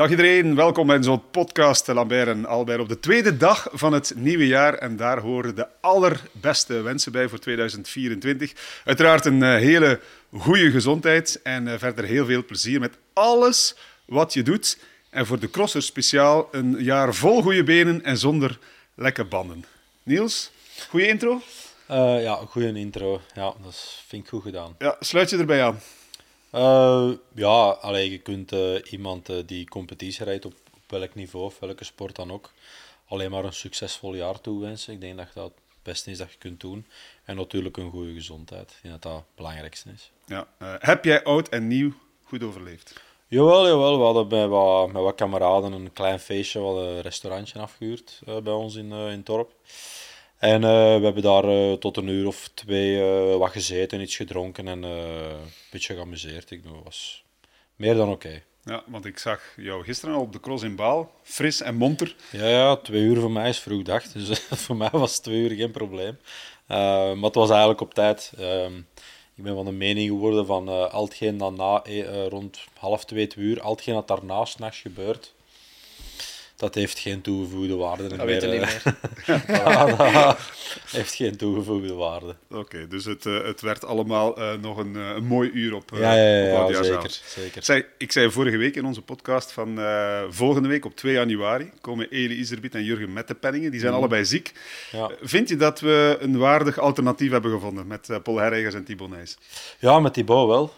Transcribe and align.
Dag 0.00 0.10
iedereen, 0.10 0.54
welkom 0.54 0.86
bij 0.86 1.02
zo'n 1.02 1.30
podcast 1.30 1.86
Lambert 1.86 2.28
en 2.28 2.46
Albert 2.46 2.80
op 2.80 2.88
de 2.88 3.00
tweede 3.00 3.36
dag 3.36 3.68
van 3.72 3.92
het 3.92 4.12
nieuwe 4.16 4.46
jaar. 4.46 4.74
En 4.74 4.96
daar 4.96 5.18
horen 5.18 5.54
de 5.54 5.66
allerbeste 5.80 6.80
wensen 6.80 7.12
bij 7.12 7.28
voor 7.28 7.38
2024. 7.38 8.52
Uiteraard 8.84 9.24
een 9.24 9.42
eh, 9.42 9.54
hele 9.54 10.00
goede 10.32 10.70
gezondheid 10.70 11.40
en 11.42 11.68
eh, 11.68 11.78
verder 11.78 12.04
heel 12.04 12.24
veel 12.24 12.44
plezier 12.44 12.80
met 12.80 12.96
alles 13.12 13.76
wat 14.04 14.32
je 14.32 14.42
doet. 14.42 14.78
En 15.10 15.26
voor 15.26 15.38
de 15.38 15.50
crossers 15.50 15.86
speciaal 15.86 16.48
een 16.50 16.76
jaar 16.78 17.14
vol 17.14 17.42
goede 17.42 17.62
benen 17.64 18.04
en 18.04 18.16
zonder 18.16 18.58
lekke 18.94 19.24
banden. 19.24 19.64
Niels, 20.02 20.50
goede 20.88 21.08
intro? 21.08 21.42
Uh, 21.90 22.22
ja, 22.22 22.34
goede 22.34 22.72
intro. 22.72 23.20
Ja, 23.34 23.54
dat 23.62 24.02
vind 24.06 24.22
ik 24.22 24.28
goed 24.28 24.42
gedaan. 24.42 24.74
Ja, 24.78 24.96
sluit 25.00 25.30
je 25.30 25.36
erbij 25.36 25.64
aan? 25.64 25.80
Uh, 26.54 27.12
ja, 27.34 27.70
allee, 27.70 28.10
je 28.10 28.18
kunt 28.18 28.52
uh, 28.52 28.74
iemand 28.90 29.30
uh, 29.30 29.36
die 29.46 29.68
competitie 29.68 30.24
rijdt 30.24 30.44
op, 30.44 30.54
op, 30.74 30.80
welk 30.86 31.14
niveau 31.14 31.44
of 31.44 31.58
welke 31.58 31.84
sport 31.84 32.16
dan 32.16 32.32
ook, 32.32 32.52
alleen 33.08 33.30
maar 33.30 33.44
een 33.44 33.52
succesvol 33.52 34.14
jaar 34.14 34.40
toewensen. 34.40 34.92
Ik 34.92 35.00
denk 35.00 35.16
dat 35.16 35.28
dat 35.34 35.44
het 35.44 35.82
beste 35.82 36.10
is 36.10 36.18
dat 36.18 36.32
je 36.32 36.38
kunt 36.38 36.60
doen. 36.60 36.86
En 37.24 37.36
natuurlijk 37.36 37.76
een 37.76 37.90
goede 37.90 38.12
gezondheid. 38.12 38.70
Ik 38.70 38.78
denk 38.82 38.94
dat 38.94 39.12
dat 39.12 39.14
het 39.14 39.34
belangrijkste 39.34 39.90
is. 39.94 40.10
Ja. 40.26 40.46
heb 40.78 41.04
jij 41.04 41.24
oud 41.24 41.48
en 41.48 41.66
nieuw 41.66 41.92
goed 42.22 42.42
overleefd? 42.42 43.00
Jawel, 43.26 43.66
jawel. 43.66 43.98
We 43.98 44.04
hadden 44.04 44.28
bij 44.28 44.48
wat, 44.48 44.92
met 44.92 45.02
wat 45.02 45.14
kameraden 45.14 45.72
een 45.72 45.92
klein 45.92 46.20
feestje, 46.20 46.60
wat 46.60 46.76
een 46.76 47.00
restaurantje 47.00 47.58
afgehuurd 47.58 48.20
bij 48.24 48.52
ons 48.52 48.74
in, 48.74 48.92
in 48.92 48.92
het 48.92 49.26
dorp. 49.26 49.52
En 50.40 50.62
uh, 50.62 50.68
we 50.98 51.04
hebben 51.04 51.22
daar 51.22 51.44
uh, 51.44 51.72
tot 51.72 51.96
een 51.96 52.08
uur 52.08 52.26
of 52.26 52.50
twee 52.54 52.96
uh, 52.96 53.36
wat 53.36 53.50
gezeten, 53.50 54.00
iets 54.00 54.16
gedronken 54.16 54.68
en 54.68 54.82
een 54.82 55.36
beetje 55.70 55.94
geamuseerd. 55.94 56.50
Ik 56.50 56.64
dat 56.64 56.72
was 56.84 57.24
meer 57.76 57.94
dan 57.94 58.08
oké. 58.08 58.26
Okay. 58.26 58.42
Ja, 58.64 58.82
want 58.86 59.04
ik 59.04 59.18
zag 59.18 59.42
jou 59.56 59.84
gisteren 59.84 60.14
al 60.14 60.20
op 60.20 60.32
de 60.32 60.40
cross 60.40 60.62
in 60.62 60.76
Baal, 60.76 61.12
fris 61.22 61.60
en 61.60 61.74
monter. 61.74 62.16
Ja, 62.30 62.46
ja 62.46 62.76
twee 62.76 63.02
uur 63.02 63.20
voor 63.20 63.30
mij 63.30 63.48
is 63.48 63.58
vroeg 63.58 63.82
dag, 63.82 64.02
dus 64.02 64.38
voor 64.64 64.76
mij 64.76 64.90
was 64.92 65.18
twee 65.18 65.38
uur 65.38 65.56
geen 65.56 65.70
probleem. 65.70 66.18
maar 66.66 67.16
het 67.16 67.34
was 67.34 67.50
eigenlijk 67.50 67.80
op 67.80 67.94
tijd. 67.94 68.32
Ehm, 68.38 68.76
ik 69.34 69.42
ben 69.42 69.54
van 69.54 69.64
de 69.64 69.72
mening 69.72 70.08
geworden 70.08 70.46
van 70.46 70.90
al 70.90 71.04
hetgeen 71.04 71.38
dat 71.38 71.56
na, 71.56 71.82
rond 72.28 72.60
half 72.78 73.04
twee, 73.04 73.26
twee 73.26 73.44
uur, 73.44 73.60
al 73.60 73.70
hetgeen 73.70 73.94
dat 73.94 74.08
daarna 74.08 74.44
s'nachts 74.44 74.80
gebeurt, 74.80 75.34
dat 76.60 76.74
heeft 76.74 76.98
geen 76.98 77.20
toegevoegde 77.20 77.76
waarde 77.76 78.06
dat 78.06 78.26
weet 78.26 78.42
je 78.42 78.48
niet 78.48 78.60
meer. 78.60 78.82
dat 79.96 80.38
heeft 80.96 81.14
geen 81.14 81.36
toegevoegde 81.36 81.94
waarde. 81.94 82.36
Oké, 82.50 82.88
dus 82.88 83.04
het, 83.04 83.24
uh, 83.24 83.44
het 83.44 83.60
werd 83.60 83.84
allemaal 83.84 84.38
uh, 84.38 84.52
nog 84.60 84.76
een, 84.76 84.94
uh, 84.96 85.08
een 85.14 85.24
mooi 85.24 85.50
uur 85.50 85.74
op, 85.74 85.90
ja, 85.94 86.14
ja, 86.14 86.46
ja, 86.46 86.64
op 86.64 86.70
ja 86.70 86.82
zeker. 86.82 87.20
zeker. 87.26 87.86
Ik 87.98 88.12
zei 88.12 88.30
vorige 88.30 88.56
week 88.56 88.76
in 88.76 88.84
onze 88.84 89.02
podcast 89.02 89.52
van 89.52 89.78
volgende 90.30 90.68
week 90.68 90.84
op 90.84 90.96
2 90.96 91.12
januari 91.12 91.70
komen 91.80 92.10
Eli 92.10 92.34
Iserbiet 92.34 92.74
en 92.74 92.84
Jurgen 92.84 93.12
Mettepenningen. 93.12 93.70
Die 93.70 93.80
zijn 93.80 93.92
mm. 93.92 93.98
allebei 93.98 94.24
ziek. 94.24 94.52
Ja. 94.92 95.10
Vind 95.22 95.48
je 95.48 95.56
dat 95.56 95.80
we 95.80 96.16
een 96.20 96.38
waardig 96.38 96.78
alternatief 96.78 97.30
hebben 97.30 97.50
gevonden 97.50 97.86
met 97.86 98.08
Paul 98.22 98.36
Herregers 98.36 98.74
en 98.74 98.84
Thibaut 98.84 99.10
Nijs? 99.10 99.36
Ja, 99.78 100.00
met 100.00 100.14
Thibaut 100.14 100.48
wel. 100.48 100.72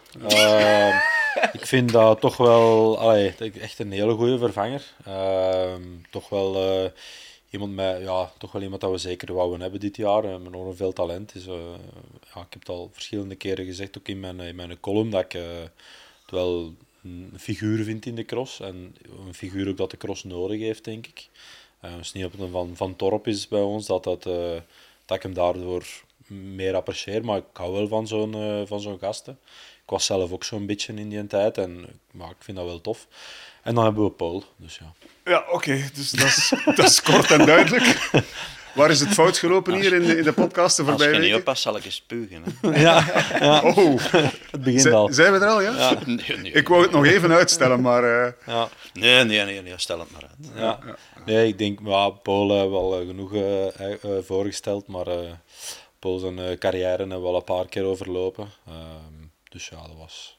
Ik 1.53 1.67
vind 1.67 1.93
dat 1.93 2.21
toch 2.21 2.37
wel 2.37 2.99
allee, 2.99 3.35
echt 3.61 3.79
een 3.79 3.93
hele 3.93 4.15
goede 4.15 4.39
vervanger. 4.39 4.93
Uh, 5.09 5.75
toch 6.11 6.29
wel 6.29 6.83
uh, 6.85 6.91
iemand 7.51 7.75
met, 7.75 8.01
ja, 8.01 8.33
toch 8.39 8.53
wel 8.53 8.63
iemand 8.63 8.81
dat 8.81 8.91
we 8.91 8.99
zeker 8.99 9.35
wouden 9.35 9.61
hebben 9.61 9.81
dit 9.81 9.97
jaar. 9.97 10.25
Uh, 10.25 10.37
met 10.37 10.47
enorm 10.47 10.77
veel 10.77 10.93
talent. 10.93 11.35
Is, 11.35 11.47
uh, 11.47 11.55
ja, 12.35 12.41
ik 12.41 12.47
heb 12.51 12.59
het 12.59 12.69
al 12.69 12.91
verschillende 12.93 13.35
keren 13.35 13.65
gezegd, 13.65 13.99
ook 13.99 14.09
in 14.09 14.21
mijn, 14.21 14.41
in 14.41 14.57
mijn 14.57 14.81
column, 14.81 15.11
dat 15.11 15.25
ik 15.25 15.33
het 15.33 16.31
wel 16.31 16.75
een 17.03 17.33
figuur 17.39 17.85
vind 17.85 18.07
in 18.07 18.15
de 18.15 18.25
cross. 18.25 18.61
En 18.61 18.97
een 19.27 19.35
figuur 19.35 19.69
ook 19.69 19.77
dat 19.77 19.91
de 19.91 19.97
cross 19.97 20.25
nodig 20.25 20.61
heeft, 20.61 20.85
denk 20.85 21.07
ik. 21.07 21.29
Uh, 21.85 21.91
is 22.01 22.13
niet 22.13 22.25
op 22.25 22.39
een 22.39 22.51
van, 22.51 22.71
van 22.75 22.97
Torp 22.97 23.27
is 23.27 23.49
bij 23.49 23.61
ons, 23.61 23.87
dat, 23.87 24.05
dat, 24.05 24.23
dat 25.05 25.17
ik 25.17 25.23
hem 25.23 25.35
daardoor 25.35 25.87
meer 26.27 26.75
apprecieer. 26.75 27.25
Maar 27.25 27.37
ik 27.37 27.45
hou 27.53 27.73
wel 27.73 27.89
van 27.89 28.07
zo'n 28.07 28.67
van 28.67 28.81
zo'n 28.81 28.99
gasten. 28.99 29.39
Ik 29.85 29.91
was 29.91 30.07
zelf 30.07 30.33
ook 30.33 30.45
zo'n 30.45 30.67
beetje 30.67 30.95
in 30.95 31.09
die 31.09 31.27
tijd 31.27 31.59
en 31.59 32.01
maar 32.11 32.31
ik 32.31 32.37
vind 32.39 32.57
dat 32.57 32.67
wel 32.67 32.81
tof. 32.81 33.07
En 33.63 33.75
dan 33.75 33.85
hebben 33.85 34.05
we 34.05 34.11
Paul, 34.11 34.45
dus 34.57 34.79
ja. 34.79 34.93
Ja, 35.25 35.45
oké, 35.51 35.91
dus 35.95 36.11
dat 36.11 36.27
is, 36.27 36.53
dat 36.65 36.89
is 36.89 37.03
kort 37.03 37.31
en 37.31 37.47
duidelijk. 37.47 38.11
Waar 38.75 38.91
is 38.91 39.01
het 39.01 39.09
fout 39.09 39.39
gelopen 39.39 39.75
hier 39.75 39.93
in 39.93 40.03
de, 40.03 40.17
in 40.17 40.25
de 40.25 40.33
podcast 40.33 40.77
de 40.77 40.85
voorbije 40.85 41.09
Als 41.09 41.19
je 41.19 41.25
niet 41.25 41.35
oppast, 41.35 41.63
zal 41.63 41.77
ik 41.77 41.85
eens 41.85 41.95
spugen. 41.95 42.45
Hè. 42.61 42.81
ja, 42.81 43.05
ja. 43.41 43.63
Oh. 43.63 44.01
Het 44.51 44.63
begint 44.63 44.93
al. 44.93 45.13
Zijn 45.13 45.33
we 45.33 45.39
er 45.39 45.47
al, 45.47 45.61
ja? 45.61 45.77
ja. 45.77 45.99
Nee, 46.07 46.37
nee, 46.39 46.53
ik 46.53 46.69
wou 46.69 46.83
het 46.83 46.91
nog 46.91 47.07
even 47.07 47.33
uitstellen, 47.33 47.81
maar... 47.81 48.05
Uh... 48.05 48.33
Ja. 48.47 48.69
Nee, 48.93 49.25
nee, 49.25 49.45
nee, 49.45 49.63
nee, 49.63 49.73
stel 49.77 49.99
het 49.99 50.11
maar 50.11 50.23
uit. 50.23 50.51
Ja. 50.55 50.79
Nee, 51.25 51.47
ik 51.47 51.59
denk, 51.59 51.79
ja, 51.85 52.09
Paul 52.09 52.49
hebben 52.49 52.71
we 52.71 52.77
al 52.77 53.05
genoeg 53.07 53.33
uh, 53.33 53.65
uh, 53.67 53.95
voorgesteld, 54.23 54.87
maar 54.87 55.07
Paul 55.99 56.19
zijn 56.19 56.59
carrière 56.59 56.97
hebben 56.97 57.23
we 57.23 57.27
al 57.27 57.37
een 57.37 57.45
paar 57.45 57.69
keer 57.69 57.85
overlopen. 57.85 58.49
Dus 59.53 59.69
ja, 59.69 59.87
dat 59.87 59.97
was... 59.97 60.39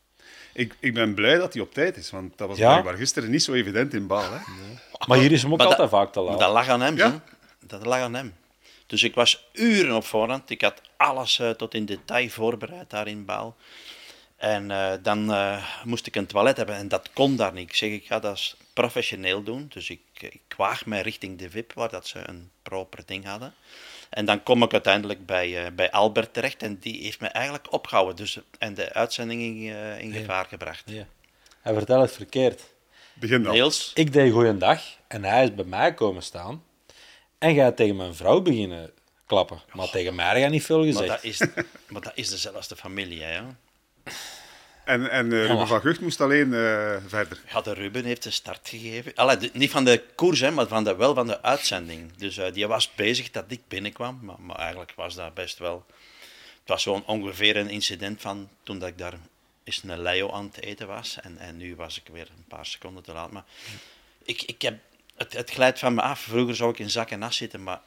Ik, 0.53 0.75
ik 0.79 0.93
ben 0.93 1.13
blij 1.13 1.37
dat 1.37 1.53
hij 1.53 1.61
op 1.61 1.73
tijd 1.73 1.97
is, 1.97 2.09
want 2.09 2.37
dat 2.37 2.47
was 2.47 2.57
ja? 2.57 2.69
blijkbaar 2.69 2.97
gisteren 2.97 3.29
niet 3.29 3.43
zo 3.43 3.53
evident 3.53 3.93
in 3.93 4.07
Baal. 4.07 4.31
Hè? 4.31 4.37
Nee. 4.37 4.77
Maar 5.07 5.17
hier 5.17 5.31
is 5.31 5.41
hem 5.41 5.51
ook 5.51 5.57
maar 5.57 5.67
altijd 5.67 5.89
dat, 5.89 5.99
vaak 5.99 6.13
te 6.13 6.19
laat. 6.19 6.39
Dat 6.39 6.51
lag 6.51 6.67
aan 6.67 6.81
hem, 6.81 6.97
ja? 6.97 7.23
Dat 7.59 7.85
lag 7.85 7.99
aan 7.99 8.13
hem. 8.13 8.35
Dus 8.87 9.03
ik 9.03 9.15
was 9.15 9.47
uren 9.53 9.95
op 9.95 10.05
voorhand. 10.05 10.49
Ik 10.49 10.61
had 10.61 10.81
alles 10.97 11.39
uh, 11.39 11.49
tot 11.49 11.73
in 11.73 11.85
detail 11.85 12.29
voorbereid 12.29 12.89
daar 12.89 13.07
in 13.07 13.25
Baal. 13.25 13.55
En 14.35 14.69
uh, 14.69 14.91
dan 15.01 15.31
uh, 15.31 15.65
moest 15.83 16.07
ik 16.07 16.15
een 16.15 16.25
toilet 16.25 16.57
hebben 16.57 16.75
en 16.75 16.87
dat 16.87 17.09
kon 17.13 17.35
daar 17.35 17.53
niet. 17.53 17.69
Ik 17.69 17.75
zeg, 17.75 17.91
ik 17.91 18.05
ga 18.05 18.19
dat 18.19 18.55
professioneel 18.73 19.43
doen. 19.43 19.65
Dus 19.73 19.89
ik, 19.89 20.01
ik 20.19 20.53
waag 20.57 20.85
mij 20.85 21.01
richting 21.01 21.37
de 21.37 21.49
VIP, 21.49 21.73
waar 21.73 21.89
dat 21.89 22.07
ze 22.07 22.19
een 22.25 22.51
proper 22.61 23.03
ding 23.05 23.25
hadden. 23.25 23.53
En 24.13 24.25
dan 24.25 24.43
kom 24.43 24.63
ik 24.63 24.71
uiteindelijk 24.71 25.25
bij, 25.25 25.65
uh, 25.65 25.71
bij 25.75 25.91
Albert 25.91 26.33
terecht 26.33 26.63
en 26.63 26.79
die 26.79 27.03
heeft 27.03 27.19
me 27.19 27.27
eigenlijk 27.27 27.73
opgehouden 27.73 28.15
dus, 28.15 28.39
en 28.59 28.73
de 28.73 28.93
uitzending 28.93 29.41
in, 29.41 29.57
uh, 29.57 29.99
in 29.99 30.11
gevaar 30.11 30.45
gebracht. 30.45 30.83
Ja. 30.85 31.07
Hij 31.61 31.73
vertelt 31.73 32.01
het 32.01 32.13
verkeerd. 32.13 32.61
Begin 33.13 33.43
dan. 33.43 33.53
Niels. 33.53 33.91
Ik 33.93 34.13
deed 34.13 34.31
goeiedag 34.31 34.81
en 35.07 35.23
hij 35.23 35.43
is 35.43 35.55
bij 35.55 35.65
mij 35.65 35.93
komen 35.93 36.23
staan 36.23 36.63
en 37.37 37.55
gaat 37.55 37.75
tegen 37.75 37.95
mijn 37.95 38.15
vrouw 38.15 38.41
beginnen 38.41 38.91
klappen. 39.25 39.61
Maar 39.73 39.85
oh. 39.85 39.91
tegen 39.91 40.15
mij 40.15 40.41
had 40.41 40.51
niet 40.51 40.65
veel 40.65 40.83
gezegd. 40.83 41.07
Maar 41.07 41.15
dat 41.15 41.23
is, 41.23 41.39
maar 41.87 42.01
dat 42.01 42.11
is 42.15 42.29
dezelfde 42.29 42.75
familie, 42.75 43.23
hè? 43.23 43.41
En, 44.83 45.09
en 45.09 45.31
uh, 45.31 45.45
Ruben 45.45 45.67
van 45.67 45.81
Gucht 45.81 46.01
moest 46.01 46.21
alleen 46.21 46.47
uh, 46.47 46.95
verder. 47.07 47.39
Ja, 47.51 47.61
de 47.61 47.73
Ruben 47.73 48.05
heeft 48.05 48.23
de 48.23 48.31
start 48.31 48.69
gegeven. 48.69 49.15
Allee, 49.15 49.37
de, 49.37 49.49
niet 49.53 49.71
van 49.71 49.85
de 49.85 50.03
koers, 50.15 50.39
hè, 50.39 50.51
maar 50.51 50.67
van 50.67 50.83
de, 50.83 50.95
wel 50.95 51.13
van 51.13 51.27
de 51.27 51.41
uitzending. 51.41 52.15
Dus 52.17 52.37
uh, 52.37 52.51
die 52.53 52.67
was 52.67 52.93
bezig 52.95 53.31
dat 53.31 53.45
ik 53.47 53.61
binnenkwam. 53.67 54.19
Maar, 54.21 54.39
maar, 54.39 54.55
eigenlijk 54.55 54.93
was 54.95 55.15
dat 55.15 55.33
best 55.33 55.57
wel... 55.57 55.85
Het 56.59 56.71
was 56.71 56.83
zo'n 56.83 57.05
ongeveer 57.05 57.57
een 57.57 57.69
incident 57.69 58.21
van 58.21 58.49
toen 58.63 58.79
dat 58.79 58.89
ik 58.89 58.97
daar 58.97 59.13
eens 59.63 59.83
een 59.83 60.01
Leo 60.01 60.31
aan 60.31 60.45
het 60.45 60.63
eten 60.63 60.87
was. 60.87 61.17
En, 61.21 61.37
en 61.37 61.57
nu 61.57 61.75
was 61.75 61.97
ik 61.97 62.13
weer 62.13 62.27
een 62.37 62.45
paar 62.47 62.65
seconden 62.65 63.03
te 63.03 63.13
laat. 63.13 63.31
Maar 63.31 63.45
ik, 64.23 64.41
ik 64.41 64.61
heb, 64.61 64.79
het, 65.15 65.33
het 65.33 65.51
glijdt 65.51 65.79
van 65.79 65.93
me 65.93 66.01
af. 66.01 66.19
Vroeger 66.19 66.55
zou 66.55 66.71
ik 66.71 66.79
in 66.79 66.89
zak 66.89 67.09
en 67.09 67.19
nas 67.19 67.37
zitten, 67.37 67.63
maar 67.63 67.81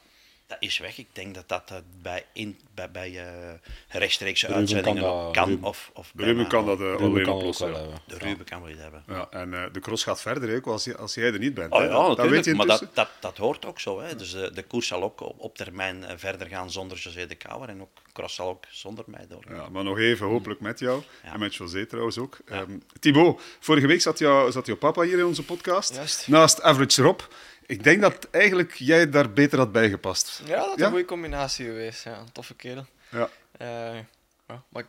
dat 0.47 0.57
is 0.59 0.77
weg. 0.77 0.97
Ik 0.97 1.07
denk 1.11 1.35
dat 1.35 1.47
dat 1.47 1.81
bij, 2.01 2.25
in, 2.33 2.59
bij, 2.73 2.91
bij 2.91 3.11
uh, 3.11 3.53
rechtstreekse 3.87 4.47
uitzendingen 4.47 5.01
kan, 5.03 5.23
dat, 5.23 5.33
kan 5.33 5.49
Ruben, 5.49 5.67
of, 5.67 5.91
of 5.93 6.11
Ruben 6.15 6.47
kan 6.47 6.65
dat 6.65 6.79
uh, 6.79 6.95
alleen 6.95 7.27
oplossen. 7.29 7.71
Ja. 7.71 7.85
De 8.07 8.17
Ruben 8.17 8.45
kan 8.45 8.61
wel 8.61 8.69
iets 8.69 8.81
hebben. 8.81 9.03
Ja, 9.07 9.27
en 9.29 9.51
uh, 9.51 9.63
de 9.71 9.79
cross 9.79 10.03
gaat 10.03 10.21
verder 10.21 10.55
ook 10.55 10.65
als, 10.65 10.95
als 10.97 11.13
jij 11.13 11.33
er 11.33 11.39
niet 11.39 11.53
bent. 11.53 11.73
Oh, 11.73 11.81
ja, 11.81 12.15
dat 12.15 12.29
weet 12.29 12.45
je 12.45 12.55
maar 12.55 12.65
dat, 12.65 12.87
dat, 12.93 13.09
dat 13.19 13.37
hoort 13.37 13.65
ook 13.65 13.79
zo. 13.79 14.01
Hè. 14.01 14.15
Dus 14.15 14.31
de, 14.31 14.51
de 14.53 14.63
koers 14.63 14.87
zal 14.87 15.03
ook 15.03 15.21
op, 15.21 15.39
op 15.39 15.57
termijn 15.57 16.05
verder 16.15 16.47
gaan 16.47 16.71
zonder 16.71 16.97
José 16.97 17.27
de 17.27 17.35
Kouwer. 17.35 17.69
En 17.69 17.81
ook 17.81 17.89
cross 18.13 18.35
zal 18.35 18.49
ook 18.49 18.63
zonder 18.69 19.03
mij 19.07 19.25
doorgaan. 19.29 19.55
Ja, 19.55 19.69
maar 19.69 19.83
nog 19.83 19.97
even 19.97 20.27
hopelijk 20.27 20.59
met 20.59 20.79
jou. 20.79 21.01
Ja. 21.23 21.33
En 21.33 21.39
met 21.39 21.55
José 21.55 21.85
trouwens 21.85 22.17
ook. 22.17 22.37
Ja. 22.47 22.59
Um, 22.59 22.81
Thibaut, 22.99 23.41
vorige 23.59 23.87
week 23.87 24.01
zat, 24.01 24.19
jou, 24.19 24.51
zat 24.51 24.65
jouw 24.65 24.75
papa 24.75 25.01
hier 25.01 25.17
in 25.17 25.25
onze 25.25 25.43
podcast. 25.43 25.95
Juist. 25.95 26.27
Naast 26.27 26.61
Average 26.61 27.01
Rob. 27.01 27.19
Ik 27.67 27.83
denk 27.83 28.01
dat 28.01 28.27
eigenlijk 28.31 28.73
jij 28.73 29.09
daar 29.09 29.31
beter 29.31 29.57
had 29.57 29.71
bijgepast. 29.71 30.41
Ja, 30.45 30.57
dat 30.57 30.73
is 30.73 30.79
ja? 30.79 30.85
een 30.85 30.91
goede 30.91 31.05
combinatie 31.05 31.65
geweest. 31.65 32.03
Ja, 32.03 32.17
een 32.17 32.31
toffe 32.31 32.55
kerel. 32.55 32.85
Ja. 33.09 33.29
Uh, 33.61 33.99
ja, 34.47 34.63
maar 34.69 34.81
ik 34.81 34.87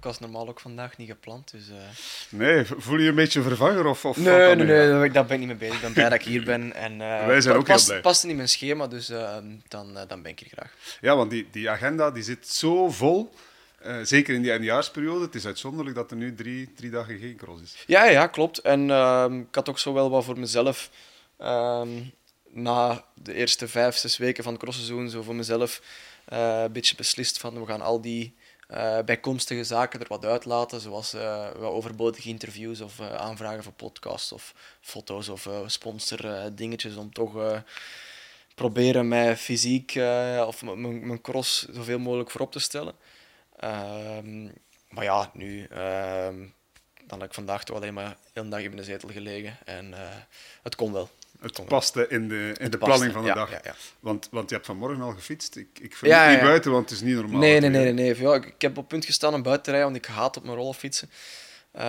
was 0.00 0.18
normaal 0.18 0.48
ook 0.48 0.60
vandaag 0.60 0.96
niet 0.96 1.08
gepland. 1.08 1.50
Dus, 1.50 1.68
uh... 1.68 1.76
Nee, 2.28 2.64
voel 2.64 2.96
je 2.96 3.02
je 3.02 3.08
een 3.08 3.14
beetje 3.14 3.42
vervanger? 3.42 3.86
Of, 3.86 4.04
of 4.04 4.16
nee, 4.16 4.54
nee, 4.54 4.66
nee, 4.66 5.10
daar 5.10 5.26
ben 5.26 5.32
ik 5.32 5.38
niet 5.38 5.48
mee 5.48 5.56
bezig. 5.56 5.74
Ik 5.74 5.80
ben 5.80 5.92
blij 5.92 6.08
dat 6.08 6.18
ik 6.18 6.24
hier 6.24 6.44
ben. 6.44 6.72
En, 6.72 6.92
uh, 6.92 7.26
Wij 7.26 7.40
zijn 7.40 7.56
ook 7.56 7.64
past, 7.64 7.78
heel 7.78 7.88
blij. 7.88 8.00
past 8.00 8.22
niet 8.22 8.30
in 8.30 8.36
mijn 8.36 8.48
schema, 8.48 8.86
dus 8.86 9.06
dan, 9.68 9.96
dan 10.08 10.22
ben 10.22 10.30
ik 10.30 10.38
hier 10.38 10.50
graag. 10.52 10.74
Ja, 11.00 11.16
want 11.16 11.30
die, 11.30 11.48
die 11.50 11.70
agenda 11.70 12.10
die 12.10 12.22
zit 12.22 12.48
zo 12.48 12.90
vol. 12.90 13.32
Uh, 13.86 13.96
zeker 14.02 14.34
in 14.34 14.42
die 14.42 14.50
eindejaarsperiode. 14.50 15.24
Het 15.24 15.34
is 15.34 15.46
uitzonderlijk 15.46 15.96
dat 15.96 16.10
er 16.10 16.16
nu 16.16 16.34
drie, 16.34 16.72
drie 16.74 16.90
dagen 16.90 17.18
geen 17.18 17.36
cross 17.36 17.62
is. 17.62 17.84
Ja, 17.86 18.04
ja 18.04 18.26
klopt. 18.26 18.58
En 18.58 18.90
ehm, 18.90 19.38
ik 19.38 19.54
had 19.54 19.68
ook 19.68 19.78
zo 19.78 19.92
wel 19.92 20.10
wat 20.10 20.24
voor 20.24 20.38
mezelf 20.38 20.90
Um, 21.42 22.12
na 22.48 23.04
de 23.14 23.34
eerste 23.34 23.68
vijf, 23.68 23.96
zes 23.96 24.16
weken 24.16 24.44
van 24.44 24.52
het 24.52 24.62
crossseizoen 24.62 25.10
zo 25.10 25.22
voor 25.22 25.34
mezelf 25.34 25.82
uh, 26.32 26.62
een 26.62 26.72
beetje 26.72 26.96
beslist 26.96 27.38
van 27.38 27.60
we 27.60 27.66
gaan 27.66 27.80
al 27.80 28.00
die 28.00 28.34
eh, 28.72 28.98
bijkomstige 29.04 29.64
zaken 29.64 30.00
er 30.00 30.06
wat 30.08 30.24
uitlaten, 30.24 30.80
zoals 30.80 31.14
eh, 31.14 31.50
wat 31.50 31.72
overbodige 31.72 32.28
interviews 32.28 32.80
of 32.80 32.98
eh, 33.00 33.14
aanvragen 33.14 33.62
voor 33.62 33.72
podcasts 33.72 34.32
of 34.32 34.54
foto's 34.80 35.28
of 35.28 35.46
eh 35.46 35.60
sponsor 35.66 36.26
eh, 36.34 36.44
dingetjes 36.52 36.96
om 36.96 37.12
toch 37.12 37.36
eh, 37.36 37.58
proberen 38.54 39.08
mij 39.08 39.36
fysiek 39.36 39.94
eh, 39.94 40.44
of 40.46 40.62
mijn 40.62 41.20
cross 41.20 41.68
zoveel 41.68 41.98
mogelijk 41.98 42.30
voorop 42.30 42.52
te 42.52 42.58
stellen. 42.58 42.94
Ehm, 43.56 44.44
maar 44.88 45.04
ja, 45.04 45.30
nu 45.34 45.64
ehm, 45.64 46.46
dan 47.06 47.20
heb 47.20 47.28
ik 47.28 47.34
vandaag 47.34 47.64
toch 47.64 47.76
alleen 47.76 47.94
maar 47.94 48.16
een 48.32 48.50
dag 48.50 48.60
in 48.60 48.76
de 48.76 48.84
zetel 48.84 49.08
gelegen 49.08 49.58
en 49.64 49.94
eh, 49.94 50.16
het 50.62 50.74
kon 50.74 50.92
wel. 50.92 51.08
Het 51.42 51.64
paste 51.66 52.06
in 52.08 52.28
de, 52.28 52.54
in 52.58 52.70
de 52.70 52.78
paste, 52.78 52.78
planning 52.78 53.12
van 53.12 53.22
de 53.22 53.28
ja, 53.28 53.34
dag. 53.34 53.50
ja, 53.50 53.60
ja. 53.64 53.74
Want, 54.00 54.28
want 54.30 54.48
je 54.48 54.54
hebt 54.54 54.66
vanmorgen 54.66 55.02
al 55.02 55.12
gefietst. 55.12 55.56
Ik, 55.56 55.68
ik 55.80 55.96
vermoed 55.96 56.28
niet 56.28 56.38
ja. 56.38 56.40
buiten, 56.40 56.70
want 56.70 56.90
het 56.90 56.98
is 56.98 57.04
niet 57.04 57.14
normaal. 57.14 57.40
Nee, 57.40 57.60
nee, 57.60 57.70
nee, 57.70 57.82
nee. 57.82 57.92
nee. 57.92 58.20
Ja, 58.20 58.34
ik, 58.34 58.44
ik 58.46 58.60
heb 58.60 58.78
op 58.78 58.88
punt 58.88 59.04
gestaan 59.04 59.34
om 59.34 59.42
buiten 59.42 59.64
te 59.64 59.70
rijden, 59.70 59.92
want 59.92 60.04
ik 60.04 60.10
haat 60.10 60.36
op 60.36 60.44
mijn 60.44 60.56
rollen 60.56 60.74
fietsen. 60.74 61.10
Eh, 61.70 61.82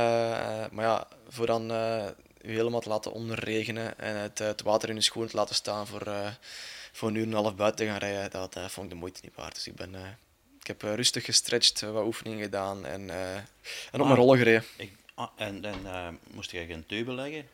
maar 0.72 0.86
ja, 0.86 1.08
voor 1.30 1.46
dan 1.46 1.72
eh 1.72 2.08
u 2.44 2.52
helemaal 2.56 2.80
te 2.80 2.90
laten 2.90 3.12
onderregenen 3.12 4.00
en 4.00 4.16
het, 4.18 4.40
het 4.40 4.62
water 4.62 4.90
in 4.90 4.96
je 4.96 5.02
schoen 5.02 5.28
te 5.28 5.36
laten 5.36 5.56
staan 5.56 5.88
voor, 5.88 6.02
eh, 6.02 6.28
voor 6.92 7.10
een 7.10 7.16
uur 7.16 7.24
en 7.24 7.28
een 7.30 7.36
half 7.36 7.56
buiten 7.56 7.86
te 7.86 7.92
gaan 7.92 8.00
rijden, 8.00 8.32
dat 8.32 8.56
eh, 8.56 8.68
vond 8.68 8.86
ik 8.86 8.92
de 8.94 9.00
moeite 9.00 9.20
niet 9.24 9.36
waard. 9.36 9.54
Dus 9.56 9.68
ik, 9.68 9.76
ben, 9.76 9.96
eh, 9.96 10.02
ik 10.60 10.68
heb 10.68 10.82
rustig 10.82 11.26
gestretched, 11.26 11.82
wat 11.82 12.06
oefeningen 12.06 12.44
gedaan 12.44 12.86
en, 12.86 13.10
eh, 13.10 13.36
en 13.36 13.44
op 13.92 14.00
Ah. 14.00 14.06
mijn 14.06 14.16
rollen 14.16 14.38
gereden. 14.38 14.64
Ik, 14.78 14.92
ah, 15.14 15.30
en 15.36 15.66
en 15.66 15.80
eh, 15.86 16.08
moest 16.32 16.52
je 16.52 16.66
geen 16.66 16.86
teuben 16.88 17.16
leggen? 17.16 17.48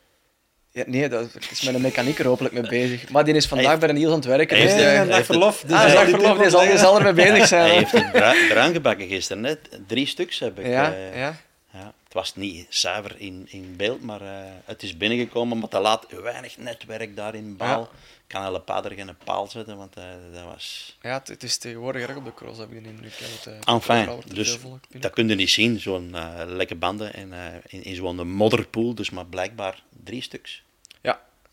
Ja, 0.80 0.86
nee, 0.88 1.10
dat 1.10 1.30
is 1.52 1.62
met 1.62 1.76
een 1.76 1.82
mechanieker 1.82 2.26
hopelijk 2.26 2.54
mee 2.54 2.68
bezig. 2.68 3.10
Maar 3.10 3.26
die 3.26 3.34
is 3.34 3.46
vandaag 3.46 3.80
bij 3.80 3.90
een 3.90 3.96
Niels 3.96 4.12
aan 4.12 4.18
het 4.18 4.26
werken. 4.26 4.58
hij 4.58 4.66
dus, 4.66 4.76
heeft- 4.76 5.14
heeft- 5.14 5.26
verlof. 5.26 5.64
ah, 5.70 5.94
hij 5.94 6.08
verlof, 6.08 6.38
die 6.38 6.50
zal, 6.50 6.66
die 6.66 6.78
zal 6.78 6.98
ermee 6.98 7.14
bezig 7.32 7.48
zijn. 7.48 7.66
Hij 7.66 7.76
heeft 7.78 7.92
het 7.92 8.48
bruin 8.50 8.74
gebakken 8.74 9.08
gisteren, 9.08 9.42
net. 9.42 9.60
Drie 9.88 10.06
stuks 10.06 10.40
heb 10.40 10.60
ik. 10.60 10.66
Ja, 10.66 10.94
eh, 10.94 11.18
ja. 11.18 11.36
ja. 11.74 11.94
Het 12.04 12.14
was 12.14 12.36
niet 12.36 12.66
zuiver 12.70 13.16
in, 13.18 13.48
in 13.50 13.74
beeld, 13.78 14.02
maar 14.04 14.22
eh, 14.22 14.28
het 14.66 14.84
is 14.84 14.98
binnengekomen, 14.98 15.58
maar 15.58 15.70
te 15.70 15.80
laat. 15.80 16.06
Weinig 16.24 16.58
netwerk 16.58 17.16
daar 17.16 17.36
in 17.36 17.58
Baal. 17.58 17.80
Ja. 17.80 17.90
Ik 18.28 18.36
kan 18.36 18.44
hele 18.44 18.60
pader 18.60 18.92
geen 18.92 19.16
paal 19.24 19.48
zetten, 19.48 19.78
want 19.78 19.96
eh, 19.96 20.04
dat 20.34 20.44
was... 20.44 20.98
Ja, 21.02 21.14
het, 21.14 21.28
het 21.28 21.44
is 21.44 21.58
tegenwoordig 21.58 22.02
erg 22.08 22.18
op 22.18 22.26
de 22.26 22.34
cross, 22.34 22.60
heb 22.60 22.72
ik 22.72 22.84
de 22.84 22.90
indruk. 22.90 23.12
Enfin, 23.66 23.96
er 23.96 24.36
dus 24.36 24.58
dat 25.00 25.12
kun 25.12 25.28
je 25.28 25.36
niet 25.36 25.50
zien, 25.50 25.80
zo'n 25.80 26.16
lekke 26.48 26.76
banden 26.76 27.14
en, 27.14 27.34
in, 27.68 27.84
in 27.84 27.96
zo'n 27.96 28.30
modderpoel. 28.32 28.96
Dus 28.96 29.10
maar 29.10 29.26
blijkbaar 29.26 29.84
drie 30.04 30.22
stuks. 30.22 30.64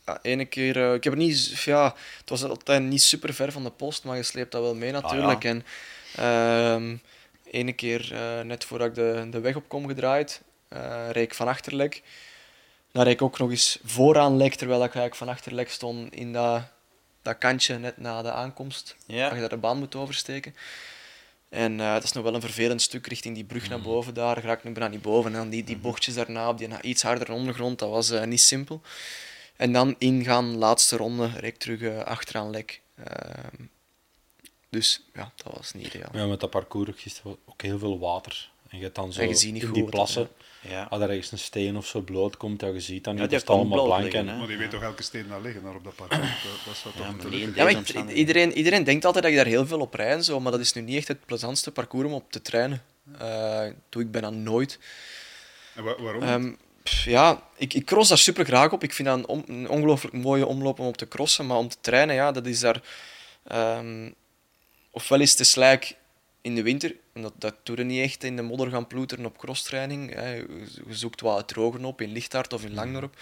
Ja, 0.06 0.19
ene 0.23 0.44
keer. 0.44 0.76
eh, 0.76 0.94
ik 0.94 1.05
heb 1.05 1.12
het 1.12 1.23
niet. 1.23 1.62
Ja, 1.64 1.94
het 2.20 2.29
was 2.29 2.44
altijd 2.44 2.82
niet 2.82 3.03
super 3.03 3.35
ver 3.35 3.53
van 3.53 3.62
de 3.62 3.70
post, 3.70 4.05
maar 4.05 4.17
je 4.17 4.23
sleept 4.23 4.53
dat 4.53 4.62
wel 4.62 4.75
mee 4.75 4.93
natuurlijk. 4.93 5.43
ja. 5.43 5.49
En 5.49 5.64
ehm 6.17 6.97
ene 7.50 7.73
keer, 7.73 8.14
eh, 8.14 8.41
net 8.44 8.64
voordat 8.64 8.88
ik 8.88 8.94
de, 8.94 9.26
de 9.31 9.41
weg 9.41 9.56
op 9.56 9.69
kom 9.69 9.87
gedraaid, 9.87 10.43
eh 10.69 11.06
reed 11.11 11.25
ik 11.25 11.35
van 11.35 11.49
achterlek. 11.49 12.03
Dan 12.93 13.05
reed 13.05 13.12
ik 13.12 13.23
ook 13.23 13.38
nog 13.38 13.50
eens 13.50 13.79
vooraan 13.85 14.37
lek, 14.37 14.55
terwijl 14.55 14.79
ik 14.79 14.94
eigenlijk 14.94 15.14
van 15.17 15.29
achterlek 15.29 15.70
stond 15.70 16.14
in 16.14 16.32
dat, 16.32 16.62
dat 17.23 17.38
kantje 17.38 17.79
net 17.79 17.97
na 17.99 18.23
de 18.23 18.32
aankomst. 18.32 18.97
Ja. 19.06 19.25
Dat 19.25 19.35
je 19.35 19.41
daar 19.41 19.49
de 19.49 19.56
baan 19.56 19.79
moet 19.79 19.94
oversteken. 19.94 20.55
En 21.49 21.76
dat 21.76 22.02
is 22.02 22.12
nog 22.12 22.25
wel 22.25 22.35
een 22.35 22.41
vervelend 22.41 22.82
stuk 22.82 23.06
richting 23.06 23.35
die 23.35 23.44
brug 23.44 23.69
naar 23.69 23.81
boven 23.81 24.14
daar. 24.14 24.38
Raak 24.43 24.59
ik 24.59 24.64
nu 24.64 24.73
bijna 24.73 24.88
niet 24.88 25.02
boven. 25.02 25.32
En 25.32 25.37
dan 25.38 25.49
die, 25.49 25.64
die 25.64 25.76
bochtjes 25.76 26.14
daarna 26.14 26.49
op 26.49 26.59
die 26.59 26.69
iets 26.81 27.02
hardere 27.02 27.32
ondergrond, 27.32 27.79
dat 27.79 27.91
was 27.91 28.11
niet 28.25 28.41
simpel. 28.41 28.81
En 29.56 29.73
dan 29.73 29.94
ingaan, 29.99 30.56
laatste 30.56 30.97
ronde, 30.97 31.26
reed 31.26 31.44
ik 31.44 31.56
terug 31.58 31.81
eh, 31.81 31.99
achteraan 32.03 32.50
lek. 32.50 32.81
Ehm, 33.05 33.62
dus 34.70 35.05
ja, 35.14 35.32
dat 35.44 35.55
was 35.56 35.73
niet 35.73 35.87
ideaal. 35.94 36.11
Ja, 36.12 36.26
met 36.26 36.41
dat 36.41 36.50
parcours 36.50 36.88
ook 36.88 37.00
gisteren 37.00 37.37
ook 37.44 37.62
heel 37.62 37.79
veel 37.79 37.99
water. 37.99 38.50
En 38.69 38.76
je 38.79 38.82
hebt 38.85 38.97
dan 38.97 39.12
zo 39.12 39.20
En 39.20 39.29
je 39.29 39.35
ziet 39.35 39.53
niet 39.53 39.61
in 39.62 39.67
goed 39.69 39.75
die 39.76 39.85
wat 39.85 39.93
plassen, 39.94 40.29
Ja. 40.61 40.82
als 40.91 41.03
er 41.03 41.08
ergens 41.11 41.32
een 41.32 41.38
steen 41.38 41.76
of 41.76 41.87
zo 41.87 42.00
bloot 42.00 42.37
komt, 42.37 42.61
ja, 42.61 42.69
je 42.69 42.81
ziet 42.81 43.05
dan 43.05 43.14
Ja, 43.14 43.20
niet, 43.20 43.31
die 43.31 43.38
dat 43.38 43.49
is 43.49 43.55
allemaal 43.55 43.85
blank. 43.85 44.12
en- 44.12 44.29
hè. 44.29 44.37
Maar 44.38 44.47
die 44.47 44.56
weet 44.56 44.70
toch 44.70 44.82
elke 44.82 45.03
steen 45.03 45.29
daar 45.29 45.41
liggen, 45.41 45.62
daar 45.62 45.75
op 45.75 45.85
dat 45.85 45.94
parcours. 45.94 46.20
Dat, 46.43 46.64
dat 46.67 46.76
zou 46.76 46.94
toch 46.94 47.06
Ja, 47.06 47.29
lukken? 47.38 47.55
Ja, 47.55 47.64
maar 48.05 48.12
iedereen, 48.12 48.52
iedereen 48.52 48.85
denkt 48.85 49.05
altijd 49.05 49.25
dat 49.25 49.32
ik 49.32 49.38
daar 49.38 49.47
heel 49.49 49.67
veel 49.67 49.81
op 49.81 49.94
rijd 49.94 50.17
en 50.17 50.25
zo, 50.25 50.41
maar 50.41 50.52
dat 50.52 50.61
is 50.61 50.73
nu 50.73 50.82
niet 50.82 50.97
echt 50.97 51.09
het 51.09 51.26
plezantste 51.26 51.73
parcours 51.73 52.06
om 52.06 52.12
op 52.12 52.32
te 52.32 52.43
trainen. 52.43 52.82
Eh, 53.19 53.67
doe 53.88 54.02
ik 54.02 54.11
bijna 54.11 54.31
nooit. 54.31 54.79
En 55.75 55.85
wa- 55.85 56.02
waarom? 56.02 56.23
Ehm, 56.23 56.52
ja, 56.91 57.43
ik, 57.56 57.75
ik 57.75 57.87
cross 57.87 58.09
daar 58.09 58.19
super 58.19 58.44
graag 58.44 58.73
op. 58.73 58.83
Ik 58.83 58.93
vind 58.93 59.09
dat 59.09 59.29
een, 59.47 59.69
ongelooflijk 59.69 60.15
mooie 60.15 60.47
omloop 60.47 60.79
om 60.79 60.87
op 60.87 60.97
te 60.97 61.09
crossen. 61.09 61.47
Maar 61.47 61.56
om 61.56 61.69
te 61.69 61.77
trainen, 61.81 62.15
ja, 62.15 62.33
dat 62.33 62.47
is 62.47 62.61
daar... 62.61 62.83
ehm, 63.44 64.11
ofwel 64.91 65.21
is 65.21 65.38
het 65.38 65.47
slijk 65.47 65.97
in 66.41 66.55
de 66.55 66.62
winter. 66.62 66.97
En 67.12 67.23
dat, 67.23 67.33
dat 67.38 67.55
doe 67.62 67.77
je 67.77 67.85
niet 67.85 68.03
echt 68.03 68.25
in 68.25 68.37
de 68.37 68.43
modder 68.43 68.71
gaan 68.71 68.87
ploeteren 68.87 69.27
op 69.27 69.38
crosstraining. 69.38 70.15
Hè. 70.15 70.35
Je 70.35 70.67
zoekt 70.88 71.21
wat 71.21 71.37
het 71.37 71.49
drogen 71.49 71.85
op 71.85 72.00
in 72.00 72.12
Lichthart 72.12 72.53
of 72.53 72.65
in 72.65 72.75
Langdorp. 72.75 73.17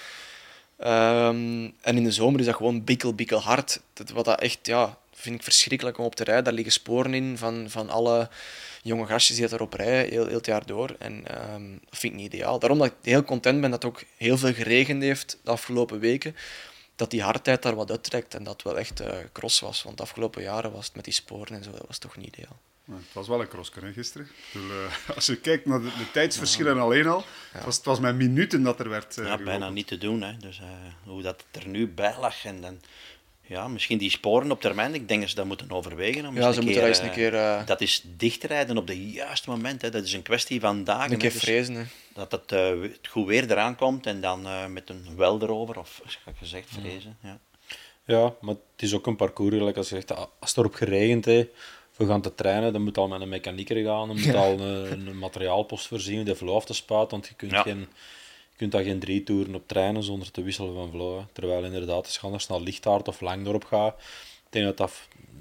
Ehm, 0.76 1.70
en 1.80 1.96
in 1.96 2.04
de 2.04 2.12
zomer 2.12 2.40
is 2.40 2.46
dat 2.46 2.54
gewoon 2.54 2.84
bikkel, 2.84 3.14
bikkel 3.14 3.40
hard. 3.40 3.80
Dat, 3.92 4.10
wat 4.10 4.24
dat 4.24 4.40
echt, 4.40 4.58
ja, 4.66 4.98
vind 5.12 5.34
ik 5.34 5.42
verschrikkelijk 5.42 5.98
om 5.98 6.04
op 6.04 6.14
te 6.14 6.24
rijden. 6.24 6.44
Daar 6.44 6.52
liggen 6.52 6.72
sporen 6.72 7.14
in 7.14 7.38
van, 7.38 7.66
van 7.68 7.90
alle 7.90 8.28
jonge 8.84 9.06
gastjes 9.06 9.36
die 9.36 9.48
dat 9.48 9.54
erop 9.58 9.72
rijden, 9.72 10.12
heel, 10.12 10.26
heel 10.26 10.36
het 10.36 10.46
jaar 10.46 10.66
door. 10.66 10.96
En 10.98 11.26
ehm, 11.26 11.70
dat 11.70 11.98
vind 11.98 12.12
ik 12.12 12.18
niet 12.18 12.32
ideaal. 12.32 12.58
Daarom 12.58 12.78
dat 12.78 12.86
ik 12.86 12.94
heel 13.02 13.24
content 13.24 13.60
ben 13.60 13.70
dat 13.70 13.82
het 13.82 13.92
ook 13.92 14.02
heel 14.16 14.38
veel 14.38 14.52
geregend 14.52 15.02
heeft 15.02 15.38
de 15.42 15.50
afgelopen 15.50 15.98
weken. 15.98 16.36
Dat 16.96 17.10
die 17.10 17.22
hardheid 17.22 17.62
daar 17.62 17.74
wat 17.74 17.90
uittrekt 17.90 18.34
en 18.34 18.44
dat 18.44 18.52
het 18.52 18.62
wel 18.62 18.78
echt 18.78 19.00
eh, 19.00 19.16
cross 19.32 19.60
was. 19.60 19.82
Want 19.82 19.96
de 19.96 20.02
afgelopen 20.02 20.42
jaren 20.42 20.72
was 20.72 20.86
het 20.86 20.94
met 20.94 21.04
die 21.04 21.14
sporen 21.14 21.56
en 21.56 21.64
zo, 21.64 21.70
dat 21.70 21.86
was 21.86 21.98
toch 21.98 22.16
niet 22.16 22.26
ideaal. 22.36 22.60
Ja, 22.84 22.94
het 22.94 23.12
was 23.12 23.28
wel 23.28 23.40
een 23.40 23.48
crosscar 23.48 23.82
hè, 23.82 23.92
gisteren. 23.92 24.28
Eh, 24.52 25.10
als 25.16 25.26
je 25.26 25.36
kijkt 25.36 25.66
naar 25.66 25.80
de, 25.80 25.88
de 25.98 26.10
tijdsverschillen 26.12 26.78
alleen 26.78 27.06
al, 27.06 27.24
het, 27.52 27.64
was, 27.64 27.76
het 27.76 27.84
was 27.84 28.00
met 28.00 28.16
minuten 28.16 28.62
dat 28.62 28.80
er 28.80 28.88
werd 28.88 29.18
eh 29.18 29.26
Ja, 29.26 29.38
bijna 29.38 29.70
niet 29.70 29.86
te 29.86 29.98
doen. 29.98 30.22
Hè. 30.22 30.36
Dus 30.36 30.58
eh, 30.58 30.66
hoe 31.04 31.22
dat 31.22 31.44
er 31.50 31.68
nu 31.68 31.88
bij 31.88 32.16
lag 32.20 32.44
en 32.44 32.60
dan... 32.60 32.80
Ja, 33.46 33.68
misschien 33.68 33.98
die 33.98 34.10
sporen 34.10 34.50
op 34.50 34.60
termijn, 34.60 34.94
ik 34.94 35.08
denk 35.08 35.20
dat 35.20 35.28
ze 35.30 35.36
dat 35.36 35.44
moeten 35.46 35.70
overwegen. 35.70 36.26
Om 36.26 36.36
Ja, 36.36 36.46
eens 36.46 36.54
ze 36.54 36.60
een 36.60 36.66
moeten 36.66 36.82
keer, 36.82 36.92
dat 36.92 37.02
eens 37.02 37.16
een 37.16 37.24
eh, 37.24 37.30
keer, 37.30 37.34
eh, 37.34 37.66
Dat 37.66 37.80
is 37.80 38.02
dichtrijden 38.16 38.76
op 38.76 38.86
de 38.86 39.10
juiste 39.10 39.50
moment. 39.50 39.82
Hè. 39.82 39.90
Dat 39.90 40.04
is 40.04 40.12
een 40.12 40.22
kwestie 40.22 40.60
van 40.60 40.84
dagen. 40.84 41.12
Een 41.12 41.18
keer 41.18 41.28
hè. 41.28 41.34
Dus 41.34 41.42
vrezen. 41.44 41.74
Hè. 41.74 41.82
dat 42.14 42.32
het, 42.32 42.52
eh, 42.52 42.68
het 42.80 43.08
goed 43.08 43.26
weer 43.26 43.50
eraan 43.50 43.76
komt 43.76 44.06
en 44.06 44.20
dan 44.20 44.46
eh, 44.46 44.66
met 44.66 44.90
een 44.90 45.06
wel 45.16 45.42
erover, 45.42 45.78
of 45.78 46.00
zoals 46.06 46.38
gezegd, 46.38 46.68
vrezen. 46.80 47.16
Ja. 47.22 47.38
Ja, 48.06 48.34
maar 48.40 48.54
het 48.54 48.82
is 48.82 48.94
ook 48.94 49.06
een 49.06 49.16
parcours, 49.16 49.54
gelijk 49.56 49.76
als 49.76 49.88
je 49.88 49.94
zegt, 49.94 50.16
als 50.16 50.28
het 50.50 50.56
erop 50.56 50.74
geregend 50.74 51.24
heeft, 51.24 51.48
we 51.96 52.06
gaan 52.06 52.20
te 52.22 52.34
trainen, 52.34 52.72
dan 52.72 52.82
moet 52.82 52.98
al 52.98 53.08
met 53.08 53.20
een 53.20 53.28
mechanieker 53.28 53.76
gaan, 53.84 54.08
dan 54.08 54.20
moet 54.20 54.34
al 54.34 54.60
een, 54.60 55.06
een 55.06 55.18
materiaalpost 55.18 55.86
voorzien, 55.86 56.24
de 56.24 56.34
vloer 56.36 56.54
af 56.54 56.64
te 56.64 56.74
spuiten, 56.74 57.10
want 57.10 57.26
je 57.28 57.34
kunt, 57.34 57.50
Ja. 57.52 57.62
geen, 57.62 57.88
je 58.56 58.60
kunt 58.60 58.72
daar 58.72 58.82
geen 58.82 58.98
drie 58.98 59.22
toeren 59.22 59.54
op 59.54 59.68
trainen 59.68 60.02
zonder 60.02 60.30
te 60.30 60.42
wisselen 60.42 60.74
van 60.74 60.90
vloer. 60.90 61.18
hè. 61.18 61.24
Terwijl 61.32 61.64
inderdaad, 61.64 62.04
als 62.04 62.14
je 62.14 62.20
anders 62.20 62.46
naar 62.46 62.60
Lichtaard 62.60 63.08
of 63.08 63.20
Langdorp 63.20 63.64
gaat, 63.64 63.94
ik 64.46 64.50
denk 64.50 64.64
dat, 64.64 64.76
dat 64.76 64.92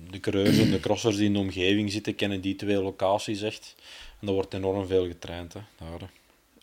de 0.09 0.19
coureurs 0.19 0.57
en 0.57 0.71
de 0.71 0.79
crossers 0.79 1.15
die 1.15 1.25
in 1.25 1.33
de 1.33 1.39
omgeving 1.39 1.91
zitten, 1.91 2.15
kennen 2.15 2.41
die 2.41 2.55
twee 2.55 2.81
locaties 2.81 3.41
echt. 3.41 3.75
En 4.21 4.27
er 4.27 4.33
wordt 4.33 4.53
enorm 4.53 4.87
veel 4.87 5.07
getraind. 5.07 5.53
Hè. 5.53 5.59
Daar, 5.77 5.99
hè. 5.99 6.05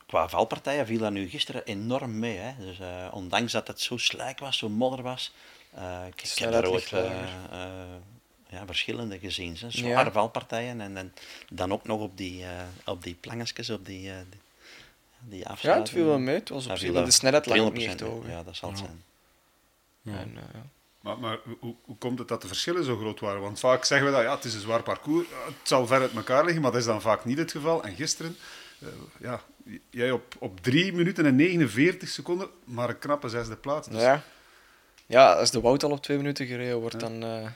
Qua 0.07 0.29
valpartijen 0.29 0.87
viel 0.87 0.99
dat 0.99 1.13
nu 1.13 1.29
gisteren 1.29 1.65
enorm 1.65 2.19
mee. 2.19 2.37
Hè. 2.37 2.53
Dus, 2.65 2.79
eh, 2.81 3.09
ondanks 3.13 3.53
dat 3.53 3.67
het 3.67 3.81
zo 3.81 3.97
slijk 3.97 4.39
was, 4.39 4.59
zo 4.59 4.69
modder 4.69 5.03
was, 5.03 5.33
eh, 5.75 6.01
ik, 6.09 6.23
ik 6.23 6.39
heb 6.39 6.53
er 6.55 6.71
ooit 6.71 6.85
eh, 6.85 6.93
lager. 6.93 7.29
eh, 7.51 7.59
ja, 8.49 8.67
verschillende 8.67 9.19
gezien. 9.19 9.57
Hè. 9.61 9.67
Ja. 9.67 9.71
Zware 9.71 10.11
valpartijen 10.13 10.81
en, 10.81 10.97
en 10.97 11.15
dan 11.51 11.73
ook 11.73 11.85
nog 11.85 12.01
op 12.01 12.17
die, 12.17 12.43
eh 12.43 12.51
op 12.85 13.03
die 13.03 13.15
plangetjes, 13.15 13.71
op 13.71 13.87
die, 13.87 14.11
eh, 14.11 14.17
die, 15.21 15.45
Ja, 15.61 15.79
het 15.79 15.89
viel 15.89 16.05
wel 16.07 16.19
mee. 16.19 16.35
Het 16.35 16.49
was 16.49 16.67
op 16.67 16.77
zich 16.77 16.93
de 17.05 17.11
snelheid 17.11 17.49
300% 17.49 17.73
niet 17.73 17.87
echt 17.87 18.01
hoog. 18.01 18.27
Ja, 18.27 18.43
dat 18.43 18.57
zal 18.57 18.69
het 18.71 18.79
zijn. 18.79 19.03
En, 20.05 20.37
eh, 20.37 20.43
ja. 20.55 20.63
Maar, 21.01 21.19
maar 21.19 21.39
hoe, 21.61 21.75
hoe 21.85 21.97
komt 21.97 22.19
het 22.19 22.29
dat 22.29 22.43
de 22.43 22.47
verschillen 22.49 22.85
zo 22.85 22.97
groot 22.97 23.21
waren? 23.21 23.41
Want 23.41 23.61
vaak 23.61 23.85
zeggen 23.85 24.07
we 24.07 24.13
dat 24.13 24.23
ja, 24.23 24.35
het 24.35 24.45
is 24.45 24.55
een 24.55 24.61
zwaar 24.61 24.83
parcours, 24.83 25.27
het 25.47 25.55
zal 25.69 25.87
ver 25.87 26.01
uit 26.01 26.13
elkaar 26.15 26.45
liggen, 26.45 26.63
maar 26.63 26.71
dat 26.71 26.81
is 26.81 26.87
dan 26.87 27.01
vaak 27.01 27.25
niet 27.25 27.39
het 27.39 27.51
geval. 27.51 27.83
En 27.85 27.95
gisteren, 27.95 28.37
eh, 28.79 28.89
ja, 29.21 29.41
jij 29.91 30.11
op, 30.11 30.35
op 30.39 30.61
3 30.61 30.93
minuten 30.93 31.27
en 31.27 31.37
49 31.37 32.09
seconden, 32.09 32.49
maar 32.65 32.89
een 32.89 32.99
knappe 32.99 33.29
zesde 33.29 33.57
plaats. 33.57 33.89
Dus, 33.89 34.01
Ja. 34.01 34.23
ja, 35.07 35.33
als 35.33 35.51
de 35.51 35.61
Wout 35.61 35.83
al 35.83 35.91
op 35.91 36.03
twee 36.03 36.17
minuten 36.17 36.47
gereden 36.47 36.81
wordt, 36.81 37.01
dan, 37.01 37.23
eh, 37.23 37.47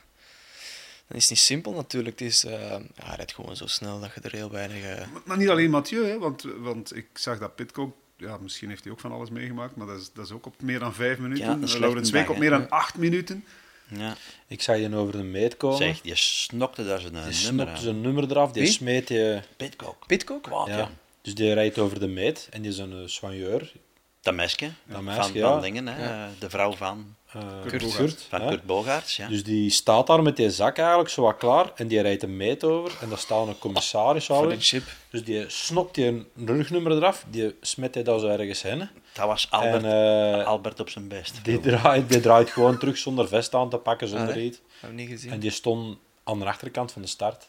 dan 1.08 1.16
is 1.16 1.23
het 1.23 1.30
niet 1.30 1.38
simpel 1.38 1.73
natuurlijk. 1.73 2.18
Het 2.18 2.28
is, 2.28 2.44
eh, 2.44 2.52
ja, 2.70 2.80
hij 3.04 3.16
rijdt 3.16 3.34
gewoon 3.34 3.56
zo 3.56 3.66
snel 3.66 4.00
dat 4.00 4.11
je 4.14 4.20
er 4.20 4.32
heel 4.32 4.50
weinig... 4.50 4.82
eh, 4.82 4.96
Maar, 5.12 5.23
maar 5.25 5.37
niet 5.37 5.49
alleen 5.49 5.70
Mathieu, 5.70 6.04
hè, 6.06 6.18
want, 6.18 6.42
want 6.58 6.96
ik 6.96 7.06
zag 7.14 7.38
dat 7.38 7.54
Pitcock, 7.54 7.96
ja, 8.16 8.37
misschien 8.38 8.68
heeft 8.68 8.82
hij 8.84 8.92
ook 8.92 9.00
van 9.00 9.12
alles 9.12 9.30
meegemaakt, 9.30 9.76
maar 9.76 9.87
dat 9.87 10.00
is, 10.00 10.11
dat 10.14 10.25
is 10.25 10.30
ook 10.32 10.46
op 10.46 10.62
meer 10.62 10.78
dan 10.78 10.94
5 10.94 11.18
minuten. 11.18 11.44
Ja, 11.44 11.52
een 11.52 11.62
Eh, 11.68 11.75
Laurens 11.78 12.11
Week 12.11 12.30
op 12.30 12.38
meer 12.38 12.50
dan 12.50 12.70
8 12.70 12.96
minuten. 12.96 13.44
Ja. 13.88 14.16
Ik 14.46 14.62
zag 14.62 14.76
je 14.78 14.94
over 14.96 15.12
de 15.16 15.23
meet 15.23 15.56
komen. 15.56 15.76
Zeg, 15.78 16.00
je 16.02 16.14
snokte 16.16 16.84
daar 16.84 17.00
zijn 17.00 17.12
die 17.12 17.23
nummer 17.23 17.37
snokte 17.66 17.82
zijn 17.82 18.00
nummer 18.00 18.30
eraf, 18.30 18.52
die 18.52 18.62
Wie? 18.62 18.70
smeet 18.73 19.08
je... 19.08 19.40
Pitcock. 19.56 20.06
Pitcock? 20.06 20.46
Ja. 20.46 20.76
Ja. 20.76 20.90
Dus 21.23 21.34
die 21.34 21.52
rijdt 21.52 21.78
over 21.78 22.00
de 22.00 22.06
meet 22.06 22.49
en 22.50 22.62
die 22.62 22.70
is 22.70 22.78
een 22.78 22.92
uh, 22.92 23.06
soigneur. 23.06 23.73
Dat 24.20 24.34
meisje, 24.34 24.56
Dat 24.64 24.73
van, 24.94 25.04
meisje, 25.04 25.23
van 25.23 25.32
ja. 25.40 25.61
Dingen, 25.61 25.87
hè, 25.87 26.04
Ja. 26.08 26.30
de 26.38 26.50
vrouw 26.50 26.73
van... 26.73 27.16
eh, 27.34 27.40
Kurt 27.60 27.70
Kurt, 27.70 27.82
Bogaerts. 27.82 28.24
Van 28.28 28.40
hè. 28.40 28.48
Kurt 28.48 28.64
Bogaerts, 28.64 29.16
ja. 29.16 29.28
Dus 29.28 29.44
die 29.44 29.70
staat 29.70 30.06
daar 30.06 30.22
met 30.22 30.36
die 30.36 30.50
zak 30.50 30.78
eigenlijk 30.78 31.08
zo 31.08 31.22
wat 31.22 31.36
klaar 31.36 31.72
en 31.74 31.86
die 31.88 32.00
rijdt 32.00 32.22
een 32.22 32.36
meet 32.36 32.64
over 32.64 32.92
en 33.00 33.08
daar 33.08 33.18
staat 33.18 33.46
een 33.46 33.58
commissaris 33.58 34.28
chip. 34.58 34.82
Dus 35.10 35.24
die 35.24 35.44
snokt 35.48 35.94
die 35.94 36.06
een 36.06 36.26
rugnummer 36.46 36.92
eraf, 36.92 37.24
die 37.30 37.54
smet 37.60 37.94
hij 37.94 38.02
daar 38.04 38.18
zo 38.18 38.26
ergens 38.26 38.62
hè. 38.62 38.76
Dat 38.76 39.26
was 39.26 39.46
Albert, 39.50 39.84
En 39.84 40.38
eh, 40.40 40.46
Albert 40.46 40.80
op 40.80 40.88
zijn 40.88 41.08
best. 41.08 41.44
die, 41.44 41.60
draait, 41.60 42.08
die 42.08 42.20
draait 42.20 42.50
gewoon 42.50 42.78
terug 42.78 42.98
zonder 42.98 43.28
vest 43.28 43.54
aan 43.54 43.70
te 43.70 43.76
pakken, 43.76 44.08
zonder 44.08 44.34
Ah, 44.34 44.42
iets. 44.44 44.60
Heb 44.80 44.90
ik 44.90 44.96
niet 44.96 45.08
gezien. 45.08 45.30
En 45.32 45.40
die 45.40 45.50
stond 45.50 45.98
aan 46.24 46.38
de 46.38 46.44
achterkant 46.44 46.92
van 46.92 47.02
de 47.02 47.08
start. 47.08 47.48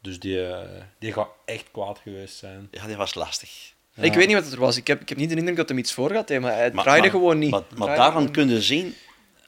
Dus 0.00 0.20
die, 0.20 0.46
eh, 0.46 0.68
die 0.98 1.12
gaat 1.12 1.28
echt 1.44 1.64
kwaad 1.72 1.98
geweest 2.02 2.36
zijn. 2.36 2.68
Ja, 2.70 2.86
die 2.86 2.96
was 2.96 3.14
lastig. 3.14 3.72
Ik 4.00 4.14
weet 4.14 4.26
niet 4.26 4.36
wat 4.36 4.44
het 4.44 4.52
er 4.52 4.60
was. 4.60 4.76
Ik 4.76 4.86
heb, 4.86 5.00
ik 5.00 5.08
heb 5.08 5.18
niet 5.18 5.30
de 5.30 5.36
indruk 5.36 5.56
dat 5.56 5.68
hem 5.68 5.78
iets 5.78 5.92
voor 5.92 6.14
had, 6.14 6.28
hè, 6.28 6.40
maar 6.40 6.52
hij 6.54 6.70
Maar- 6.72 6.82
draaide 6.84 7.02
maar- 7.06 7.16
gewoon 7.16 7.38
niet. 7.38 7.50
Maar, 7.50 7.62
maar 7.76 7.96
daarvan 7.96 8.30
kun 8.30 8.48
je 8.48 8.62
zien, 8.62 8.94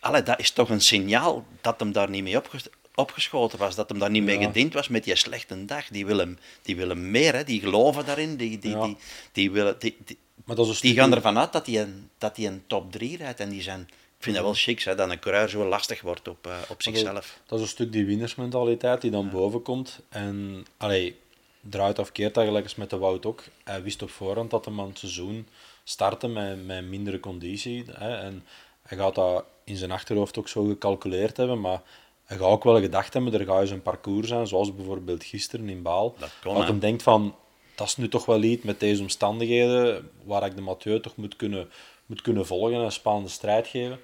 allee, 0.04 0.23
dat 0.23 0.38
is 0.38 0.50
toch 0.50 0.68
een 0.70 0.80
signaal 0.80 1.44
dat 1.61 1.80
hem 1.80 1.92
daar 1.92 2.11
niet 2.11 2.23
mee 2.23 2.37
opges- 2.37 2.68
opgeschoten 2.94 3.58
was. 3.58 3.75
Dat 3.75 3.88
hem 3.88 3.99
daar 3.99 4.11
niet 4.11 4.23
mee 4.23 4.38
Ja. 4.38 4.46
gediend 4.46 4.73
was 4.75 4.88
met 4.88 5.04
die 5.04 5.16
slechte 5.16 5.64
dag. 5.64 5.88
Die 5.88 6.06
willen, 6.06 6.38
die 6.62 6.76
willen 6.76 7.11
meer, 7.11 7.34
hè. 7.34 7.44
die 7.44 7.61
geloven 7.61 8.06
daarin. 8.06 8.37
Die, 8.37 8.58
die, 8.58 8.70
Ja. 8.70 8.84
die, 8.84 8.96
die, 9.32 9.50
willen, 9.50 9.76
die, 9.78 9.96
die, 10.04 10.18
Maar 10.44 10.56
dat 10.56 10.68
is 10.68 10.80
die 10.80 10.94
gaan 10.94 11.14
ervan 11.14 11.38
uit 11.38 11.52
dat 11.52 11.66
hij 11.66 11.80
een, 11.80 12.11
dat 12.18 12.37
hij 12.37 12.46
een 12.46 12.62
top 12.66 12.92
3 12.92 13.16
rijdt. 13.16 13.40
En 13.40 13.49
die 13.49 13.62
zijn, 13.62 13.80
ik 14.18 14.25
vind 14.30 14.37
dat 14.37 14.44
wel 14.44 14.54
chic, 14.54 14.80
hè, 14.82 14.94
dat 14.94 15.11
een 15.11 15.18
coureur 15.18 15.49
zo 15.49 15.64
lastig 15.68 16.00
wordt 16.00 16.28
op, 16.28 16.46
eh, 16.46 16.52
op 16.62 16.68
dat- 16.68 16.82
zichzelf. 16.82 17.40
Dat 17.46 17.58
is 17.58 17.64
een 17.64 17.70
stuk 17.70 17.92
die 17.92 18.04
winnersmentaliteit 18.06 19.00
die 19.00 19.11
dan 19.11 19.30
boven 19.30 19.62
komt. 19.62 19.99
En 20.08 20.66
allee, 20.76 21.16
draait 21.61 21.99
of 21.99 22.12
keert 22.12 22.38
gelijk 22.38 22.64
als 22.64 22.75
met 22.75 22.90
de 22.90 22.96
Wout 22.99 23.26
ook. 23.26 23.42
Hij 23.64 23.82
wist 23.82 24.02
op 24.02 24.11
voorhand 24.11 24.50
dat 24.50 24.64
hem 24.64 24.80
aan 24.80 24.88
het 24.88 24.99
seizoen 24.99 25.49
startte 25.84 26.28
met, 26.28 26.66
met 26.66 26.84
mindere 26.84 27.20
conditie. 27.20 27.84
Hè. 27.90 28.16
En 28.16 28.44
hij 28.82 28.99
gaat 28.99 29.14
dat 29.14 29.44
in 29.64 29.76
zijn 29.76 29.90
achterhoofd 29.90 30.38
ook 30.38 30.49
zo 30.49 30.64
gecalculeerd 30.64 31.37
hebben. 31.37 31.61
Maar 31.61 31.80
hij 32.25 32.37
gaat 32.37 32.47
ook 32.47 32.64
wel 32.64 32.80
gedacht 32.80 33.12
hebben, 33.14 33.33
er 33.40 33.47
gaat 33.47 33.61
eens 33.61 33.71
een 33.71 33.83
parcours 33.83 34.28
zijn, 34.28 34.47
zoals 34.47 34.75
bijvoorbeeld 34.75 35.25
gisteren 35.25 35.68
in 35.68 35.83
Baal. 35.83 36.14
Dat 36.18 36.30
kon, 36.42 36.52
dat 36.54 36.62
hè. 36.62 36.68
hem 36.68 36.78
denkt 36.78 37.02
van, 37.02 37.35
dat 37.75 37.87
is 37.87 37.97
nu 37.97 38.09
toch 38.09 38.26
wel 38.26 38.42
iets 38.42 38.64
met 38.64 38.80
deze 38.80 39.02
omstandigheden, 39.02 40.11
waar 40.25 40.47
ik 40.47 40.54
de 40.56 40.62
Mathieu 40.62 41.00
toch 41.00 41.16
moet 41.16 41.37
kunnen, 41.37 41.71
moet 42.06 42.23
kunnen 42.23 42.47
volgen 42.47 42.75
en 42.75 42.80
een 42.80 42.92
spannende 42.92 43.28
strijd 43.28 43.66
geven. 43.66 44.00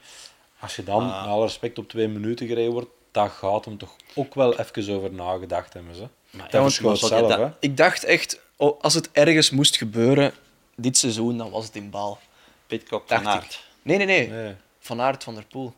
Als 0.60 0.76
je 0.76 0.82
dan, 0.84 1.02
Ah. 1.10 1.20
met 1.20 1.30
alle 1.30 1.44
respect, 1.44 1.78
op 1.78 1.88
twee 1.88 2.08
minuten 2.08 2.46
gereden 2.46 2.72
wordt, 2.72 2.88
daar 3.10 3.30
gaat 3.30 3.64
hem 3.64 3.78
toch 3.78 3.96
ook 4.14 4.34
wel 4.34 4.58
even 4.58 4.94
over 4.96 5.12
nagedacht 5.12 5.72
hebben. 5.72 5.94
Ze. 5.94 6.06
Maar 6.30 6.50
Dat 6.50 6.74
je 6.74 6.96
zelf, 6.96 7.28
dat- 7.28 7.38
hè. 7.38 7.48
Ik 7.60 7.76
dacht 7.76 8.04
echt, 8.04 8.40
oh, 8.56 8.80
als 8.80 8.94
het 8.94 9.08
ergens 9.12 9.50
moest 9.50 9.76
gebeuren 9.76 10.32
dit 10.76 10.96
seizoen, 10.96 11.36
dan 11.38 11.50
was 11.50 11.64
het 11.64 11.76
in 11.76 11.90
Baal. 11.90 12.18
Pitcock 12.66 13.02
van. 13.06 13.28
Aert. 13.28 13.64
Nee, 13.82 13.96
nee, 13.96 14.06
nee. 14.06 14.28
Nee. 14.28 14.54
Van 14.80 15.00
Aert 15.00 15.24
van 15.24 15.34
der 15.34 15.44
Poel. 15.44 15.74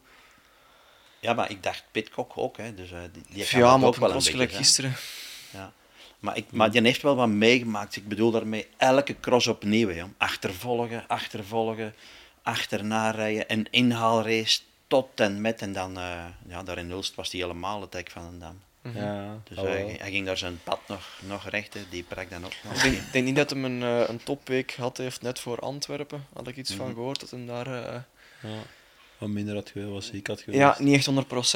Ja, 1.21 1.32
maar 1.32 1.50
ik 1.50 1.62
dacht 1.62 1.85
Pitcock 1.90 2.32
ook. 2.38 2.56
Hè. 2.56 2.75
Dus, 2.75 2.90
eh, 2.92 2.99
die, 3.12 3.23
die 3.28 3.47
kan 3.49 3.61
Ja, 3.61 3.76
maar 3.76 3.87
ook 3.88 3.94
op 3.94 4.00
wel 4.00 4.11
een 4.11 4.16
beetje. 4.16 4.38
hè. 4.38 4.47
gisteren. 4.49 4.94
Ja. 5.50 5.73
Maar, 6.18 6.37
ik, 6.37 6.52
maar 6.52 6.71
die 6.71 6.82
heeft 6.82 7.02
wel 7.02 7.16
wat 7.16 7.28
meegemaakt. 7.28 7.97
Ik 7.97 8.09
bedoel 8.09 8.30
daarmee 8.30 8.66
elke 8.76 9.21
cross 9.21 9.47
opnieuw. 9.47 9.88
Hè. 9.88 10.04
Achtervolgen, 10.16 11.04
achtervolgen, 11.09 11.94
achterna 12.42 13.11
rijden. 13.11 13.44
Een 13.47 13.66
inhaalrace 13.71 14.61
tot 14.87 15.21
en 15.21 15.40
met. 15.40 15.61
En 15.62 15.73
dan, 15.73 15.99
eh, 15.99 16.25
ja, 16.49 16.62
daar 16.62 16.78
in 16.78 16.90
Ulst 16.90 17.14
was 17.14 17.32
hij 17.32 17.40
helemaal 17.40 17.80
het 17.80 17.92
hek 17.92 18.11
van 18.11 18.23
een 18.25 18.38
dam. 18.38 18.61
Ja, 18.94 19.38
Dus 19.44 19.56
hij, 19.59 19.97
hij 20.00 20.11
ging 20.11 20.26
daar 20.26 20.37
zijn 20.38 20.61
pad 20.64 20.80
nog, 20.87 21.09
nog 21.21 21.49
recht. 21.49 21.75
hè. 21.75 21.80
Die 21.90 22.02
brak 22.02 22.30
dan 22.30 22.44
ook 22.44 22.52
nog. 22.64 22.85
Ik 22.85 23.12
denk, 23.12 23.25
niet 23.25 23.37
dat 23.37 23.50
hem 23.50 23.64
een, 23.64 23.82
eh, 23.82 24.09
een 24.09 24.23
topweek 24.23 24.75
had 24.75 24.97
heeft 24.97 25.23
net 25.23 25.38
voor 25.38 25.59
Antwerpen. 25.59 26.26
Had 26.35 26.47
ik 26.49 26.56
iets 26.56 26.71
Mhm. 26.71 26.78
van 26.78 26.92
gehoord 26.94 27.21
dat 27.21 27.30
hem 27.30 27.47
daar 27.47 27.68
Ja. 27.68 28.04
Wat 29.23 29.31
minder 29.31 29.55
had 29.55 29.71
geweest, 29.71 29.91
was 29.93 30.11
ik 30.11 30.26
had 30.26 30.41
geweest. 30.41 30.59
ja, 30.62 30.76
niet 30.79 30.95
echt 31.07 31.11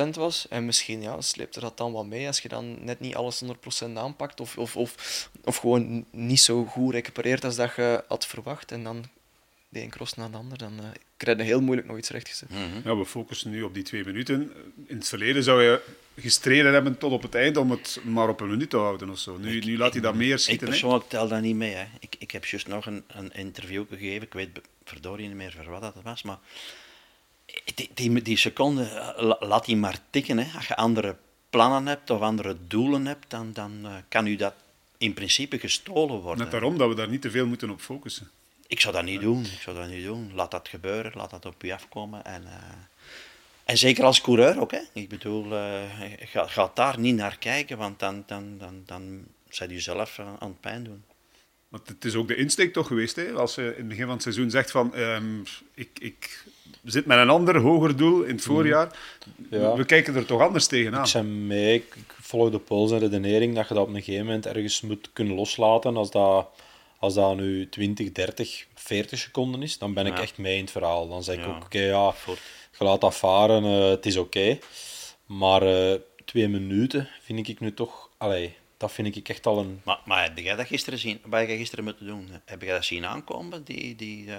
100% 0.07 0.09
was. 0.11 0.47
En 0.49 0.65
misschien 0.65 1.03
ja, 1.03 1.21
sleept 1.21 1.55
er 1.57 1.61
dat 1.61 1.77
dan 1.77 1.93
wat 1.93 2.07
mee 2.07 2.27
als 2.27 2.41
je 2.41 2.49
dan 2.49 2.85
net 2.85 3.01
niet 3.01 3.15
alles 3.15 3.43
100% 3.45 3.49
aanpakt. 3.95 4.41
Of, 4.41 4.59
of, 4.59 4.77
of, 4.77 5.31
of 5.45 5.57
gewoon 5.57 6.05
niet 6.11 6.41
zo 6.41 6.65
goed 6.65 6.93
recupereert 6.93 7.45
als 7.45 7.57
dat 7.57 7.75
je 7.77 8.05
had 8.09 8.27
verwacht. 8.27 8.73
En 8.73 8.85
dan 8.85 9.05
de 9.69 9.83
een 9.83 9.91
cross 9.91 10.15
na 10.15 10.29
de 10.29 10.37
ander. 10.37 10.59
Dan 10.59 10.73
eh 10.79 10.85
krijg 11.17 11.39
je 11.39 11.45
heel 11.45 11.61
moeilijk 11.61 11.89
nog 11.89 11.99
iets 11.99 12.11
rechtgezet. 12.11 12.49
Mhm. 12.51 12.89
Ja, 12.89 12.97
we 12.97 13.07
focussen 13.07 13.51
nu 13.51 13.63
op 13.63 13.75
die 13.75 13.83
twee 13.83 14.05
minuten. 14.05 14.53
In 14.87 14.97
het 14.97 15.09
verleden 15.09 15.43
zou 15.43 15.63
je 15.63 15.81
gestreden 16.17 16.73
hebben 16.73 16.99
tot 16.99 17.13
op 17.13 17.23
het 17.23 17.35
eind 17.35 17.57
om 17.57 17.71
het 17.71 17.99
maar 18.05 18.29
op 18.29 18.41
een 18.41 18.51
minuut 18.51 18.71
te 18.71 18.77
houden 18.77 19.11
of 19.11 19.19
zo. 19.19 19.37
Nu, 19.37 19.59
nu 19.61 19.77
laat 19.79 19.93
hij 19.93 20.03
dat 20.03 20.15
meer 20.15 20.33
Ik 20.33 20.39
schieten. 20.39 20.67
hè. 20.67 20.73
persoonlijk 20.73 21.09
tel 21.09 21.29
dat 21.29 21.41
niet 21.41 21.57
mee. 21.57 21.75
Hè. 21.75 21.85
Ik, 22.01 22.17
ik 22.19 22.31
heb 22.31 22.45
juist 22.45 22.67
nog 22.69 22.87
een, 22.87 23.05
een 23.07 23.33
interview 23.35 23.85
gegeven. 23.91 24.23
Ik 24.23 24.33
weet 24.33 24.49
verdorie 24.85 25.27
niet 25.27 25.37
meer 25.37 25.53
voor 25.63 25.73
wat 25.73 25.81
dat 25.81 25.95
was. 26.03 26.23
Maar 26.23 26.39
die, 27.75 27.91
die, 27.95 28.23
die 28.23 28.37
seconde, 28.37 28.83
eh, 28.85 29.23
la- 29.23 29.37
laat 29.41 29.65
die 29.65 29.77
maar 29.77 29.99
tikken. 30.11 30.39
Hè. 30.39 30.57
Als 30.57 30.67
je 30.67 30.77
andere 30.77 31.17
plannen 31.51 31.87
hebt 31.87 32.11
of 32.11 32.21
andere 32.21 32.57
doelen 32.67 33.07
hebt, 33.07 33.31
dan, 33.31 33.53
dan 33.53 33.81
eh, 33.83 33.93
kan 34.09 34.27
u 34.27 34.37
dat 34.37 34.55
in 34.99 35.15
principe 35.15 35.59
gestolen 35.59 36.21
worden. 36.21 36.43
Net 36.43 36.51
daarom 36.51 36.79
dat 36.79 36.89
we 36.89 36.95
daar 36.95 37.09
niet 37.09 37.23
te 37.23 37.31
veel 37.31 37.47
moeten 37.47 37.71
op 37.71 37.81
focussen. 37.81 38.31
Ik 38.67 38.81
zou 38.81 38.95
dat 38.95 39.05
niet 39.05 39.21
doen. 39.21 39.45
Ik 39.45 39.61
zou 39.61 39.77
dat 39.77 39.89
niet 39.89 40.05
doen. 40.05 40.31
Laat 40.35 40.51
dat 40.51 40.69
gebeuren. 40.69 41.13
Laat 41.15 41.31
dat 41.31 41.47
op 41.47 41.65
u 41.65 41.71
afkomen. 41.71 42.25
En, 42.25 42.45
eh, 42.45 42.53
en 43.65 43.79
zeker 43.79 44.05
als 44.05 44.21
coureur 44.21 44.61
ook. 44.61 44.71
Hè. 44.71 44.81
Ik 44.93 45.09
bedoel, 45.09 45.55
eh 45.55 45.83
ga, 46.19 46.47
ga 46.47 46.71
daar 46.75 46.99
niet 46.99 47.17
naar 47.17 47.39
kijken, 47.39 47.79
want 47.79 47.99
dan, 47.99 48.25
dan, 48.27 48.59
dan, 48.59 48.83
dan 48.87 49.25
zijn 49.49 49.71
u 49.71 49.81
zelf 49.81 50.19
aan 50.19 50.49
het 50.49 50.61
pijn 50.61 50.85
doen. 50.85 51.05
Want 51.69 51.89
het 51.89 52.05
is 52.05 52.15
ook 52.15 52.29
de 52.29 52.37
insteek 52.37 52.73
toch 52.73 52.87
geweest, 52.87 53.17
hè? 53.17 53.33
als 53.33 53.55
je 53.55 53.63
in 53.63 53.77
het 53.77 53.89
begin 53.89 54.05
van 54.05 54.13
het 54.13 54.23
seizoen 54.23 54.51
zegt 54.51 54.71
van 54.71 54.95
ehm, 54.95 55.41
ik, 55.75 55.99
ik 55.99 56.45
zit 56.93 57.07
met 57.07 57.19
een 57.19 57.31
ander, 57.31 57.57
hoger 57.61 57.97
doel 57.97 58.23
in 58.23 58.35
het 58.35 58.45
voorjaar. 58.45 58.99
Ja. 59.51 59.77
We 59.77 59.85
kijken 59.85 60.15
er 60.15 60.27
toch 60.27 60.41
anders 60.41 60.67
tegenaan. 60.67 61.01
Ik 61.01 61.07
zijn 61.07 61.47
mee, 61.47 61.75
ik 61.75 61.95
ik 61.95 62.15
volg 62.21 62.51
de 62.51 62.59
Pool 62.59 62.87
zijn 62.87 63.01
redenering 63.01 63.55
dat 63.55 63.69
je 63.69 63.75
dat 63.75 63.83
op 63.83 63.95
een 63.95 64.03
gegeven 64.03 64.25
moment 64.25 64.47
ergens 64.47 64.81
moet 64.81 65.11
kunnen 65.13 65.35
loslaten. 65.35 65.97
Als 65.97 66.11
dat, 66.11 66.49
als 66.99 67.15
dat 67.15 67.37
nu 67.37 67.69
20, 67.69 68.13
30, 68.13 68.67
40 68.75 69.19
seconden 69.19 69.63
is, 69.63 69.79
dan 69.79 69.95
ben 69.95 70.07
ik 70.07 70.19
echt 70.19 70.39
mee 70.39 70.55
in 70.57 70.61
het 70.63 70.71
verhaal. 70.71 71.09
Dan 71.09 71.23
zeg 71.23 71.37
ik 71.37 71.45
Ja. 71.45 71.49
ook, 71.57 71.65
oké, 71.65 71.79
ja, 71.81 72.15
je 72.79 72.85
laat 72.85 73.01
dat 73.01 73.17
varen, 73.17 73.65
eh, 73.65 73.89
het 73.89 74.07
is 74.07 74.17
oké. 74.17 74.59
Maar 75.27 75.63
eh, 75.63 75.99
twee 76.25 76.49
minuten 76.49 77.09
vind 77.23 77.49
ik 77.49 77.61
nu 77.61 77.75
toch, 77.75 78.11
allee, 78.17 78.55
dat 78.77 78.93
vind 78.93 79.17
ik 79.17 79.29
echt 79.29 79.47
al 79.47 79.59
een... 79.59 79.81
Maar, 79.85 80.01
maar 80.05 80.23
heb 80.23 80.39
jij 80.39 80.57
dat 80.57 80.67
gisteren 80.67 80.99
zien? 80.99 81.21
Wat 81.25 81.39
heb 81.41 81.49
jij 81.49 81.57
gisteren 81.57 81.85
moeten 81.85 82.07
doen? 82.07 82.29
Heb 82.45 82.63
jij 82.63 82.73
dat 82.75 82.85
zien 82.85 83.07
aankomen? 83.07 83.65
Die, 83.65 83.97
die, 83.97 84.31
eh, 84.33 84.39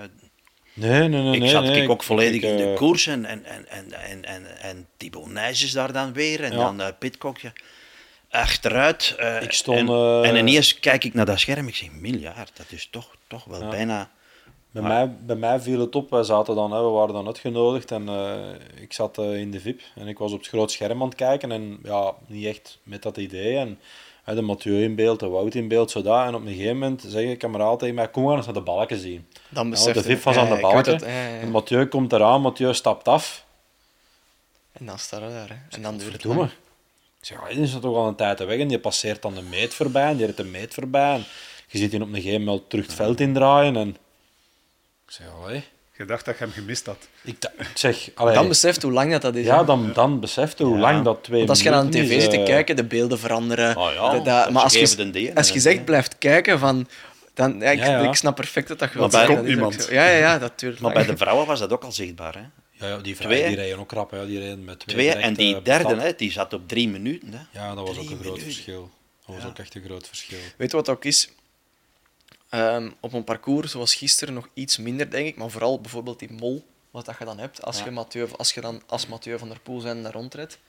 Nee, 0.80 1.08
nee, 1.08 1.22
nee. 1.22 1.34
ik 1.34 1.40
nee, 1.40 1.50
zat 1.50 1.64
nee, 1.64 1.82
ik 1.84 1.90
ook 1.90 2.04
volledig 2.04 2.42
ik, 2.42 2.50
in 2.50 2.58
de 2.58 2.64
eh, 2.72 2.76
koers 2.76 3.08
en, 3.08 3.26
en, 3.26 3.46
en, 3.46 3.66
en, 3.70 3.92
en, 3.94 4.26
en, 4.26 4.62
en 4.62 4.88
Thibaut 4.98 5.26
Nijs 5.32 5.64
is 5.64 5.72
daar 5.72 5.92
dan 5.94 6.14
weer 6.14 6.44
en 6.44 6.52
Ja. 6.52 6.58
dan 6.58 6.82
uh, 6.82 6.88
Pitcock. 7.00 7.38
ja. 7.38 7.54
Achteruit. 8.30 9.16
eh, 9.18 9.42
Ik 9.42 9.52
stond, 9.52 9.78
en, 9.78 9.88
eh, 9.88 10.30
en 10.30 10.36
ineens 10.36 10.80
kijk 10.80 11.04
ik 11.04 11.14
naar 11.14 11.26
dat 11.26 11.40
scherm 11.40 11.68
ik 11.68 11.76
zeg, 11.76 11.92
miljard, 11.92 12.52
dat 12.58 12.66
is 12.70 12.88
toch, 12.92 13.16
toch 13.28 13.44
wel 13.46 13.62
Ja. 13.62 13.70
bijna... 13.70 14.10
Bij, 14.72 14.82
Maar- 14.82 15.08
mij, 15.08 15.16
bij 15.26 15.36
mij 15.36 15.60
viel 15.60 15.80
het 15.80 15.96
op, 15.96 16.10
wij 16.10 16.24
zaten 16.24 16.56
dan, 16.56 16.72
hè, 16.72 16.82
we 16.84 16.90
waren 16.90 17.14
dan 17.14 17.26
uitgenodigd 17.28 17.92
en 17.92 18.08
eh, 18.10 18.82
ik 18.82 18.94
zat 18.94 19.18
eh, 19.18 19.36
in 19.40 19.52
de 19.52 19.60
VIP 19.60 19.82
en 19.96 20.08
ik 20.08 20.18
was 20.18 20.32
op 20.32 20.40
het 20.40 20.48
groot 20.48 20.72
scherm 20.72 21.02
aan 21.02 21.08
het 21.08 21.18
kijken 21.18 21.52
en 21.52 21.80
ja, 21.84 22.14
niet 22.28 22.46
echt 22.46 22.80
met 22.84 23.02
dat 23.02 23.18
idee. 23.18 23.58
En 23.58 23.80
de 24.36 24.42
Mathieu 24.42 24.84
in 24.84 24.96
beeld, 24.96 25.20
de 25.20 25.28
Wout 25.28 25.56
in 25.56 25.68
beeld, 25.68 25.92
zodat. 25.92 26.28
En 26.28 26.36
op 26.36 26.42
een 26.42 26.48
gegeven 26.48 26.78
moment 26.78 27.04
zeg 27.08 27.24
ik 27.24 27.38
kameraad 27.38 27.80
tegen 27.80 27.96
mij, 27.96 28.10
kom 28.10 28.24
maar 28.24 28.36
eens 28.36 28.46
naar 28.46 28.56
de 28.56 28.62
balken 28.62 28.98
zien. 28.98 29.28
Dan 29.50 29.64
Ja, 29.64 29.70
besef 29.70 29.94
de 29.94 30.04
VIP 30.04 30.24
was 30.24 30.36
ja, 30.36 30.42
aan 30.42 30.56
de 30.56 30.62
balken 30.62 30.94
het, 30.94 31.02
ja, 31.02 31.08
ja, 31.08 31.28
ja. 31.28 31.40
en 31.40 31.50
Mathieu 31.50 31.86
komt 31.86 32.14
eraan, 32.14 32.42
Mathieu 32.42 32.74
stapt 32.74 33.08
af. 33.08 33.46
En 34.72 34.86
dan 34.86 35.00
staat 35.00 35.20
hij 35.20 35.30
daar. 35.30 35.50
Hè. 35.50 35.76
En 35.76 35.82
dan 35.82 35.98
duurt 35.98 36.14
het 36.14 36.24
lang. 36.24 36.50
Ik 37.20 37.26
zeg, 37.26 37.40
ja, 37.40 37.54
die 37.54 37.64
is 37.64 37.72
toch 37.72 37.96
al 37.96 38.08
een 38.08 38.16
tijd 38.16 38.40
weg 38.46 38.60
en 38.60 38.68
die 38.68 38.80
passeert 38.80 39.22
dan 39.22 39.34
de 39.36 39.42
meet 39.42 39.74
voorbij 39.74 40.10
en 40.10 40.16
die 40.16 40.26
rijdt 40.26 40.38
de 40.38 40.44
meet 40.44 40.74
voorbij. 40.74 41.14
En 41.14 41.26
je 41.68 41.78
ziet 41.78 41.92
hij 41.92 42.02
op 42.02 42.08
een 42.08 42.16
gegeven 42.16 42.44
moment 42.44 42.70
terug 42.70 42.86
het 42.86 42.96
veld 42.96 43.20
indraaien 43.20 43.76
en... 43.76 43.90
Ik 45.06 45.12
zeg, 45.12 45.28
allee... 45.44 45.64
Je 45.98 46.06
dacht 46.06 46.26
dat 46.26 46.38
je 46.38 46.44
hem 46.44 46.54
gemist 46.54 46.86
had. 46.86 47.08
Ik, 47.24 47.42
da- 47.42 47.52
ik 47.58 47.72
zeg, 47.74 48.10
allee, 48.16 48.34
Dan 48.34 48.48
beseft 48.48 48.82
hoe 48.82 48.92
lang 48.92 49.12
dat, 49.12 49.22
dat 49.22 49.36
is. 49.36 49.46
Ja, 49.46 49.60
hè. 49.60 49.66
dan, 49.66 49.92
dan 49.94 50.20
beseft 50.20 50.58
je 50.58 50.64
hoe 50.64 50.76
Ja. 50.76 50.82
lang 50.82 51.04
dat 51.04 51.24
twee 51.24 51.38
Want 51.38 51.50
als 51.50 51.62
je 51.62 51.70
naar 51.70 51.80
de 51.82 51.86
minuten 51.90 52.10
tv 52.10 52.16
is, 52.18 52.22
zit 52.24 52.32
te 52.32 52.38
eh, 52.40 52.46
kijken, 52.46 52.76
de 52.76 52.84
beelden 52.84 53.20
veranderen. 53.20 53.78
Oh 53.78 53.94
ja, 53.94 54.10
De- 54.12 54.22
dat- 54.22 54.46
ze 54.46 54.52
maar 54.52 54.64
als 54.64 54.74
geven 54.78 55.14
je, 55.22 55.36
als 55.36 55.50
je 55.50 55.70
hè. 55.70 55.80
blijft 55.84 56.18
kijken, 56.18 56.60
van, 56.60 56.88
dan, 57.34 57.60
ja, 57.60 57.70
ik, 57.70 57.78
Ja, 57.80 57.86
ja. 57.86 58.08
ik 58.10 58.16
snap 58.16 58.36
perfect 58.36 58.68
dat 58.68 58.80
dat 58.80 58.92
je 58.92 59.00
Maar 59.00 59.10
wilt 59.10 59.26
bij- 59.26 59.36
komt 59.36 59.48
niemand. 59.48 59.82
zo. 59.82 59.94
Ja, 59.94 60.06
ja, 60.10 60.18
ja, 60.18 60.40
dat 60.40 60.60
duurt 60.60 60.80
Maar 60.80 60.94
lang. 60.94 61.06
bij 61.06 61.16
de 61.16 61.22
vrouwen 61.22 61.48
was 61.48 61.60
dat 61.60 61.72
ook 61.72 61.84
al 61.84 61.92
zichtbaar. 61.92 62.34
Hè? 62.34 62.42
Ja, 62.72 62.88
ja 62.88 62.98
die 62.98 63.16
vrouwen 63.16 63.40
Twee. 63.40 63.52
die 63.52 63.60
rijden 63.62 63.80
ook 63.80 63.88
krap. 63.88 64.12
Hè. 64.12 64.26
Die 64.28 64.40
rijden 64.40 64.64
met 64.66 64.80
twee, 64.80 64.96
Twee, 64.96 65.08
direct, 65.08 65.28
en 65.28 65.34
die 65.34 65.56
eh, 65.56 65.64
derde, 65.64 65.96
hè, 66.02 66.14
die 66.18 66.32
zat 66.32 66.54
op 66.54 66.68
drie 66.68 66.90
minuten. 66.90 67.34
Hè? 67.34 67.60
Ja, 67.60 67.76
dat 67.76 67.88
was 67.88 67.98
ook 67.98 68.04
een 68.04 68.08
groot 68.08 68.20
minuten. 68.24 68.42
verschil. 68.44 68.90
Dat 69.26 69.36
was 69.36 69.46
ook 69.46 69.60
echt 69.60 69.76
een 69.76 69.84
groot 69.86 70.08
verschil. 70.08 70.38
Weet 70.58 70.72
je 70.72 70.78
wat 70.78 70.90
ook 70.90 71.06
is? 71.06 71.30
Ehm, 72.50 72.90
op 73.00 73.14
een 73.14 73.24
parcours 73.24 73.72
zoals 73.72 73.96
gisteren 73.96 74.34
nog 74.34 74.48
iets 74.54 74.78
minder, 74.78 75.10
denk 75.10 75.28
ik. 75.28 75.36
Maar 75.36 75.50
vooral 75.50 75.82
bijvoorbeeld 75.82 76.20
die 76.20 76.32
mol, 76.32 76.66
wat 76.92 77.06
dat 77.06 77.16
je 77.20 77.26
dan 77.26 77.40
hebt. 77.40 77.64
Als, 77.64 77.78
Ja. 77.80 77.86
je, 77.86 77.92
Mathieu, 77.92 78.28
als 78.38 78.54
je 78.54 78.62
dan 78.62 78.82
als 78.86 79.08
Mathieu 79.08 79.38
van 79.38 79.48
der 79.50 79.60
Poel 79.60 79.80
zijn 79.80 80.04
daar 80.04 80.14
rondrijdt. 80.14 80.60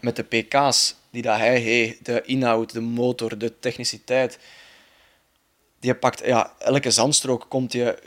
Met 0.00 0.16
de 0.16 0.22
pk's 0.22 0.96
die 1.10 1.22
dat 1.22 1.36
hij 1.36 1.58
heeft, 1.60 2.04
de 2.04 2.22
inhoud, 2.22 2.72
de 2.72 2.80
motor, 2.80 3.38
de 3.38 3.58
techniciteit. 3.58 4.38
Die 5.80 5.94
pakt, 5.94 6.26
ja, 6.26 6.54
elke 6.58 6.90
zandstrook 6.90 7.46
komt 7.48 7.72
je 7.72 7.98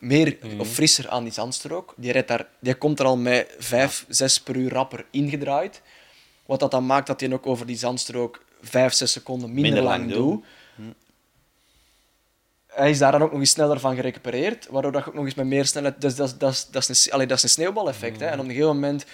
meer 0.00 0.38
of 0.58 0.68
frisser 0.68 1.08
aan 1.08 1.22
die 1.24 1.32
zandstrook. 1.32 1.94
Die, 1.96 2.12
rijdt 2.12 2.28
daar, 2.28 2.48
die 2.60 2.74
komt 2.74 3.00
er 3.00 3.06
al 3.06 3.16
met 3.16 3.54
5, 3.58 4.04
6 4.08 4.40
per 4.40 4.56
uur 4.56 4.72
rapper 4.72 5.04
ingedraaid. 5.10 5.82
Wat 6.46 6.60
dat 6.60 6.70
dan 6.70 6.86
maakt 6.86 7.06
dat 7.06 7.20
hij 7.20 7.32
ook 7.32 7.46
over 7.46 7.66
die 7.66 7.76
zandstrook 7.76 8.44
5, 8.62 8.92
6 8.92 9.12
seconden 9.12 9.48
minder, 9.54 9.72
Minder 9.72 9.82
lang, 9.82 9.98
lang 10.10 10.12
doet. 10.12 10.44
Hij 12.76 12.90
is 12.90 12.98
daar 12.98 13.12
dan 13.12 13.22
ook 13.22 13.30
nog 13.30 13.40
eens 13.40 13.50
sneller 13.50 13.80
van 13.80 13.94
gerecupereerd, 13.94 14.66
waardoor 14.70 14.92
dat 14.92 15.02
je 15.04 15.08
ook 15.08 15.14
nog 15.14 15.24
eens 15.24 15.34
met 15.34 15.46
meer 15.46 15.64
snelheid... 15.66 16.00
Dus 16.00 16.14
dat, 16.14 16.26
is- 16.28 16.36
dat, 16.38 16.52
is- 16.52 16.66
dat, 16.70 16.88
is 16.88 17.06
een, 17.06 17.12
allee, 17.12 17.26
dat 17.26 17.36
is 17.36 17.42
een 17.42 17.48
sneeuwbaleffect. 17.48 18.20
Hè? 18.20 18.26
En 18.26 18.38
op 18.38 18.44
een 18.44 18.50
gegeven 18.50 18.74
moment 18.74 19.04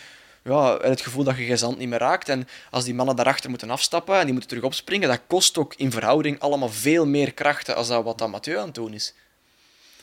ja, 0.45 0.77
het 0.81 1.01
gevoel 1.01 1.25
dat 1.25 1.37
je 1.37 1.45
geen 1.45 1.59
zand 1.59 1.79
niet 1.79 1.89
meer 1.89 1.99
raakt. 1.99 2.29
En 2.29 2.49
als 2.71 2.85
die 2.85 2.95
mannen 2.95 3.17
daarachter 3.17 3.51
moeten 3.51 3.71
afstappen 3.71 4.15
en 4.15 4.23
die 4.23 4.31
moeten 4.33 4.49
terug 4.51 4.65
opspringen, 4.65 5.09
dat 5.09 5.21
kost 5.27 5.59
ook 5.59 5.75
in 5.77 5.91
verhouding 5.91 6.41
allemaal 6.41 6.69
veel 6.69 7.07
meer 7.07 7.33
krachten 7.33 7.77
als 7.77 7.89
dat 7.89 8.05
wat 8.05 8.19
dat 8.19 8.29
Mathieu 8.31 8.59
aan 8.59 8.67
het 8.67 8.75
doen 8.75 8.95
is. 8.95 9.15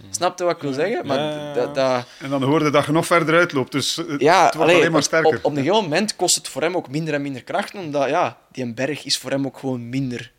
Snap 0.10 0.38
je 0.38 0.44
wat 0.44 0.56
ik 0.56 0.62
wil 0.62 0.74
zeggen? 0.74 1.06
Maar 1.06 1.20
Ja. 1.76 2.06
En 2.20 2.30
dan 2.30 2.44
hoorde 2.44 2.70
dat 2.70 2.86
je 2.86 2.92
nog 2.92 3.06
verder 3.06 3.36
uitloopt. 3.38 3.72
Dus 3.72 3.98
eh, 3.98 4.06
ja, 4.20 4.46
het 4.46 4.54
wordt 4.56 4.70
allee, 4.72 4.76
alleen 4.76 4.92
maar 4.92 5.00
op- 5.00 5.06
sterker. 5.06 5.38
Op, 5.38 5.46
op 5.46 5.52
een 5.52 5.58
gegeven 5.64 5.84
moment 5.84 6.16
kost 6.16 6.36
het 6.36 6.48
voor 6.48 6.62
hem 6.62 6.76
ook 6.76 6.90
minder 6.90 7.14
en 7.14 7.22
minder 7.22 7.44
krachten, 7.44 7.80
omdat 7.80 8.10
ja, 8.10 8.38
die 8.52 8.64
een 8.64 8.74
berg 8.76 9.04
is 9.06 9.18
voor 9.18 9.32
hem 9.32 9.46
ook 9.46 9.58
gewoon 9.58 9.90
minder 9.90 10.32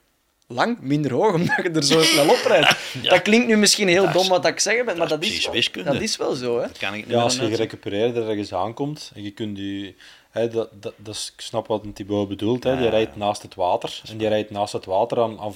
lang, 0.50 0.78
minder 0.80 1.12
hoog, 1.12 1.34
omdat 1.40 1.56
je 1.62 1.70
er 1.70 1.84
zo 1.84 2.02
snel 2.02 2.28
op 2.28 2.44
rijdt. 2.46 2.76
Dat 3.10 3.22
klinkt 3.22 3.46
nu 3.46 3.56
misschien 3.56 3.88
heel 3.88 4.04
Dat 4.04 4.14
is- 4.14 4.20
dom 4.20 4.30
wat 4.30 4.46
ik 4.46 4.60
zeg, 4.60 4.74
ben, 4.76 4.84
maar 4.84 5.08
dat 5.08 5.20
dat 5.20 5.22
is 5.30 5.36
is, 5.36 5.44
wel, 5.44 5.54
wiskunde. 5.54 5.92
dat 5.92 6.00
is 6.02 6.16
wel 6.16 6.34
zo. 6.34 6.56
Hè? 6.60 6.66
Dat 6.66 6.78
kan 6.78 6.94
ik 6.94 7.06
niet 7.06 7.14
Ja, 7.14 7.22
als 7.22 7.36
je 7.36 7.48
gerecupereerd 7.48 8.16
er 8.16 8.28
ergens 8.28 8.54
aankomt 8.54 9.10
en 9.14 9.22
je 9.22 9.30
kunt 9.30 9.58
je... 9.58 9.94
Hè, 10.30 10.48
dat, 10.48 10.68
dat, 10.72 10.92
dat 10.96 11.14
is, 11.14 11.32
ik 11.36 11.40
snap 11.40 11.66
wat 11.66 11.84
Thibaut 11.94 12.28
bedoelt. 12.28 12.64
Hè. 12.64 12.74
Die 12.76 12.84
Ja. 12.84 12.90
rijdt 12.90 13.16
naast 13.16 13.42
het 13.42 13.54
water. 13.54 14.00
En 14.08 14.16
die 14.16 14.28
rijdt 14.28 14.50
naast 14.50 14.72
het 14.72 14.84
water 14.84 15.20
aan, 15.22 15.38
aan 15.40 15.52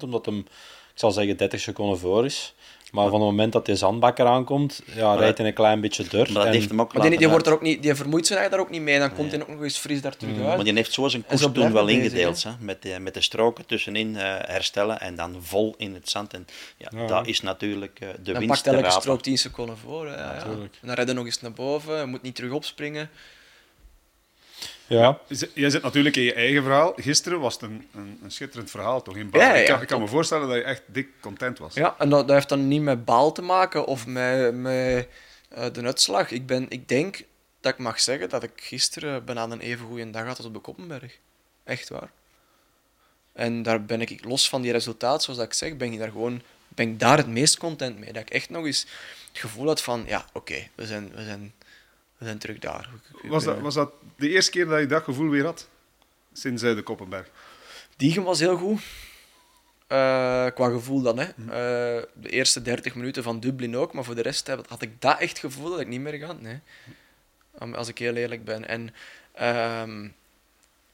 85%, 0.00 0.04
omdat 0.04 0.26
hem, 0.26 0.38
ik 0.38 0.44
zal 0.94 1.10
zeggen, 1.10 1.36
30 1.36 1.60
seconden 1.60 1.98
voor 1.98 2.24
is. 2.24 2.54
Maar 2.92 3.04
van 3.08 3.14
het 3.20 3.22
moment 3.30 3.52
dat 3.52 3.66
die 3.66 3.74
zandbakker 3.76 4.26
aankomt, 4.26 4.82
ja, 4.94 5.14
rijdt 5.14 5.38
hij 5.38 5.46
een 5.46 5.52
klein 5.54 5.80
beetje 5.80 6.04
door. 6.08 6.24
Maar 6.24 6.32
dat 6.34 6.44
En- 6.44 6.52
heeft 6.52 6.68
hem 6.68 6.80
ook 6.80 6.92
Maar 6.94 7.10
die, 7.10 7.28
wordt 7.28 7.46
er 7.46 7.52
ook 7.52 7.62
niet, 7.62 7.82
die 7.82 7.94
vermoeit 7.94 8.26
zich 8.26 8.48
daar 8.48 8.60
ook 8.60 8.70
niet 8.70 8.80
mee, 8.80 8.98
dan 8.98 9.14
komt 9.14 9.30
hij 9.32 9.40
ook 9.40 9.48
nog 9.48 9.62
eens 9.62 9.78
fris 9.78 10.00
daar 10.00 10.16
terug 10.16 10.36
uit. 10.36 10.46
Maar 10.56 10.64
die 10.64 10.74
heeft 10.74 10.92
zo 10.92 11.08
zijn 11.08 11.24
koers 11.26 11.40
toen 11.52 11.72
wel 11.72 11.84
bezig, 11.84 12.02
ingedeeld. 12.02 12.42
hè? 12.42 12.50
Met, 12.60 12.82
de, 12.82 12.96
met 13.00 13.14
de 13.14 13.20
stroken 13.20 13.66
tussenin 13.66 14.16
eh, 14.16 14.22
herstellen 14.40 15.00
en 15.00 15.14
dan 15.14 15.36
vol 15.40 15.74
in 15.76 15.94
het 15.94 16.08
zand. 16.10 16.32
En 16.34 16.46
ja, 16.76 16.90
Ja. 16.96 17.06
dat 17.06 17.26
is 17.26 17.40
natuurlijk 17.40 18.00
eh, 18.00 18.08
de 18.08 18.32
dan 18.32 18.34
winst 18.34 18.48
pakt 18.48 18.62
te 18.64 18.70
elke 18.70 19.00
strook 19.00 19.22
10 19.22 19.38
seconden 19.38 19.76
voor. 19.78 20.06
Hè, 20.06 20.14
ja. 20.14 20.34
En 20.44 20.70
dan 20.82 20.94
hij 21.04 21.12
nog 21.14 21.24
eens 21.24 21.40
naar 21.40 21.52
boven, 21.52 21.98
je 21.98 22.06
moet 22.06 22.22
niet 22.22 22.34
terug 22.34 22.52
opspringen. 22.52 23.10
Ja, 24.92 25.18
Jij 25.54 25.70
zit 25.70 25.82
natuurlijk 25.82 26.16
in 26.16 26.22
je 26.22 26.34
eigen 26.34 26.62
verhaal. 26.62 26.92
Gisteren 26.96 27.40
was 27.40 27.54
het 27.54 27.62
een, 27.62 27.88
een, 27.94 28.20
een 28.22 28.30
schitterend 28.30 28.70
verhaal, 28.70 29.02
toch? 29.02 29.16
In 29.16 29.30
Baal. 29.30 29.40
Ja, 29.40 29.54
ja, 29.54 29.60
ik, 29.60 29.66
kan, 29.66 29.80
ik 29.80 29.86
kan 29.86 29.98
top. 29.98 30.06
me 30.06 30.12
voorstellen 30.12 30.48
dat 30.48 30.56
je 30.56 30.62
echt 30.62 30.82
dik 30.86 31.08
content 31.20 31.58
was. 31.58 31.74
Ja, 31.74 31.94
en 31.98 32.08
dat, 32.08 32.26
dat 32.26 32.36
heeft 32.36 32.48
dan 32.48 32.68
niet 32.68 32.82
met 32.82 33.04
baal 33.04 33.32
te 33.32 33.42
maken 33.42 33.86
of 33.86 34.06
met, 34.06 34.54
met 34.54 35.08
eh, 35.48 35.66
de 35.72 35.82
uitslag. 35.82 36.30
Ik, 36.30 36.46
ben, 36.46 36.66
ik 36.68 36.88
denk 36.88 37.22
dat 37.60 37.72
ik 37.72 37.78
mag 37.78 38.00
zeggen 38.00 38.28
dat 38.28 38.42
ik 38.42 38.52
gisteren 38.54 39.24
bijna 39.24 39.42
een 39.42 39.60
even 39.60 39.86
goede 39.86 40.10
dag 40.10 40.26
had 40.26 40.36
als 40.36 40.46
op 40.46 40.54
de 40.54 40.60
Koppenberg. 40.60 41.18
Echt 41.64 41.88
waar. 41.88 42.10
En 43.32 43.62
daar 43.62 43.84
ben 43.84 44.00
ik, 44.00 44.24
los 44.24 44.48
van 44.48 44.62
die 44.62 44.72
resultaat, 44.72 45.22
zoals 45.22 45.38
dat 45.38 45.48
ik 45.48 45.54
zeg, 45.54 45.76
ben 45.76 45.92
ik 45.92 45.98
daar 45.98 46.10
gewoon 46.10 46.42
ben 46.74 46.88
ik 46.88 47.00
daar 47.00 47.16
het 47.16 47.26
meest 47.26 47.58
content 47.58 47.98
mee. 47.98 48.12
Dat 48.12 48.22
ik 48.22 48.30
echt 48.30 48.50
nog 48.50 48.64
eens 48.64 48.86
het 49.28 49.40
gevoel 49.40 49.66
had 49.66 49.82
van, 49.82 50.04
ja, 50.06 50.24
oké, 50.32 50.68
we, 50.74 50.86
zijn, 50.86 51.12
we, 51.14 51.24
zijn, 51.24 51.52
we 52.22 52.28
zijn 52.28 52.38
terug 52.38 52.58
daar. 52.58 52.90
Was, 53.22 53.44
dat, 53.44 53.60
was 53.60 53.74
dat 53.74 53.92
de 54.16 54.28
eerste 54.28 54.50
keer 54.50 54.66
dat 54.66 54.80
je 54.80 54.86
dat 54.86 55.02
gevoel 55.04 55.28
weer 55.28 55.44
had? 55.44 55.68
Sinds 56.32 56.62
eh, 56.62 56.74
de 56.74 56.82
Koppenberg. 56.82 57.30
Diegen 57.96 58.22
was 58.22 58.38
heel 58.38 58.56
goed. 58.56 58.82
Eh, 59.86 60.46
qua 60.54 60.68
gevoel 60.70 61.02
dan. 61.02 61.18
Hè. 61.18 61.24
Eh, 61.24 62.06
de 62.14 62.28
eerste 62.30 62.62
30 62.62 62.94
minuten 62.94 63.22
van 63.22 63.40
Dublin 63.40 63.76
ook, 63.76 63.92
maar 63.92 64.04
voor 64.04 64.14
de 64.14 64.22
rest 64.22 64.46
had 64.46 64.66
had 64.68 64.82
ik 64.82 65.00
dat 65.00 65.18
echt 65.20 65.38
gevoel 65.38 65.70
dat 65.70 65.80
ik 65.80 65.86
niet 65.86 66.00
meer 66.00 66.18
ga. 66.18 66.32
Nee. 66.32 66.58
Als 67.74 67.88
ik 67.88 67.98
heel 67.98 68.14
eerlijk 68.14 68.44
ben. 68.44 68.68
En 68.68 68.94
ehm, 69.32 70.08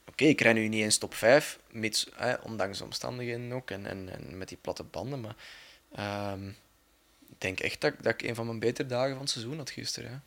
oké, 0.07 0.23
ik 0.25 0.41
rij 0.41 0.53
nu 0.53 0.67
niet 0.67 0.83
eens 0.83 0.97
top 0.97 1.13
5, 1.13 1.59
mits, 1.71 2.09
hè, 2.15 2.33
ondanks 2.33 2.77
de 2.77 2.83
omstandigheden 2.83 3.51
ook 3.51 3.71
en, 3.71 3.85
en, 3.85 4.09
en 4.13 4.37
met 4.37 4.47
die 4.47 4.57
platte 4.61 4.83
banden. 4.83 5.21
Maar 5.21 5.35
ehm, 5.95 6.47
ik 7.29 7.35
denk 7.37 7.59
echt 7.59 7.81
dat, 7.81 7.93
ik- 7.93 8.03
dat 8.03 8.13
ik 8.13 8.21
een 8.21 8.35
van 8.35 8.45
mijn 8.45 8.59
betere 8.59 8.87
dagen 8.87 9.11
van 9.11 9.21
het 9.21 9.29
seizoen 9.29 9.57
had 9.57 9.69
gisteren. 9.69 10.11
Hè. 10.11 10.17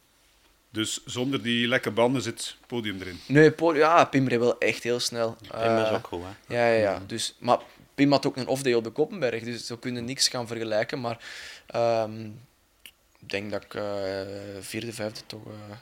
Dus 0.73 1.01
zonder 1.05 1.43
die 1.43 1.69
lekke 1.69 1.91
banden 1.91 2.23
zit 2.23 2.39
het 2.39 2.57
podium 2.67 3.01
erin. 3.01 3.21
Nee, 3.27 3.53
ja, 3.75 4.05
Pim 4.05 4.29
reed 4.29 4.39
wel 4.39 4.59
echt 4.59 4.83
heel 4.83 5.01
snel. 5.01 5.37
Pim 5.41 5.51
is 5.79 5.89
Eh, 5.89 5.93
ook 5.95 6.07
goed, 6.07 6.23
hè? 6.23 6.55
Ja, 6.55 6.67
ja, 6.69 6.81
ja. 6.81 7.03
Dus, 7.07 7.35
maar 7.39 7.59
Pim 7.95 8.11
had 8.11 8.27
ook 8.27 8.37
een 8.37 8.47
off-day 8.47 8.75
op 8.75 8.85
de 8.85 8.91
Koppenberg, 8.91 9.43
dus 9.43 9.67
zo 9.67 9.77
kunnen 9.77 10.05
niks 10.05 10.29
gaan 10.29 10.47
vergelijken. 10.47 11.01
Maar 11.01 11.25
ehm, 11.67 12.25
ik 13.21 13.29
denk 13.31 13.51
dat 13.51 13.65
ik 13.65 13.75
eh, 13.75 14.21
vierde, 14.61 14.93
vijfde 14.93 15.21
toch, 15.27 15.47
eh, 15.47 15.77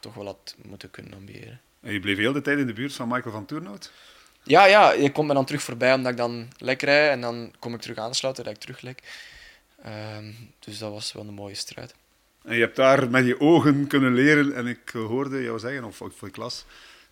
toch 0.00 0.14
wel 0.14 0.24
had 0.26 0.54
moeten 0.62 0.90
kunnen 0.90 1.14
ambiëren. 1.14 1.60
En 1.80 1.92
je 1.92 2.00
bleef 2.00 2.16
heel 2.16 2.32
de 2.32 2.42
tijd 2.42 2.58
in 2.58 2.66
de 2.66 2.72
buurt 2.72 2.92
van 2.92 3.08
Michael 3.08 3.32
van 3.34 3.46
Toernout. 3.46 3.92
Ja, 4.42 4.64
ja, 4.64 4.92
je 4.92 5.12
komt 5.12 5.28
me 5.28 5.34
dan 5.34 5.44
terug 5.44 5.62
voorbij 5.62 5.94
omdat 5.94 6.12
ik 6.12 6.18
dan 6.18 6.48
lek 6.58 6.82
rijd 6.82 7.10
en 7.10 7.20
dan 7.20 7.52
kom 7.58 7.74
ik 7.74 7.80
terug 7.80 7.96
aansluiten, 7.98 8.44
dat 8.44 8.52
ik 8.54 8.60
terug 8.60 8.80
lek. 8.80 9.02
Ehm, 9.82 10.32
dus 10.58 10.78
dat 10.78 10.92
was 10.92 11.12
wel 11.12 11.26
een 11.26 11.34
mooie 11.34 11.54
strijd. 11.54 11.94
En 12.46 12.54
je 12.54 12.60
hebt 12.60 12.76
daar 12.76 13.10
met 13.10 13.26
je 13.26 13.40
ogen 13.40 13.86
kunnen 13.86 14.14
leren. 14.14 14.54
En 14.54 14.66
ik 14.66 14.88
hoorde 14.88 15.42
jou 15.42 15.58
zeggen, 15.58 15.84
of 15.84 15.96
voor 15.96 16.28
ik 16.28 16.36
las, 16.36 16.64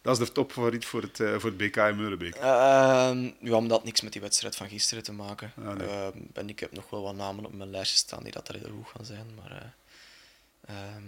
dat 0.03 0.21
is 0.21 0.27
de 0.27 0.33
topfavoriet 0.33 0.85
voor 0.85 1.03
het, 1.03 1.21
eh, 1.21 1.39
voor 1.39 1.51
het 1.51 1.57
BK 1.57 1.77
in 1.77 1.97
Meulenbeek. 1.97 2.35
Ehm, 2.35 3.31
ja, 3.41 3.55
omdat 3.55 3.77
het 3.77 3.87
niks 3.87 4.01
met 4.01 4.13
die 4.13 4.21
wedstrijd 4.21 4.57
van 4.57 4.69
gisteren 4.69 5.03
te 5.03 5.13
maken. 5.13 5.53
Ah, 5.65 5.75
nee. 5.75 5.89
Ehm, 5.89 6.19
en 6.33 6.49
ik 6.49 6.61
heb 6.61 6.73
nog 6.73 6.91
wel 6.91 7.03
wat 7.03 7.15
namen 7.15 7.45
op 7.45 7.55
mijn 7.55 7.71
lijstje 7.71 7.97
staan 7.97 8.23
die 8.23 8.33
dat 8.33 8.49
er 8.49 8.55
heel 8.55 8.75
goed 8.77 8.93
gaan 8.97 9.05
zijn. 9.05 9.27
Maar 9.35 9.75
ehm, 10.67 11.03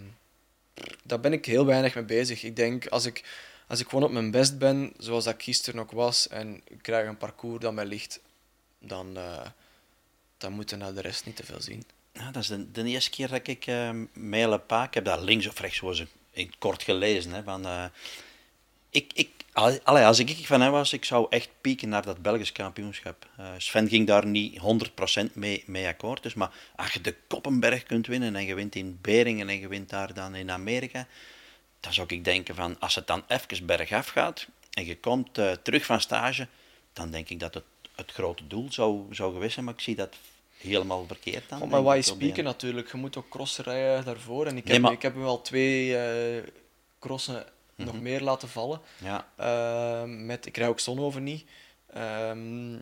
daar 1.03 1.19
ben 1.19 1.33
ik 1.33 1.45
heel 1.45 1.65
weinig 1.65 1.95
mee 1.95 2.03
bezig. 2.03 2.43
Ik 2.43 2.55
denk, 2.55 2.87
als 2.87 3.05
ik, 3.05 3.23
als 3.67 3.79
ik 3.79 3.89
gewoon 3.89 4.03
op 4.03 4.11
mijn 4.11 4.31
best 4.31 4.57
ben, 4.57 4.93
zoals 4.97 5.23
dat 5.23 5.33
ik 5.33 5.43
gisteren 5.43 5.79
ook 5.79 5.91
was, 5.91 6.27
en 6.27 6.61
ik 6.67 6.81
krijg 6.81 7.07
een 7.07 7.17
parcours 7.17 7.59
dat 7.59 7.73
mij 7.73 7.85
ligt, 7.85 8.19
dan, 8.79 9.17
eh 9.17 9.45
dan 10.37 10.53
moeten 10.53 10.77
naar 10.77 10.93
de 10.93 11.01
rest 11.01 11.25
niet 11.25 11.35
te 11.35 11.43
veel 11.43 11.61
zien. 11.61 11.83
Ja, 12.17 12.31
dat 12.31 12.43
is 12.43 12.47
de, 12.71 12.83
eerste 12.83 13.09
keer 13.09 13.27
dat 13.27 13.47
ik 13.47 13.67
uh, 13.67 13.89
Mele 14.13 14.59
Pa, 14.59 14.83
ik 14.83 14.93
heb 14.93 15.05
dat 15.05 15.21
links 15.21 15.47
of 15.47 15.59
rechts 15.59 15.79
was 15.79 16.03
in 16.31 16.53
kort 16.57 16.83
gelezen. 16.83 17.31
Hè, 17.31 17.43
van, 17.43 17.65
eh, 17.65 17.85
ik, 18.89 19.11
ik, 19.13 19.29
als 19.53 20.19
ik 20.19 20.47
van 20.47 20.61
hem 20.61 20.71
was, 20.71 20.93
ik 20.93 21.05
zou 21.05 21.27
echt 21.29 21.49
pieken 21.61 21.89
naar 21.89 22.01
dat 22.01 22.21
Belgisch 22.21 22.51
kampioenschap. 22.51 23.27
Eh, 23.37 23.45
Sven 23.57 23.87
ging 23.87 24.07
daar 24.07 24.25
niet 24.25 24.59
100% 24.59 25.33
mee, 25.33 25.63
mee 25.65 25.87
akkoord. 25.87 26.23
Dus, 26.23 26.33
maar 26.33 26.51
als 26.75 26.93
je 26.93 27.01
de 27.01 27.15
Koppenberg 27.27 27.83
kunt 27.83 28.07
winnen 28.07 28.35
en 28.35 28.45
je 28.45 28.55
wint 28.55 28.75
in 28.75 28.99
Beringen 29.01 29.49
en 29.49 29.59
je 29.59 29.67
wint 29.67 29.89
daar 29.89 30.13
dan 30.13 30.35
in 30.35 30.51
Amerika, 30.51 31.07
dan 31.79 31.93
zou 31.93 32.07
ik 32.09 32.23
denken 32.23 32.55
van, 32.55 32.79
als 32.79 32.95
het 32.95 33.07
dan 33.07 33.23
even 33.27 33.65
bergaf 33.65 34.07
gaat 34.07 34.47
en 34.71 34.85
je 34.85 34.99
komt 34.99 35.37
eh, 35.37 35.51
terug 35.51 35.85
van 35.85 36.01
stage, 36.01 36.47
dan 36.93 37.11
denk 37.11 37.29
ik 37.29 37.39
dat 37.39 37.53
het 37.53 37.63
het 37.97 38.11
grote 38.11 38.47
doel 38.47 38.67
zou, 38.71 39.05
zou 39.11 39.33
geweest 39.33 39.53
zijn. 39.53 39.65
Maar 39.65 39.73
ik 39.73 39.79
zie 39.79 39.95
dat 39.95 40.15
helemaal 40.57 41.05
verkeerd 41.07 41.49
dan. 41.49 41.69
Maar 41.69 41.83
why 41.83 41.97
ik, 41.97 41.97
op 41.97 42.03
die- 42.03 42.13
speaken 42.13 42.43
natuurlijk. 42.43 42.91
Je 42.91 42.97
moet 42.97 43.17
ook 43.17 43.29
crossen 43.29 43.63
rijden 43.63 44.05
daarvoor. 44.05 44.45
En 44.45 44.57
ik 44.57 44.63
Nee, 44.63 44.73
heb, 44.73 44.81
maar- 44.81 44.91
ik 44.91 45.01
heb 45.01 45.13
hem 45.13 45.23
al 45.23 45.41
twee 45.41 45.97
eh, 45.97 46.43
crossen 46.99 47.45
nog 47.75 48.01
meer 48.01 48.21
laten 48.21 48.49
vallen. 48.49 48.81
Ja, 49.03 49.27
Ehm, 49.35 50.25
met, 50.25 50.45
ik 50.45 50.57
rij 50.57 50.67
ook 50.67 50.79
Zonhoven 50.79 51.23
niet. 51.23 51.45
Ehm, 51.93 52.75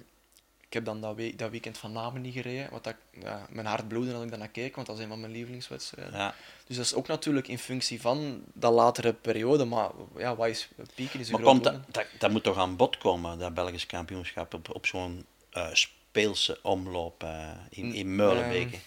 ik 0.67 0.73
heb 0.73 0.85
dan 0.85 1.01
dat, 1.01 1.15
week, 1.15 1.37
dat 1.39 1.49
weekend 1.51 1.77
van 1.77 1.91
Namen 1.91 2.21
niet 2.21 2.33
gereden. 2.33 2.67
Wat 2.71 2.83
dat, 2.83 2.95
ja, 3.21 3.45
mijn 3.49 3.65
hart 3.65 3.87
bloedde 3.87 4.13
als 4.13 4.23
ik 4.23 4.29
daarnaar 4.29 4.47
keek, 4.47 4.75
want 4.75 4.87
dat 4.87 4.97
is 4.97 5.03
een 5.03 5.09
van 5.09 5.19
mijn 5.19 5.31
lievelingswedstrijden. 5.31 6.13
ja. 6.19 6.35
Dus 6.67 6.75
dat 6.75 6.85
is 6.85 6.93
ook 6.93 7.07
natuurlijk 7.07 7.47
in 7.47 7.57
functie 7.59 8.01
van 8.01 8.41
dat 8.53 8.73
latere 8.73 9.13
periode. 9.13 9.65
Maar 9.65 9.89
ja, 10.17 10.35
wat 10.35 10.47
is 10.47 10.69
pieken 10.95 11.19
is 11.19 11.29
Maar 11.29 11.41
komt 11.41 11.63
dat, 11.63 11.75
dat, 11.91 12.05
dat 12.19 12.31
moet 12.31 12.43
toch 12.43 12.57
aan 12.57 12.75
bod 12.75 12.97
komen, 12.97 13.39
dat 13.39 13.53
Belgisch 13.53 13.85
kampioenschap, 13.85 14.53
op, 14.53 14.75
op 14.75 14.85
zo'n 14.85 15.25
eh, 15.49 15.67
speelse 16.15 16.59
omloop 16.61 17.23
eh, 17.23 17.49
in, 17.69 17.93
in 17.93 18.15
Meulenbeke. 18.15 18.77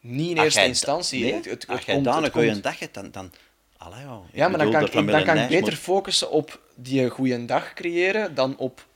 Niet 0.00 0.30
in 0.36 0.42
eerste 0.42 0.64
instantie. 0.64 1.22
nee, 1.22 1.32
Het, 1.32 1.66
als 1.68 1.84
daar 1.84 1.96
het 1.96 2.24
een 2.24 2.30
goede 2.30 2.60
dag 2.60 2.78
hebt, 2.78 2.94
dan... 2.94 3.10
dan 3.10 3.32
allee, 3.76 4.04
Ja, 4.32 4.48
maar 4.48 4.58
dan 4.58 4.70
kan, 4.70 4.84
ik, 4.84 4.92
dan 4.92 5.24
kan 5.24 5.38
ik 5.38 5.48
beter 5.48 5.62
moet- 5.72 5.74
focussen 5.74 6.30
op 6.30 6.60
die 6.74 7.08
goede 7.10 7.44
dag 7.44 7.72
creëren 7.72 8.34
dan 8.34 8.56
op 8.56 8.86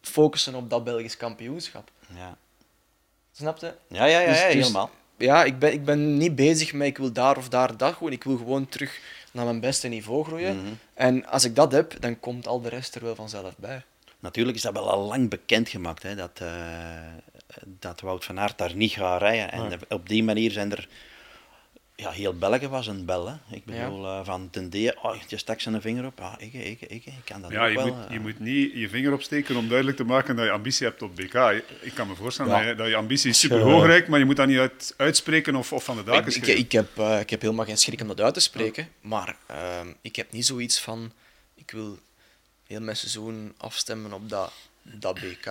focussen 0.00 0.54
op 0.54 0.70
dat 0.70 0.84
Belgisch 0.84 1.16
kampioenschap. 1.16 1.90
Ja, 2.16 2.36
Snap 3.32 3.58
je? 3.58 3.74
ja, 3.88 4.04
ja, 4.04 4.20
ja, 4.20 4.28
Dus- 4.28 4.38
ja, 4.40 4.44
dus- 4.46 4.54
helemaal. 4.54 4.90
Ja, 5.16 5.44
ik 5.44 5.58
ben, 5.58 5.72
ik 5.72 5.84
ben 5.84 6.16
niet 6.16 6.34
bezig 6.34 6.72
met 6.72 6.86
ik 6.86 6.98
wil 6.98 7.12
daar 7.12 7.36
of 7.36 7.48
daar 7.48 7.76
dat 7.76 7.94
gewoon. 7.94 8.12
Ik 8.12 8.24
wil 8.24 8.36
gewoon 8.36 8.68
terug 8.68 9.00
naar 9.32 9.44
mijn 9.44 9.60
beste 9.60 9.88
niveau 9.88 10.24
groeien. 10.24 10.56
Mhm. 10.56 10.72
En 10.94 11.26
als 11.26 11.44
ik 11.44 11.54
dat 11.56 11.72
heb, 11.72 11.94
dan 12.00 12.20
komt 12.20 12.46
al 12.46 12.60
de 12.60 12.68
rest 12.68 12.94
er 12.94 13.02
wel 13.04 13.14
vanzelf 13.14 13.54
bij. 13.56 13.82
Natuurlijk 14.20 14.56
is 14.56 14.62
dat 14.62 14.72
wel 14.72 14.90
al 14.90 15.06
lang 15.06 15.30
bekendgemaakt, 15.30 16.02
hè, 16.02 16.14
dat, 16.14 16.30
eh, 16.40 16.48
dat 17.64 18.00
Wout 18.00 18.24
van 18.24 18.40
Aert 18.40 18.58
daar 18.58 18.74
niet 18.74 18.92
gaat 18.92 19.20
rijden. 19.20 19.52
En 19.52 19.78
op 19.88 20.08
die 20.08 20.24
manier 20.24 20.50
zijn 20.50 20.70
er 20.72 20.88
ja, 21.96 22.10
heel 22.10 22.34
België 22.38 22.68
was 22.68 22.86
een 22.86 23.04
bel. 23.04 23.26
Hè. 23.28 23.34
Ik 23.56 23.62
Ja. 23.66 23.84
bedoel, 23.84 24.06
eh, 24.06 24.20
van 24.24 24.50
ten 24.50 24.70
D, 24.70 24.74
oh, 25.02 25.14
je 25.28 25.36
stak 25.36 25.60
zijn 25.60 25.80
vinger 25.80 26.04
op. 26.06 26.18
Ja, 26.18 26.38
ik, 26.38 26.52
ik, 26.52 26.80
ik, 26.80 27.06
ik 27.06 27.12
kan 27.24 27.40
dat 27.42 27.50
Ja, 27.50 27.62
ook 27.64 27.68
je 27.68 27.74
wel. 27.74 27.86
moet, 27.86 28.06
eh. 28.06 28.12
je 28.12 28.20
moet 28.20 28.38
niet 28.40 28.72
je 28.74 28.88
vinger 28.88 29.12
opsteken 29.12 29.56
om 29.56 29.66
duidelijk 29.68 29.96
te 29.96 30.04
maken 30.04 30.36
dat 30.36 30.44
je 30.44 30.50
ambitie 30.50 30.86
hebt 30.86 31.02
op 31.02 31.16
BK. 31.16 31.34
Ik 31.80 31.92
kan 31.94 32.08
me 32.08 32.14
voorstellen 32.14 32.52
Ja. 32.52 32.58
dat, 32.58 32.68
je, 32.68 32.74
dat 32.74 32.88
je 32.88 32.96
ambitie 32.96 33.32
super 33.32 33.60
hoog 33.60 33.84
reikt, 33.86 34.08
maar 34.08 34.18
je 34.18 34.24
moet 34.24 34.36
dat 34.36 34.46
niet 34.46 34.58
uit, 34.58 34.94
uitspreken 34.96 35.56
of, 35.56 35.72
of 35.72 35.84
van 35.84 35.96
de 35.96 36.02
daken 36.04 36.34
Ik, 36.36 36.46
ik, 36.46 36.72
heb, 36.72 36.98
eh, 36.98 37.20
ik 37.20 37.30
heb 37.30 37.40
helemaal 37.40 37.64
geen 37.64 37.78
schrik 37.78 38.00
om 38.00 38.06
dat 38.08 38.20
uit 38.20 38.34
te 38.34 38.40
spreken, 38.40 38.88
maar 39.00 39.36
ehm, 39.46 39.88
ik 40.00 40.16
heb 40.16 40.32
niet 40.32 40.46
zoiets 40.46 40.80
van, 40.80 41.12
ik 41.54 41.70
wil 41.70 41.98
heel 42.68 42.80
mijn 42.80 42.96
seizoen 42.96 43.54
afstemmen 43.56 44.12
op 44.12 44.28
dat, 44.28 44.52
dat 44.82 45.14
BK. 45.14 45.46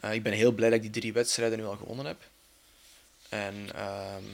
Eh, 0.00 0.12
ik 0.12 0.22
ben 0.22 0.32
heel 0.32 0.52
blij 0.52 0.68
dat 0.70 0.76
ik 0.84 0.92
die 0.92 1.00
drie 1.00 1.12
wedstrijden 1.12 1.58
nu 1.58 1.64
al 1.64 1.76
gewonnen 1.76 2.06
heb. 2.06 2.22
En 3.28 3.74
ehm, 3.74 4.24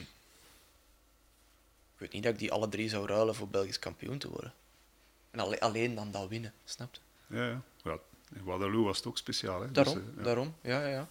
ik 1.93 1.97
weet 1.97 2.11
niet 2.11 2.23
dat 2.23 2.33
ik 2.33 2.39
die 2.39 2.51
alle 2.51 2.69
drie 2.69 2.89
zou 2.89 3.07
ruilen 3.07 3.35
voor 3.35 3.47
Belgisch 3.47 3.79
kampioen 3.79 4.17
te 4.17 4.29
worden. 4.29 4.53
En 5.31 5.39
alle- 5.39 5.59
alleen 5.59 5.95
dan 5.95 6.11
dat 6.11 6.27
winnen, 6.27 6.53
snap 6.65 6.93
je? 6.93 7.35
Ja, 7.35 7.45
ja. 7.47 7.61
Ja, 7.83 7.97
in 8.35 8.43
Waterloo 8.43 8.83
was 8.83 8.97
het 8.97 9.05
ook 9.07 9.17
speciaal. 9.17 9.61
Hè? 9.61 9.71
Daarom, 9.71 9.93
Dus, 9.93 10.03
ja. 10.17 10.23
daarom, 10.23 10.55
ja, 10.61 10.81
ja, 10.81 10.87
ja. 10.87 11.07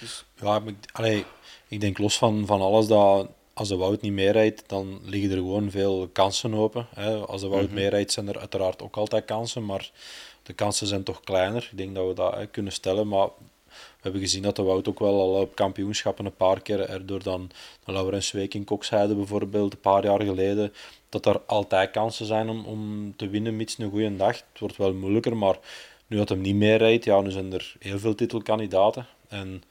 Dus, 0.00 0.24
Ja, 0.40 0.58
maar 0.58 0.68
ik, 0.72 0.76
allee, 0.92 1.24
ik 1.68 1.80
denk 1.80 1.98
los 1.98 2.18
van, 2.18 2.46
van 2.46 2.60
alles 2.60 2.86
dat 2.86 3.30
als 3.54 3.68
de 3.68 3.76
Wout 3.76 4.00
niet 4.00 4.12
meerijdt, 4.12 4.62
dan 4.66 5.00
liggen 5.02 5.30
er 5.30 5.36
gewoon 5.36 5.70
veel 5.70 6.08
kansen 6.12 6.54
open. 6.54 6.86
Hè. 6.94 7.16
Als 7.16 7.40
de 7.40 7.48
Wout 7.48 7.70
meerijdt, 7.70 8.12
zijn 8.12 8.28
er 8.28 8.38
uiteraard 8.38 8.82
ook 8.82 8.96
altijd 8.96 9.24
kansen, 9.24 9.64
maar 9.64 9.90
de 10.42 10.52
kansen 10.52 10.86
zijn 10.86 11.02
toch 11.02 11.20
kleiner. 11.20 11.68
Ik 11.70 11.78
denk 11.78 11.94
dat 11.94 12.06
we 12.06 12.14
dat 12.14 12.34
hè, 12.34 12.46
kunnen 12.46 12.72
stellen, 12.72 13.08
maar 13.08 13.28
we 13.66 14.00
hebben 14.00 14.20
gezien 14.20 14.42
dat 14.42 14.56
de 14.56 14.62
Wout 14.62 14.88
ook 14.88 14.98
wel 14.98 15.20
al 15.20 15.40
op 15.40 15.54
kampioenschappen 15.54 16.24
een 16.24 16.36
paar 16.36 16.62
keer 16.62 16.80
erdoor 16.80 17.22
dan 17.22 17.50
Laurens 17.84 18.30
Week 18.30 18.54
in 18.54 18.64
Koksheide 18.64 19.14
bijvoorbeeld, 19.14 19.72
een 19.72 19.80
paar 19.80 20.04
jaar 20.04 20.22
geleden, 20.22 20.72
dat 21.08 21.26
er 21.26 21.40
altijd 21.46 21.90
kansen 21.90 22.26
zijn 22.26 22.48
om, 22.48 22.64
om 22.64 23.12
te 23.16 23.28
winnen, 23.28 23.56
mits 23.56 23.78
een 23.78 23.90
goede 23.90 24.16
dag. 24.16 24.36
Het 24.36 24.58
wordt 24.58 24.76
wel 24.76 24.94
moeilijker, 24.94 25.36
maar 25.36 25.58
nu 26.06 26.16
dat 26.16 26.28
hem 26.28 26.40
niet 26.40 26.54
meerijdt, 26.54 27.04
ja, 27.04 27.20
nu 27.20 27.30
zijn 27.30 27.52
er 27.52 27.76
heel 27.78 27.98
veel 27.98 28.14
titelkandidaten. 28.14 29.06
En 29.28 29.62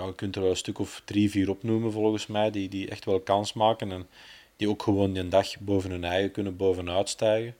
ja, 0.00 0.06
je 0.06 0.14
kunt 0.14 0.34
er 0.36 0.42
wel 0.42 0.50
een 0.50 0.56
stuk 0.56 0.78
of 0.78 1.02
drie, 1.04 1.30
vier 1.30 1.50
opnoemen 1.50 1.92
volgens 1.92 2.26
mij, 2.26 2.50
die, 2.50 2.68
die 2.68 2.88
echt 2.90 3.04
wel 3.04 3.20
kans 3.20 3.52
maken 3.52 3.92
en 3.92 4.08
die 4.56 4.68
ook 4.68 4.82
gewoon 4.82 5.12
die 5.12 5.28
dag 5.28 5.58
boven 5.58 5.90
hun 5.90 6.04
eigen 6.04 6.30
kunnen 6.30 6.56
bovenuit 6.56 7.08
stijgen. 7.08 7.54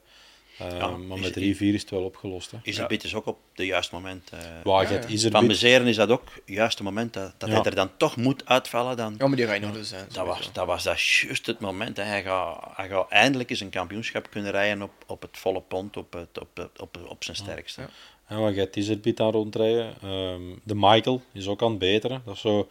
Eh, 0.59 0.79
Ja, 0.79 0.89
maar 0.97 1.17
is- 1.17 1.23
met 1.23 1.33
drie, 1.33 1.57
vier 1.57 1.75
is 1.75 1.81
het 1.81 1.91
wel 1.91 2.03
opgelost. 2.05 2.51
Hè. 2.51 2.59
Is 2.63 2.75
Ja. 2.75 2.81
het 2.81 2.89
beetje 2.89 3.17
ook 3.17 3.27
op 3.27 3.39
het 3.55 3.67
juiste 3.67 3.95
moment. 3.95 4.31
eh, 4.31 4.39
Ja, 4.65 4.81
ja. 4.83 5.07
Iserbyt- 5.07 5.39
van 5.39 5.47
Bezeren 5.47 5.87
is 5.87 5.97
dat 5.97 6.09
ook 6.11 6.23
het 6.35 6.43
juiste 6.45 6.83
moment 6.83 7.13
dat, 7.13 7.35
dat 7.39 7.49
Ja. 7.49 7.55
hij 7.55 7.65
er 7.65 7.75
dan 7.75 7.91
toch 7.97 8.17
moet 8.17 8.47
uitvallen. 8.47 8.97
Dan, 8.97 9.15
ja, 9.19 9.27
maar 9.27 9.37
die 9.37 9.47
ga 9.47 9.53
je 9.53 9.61
nog 9.61 9.73
dus 9.73 9.89
zijn. 9.89 10.07
dat, 10.13 10.27
was, 10.27 10.53
dat 10.53 10.67
was 10.67 10.83
dat 10.83 11.03
juist 11.03 11.47
het 11.47 11.61
moment. 11.61 11.97
Hè. 11.97 12.03
Hij, 12.03 12.23
gaat, 12.23 12.65
hij 12.75 12.89
gaat 12.89 13.11
eindelijk 13.11 13.51
eens 13.51 13.61
een 13.61 13.71
kampioenschap 13.71 14.31
kunnen 14.31 14.51
rijden 14.51 14.83
op, 14.83 14.93
op 15.07 15.23
het 15.23 15.39
volle 15.39 15.61
pond, 15.61 15.97
op, 15.97 16.13
het, 16.13 16.39
op, 16.41 16.57
het- 16.57 16.81
op, 16.81 16.99
op 17.09 17.25
zijn 17.25 17.37
sterkste. 17.37 17.89
Ja. 18.31 18.39
Maar 18.39 18.53
je 18.53 18.59
hebt 18.59 18.77
Iserbyt 18.77 19.21
aan 19.21 19.31
rondrijden. 19.31 19.95
Ehm, 20.03 20.43
de 20.65 20.75
Michael 20.75 21.23
is 21.33 21.49
ook 21.49 21.63
aan 21.63 21.71
het 21.71 21.79
beteren. 21.79 22.23
Dat 22.25 22.35
is 22.35 22.41
zo, 22.41 22.69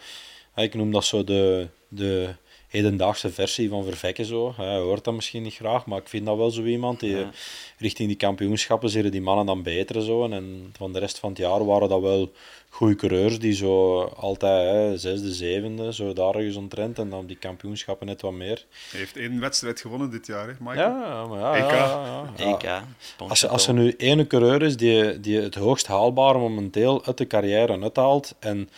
ik 0.55 0.73
noem 0.73 0.91
dat 0.91 1.05
zo 1.05 1.23
de, 1.23 1.67
de 1.87 2.35
hedendaagse 2.69 3.32
versie 3.32 3.69
van 3.69 3.84
Vervekken. 3.84 4.25
Zo. 4.25 4.53
Je 4.58 4.63
hoort 4.63 5.03
dat 5.03 5.13
misschien 5.13 5.43
niet 5.43 5.53
graag, 5.53 5.86
maar 5.86 5.99
ik 5.99 6.08
vind 6.08 6.25
dat 6.25 6.38
wel 6.38 6.51
zo 6.51 6.63
iemand. 6.63 6.99
Die, 6.99 7.15
Ja. 7.17 7.29
Richting 7.77 8.08
die 8.08 8.17
kampioenschappen 8.17 8.89
zullen 8.89 9.12
die 9.12 9.21
mannen 9.21 9.45
dan 9.45 9.63
beteren. 9.63 10.01
Zo. 10.01 10.23
En 10.29 10.73
van 10.77 10.93
de 10.93 10.99
rest 10.99 11.19
van 11.19 11.29
het 11.29 11.38
jaar 11.38 11.65
waren 11.65 11.89
dat 11.89 12.01
wel 12.01 12.32
goede 12.69 12.95
coureurs 12.95 13.39
die 13.39 13.53
zo 13.53 14.01
altijd 14.03 14.71
hè, 14.71 14.97
zesde, 14.97 15.34
zevende, 15.34 15.93
zo 15.93 16.13
daar 16.13 16.36
ergens 16.36 16.55
omtrent. 16.55 16.99
En 16.99 17.10
dan 17.10 17.19
op 17.19 17.27
die 17.27 17.38
kampioenschappen 17.38 18.08
net 18.08 18.21
wat 18.21 18.34
meer. 18.34 18.65
Hij 18.91 18.99
heeft 18.99 19.17
één 19.17 19.39
wedstrijd 19.39 19.82
gewonnen 19.82 20.12
dit 20.12 20.27
jaar, 20.27 20.47
hè, 20.47 20.53
Michael? 20.60 20.77
Ja, 20.89 21.25
maar 21.25 21.39
ja, 21.39 21.55
EK. 21.55 21.71
ja, 21.71 22.05
ja, 22.05 22.34
ja. 22.38 22.58
EK, 22.58 22.84
Als, 23.29 23.47
als 23.47 23.67
er 23.67 23.73
nu 23.73 23.93
ene 23.97 24.27
coureur 24.27 24.62
is 24.62 24.77
die, 24.77 25.19
die 25.19 25.39
het 25.39 25.55
hoogst 25.55 25.88
haalbare 25.88 26.39
momenteel 26.39 27.05
uit 27.05 27.17
de 27.17 27.27
carrière 27.27 27.82
uithaalt 27.82 28.36
en 28.39 28.69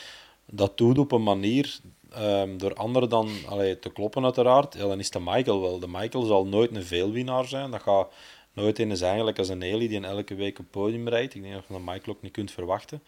dat 0.45 0.77
doet 0.77 0.97
op 0.97 1.11
een 1.11 1.23
manier 1.23 1.79
ehm, 2.11 2.57
door 2.57 2.73
anderen 2.73 3.09
dan 3.09 3.29
allee, 3.47 3.79
te 3.79 3.89
kloppen 3.91 4.23
uiteraard, 4.23 4.73
ja, 4.73 4.79
dan 4.87 4.99
is 4.99 5.09
de 5.09 5.19
Michael 5.19 5.61
wel. 5.61 5.79
De 5.79 5.87
Michael 5.87 6.23
zal 6.23 6.45
nooit 6.45 6.75
een 6.75 6.83
veelwinnaar 6.83 7.47
zijn. 7.47 7.71
Dat 7.71 7.81
gaat 7.81 8.13
nooit 8.53 8.79
een 8.79 8.91
is 8.91 9.01
eigenlijk 9.01 9.37
als 9.37 9.49
een 9.49 9.61
Eli 9.61 9.87
die 9.87 9.97
in 9.97 10.05
elke 10.05 10.35
week 10.35 10.57
het 10.57 10.71
podium 10.71 11.07
rijdt. 11.07 11.33
Ik 11.35 11.41
denk 11.41 11.53
dat 11.53 11.63
je 11.67 11.73
van 11.73 11.85
de 11.85 11.91
Michael 11.91 12.15
ook 12.15 12.21
niet 12.21 12.31
kunt 12.31 12.51
verwachten. 12.51 13.03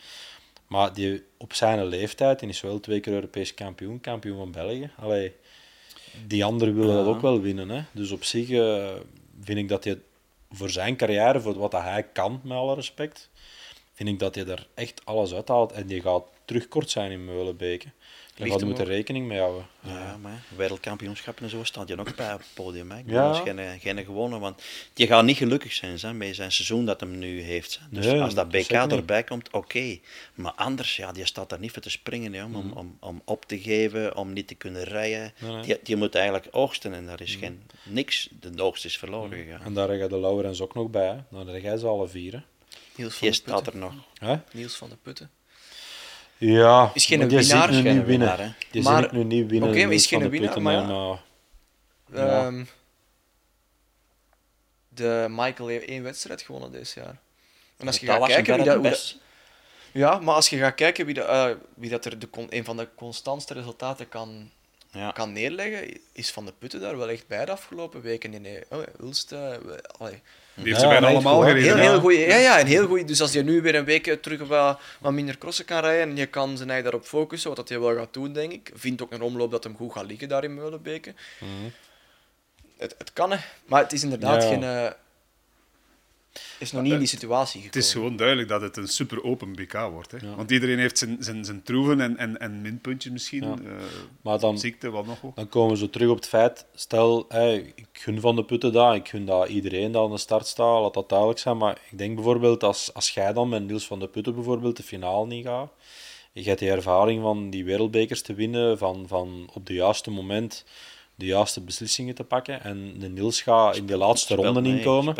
Maar 0.68 0.94
die 0.94 1.24
op 1.38 1.54
zijn 1.54 1.86
leeftijd, 1.86 2.40
die 2.40 2.50
is 2.50 2.62
wel 2.62 2.80
twee 2.80 3.00
keer 3.00 3.14
Europees 3.14 3.54
kampioen, 3.54 4.02
kampioen 4.02 4.38
van 4.38 4.52
België. 4.52 4.90
Allee, 5.00 5.34
die 6.28 6.46
anderen 6.46 6.76
willen 6.76 6.96
dat 6.96 7.06
Ja. 7.06 7.12
ook 7.12 7.22
wel 7.22 7.42
winnen. 7.42 7.70
Hè? 7.70 7.82
Dus 7.92 8.12
op 8.12 8.24
zich 8.24 8.50
eh, 8.50 8.92
vind 9.42 9.58
ik 9.58 9.68
dat 9.70 9.84
hij 9.84 10.00
voor 10.52 10.70
zijn 10.70 10.96
carrière, 10.96 11.42
voor 11.42 11.58
wat 11.58 11.72
hij 11.72 12.04
kan, 12.14 12.42
met 12.44 12.58
alle 12.58 12.76
respect, 12.76 13.30
vind 13.94 14.10
ik 14.10 14.20
dat 14.20 14.36
hij 14.36 14.46
er 14.46 14.68
echt 14.74 15.02
alles 15.06 15.34
uithaalt. 15.34 15.72
En 15.72 15.88
die 15.88 16.02
gaat 16.02 16.24
terugkort 16.46 16.90
zijn 16.90 17.12
in 17.12 17.26
Meulenbeke. 17.26 17.88
Daar 18.36 18.48
gaat 18.48 18.58
hem 18.60 18.68
moeten 18.68 18.86
rekening 18.86 19.28
mee 19.28 19.40
houden. 19.40 19.66
Ja, 19.80 20.18
maar 20.22 20.44
wereldkampioenschappen 20.56 21.44
en 21.44 21.50
zo 21.50 21.64
staat 21.64 21.88
je 21.88 22.00
ook 22.00 22.16
bij 22.16 22.34
op 22.34 22.40
het 22.40 22.48
podium. 22.54 22.92
Hè. 22.92 22.98
Ik 22.98 23.04
Ja. 23.08 23.12
bedoel, 23.12 23.46
dat 23.46 23.58
is 23.58 23.66
geen, 23.66 23.80
geen 23.80 24.06
gewone, 24.06 24.40
want 24.40 24.62
die 24.94 25.08
gaat 25.08 25.24
niet 25.24 25.38
gelukkig 25.38 25.74
zijn 25.74 25.98
hè, 26.02 26.14
met 26.14 26.36
zijn 26.36 26.52
seizoen 26.52 26.86
dat 26.86 27.00
hem 27.00 27.18
nu 27.20 27.42
heeft. 27.42 27.80
hè. 27.80 27.86
Dus 27.90 28.06
Nee, 28.06 28.22
als 28.22 28.34
dat 28.34 28.50
BK 28.50 28.70
niet. 28.70 28.92
erbij 28.92 29.24
komt, 29.24 29.50
oké. 29.52 30.00
Maar 30.34 30.52
anders, 30.52 30.96
ja, 30.96 31.12
die 31.12 31.26
staat 31.26 31.50
daar 31.50 31.60
niet 31.60 31.72
voor 31.72 31.82
te 31.82 31.90
springen, 31.90 32.34
hè, 32.34 32.44
om, 32.44 32.72
om, 32.72 32.98
om 33.00 33.22
op 33.26 33.46
te 33.46 33.60
geven, 33.60 34.16
om 34.18 34.34
niet 34.34 34.48
te 34.48 34.56
kunnen 34.56 34.84
rijden. 34.84 35.34
Nee, 35.40 35.52
nee. 35.52 35.62
Die, 35.64 35.80
die 35.84 35.96
moet 35.96 36.16
eigenlijk 36.16 36.48
oogsten 36.52 36.94
en 36.94 37.06
daar 37.06 37.22
is 37.22 37.32
Mhm. 37.32 37.40
geen, 37.46 37.62
niks. 37.84 38.30
De 38.40 38.64
oogst 38.64 38.86
is 38.86 38.98
verloren 38.98 39.38
gegaan. 39.44 39.62
En 39.62 39.74
daar 39.74 39.98
gaat 39.98 40.10
de 40.10 40.20
Laurens 40.20 40.62
ook 40.62 40.74
nog 40.74 40.90
bij. 40.90 41.08
Hè? 41.08 41.18
Dan 41.38 41.48
heb 41.48 41.62
jij 41.62 41.78
ze 41.78 41.88
alle 41.88 42.08
vier. 42.08 42.34
Hè? 42.34 42.40
Niels 42.96 43.16
van 43.16 43.28
de 43.28 43.34
staat 43.34 43.64
Putten. 43.64 43.74
er 43.82 43.88
nog. 43.88 43.94
Hè? 44.18 44.36
Niels 44.54 44.76
van 44.76 44.90
de 44.90 44.96
Putten. 45.02 45.30
Ja, 46.38 46.92
Is 46.94 47.06
geen 47.06 47.20
maar 47.20 47.28
die 47.28 47.38
winnaar, 47.38 47.74
zit 47.74 47.84
nu 47.84 47.90
geen 47.90 47.98
niet 47.98 48.06
winnen. 48.06 48.28
winnaar, 48.38 48.40
hè. 48.40 48.54
Die 48.72 48.84
Maar- 48.84 49.02
zit 49.04 49.12
nu 49.12 49.24
niet 49.24 49.50
winnen. 49.50 49.70
Oké, 49.70 49.84
maar 49.86 49.94
is 49.94 50.06
geen 50.08 50.20
winnaar, 50.30 50.40
Putten, 50.40 50.62
maar 50.62 50.86
nee, 50.88 51.18
ja. 52.14 52.46
Ehm, 52.46 52.64
de 54.90 55.28
Michael 55.30 55.68
heeft 55.68 55.86
één 55.86 56.04
wedstrijd 56.04 56.42
gewonnen 56.42 56.72
dit 56.72 56.92
jaar. 56.92 57.18
En 57.78 57.88
als 57.88 58.00
je 58.00 58.06
Dat 58.06 58.16
gaat 58.18 58.28
kijken 58.28 58.56
wie 58.56 58.66
dat, 58.66 58.84
dat-. 58.84 59.18
Ja, 59.92 60.20
maar 60.20 60.36
als 60.36 60.50
je 60.50 60.58
gaat 60.58 60.76
kijken 60.76 61.06
wie, 61.06 61.14
dat, 61.16 61.28
eh, 61.28 61.50
wie 61.76 61.90
dat 61.90 62.06
er 62.06 62.20
de, 62.20 62.28
een 62.50 62.64
van 62.66 62.78
de 62.78 62.88
constantste 62.96 63.54
resultaten 63.54 64.10
kan, 64.10 64.50
Ja. 64.92 65.12
kan 65.12 65.32
neerleggen, 65.32 66.00
is 66.12 66.32
Van 66.32 66.46
de 66.46 66.54
Putten 66.60 66.80
daar 66.82 66.98
wel 66.98 67.10
echt 67.10 67.28
bij 67.28 67.46
de 67.46 67.52
afgelopen 67.52 68.02
weken. 68.02 68.30
Nee, 68.30 68.40
nee. 68.40 68.64
Oh, 68.70 68.84
Ulst, 69.02 69.32
eh, 69.32 69.54
allee. 69.98 70.22
Die 70.56 70.66
heeft 70.66 70.80
ze 70.80 70.88
bijna 70.88 71.08
allemaal 71.08 71.36
goed, 71.36 71.46
gereden. 71.46 71.78
Heel, 71.80 71.90
heel 71.92 72.00
goeie, 72.00 72.20
ja, 72.20 72.36
ja, 72.36 72.60
een 72.60 72.68
heel 72.68 72.88
goeie. 72.88 73.06
Dus 73.06 73.22
als 73.22 73.32
je 73.34 73.44
nu 73.44 73.62
weer 73.62 73.76
een 73.76 73.86
week 73.86 74.18
terug 74.22 74.48
wat, 74.48 74.80
wat 75.00 75.12
minder 75.12 75.38
crossen 75.38 75.66
kan 75.66 75.80
rijden 75.80 76.10
en 76.10 76.16
je 76.16 76.26
kan 76.26 76.58
zijn 76.58 76.70
eigen 76.70 76.92
daarop 76.92 77.08
focussen, 77.08 77.48
wat 77.50 77.58
dat 77.58 77.70
hij 77.70 77.80
wel 77.80 77.96
gaat 77.96 78.14
doen, 78.14 78.34
denk 78.34 78.52
ik. 78.52 78.72
Vindt 78.74 79.02
ook 79.02 79.12
een 79.12 79.22
omloop 79.22 79.52
dat 79.52 79.64
hem 79.64 79.76
goed 79.76 79.92
gaat 79.94 80.06
liggen 80.06 80.28
daar 80.30 80.44
in 80.44 80.54
Meulenbeke. 80.54 81.14
Mhm. 81.40 81.50
Het, 82.78 82.96
het 82.98 83.14
kan, 83.14 83.32
hè. 83.32 83.38
Maar 83.66 83.82
het 83.82 83.94
is 83.94 84.04
inderdaad 84.04 84.44
Ja. 84.44 84.50
geen... 84.50 84.64
eh, 84.64 84.92
is 86.60 86.72
nog 86.72 86.82
niet 86.82 86.92
in 86.92 86.98
die 86.98 87.08
situatie 87.08 87.62
Het 87.62 87.66
gekomen. 87.66 87.88
is 87.88 87.94
gewoon 87.94 88.16
duidelijk 88.16 88.48
dat 88.48 88.62
het 88.62 88.78
een 88.78 88.88
super 88.88 89.24
open 89.24 89.54
BK 89.54 89.74
wordt. 89.92 90.12
Hè. 90.12 90.18
Ja. 90.18 90.36
Want 90.36 90.52
iedereen 90.52 90.80
heeft 90.80 90.98
zijn, 90.98 91.18
zijn, 91.20 91.46
zijn 91.46 91.64
troeven 91.64 92.02
en, 92.02 92.18
en, 92.18 92.40
en 92.40 92.62
minpuntjes 92.62 93.12
misschien. 93.12 93.44
Ja. 93.44 93.54
eh, 93.54 93.72
Maar 94.22 94.40
dan, 94.40 94.60
ziekte, 94.60 94.90
wat 94.90 95.06
nog 95.06 95.20
dan 95.36 95.50
komen 95.50 95.72
we 95.72 95.78
zo 95.78 95.90
terug 95.90 96.10
op 96.10 96.16
het 96.16 96.28
feit, 96.28 96.66
stel, 96.76 97.26
hey, 97.28 97.72
ik 97.76 97.88
gun 97.92 98.20
Van 98.20 98.36
de 98.36 98.44
Putten 98.46 98.74
dat, 98.74 98.96
ik 98.96 99.08
gun 99.08 99.26
dat 99.26 99.48
iedereen 99.50 99.92
dat 99.92 100.06
aan 100.06 100.12
de 100.12 100.18
start 100.18 100.48
staat, 100.48 100.82
laat 100.82 100.94
dat 100.94 101.10
duidelijk 101.10 101.40
zijn. 101.40 101.58
Maar 101.58 101.78
ik 101.92 101.98
denk 101.98 102.16
bijvoorbeeld, 102.16 102.64
als, 102.64 102.94
als 102.94 103.10
jij 103.10 103.34
dan 103.34 103.50
met 103.50 103.64
Niels 103.68 103.88
Van 103.88 104.00
de 104.00 104.08
Putten 104.08 104.36
bijvoorbeeld 104.36 104.78
de 104.78 104.84
finale 104.84 105.26
niet 105.28 105.46
gaat, 105.46 105.72
je 106.32 106.44
hebt 106.44 106.60
die 106.60 106.70
ervaring 106.70 107.22
van 107.22 107.50
die 107.50 107.66
wereldbekers 107.66 108.22
te 108.22 108.34
winnen, 108.34 108.78
van, 108.78 109.06
van 109.08 109.50
op 109.54 109.66
de 109.66 109.74
juiste 109.74 110.12
moment 110.12 110.66
de 111.16 111.26
juiste 111.26 111.62
beslissingen 111.62 112.16
te 112.16 112.24
pakken. 112.24 112.64
En 112.64 112.94
de 113.00 113.10
Niels 113.10 113.42
gaat 113.42 113.76
in 113.76 113.86
die 113.86 113.98
laatste 113.98 114.34
Speelt 114.34 114.46
ronde 114.46 114.62
mee, 114.62 114.78
inkomen. 114.78 115.16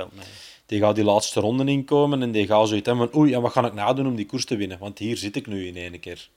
Die 0.66 0.80
gaat 0.80 0.96
die 0.96 1.04
laatste 1.04 1.40
ronde 1.40 1.66
inkomen 1.72 2.22
en 2.22 2.32
die 2.32 2.46
gaat 2.46 2.68
zoiets 2.68 2.88
hebben 2.88 3.10
van 3.12 3.20
oei, 3.20 3.34
en 3.34 3.42
wat 3.42 3.52
ga 3.52 3.66
ik 3.66 3.74
nadoen 3.74 4.08
om 4.08 4.16
die 4.16 4.26
koers 4.26 4.46
te 4.46 4.56
winnen? 4.56 4.80
Want 4.80 5.00
hier 5.00 5.18
zit 5.18 5.36
ik 5.36 5.48
nu 5.48 5.68
in 5.68 5.76
één 5.78 6.00
keer. 6.00 6.30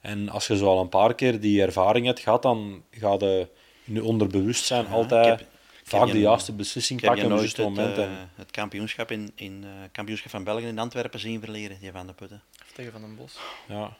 En 0.00 0.28
als 0.28 0.46
je 0.46 0.56
zo 0.56 0.66
al 0.66 0.80
een 0.80 0.88
paar 0.88 1.14
keer 1.14 1.40
die 1.40 1.62
ervaring 1.62 2.06
hebt 2.06 2.20
gehad, 2.20 2.42
dan 2.42 2.82
ga 2.90 3.12
je 3.18 3.48
in 3.84 3.94
je 3.94 4.04
onderbewustzijn 4.04 4.84
Ja, 4.84 4.90
altijd 4.90 5.26
ik 5.32 5.38
heb- 5.38 5.48
vaak 5.82 6.10
de 6.10 6.20
juiste 6.20 6.52
beslissing 6.52 7.00
pakken 7.00 7.24
op 7.24 7.30
het 7.30 7.38
juiste 7.40 7.60
het, 7.62 7.70
moment. 7.70 7.96
eh, 7.98 8.04
en- 8.04 8.30
het 8.34 8.50
kampioenschap, 8.50 9.10
in, 9.10 9.30
in, 9.34 9.60
eh, 9.64 9.70
kampioenschap 9.92 10.30
van 10.30 10.44
België 10.44 10.66
in 10.66 10.78
Antwerpen 10.78 11.20
zien 11.20 11.40
verleren, 11.40 11.76
die 11.80 11.92
Van 11.92 12.06
de 12.06 12.12
Putten. 12.12 12.42
Of 12.62 12.72
tegen 12.72 12.92
Van 12.92 13.00
den 13.00 13.16
Bos. 13.16 13.36
ja. 13.68 13.96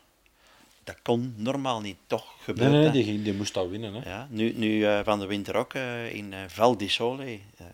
Dat 0.85 0.97
kon 1.03 1.35
normaal 1.37 1.81
niet, 1.81 1.97
toch 2.07 2.25
Nee, 2.25 2.45
gebeurt 2.45 2.71
nee, 2.73 2.83
dat. 2.85 2.93
die, 2.93 3.05
ging- 3.05 3.25
die 3.25 3.35
moest 3.35 3.55
dat 3.55 3.69
winnen. 3.69 3.95
Hè. 3.95 4.11
Ja, 4.11 4.27
nu, 4.31 4.53
nu 4.57 4.85
eh, 4.87 5.01
Van 5.05 5.19
de 5.19 5.27
Winter 5.27 5.55
ook 5.55 5.75
eh, 5.75 6.15
in 6.15 6.33
eh, 6.33 6.39
Val 6.47 6.77
di 6.77 6.89
Sole, 6.89 7.25
eh, 7.25 7.67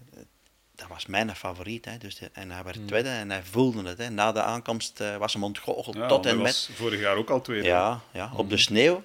dat 0.74 0.88
was 0.88 1.06
mijn 1.06 1.36
favoriet. 1.36 1.84
Hè, 1.84 1.98
dus 1.98 2.16
de- 2.18 2.30
en 2.32 2.50
hij 2.50 2.60
Hmm. 2.60 2.64
werd 2.72 2.86
tweede 2.88 3.08
en 3.08 3.30
hij 3.30 3.42
voelde 3.42 3.88
het. 3.88 3.98
Hè. 3.98 4.10
Na 4.10 4.32
de 4.32 4.42
aankomst 4.42 5.00
eh, 5.00 5.16
was 5.16 5.32
hem 5.32 5.44
ontgoocheld 5.44 5.96
Ja, 5.96 6.06
tot 6.06 6.26
en 6.26 6.36
met. 6.36 6.44
was 6.44 6.70
vorig 6.74 7.00
jaar 7.00 7.16
ook 7.16 7.30
al 7.30 7.40
tweede. 7.40 7.66
Ja, 7.68 8.00
ja, 8.12 8.30
op 8.32 8.38
Hmm. 8.38 8.48
de 8.48 8.56
sneeuw 8.56 9.02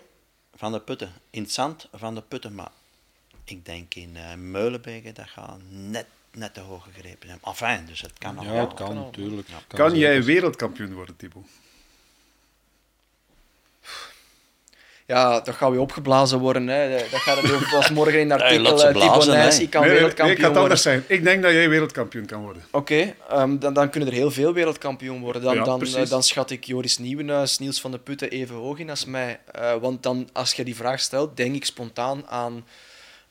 van 0.55 0.71
de 0.71 0.79
putten. 0.79 1.13
In 1.29 1.41
het 1.41 1.51
zand 1.51 1.88
van 1.93 2.15
de 2.15 2.21
putten. 2.21 2.55
Maar 2.55 2.71
ik 3.43 3.65
denk 3.65 3.93
in 3.95 4.15
eh 4.17 4.34
Meulenbeke, 4.34 5.12
dat 5.12 5.27
gaat 5.27 5.58
net, 5.69 6.05
net 6.32 6.53
te 6.53 6.60
hoog 6.60 6.84
gegrepen 6.84 7.27
zijn. 7.27 7.39
Enfin, 7.43 7.86
dus 7.86 8.01
het 8.01 8.13
kan 8.17 8.34
Ja, 8.34 8.39
allemaal. 8.39 8.60
het 8.67 8.73
kan 8.73 8.88
kan 8.88 8.95
natuurlijk. 8.95 9.47
Kan 9.67 9.95
jij 9.97 10.12
zeker. 10.12 10.25
wereldkampioen 10.25 10.93
worden, 10.93 11.15
Thibaut? 11.15 11.45
Ja, 15.10 15.39
dat 15.39 15.56
gaat 15.56 15.72
weer 15.72 15.80
opgeblazen 15.80 16.39
worden. 16.39 16.67
Hè. 16.67 16.89
Dat 17.12 17.19
gaat 17.19 17.38
er 17.43 17.67
was 17.72 17.89
morgen 18.00 18.19
in 18.19 18.28
Ja, 18.28 18.34
artikel. 18.36 18.65
eh, 18.65 18.78
Thibaut 18.88 18.93
blazen, 19.12 19.34
Nijs, 19.34 19.60
ik 19.60 19.69
kan 19.69 19.82
Nee, 19.82 19.89
nee, 19.89 20.00
wereldkampioen 20.00 20.38
ik 20.38 20.38
het 20.38 20.45
worden. 20.45 20.62
anders 20.62 20.82
zijn. 20.82 21.04
Ik 21.08 21.24
denk 21.24 21.43
dat 21.43 21.52
jij 21.52 21.69
wereldkampioen 21.69 22.26
kan 22.26 22.41
worden. 22.41 22.63
Oké, 22.72 23.15
ehm, 23.30 23.58
dan, 23.58 23.74
dan 23.74 23.89
kunnen 23.89 24.10
er 24.10 24.15
heel 24.15 24.32
veel 24.32 24.54
wereldkampioen 24.54 25.19
worden. 25.22 25.41
Dan, 25.41 25.56
Ja, 25.56 25.63
dan, 25.63 25.82
eh, 25.86 26.10
dan 26.10 26.24
schat 26.24 26.50
ik 26.50 26.63
Joris 26.63 26.98
Nieuwenhuis, 26.98 27.60
Niels 27.60 27.82
van 27.82 27.91
de 27.91 27.98
Putten 28.00 28.30
even 28.30 28.56
hoog 28.56 28.78
in 28.78 28.89
als 28.89 29.06
mij. 29.06 29.39
Eh, 29.52 29.76
want 29.76 30.04
dan, 30.04 30.30
als 30.34 30.54
je 30.54 30.63
die 30.63 30.76
vraag 30.76 31.00
stelt, 31.00 31.38
denk 31.38 31.56
ik 31.56 31.65
spontaan 31.65 32.28
aan 32.28 32.65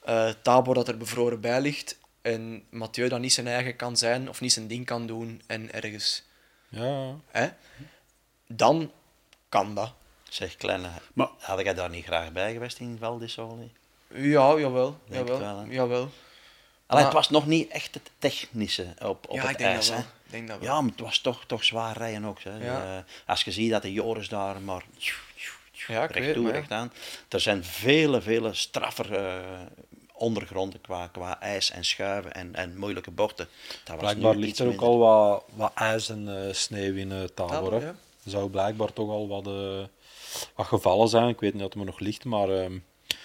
eh 0.04 0.28
Tabor 0.42 0.74
dat 0.74 0.88
er 0.88 0.96
bevroren 0.96 1.40
bij 1.40 1.60
ligt. 1.60 1.98
En 2.22 2.62
Mathieu 2.70 3.08
dat 3.08 3.20
niet 3.20 3.32
zijn 3.32 3.46
eigen 3.46 3.76
kan 3.76 3.96
zijn 3.96 4.28
of 4.28 4.40
niet 4.40 4.52
zijn 4.52 4.66
ding 4.68 4.86
kan 4.86 5.06
doen 5.06 5.42
en 5.46 5.72
ergens. 5.72 6.24
Ja, 6.68 7.14
Hè? 7.30 7.46
Dan 8.46 8.90
kan 9.48 9.74
dat. 9.74 9.92
Zeg, 10.28 10.56
kleine, 10.56 10.88
Maar- 11.12 11.28
had 11.38 11.60
jij 11.60 11.74
daar 11.74 11.90
niet 11.90 12.04
graag 12.04 12.32
bij 12.32 12.52
geweest 12.52 12.78
in 12.78 12.96
Val 13.00 13.18
di 13.18 13.28
Sole? 13.28 13.68
Ja, 14.14 14.58
jawel. 14.58 14.96
Denk 15.08 15.28
jawel, 15.28 15.46
het 15.48 15.56
wel, 15.66 15.74
jawel. 15.74 15.96
Allee, 15.98 16.10
Maar- 16.86 17.04
het 17.04 17.12
was 17.12 17.30
nog 17.30 17.46
niet 17.46 17.68
echt 17.70 17.94
het 17.94 18.10
technische 18.18 18.86
op, 19.02 19.28
op 19.28 19.34
ja, 19.34 19.40
het 19.42 19.50
ik 19.50 19.58
denk 19.58 19.74
ijs. 19.74 19.86
dat 19.86 19.96
wel. 19.96 20.04
Ik 20.24 20.30
denk 20.30 20.48
dat 20.48 20.58
wel. 20.58 20.68
Ja, 20.68 20.80
maar 20.80 20.90
het 20.90 21.00
was 21.00 21.18
toch, 21.18 21.44
toch 21.46 21.64
zwaar 21.64 21.96
rijden 21.96 22.24
ook. 22.24 22.42
Hè. 22.42 22.64
Ja. 22.64 22.96
Eh, 22.96 23.02
als 23.26 23.42
je 23.44 23.52
ziet 23.52 23.70
dat 23.70 23.82
de 23.82 23.92
Joris 23.92 24.28
daar 24.28 24.60
maar 24.60 24.84
Ja, 25.86 26.00
weet 26.00 26.10
recht 26.10 26.24
het, 26.26 26.34
toe, 26.34 26.42
maar 26.42 26.52
ja. 26.52 26.58
recht 26.58 26.70
aan. 26.72 26.92
Er 27.28 27.40
zijn 27.40 27.64
vele, 27.64 28.20
vele 28.20 28.54
straffer 28.54 29.14
eh, 29.14 29.40
ondergronden 30.12 30.80
qua, 30.80 31.06
qua 31.06 31.40
ijs 31.40 31.70
en 31.70 31.84
schuiven 31.84 32.34
en, 32.34 32.54
en 32.54 32.76
moeilijke 32.78 33.10
bochten. 33.10 33.48
Dat 33.84 33.86
was 33.86 33.98
blijkbaar 33.98 34.34
ligt 34.36 34.58
er 34.58 34.64
ook 34.66 34.70
minder. 34.70 34.88
al 34.88 34.98
wat, 34.98 35.44
wat 35.54 35.72
ijs 35.74 36.08
en 36.08 36.46
eh, 36.46 36.52
sneeuw 36.54 36.94
in 36.94 37.10
uh, 37.10 37.22
Tabor. 37.24 37.52
Tabor, 37.54 37.72
hè. 37.72 37.78
ja. 37.86 37.94
Er 38.24 38.30
zou 38.30 38.50
blijkbaar 38.50 38.92
toch 38.92 39.10
al 39.10 39.28
wat, 39.28 39.46
eh, 39.46 39.84
wat 40.54 40.66
gevallen 40.66 41.08
zijn. 41.08 41.28
Ik 41.28 41.40
weet 41.40 41.52
niet 41.54 41.62
of 41.62 41.68
het 41.68 41.78
er 41.78 41.84
nog 41.84 41.98
ligt, 42.00 42.24
maar 42.24 42.48
ehm, 42.48 42.78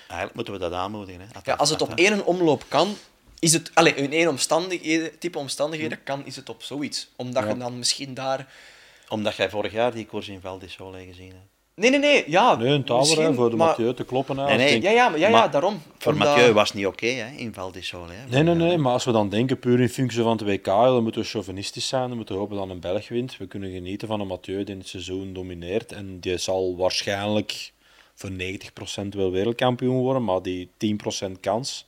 Eigenlijk 0.07 0.33
moeten 0.35 0.53
we 0.53 0.59
dat 0.59 0.73
aanmoedigen. 0.73 1.21
Hè. 1.21 1.27
Ja, 1.43 1.53
als 1.53 1.69
het 1.69 1.81
op 1.81 1.93
één 1.95 2.25
omloop 2.25 2.63
kan, 2.67 2.95
is 3.39 3.53
het... 3.53 3.71
Allee, 3.73 3.95
in 3.95 4.11
één 4.13 4.27
omstandigheden, 4.27 5.19
type 5.19 5.37
omstandigheden 5.37 6.03
kan, 6.03 6.25
is 6.25 6.35
het 6.35 6.49
op 6.49 6.63
zoiets. 6.63 7.09
Omdat 7.15 7.43
Ja. 7.43 7.49
je 7.49 7.57
dan 7.57 7.77
misschien 7.77 8.13
daar... 8.13 8.53
Omdat 9.09 9.35
jij 9.35 9.49
vorig 9.49 9.71
jaar 9.71 9.93
die 9.93 10.05
koers 10.05 10.27
in 10.27 10.41
Val 10.41 10.59
di 10.59 10.67
Sole 10.67 11.05
gezien 11.05 11.29
hebt. 11.31 11.51
Nee, 11.75 11.89
nee, 11.89 11.99
nee. 11.99 12.23
Ja, 12.27 12.55
nee, 12.55 12.67
een 12.67 13.35
voor 13.35 13.49
de 13.49 13.55
maar- 13.55 13.67
Mathieu 13.67 13.93
te 13.93 14.03
kloppen. 14.03 14.37
Hè, 14.37 14.45
Nee, 14.45 14.57
nee. 14.57 14.69
denk- 14.69 14.83
Ja, 14.83 14.89
ja, 14.91 15.09
maar, 15.09 15.19
ja, 15.19 15.27
ja 15.27 15.37
Maar 15.37 15.51
daarom. 15.51 15.81
Voor 15.97 16.11
Omdat- 16.11 16.27
Mathieu 16.27 16.53
was 16.53 16.67
het 16.67 16.77
niet 16.77 16.85
oké 16.87 17.05
hè, 17.05 17.37
in 17.37 17.53
Val. 17.53 17.71
Nee, 18.29 18.43
nee, 18.43 18.55
nee, 18.55 18.77
maar 18.77 18.93
als 18.93 19.03
we 19.05 19.11
dan 19.11 19.29
denken 19.29 19.59
puur 19.59 19.79
in 19.79 19.89
functie 19.89 20.21
van 20.21 20.31
het 20.31 20.41
WK, 20.41 20.65
dan 20.65 21.03
moeten 21.03 21.21
we 21.21 21.27
chauvinistisch 21.27 21.87
zijn. 21.87 22.07
Dan 22.07 22.17
moeten 22.17 22.35
we 22.35 22.41
hopen 22.41 22.57
dat 22.57 22.69
een 22.69 22.79
Belg 22.79 23.07
wint. 23.07 23.37
We 23.37 23.47
kunnen 23.47 23.71
genieten 23.71 24.07
van 24.07 24.19
een 24.19 24.27
Mathieu 24.27 24.63
die 24.63 24.75
het 24.75 24.87
seizoen 24.87 25.33
domineert. 25.33 25.91
En 25.91 26.19
die 26.19 26.37
zal 26.37 26.75
waarschijnlijk 26.77 27.71
voor 28.15 28.31
90% 28.31 29.15
wel 29.15 29.31
wereldkampioen 29.31 29.97
worden, 29.97 30.23
maar 30.23 30.41
die 30.41 30.69
10% 30.77 31.39
kans. 31.39 31.87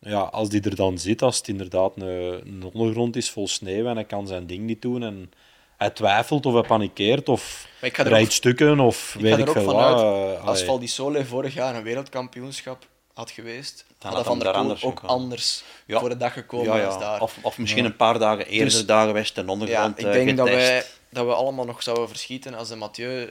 Ja, 0.00 0.20
als 0.20 0.48
die 0.48 0.60
er 0.60 0.76
dan 0.76 0.98
zit, 0.98 1.22
als 1.22 1.36
het 1.36 1.48
inderdaad 1.48 1.92
een, 1.96 2.06
een 2.46 2.70
ondergrond 2.72 3.16
is 3.16 3.30
vol 3.30 3.48
sneeuw 3.48 3.86
en 3.86 3.94
hij 3.94 4.04
kan 4.04 4.26
zijn 4.26 4.46
ding 4.46 4.62
niet 4.64 4.82
doen 4.82 5.02
en 5.02 5.30
hij 5.76 5.90
twijfelt 5.90 6.46
of 6.46 6.52
hij 6.52 6.62
panikeert 6.62 7.28
of 7.28 7.66
ik 7.80 7.98
er 7.98 8.08
rijdt 8.08 8.26
ook- 8.26 8.32
stukken 8.32 8.80
of 8.80 9.14
Ik 9.14 9.20
weet 9.20 9.32
ga 9.34 9.38
ik 9.38 9.44
er 9.44 9.48
ook 9.48 9.54
veel 9.56 9.74
wat. 9.74 10.00
eh, 10.00 10.40
als 10.40 10.40
allee. 10.48 10.64
Val 10.64 10.78
di 10.78 10.86
Sole 10.86 11.24
vorig 11.24 11.54
jaar 11.54 11.74
een 11.74 11.82
wereldkampioenschap 11.82 12.86
had 13.14 13.30
geweest, 13.30 13.84
Dan 13.88 13.96
had 13.98 14.12
had 14.14 14.22
Van 14.26 14.32
hem 14.36 14.42
der 14.42 14.44
daar 14.44 14.52
Poel 14.52 14.62
anders 14.62 14.84
ook 14.84 15.00
gekomen. 15.00 15.22
anders 15.22 15.64
Ja. 15.86 16.00
voor 16.00 16.08
de 16.08 16.16
dag 16.16 16.32
gekomen 16.32 16.66
Ja, 16.66 16.76
ja. 16.76 16.86
als 16.86 16.98
daar. 16.98 17.20
Of, 17.20 17.38
of 17.42 17.58
misschien 17.58 17.84
een 17.84 17.96
paar 17.96 18.18
dagen 18.18 18.46
eerder 18.46 18.72
Dus- 18.72 18.86
daar 18.86 19.06
geweest, 19.06 19.34
ten 19.34 19.44
ja, 19.46 19.50
ondergrond 19.52 19.98
ik 19.98 20.04
eh, 20.06 20.12
denk 20.12 20.36
dat 20.36 20.48
getest. 20.48 20.66
wij, 20.68 20.84
dat 21.10 21.26
we 21.26 21.32
allemaal 21.34 21.64
nog 21.64 21.82
zouden 21.82 22.08
verschieten 22.08 22.54
als 22.54 22.68
de 22.68 22.76
Mathieu 22.76 23.30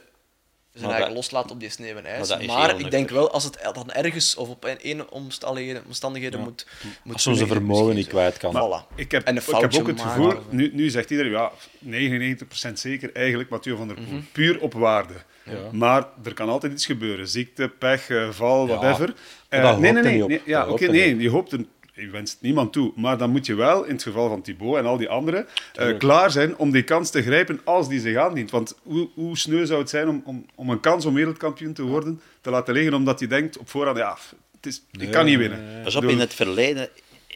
zijn 0.76 0.88
Maar 0.90 1.00
eigen 1.00 1.16
dat- 1.16 1.24
loslaat 1.24 1.52
op 1.52 1.60
die 1.60 1.70
sneeuw 1.70 1.96
en 1.96 2.06
ijs. 2.06 2.46
maar 2.48 2.80
ik 2.80 2.92
denk 2.92 3.10
wel, 3.10 3.32
als 3.32 3.44
het 3.44 3.70
dan 3.74 3.92
ergens 3.92 4.36
of 4.36 4.50
op 4.50 4.64
een, 4.64 4.78
een 4.82 5.10
omstandigheden, 5.10 5.84
omstandigheden 5.86 6.40
Ja. 6.40 6.46
moet, 6.46 6.68
moet 7.04 7.14
Als 7.14 7.24
kunnen, 7.24 7.48
vermogen 7.48 7.96
niet 7.96 8.08
kwijt 8.08 8.38
kan. 8.38 8.54
Voilà. 8.54 8.96
Ik 8.96 9.12
heb, 9.12 9.24
En 9.24 9.36
een 9.36 9.42
ik 9.42 9.48
heb 9.48 9.58
foutje 9.60 9.80
ook 9.82 9.88
het 9.88 10.02
gevoel, 10.02 10.34
nu, 10.50 10.72
nu 10.74 10.90
zegt 10.90 11.10
iedereen, 11.10 11.32
ja, 11.32 11.52
99% 11.80 12.80
zeker 12.80 13.10
eigenlijk 13.14 13.50
Mathieu 13.50 13.76
van 13.78 13.88
der 13.88 13.96
Poel. 13.96 14.20
Puur 14.32 14.62
op 14.62 14.74
waarde. 14.74 15.14
Mhm. 15.44 15.56
Ja. 15.56 15.62
Maar 15.72 16.08
er 16.24 16.34
kan 16.34 16.50
altijd 16.50 16.74
iets 16.74 16.86
gebeuren. 16.86 17.28
Ziekte, 17.28 17.68
pech, 17.80 18.10
eh, 18.10 18.30
val, 18.30 18.68
Ja, 18.68 18.76
whatever. 18.78 19.14
Eh, 19.50 19.78
nee, 19.78 19.92
nee, 19.92 19.94
er 19.94 20.04
nee. 20.04 20.14
niet 20.14 20.24
op. 20.24 20.30
nee, 20.30 20.42
ja, 20.46 20.68
oké, 20.68 20.86
er 20.86 20.92
nee, 20.92 21.18
je 21.18 21.30
hoopt 21.30 21.52
een, 21.52 21.68
je 21.96 22.10
wenst 22.10 22.38
niemand 22.42 22.74
toe. 22.74 22.92
Maar 22.96 23.18
dan 23.18 23.30
moet 23.30 23.46
je 23.46 23.56
wel, 23.56 23.84
in 23.84 23.94
het 23.94 24.04
geval 24.04 24.30
van 24.30 24.42
Thibaut 24.42 24.78
en 24.78 24.86
al 24.86 24.98
die 24.98 25.10
anderen, 25.10 25.48
eh, 25.74 25.98
klaar 25.98 26.32
zijn 26.32 26.58
om 26.58 26.72
die 26.72 26.84
kans 26.84 27.10
te 27.10 27.22
grijpen 27.22 27.62
als 27.64 27.90
die 27.90 28.00
zich 28.00 28.18
aandient. 28.18 28.52
Want 28.52 28.78
hoe, 28.84 29.10
hoe 29.14 29.38
sneu 29.38 29.66
zou 29.66 29.80
het 29.80 29.90
zijn 29.90 30.08
om, 30.08 30.22
om, 30.26 30.46
om 30.56 30.70
een 30.70 30.80
kans 30.80 31.06
om 31.06 31.14
wereldkampioen 31.14 31.74
te 31.74 31.84
worden 31.84 32.22
te 32.42 32.50
laten 32.50 32.74
liggen, 32.74 32.94
omdat 32.94 33.20
je 33.20 33.28
denkt 33.28 33.58
op 33.58 33.70
voorhand, 33.70 33.98
ja, 33.98 34.18
het 34.56 34.66
is, 34.66 34.82
ik 34.92 35.12
kan 35.12 35.26
niet 35.26 35.38
winnen. 35.38 35.64
nee, 35.64 35.74
nee. 35.74 35.84
Pas 35.84 35.96
op, 35.96 36.04
in 36.04 36.20
het 36.20 36.34
verleden 36.34 36.90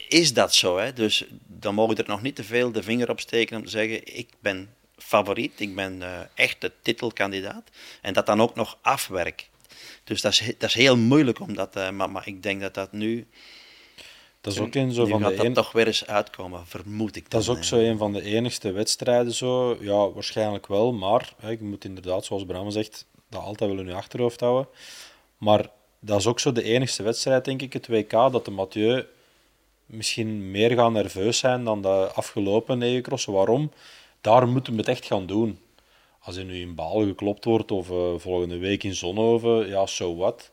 is 0.07 0.33
dat 0.33 0.55
zo. 0.55 0.77
Hè? 0.77 0.93
Dus 0.93 1.25
dan 1.47 1.73
mogen 1.73 1.95
we 1.95 2.01
er 2.01 2.09
nog 2.09 2.21
niet 2.21 2.35
te 2.35 2.43
veel 2.43 2.71
de 2.71 2.83
vinger 2.83 3.09
op 3.09 3.19
steken 3.19 3.57
om 3.57 3.63
te 3.63 3.69
zeggen: 3.69 4.17
ik 4.17 4.27
ben 4.39 4.69
favoriet, 4.97 5.59
ik 5.59 5.75
ben 5.75 6.01
eh, 6.01 6.19
echt 6.33 6.61
de 6.61 6.71
titelkandidaat. 6.81 7.69
En 8.01 8.13
dat 8.13 8.25
dan 8.25 8.41
ook 8.41 8.55
nog 8.55 8.77
afwerk. 8.81 9.49
Dus 10.03 10.21
dat 10.21 10.31
is, 10.31 10.53
dat 10.57 10.69
is 10.69 10.75
heel 10.75 10.97
moeilijk, 10.97 11.39
om 11.39 11.55
dat, 11.55 11.75
eh, 11.75 11.89
maar, 11.89 12.11
maar 12.11 12.27
ik 12.27 12.43
denk 12.43 12.61
dat 12.61 12.73
dat 12.73 12.91
nu, 12.91 13.27
Dat 14.41 14.53
is 14.53 14.59
ook 14.59 14.75
een 14.75 14.91
zo 14.91 15.03
nu 15.03 15.09
van 15.09 15.21
gaat 15.21 15.29
de 15.29 15.35
dat 15.35 15.45
een... 15.45 15.53
toch 15.53 15.71
weer 15.71 15.87
eens 15.87 16.05
uitkomen, 16.05 16.67
vermoed 16.67 17.15
ik. 17.15 17.29
Dat 17.29 17.39
is 17.39 17.45
dan, 17.45 17.55
ook 17.55 17.61
hè. 17.61 17.67
zo 17.67 17.77
een 17.77 17.97
van 17.97 18.13
de 18.13 18.21
enigste 18.21 18.71
wedstrijden 18.71 19.33
zo. 19.33 19.77
Ja, 19.79 20.11
waarschijnlijk 20.11 20.67
wel, 20.67 20.93
maar 20.93 21.33
hè, 21.39 21.49
je 21.49 21.63
moet 21.63 21.85
inderdaad, 21.85 22.25
zoals 22.25 22.45
Bram 22.45 22.71
zegt, 22.71 23.05
dat 23.29 23.41
altijd 23.41 23.71
wel 23.71 23.79
in 23.79 23.87
je 23.87 23.93
achterhoofd 23.93 24.39
houden. 24.39 24.67
Maar 25.37 25.69
dat 25.99 26.19
is 26.19 26.27
ook 26.27 26.39
zo 26.39 26.51
de 26.51 26.63
enigste 26.63 27.03
wedstrijd, 27.03 27.45
denk 27.45 27.61
ik, 27.61 27.73
het 27.73 27.87
WK, 27.87 28.11
dat 28.11 28.45
de 28.45 28.51
Mathieu 28.51 29.05
misschien 29.85 30.51
meer 30.51 30.71
gaan 30.71 30.93
nerveus 30.93 31.37
zijn 31.37 31.63
dan 31.63 31.81
de 31.81 32.11
afgelopen 32.13 32.77
negen 32.77 33.01
crossen. 33.01 33.33
Waarom? 33.33 33.71
Daar 34.21 34.47
moeten 34.47 34.73
we 34.73 34.79
het 34.79 34.87
echt 34.87 35.05
gaan 35.05 35.25
doen. 35.25 35.59
Als 36.19 36.35
hij 36.35 36.43
nu 36.43 36.59
in 36.59 36.75
Baal 36.75 37.05
geklopt 37.05 37.45
wordt 37.45 37.71
of 37.71 37.89
eh, 37.89 38.13
volgende 38.17 38.57
week 38.57 38.83
in 38.83 38.95
Zonhoven, 38.95 39.67
ja, 39.67 39.85
so 39.85 40.15
what. 40.15 40.51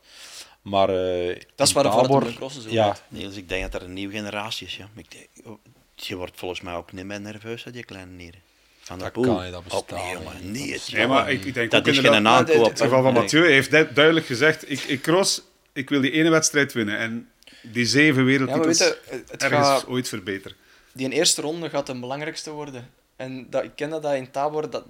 Maar 0.69 0.89
eh, 0.89 1.27
Dat 1.55 1.67
is 1.67 1.73
het 1.73 1.83
Tabor- 1.83 2.23
de 2.23 2.33
crossen 2.33 2.61
zo 2.61 2.69
Ja, 2.69 2.83
gaat. 2.85 3.03
Niels, 3.07 3.35
ik 3.35 3.49
denk 3.49 3.71
dat 3.71 3.81
er 3.81 3.87
een 3.87 3.93
nieuwe 3.93 4.13
generatie 4.13 4.67
is. 4.67 4.77
Ja. 4.77 4.89
Ik 4.95 5.11
denk- 5.11 5.47
oh, 5.47 5.57
je 5.95 6.15
wordt 6.15 6.33
volgens 6.35 6.61
mij 6.61 6.73
ook 6.73 6.91
niet 6.91 7.05
meer 7.05 7.21
nerveus 7.21 7.65
uit 7.65 7.75
je 7.75 7.83
kleine 7.83 8.11
nieren. 8.11 8.39
Van 8.79 8.99
Dat 8.99 9.11
Poel. 9.11 9.23
kan 9.23 9.43
niet, 9.43 9.51
dat 9.51 9.83
jongen. 9.87 10.51
niet. 10.51 10.51
Nee, 10.65 10.73
het- 10.73 10.89
Nee, 10.93 11.07
maar 11.07 11.31
ik, 11.31 11.45
ik 11.45 11.53
denk 11.53 11.71
dat 11.71 11.79
ook 11.79 11.87
is 11.87 11.99
geen 11.99 12.27
aankoop. 12.27 12.47
Ja, 12.55 12.61
In 12.61 12.61
het 12.69 12.81
geval 12.81 13.01
van 13.03 13.13
Nee. 13.13 13.21
Mathieu 13.21 13.45
heeft 13.51 13.71
du- 13.71 13.93
duidelijk 13.93 14.25
gezegd: 14.25 14.71
ik, 14.71 14.79
ik 14.83 15.01
cross, 15.01 15.41
ik 15.73 15.89
wil 15.89 16.01
die 16.01 16.11
ene 16.11 16.29
wedstrijd 16.29 16.73
winnen. 16.73 16.97
En 16.97 17.29
die 17.61 17.85
zeven 17.85 18.21
Ja, 18.21 18.27
wereldtitels 18.27 18.79
weet 18.79 18.97
je, 19.09 19.23
het 19.31 19.43
ergens 19.43 19.67
gaat, 19.67 19.87
ooit 19.87 20.07
verbeteren. 20.07 20.57
die 20.93 21.09
eerste 21.09 21.41
ronde 21.41 21.69
gaat 21.69 21.85
de 21.87 21.99
belangrijkste 21.99 22.51
worden. 22.51 22.89
En 23.15 23.47
dat, 23.49 23.63
ik 23.63 23.71
ken 23.75 23.89
dat, 23.89 24.01
dat 24.01 24.13
in 24.13 24.31
Tabor, 24.31 24.69
dat, 24.69 24.83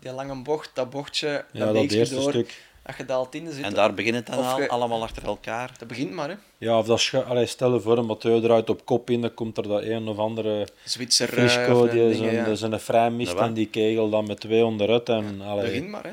die 0.00 0.12
lange 0.12 0.42
bocht, 0.42 0.70
dat 0.74 0.90
bochtje, 0.90 1.44
ja 1.52 1.72
dat 1.72 1.90
eerste 1.90 2.14
door, 2.14 2.30
stuk. 2.30 2.62
Als 2.90 2.98
je 2.98 3.04
daar 3.04 3.16
al 3.16 3.28
tiende 3.28 3.52
zit, 3.52 3.64
En 3.64 3.74
daar 3.74 3.94
begint 3.94 4.14
het 4.14 4.26
dan 4.26 4.44
al, 4.44 4.60
je- 4.60 4.68
allemaal 4.68 5.02
achter 5.02 5.24
elkaar. 5.24 5.72
dat 5.78 5.88
begint 5.88 6.10
maar, 6.10 6.28
hè. 6.28 6.34
Ja, 6.58 6.78
of 6.78 6.86
dat 6.86 7.12
Allee, 7.26 7.46
stel 7.46 7.74
je 7.74 7.80
voor, 7.80 7.98
een 7.98 8.06
Mathieu 8.06 8.42
eruit 8.42 8.70
op 8.70 8.84
kop 8.84 9.10
in, 9.10 9.20
dan 9.20 9.34
komt 9.34 9.56
er 9.56 9.68
dat 9.68 9.82
een 9.82 10.08
of 10.08 10.18
andere 10.18 10.68
Zwitser 10.84 11.28
eh, 11.28 11.32
Frisco 11.34 11.80
of, 11.84 11.90
die 11.90 12.00
dingen, 12.00 12.16
zijn, 12.16 12.34
ja. 12.34 12.54
zijn 12.54 12.80
vrij 12.80 13.10
mist 13.10 13.32
Dat 13.32 13.40
en 13.40 13.52
die 13.54 13.66
kegel 13.68 14.10
dan 14.10 14.26
met 14.26 14.40
twee 14.40 14.64
onderuit. 14.64 15.08
En, 15.08 15.40
allee, 15.40 15.64
Begint 15.64 15.88
maar, 15.88 16.04
hè. 16.04 16.10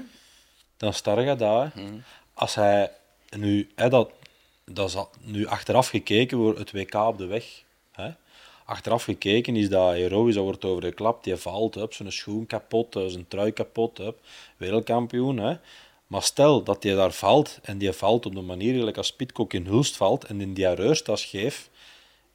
dan 0.77 0.93
star 0.93 1.21
je 1.21 1.35
dat. 1.35 1.67
hè. 1.73 1.81
Mhm. 1.81 1.93
Als 2.33 2.55
hij 2.55 2.91
nu, 3.37 3.69
hè, 3.75 3.89
dat, 3.89 4.09
dat 4.65 4.89
is 4.89 4.95
nu 5.21 5.45
achteraf 5.47 5.87
gekeken 5.89 6.37
wordt 6.37 6.59
het 6.59 6.71
WK 6.71 6.93
op 6.93 7.17
de 7.17 7.25
weg. 7.25 7.45
Hè. 7.91 8.09
Achteraf 8.65 9.03
gekeken 9.03 9.55
is 9.55 9.69
dat 9.69 9.93
heroïs, 9.93 10.33
daar 10.35 10.43
wordt 10.43 10.65
over 10.65 10.83
geklapt. 10.83 11.23
Die 11.23 11.35
valt, 11.35 11.75
hup, 11.75 11.93
zijn 11.93 12.11
schoen 12.11 12.45
kapot, 12.45 12.95
eh, 12.95 13.05
zijn 13.05 13.27
trui 13.27 13.51
kapot, 13.51 13.97
hup, 13.97 14.17
wereldkampioen. 14.57 15.37
Hè. 15.37 15.55
Maar 16.07 16.23
stel 16.23 16.63
dat 16.63 16.83
hij 16.83 16.93
daar 16.93 17.11
valt 17.11 17.59
en 17.61 17.77
die 17.77 17.91
valt 17.91 18.25
op 18.25 18.35
de 18.35 18.41
manier 18.41 18.73
gelijk 18.73 18.97
als 18.97 19.13
Pitcock 19.13 19.53
in 19.53 19.65
Hulst 19.65 19.97
valt 19.97 20.23
en 20.23 20.41
in 20.41 20.53
die 20.53 20.73
reustas 20.73 21.25
geeft 21.25 21.69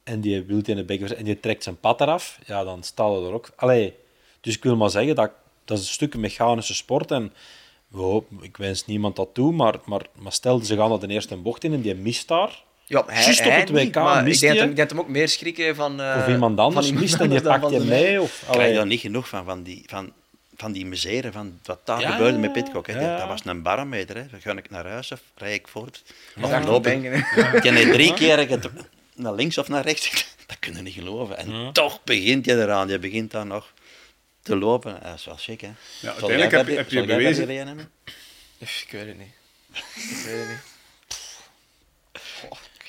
en 0.03 0.21
die 0.21 0.43
wil 0.43 0.61
in 0.65 0.75
de 0.75 0.83
bek 0.83 1.01
en 1.01 1.23
die 1.25 1.39
trekt 1.39 1.63
zijn 1.63 1.79
pad 1.79 2.01
eraf, 2.01 2.39
ja, 2.45 2.63
dan 2.63 2.83
staat 2.83 3.15
er 3.15 3.33
ook. 3.33 3.49
Allee, 3.55 3.93
dus 4.41 4.55
ik 4.55 4.63
wil 4.63 4.75
maar 4.75 4.89
zeggen 4.89 5.15
dat 5.15 5.31
dat 5.65 5.77
is 5.77 5.83
een 5.87 5.93
stuk 5.93 6.15
mechanische 6.15 6.73
sport 6.73 7.11
en 7.11 7.33
we 7.87 7.99
hopen, 7.99 8.37
ik 8.41 8.57
wens 8.57 8.85
niemand 8.85 9.15
dat 9.15 9.29
toe, 9.33 9.51
maar, 9.51 9.75
maar, 9.85 10.01
maar 10.19 10.31
stel 10.31 10.59
ze 10.59 10.75
gaan 10.75 10.89
dat 10.89 11.01
de 11.01 11.07
eerste 11.07 11.35
bocht 11.37 11.63
in 11.63 11.73
en 11.73 11.81
die 11.81 11.95
mist 11.95 12.27
daar. 12.27 12.63
Ja, 12.85 13.03
hij, 13.07 13.23
Juist 13.23 13.39
op 13.39 13.45
hij 13.45 13.59
het 13.59 13.71
niet, 13.71 13.95
WK 13.95 13.95
maar 13.95 14.23
mist 14.23 14.43
ik 14.43 14.49
denk, 14.49 14.51
hij. 14.53 14.61
dat, 14.61 14.69
ik 14.69 14.75
denk 14.75 14.89
dat 14.89 14.97
hem 14.97 15.07
ook 15.07 15.13
meer 15.13 15.29
schrik 15.29 15.57
heeft 15.57 15.77
van... 15.77 16.01
eh, 16.01 16.15
of 16.19 16.27
iemand 16.27 16.59
anders 16.59 16.87
van 16.87 16.99
mist 16.99 17.19
en 17.19 17.29
die 17.29 17.41
dan 17.41 17.59
pakt 17.59 17.73
je 17.73 17.79
mee. 17.79 18.21
Of, 18.21 18.45
Krijg 18.51 18.69
je 18.69 18.75
daar 18.75 18.85
niet 18.85 18.99
genoeg 18.99 19.27
van, 19.27 19.45
van 19.45 19.63
die, 19.63 19.83
van, 19.85 20.13
van 20.55 20.71
die 20.71 20.85
misère, 20.85 21.31
van 21.31 21.59
wat 21.63 21.79
daar 21.85 21.99
Ja, 21.99 22.11
gebeurde 22.11 22.33
ja, 22.33 22.39
met 22.39 22.53
Pitcock. 22.53 22.87
Hè. 22.87 22.99
ja. 23.01 23.17
Dat, 23.17 23.27
was 23.27 23.45
een 23.45 23.61
barometer. 23.61 24.15
Hè. 24.15 24.25
Dan 24.27 24.41
ga 24.41 24.51
ik 24.57 24.69
naar 24.69 24.87
huis 24.87 25.11
of 25.11 25.21
rijd 25.35 25.59
ik 25.59 25.67
voort. 25.67 26.03
Of 26.41 26.63
loop 26.65 26.87
ik. 26.87 27.03
heb 27.03 27.63
net 27.63 27.91
drie 27.91 28.13
keer... 28.13 28.39
Ik 28.39 28.49
het, 28.49 28.69
naar 29.15 29.33
links 29.33 29.57
of 29.57 29.67
naar 29.67 29.83
rechts. 29.83 30.25
Dat 30.47 30.59
kun 30.59 30.75
je 30.75 30.81
niet 30.81 30.93
geloven. 30.93 31.37
En 31.37 31.73
toch 31.73 32.03
begint 32.03 32.45
je 32.45 32.53
eraan. 32.61 32.87
Je 32.87 32.99
begint 32.99 33.31
dan 33.31 33.47
nog 33.47 33.73
te 34.41 34.55
lopen. 34.55 34.99
Dat 35.03 35.13
is 35.13 35.25
wel 35.25 35.35
chic, 35.37 35.61
hè? 35.61 35.71
Zal 36.01 36.09
uiteindelijk 36.11 36.51
heb 36.51 36.67
je- 36.67 36.75
dat- 36.75 36.83
heb 36.83 36.89
je 36.91 37.05
bewezen- 37.05 37.67
hebben? 37.67 37.91
Ik 38.57 38.87
weet 38.91 39.07
het 39.07 39.17
niet. 39.17 39.33
Ik 39.95 40.23
weet 40.25 40.39
het 40.39 40.47
niet. 40.49 40.61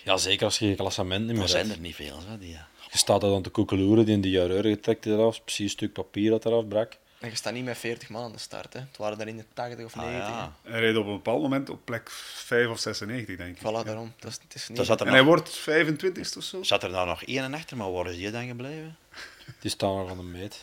Ja, 0.04 0.16
zeker 0.16 0.44
als 0.44 0.58
je 0.58 0.68
je 0.68 0.74
klassement 0.74 1.20
niet 1.20 1.30
Er 1.30 1.36
meer 1.36 1.48
zijn 1.48 1.64
hebt. 1.64 1.76
er 1.76 1.82
niet 1.82 1.94
veel. 1.94 2.18
Hè, 2.28 2.38
die, 2.38 2.56
Je 2.90 2.98
staat 2.98 3.22
er 3.22 3.28
dan 3.28 3.42
te 3.42 3.50
koekeloeren, 3.50 4.04
die 4.04 4.14
in 4.14 4.20
de 4.20 4.30
jareur 4.30 4.80
trekt 4.80 5.06
eraf, 5.06 5.42
precies 5.44 5.64
een 5.64 5.70
stuk 5.70 5.92
papier 5.92 6.30
dat 6.30 6.44
eraf 6.44 6.68
brak. 6.68 6.96
En 7.24 7.30
je 7.30 7.36
staat 7.36 7.52
niet 7.52 7.64
met 7.64 7.78
40 7.78 8.08
man 8.08 8.24
aan 8.24 8.32
de 8.32 8.38
start. 8.38 8.72
Hè. 8.72 8.80
Het 8.80 8.96
waren 8.96 9.20
er 9.20 9.28
in 9.28 9.36
de 9.36 9.44
80 9.54 9.84
of 9.84 9.96
ah, 9.96 10.02
90. 10.02 10.28
ja. 10.28 10.52
Hij 10.62 10.80
reed 10.80 10.96
op 10.96 11.06
een 11.06 11.12
bepaald 11.12 11.42
moment 11.42 11.70
op 11.70 11.80
plek 11.84 12.10
5 12.10 12.68
of 12.68 12.78
96, 12.78 13.36
denk 13.36 13.56
ik. 13.56 13.58
Voilà, 13.58 13.84
daarom. 13.86 14.12
Dat 14.18 14.30
is, 14.30 14.38
het 14.42 14.54
is 14.54 14.68
niet... 14.68 14.78
Zat 14.86 15.00
er, 15.00 15.06
En 15.06 15.12
hij 15.12 15.22
wordt 15.22 15.50
25 15.56 16.36
of 16.36 16.42
zo. 16.44 16.62
zat 16.62 16.82
er 16.82 16.90
nou 16.90 17.06
nog 17.06 17.22
één 17.22 17.42
en 17.42 17.54
achter, 17.54 17.76
maar 17.76 17.92
waar 17.92 18.06
is 18.10 18.16
die 18.16 18.30
dan 18.30 18.46
gebleven? 18.46 18.96
Die 19.60 19.70
staan 19.70 19.96
nog 19.96 20.10
aan 20.10 20.16
de 20.16 20.22
meet. 20.22 20.62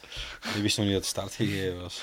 Die 0.54 0.62
wist 0.62 0.78
nog 0.78 0.86
niet 0.86 0.95
dat 0.95 1.04
het 1.04 1.12
start 1.12 1.34
gegeven 1.34 1.82
was. 1.82 2.02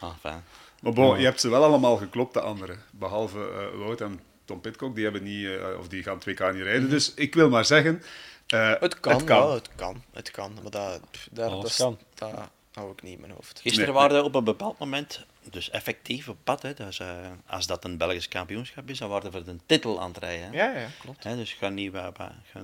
Ah, 0.00 0.10
fijn. 0.20 0.44
Maar 0.80 0.92
bon, 0.92 1.18
je 1.18 1.24
hebt 1.24 1.40
ze 1.40 1.48
wel 1.48 1.64
allemaal 1.64 1.96
geklopt, 1.96 2.34
de 2.34 2.40
anderen. 2.40 2.82
Behalve 2.90 3.38
eh, 3.38 3.78
Wout 3.78 4.00
en 4.00 4.20
Tom 4.44 4.60
Pitcock, 4.60 4.94
die, 4.94 5.04
hebben 5.04 5.22
niet, 5.22 5.46
eh, 5.46 5.78
of 5.78 5.88
die 5.88 6.02
gaan 6.02 6.18
2K 6.20 6.24
niet 6.54 6.62
rijden. 6.62 6.90
Dus 6.90 7.12
ik 7.14 7.34
wil 7.34 7.48
maar 7.48 7.64
zeggen... 7.64 8.02
eh, 8.46 8.72
Het 8.80 9.00
kan, 9.00 9.12
het 9.14 9.24
kan. 9.24 9.46
ja, 9.48 9.52
het 9.54 9.68
kan. 9.76 10.02
Het 10.12 10.30
kan. 10.30 10.58
Maar 10.62 10.70
dat, 10.70 11.10
pff, 11.10 11.28
daar, 11.30 11.48
Alles 11.48 11.62
dat, 11.62 11.70
is- 11.70 11.76
kan. 11.76 11.98
dat 12.14 12.48
hou 12.76 12.92
ik 12.92 13.02
niet 13.02 13.12
in 13.12 13.20
mijn 13.20 13.32
hoofd. 13.32 13.60
Gisteren 13.60 13.88
Nee, 13.88 14.02
waren 14.02 14.16
we 14.16 14.24
op 14.24 14.34
een 14.34 14.44
bepaald 14.44 14.78
moment, 14.78 15.24
dus 15.50 15.70
effectief 15.70 16.28
op 16.28 16.36
pad. 16.44 16.62
Hè, 16.62 16.74
dus, 16.74 16.98
eh, 16.98 17.08
als 17.46 17.66
dat 17.66 17.84
een 17.84 17.96
Belgisch 17.96 18.28
kampioenschap 18.28 18.90
is, 18.90 18.98
dan 18.98 19.08
waren 19.08 19.24
we 19.24 19.36
voor 19.36 19.44
de 19.44 19.56
titel 19.66 20.00
aan 20.00 20.08
het 20.08 20.18
rijden. 20.18 20.46
Hè. 20.46 20.52
Ja, 20.52 20.78
ja, 20.80 20.86
klopt. 21.00 21.24
Hè, 21.24 21.36
dus 21.36 21.52
ga 21.52 21.68
niet, 21.68 21.92
ga 21.94 22.62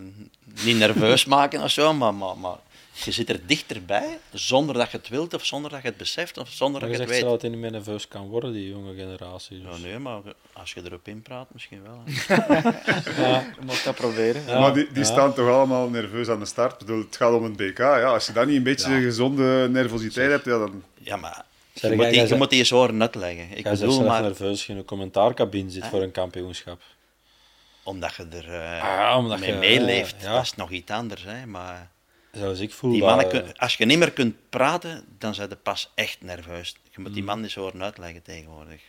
niet 0.64 0.77
nerveus 0.77 1.25
maken 1.37 1.62
of 1.62 1.70
zo, 1.70 1.94
maar, 1.94 2.14
maar, 2.14 2.38
maar 2.38 2.57
je 3.05 3.11
zit 3.13 3.29
er 3.29 3.47
dichterbij 3.47 4.19
zonder 4.33 4.75
dat 4.75 4.91
je 4.91 4.97
het 4.97 5.09
wilt 5.09 5.35
of 5.35 5.45
zonder 5.45 5.71
dat 5.71 5.83
je 5.83 5.89
het 5.89 5.97
beseft 5.97 6.39
of 6.39 6.49
zonder 6.51 6.81
Maar 6.81 6.91
dat 6.91 6.99
je 6.99 7.05
je 7.05 7.09
zegt 7.09 7.21
het 7.21 7.31
weet. 7.31 7.31
dat 7.33 7.41
hij 7.43 7.51
niet 7.51 7.61
meer 7.61 7.71
nerveus 7.71 8.09
kan 8.09 8.29
worden, 8.29 8.53
die 8.53 8.69
jonge 8.69 8.95
generatie. 8.95 9.63
Dus. 9.63 9.77
Ja, 9.77 9.83
nee, 9.87 9.99
maar 9.99 10.21
als 10.53 10.73
je 10.73 10.81
erop 10.85 11.09
inpraat, 11.09 11.47
misschien 11.53 11.83
wel. 11.83 12.03
hè. 12.07 12.13
Je 13.33 13.65
mag 13.67 13.83
dat 13.83 13.95
proberen. 13.95 14.43
Ja. 14.47 14.61
maar 14.61 14.75
die, 14.75 14.87
die 14.87 14.99
ja. 14.99 15.05
staan 15.05 15.35
toch 15.35 15.49
allemaal 15.49 15.89
nerveus 15.89 16.29
aan 16.29 16.39
de 16.39 16.47
start. 16.47 16.73
Ik 16.73 16.79
bedoel, 16.79 16.99
het 17.05 17.17
gaat 17.17 17.35
om 17.35 17.45
een 17.45 17.57
BK. 17.57 17.79
Ja, 17.79 18.03
als 18.13 18.27
je 18.27 18.33
dan 18.33 18.47
niet 18.47 18.57
een 18.57 18.63
beetje 18.63 19.01
gezonde 19.01 19.69
nervositeit 19.71 20.31
hebt, 20.31 20.45
ja, 20.45 20.59
dan... 20.59 20.83
Ja, 20.99 21.17
maar 21.17 21.45
Zeg, 21.75 21.91
je, 21.91 21.97
moet 21.97 22.05
die, 22.07 22.21
je 22.21 22.27
zegt- 22.27 22.39
moet 22.41 22.51
die 22.51 22.59
eens 22.59 22.71
horen 22.71 23.01
uitleggen. 23.03 23.51
Ik 23.51 23.57
Ik 23.57 23.63
ben 23.63 23.73
bedoel, 23.73 23.93
zelf 23.93 24.07
maar 24.07 24.23
nerveus 24.23 24.49
als 24.51 24.67
je 24.67 24.73
in 24.73 24.79
een 24.79 24.85
commentaarcabine 24.85 25.71
zit 25.71 25.87
voor 25.87 26.03
een 26.03 26.13
kampioenschap. 26.13 26.81
omdat 27.83 28.15
je 28.15 28.27
er 28.31 28.49
eh, 28.55 28.83
Ah 28.83 28.99
ja, 28.99 29.19
omdat 29.19 29.39
mee 29.41 29.51
je- 29.53 29.59
meeleeft, 29.59 30.15
ja. 30.21 30.33
dat 30.35 30.43
is 30.43 30.55
nog 30.55 30.71
iets 30.71 30.91
anders. 30.91 31.25
Hè, 31.25 31.47
maar... 31.47 31.91
Zoals 32.33 32.59
ik 32.61 32.73
voel 32.73 32.90
Die 32.92 33.01
mannen 33.03 33.31
eh, 33.31 33.31
kun- 33.42 33.57
als 33.57 33.77
je 33.77 33.85
niet 33.85 33.99
meer 33.99 34.12
kunt 34.12 34.37
praten, 34.51 35.05
dan 35.18 35.35
zijn 35.35 35.49
je 35.49 35.57
pas 35.57 35.92
echt 35.95 36.23
nerveus. 36.23 36.77
Je 36.90 36.99
moet 37.01 37.09
Mm. 37.09 37.14
die 37.14 37.23
man 37.23 37.42
eens 37.42 37.55
horen 37.55 37.83
uitleggen 37.83 38.23
tegenwoordig. 38.23 38.81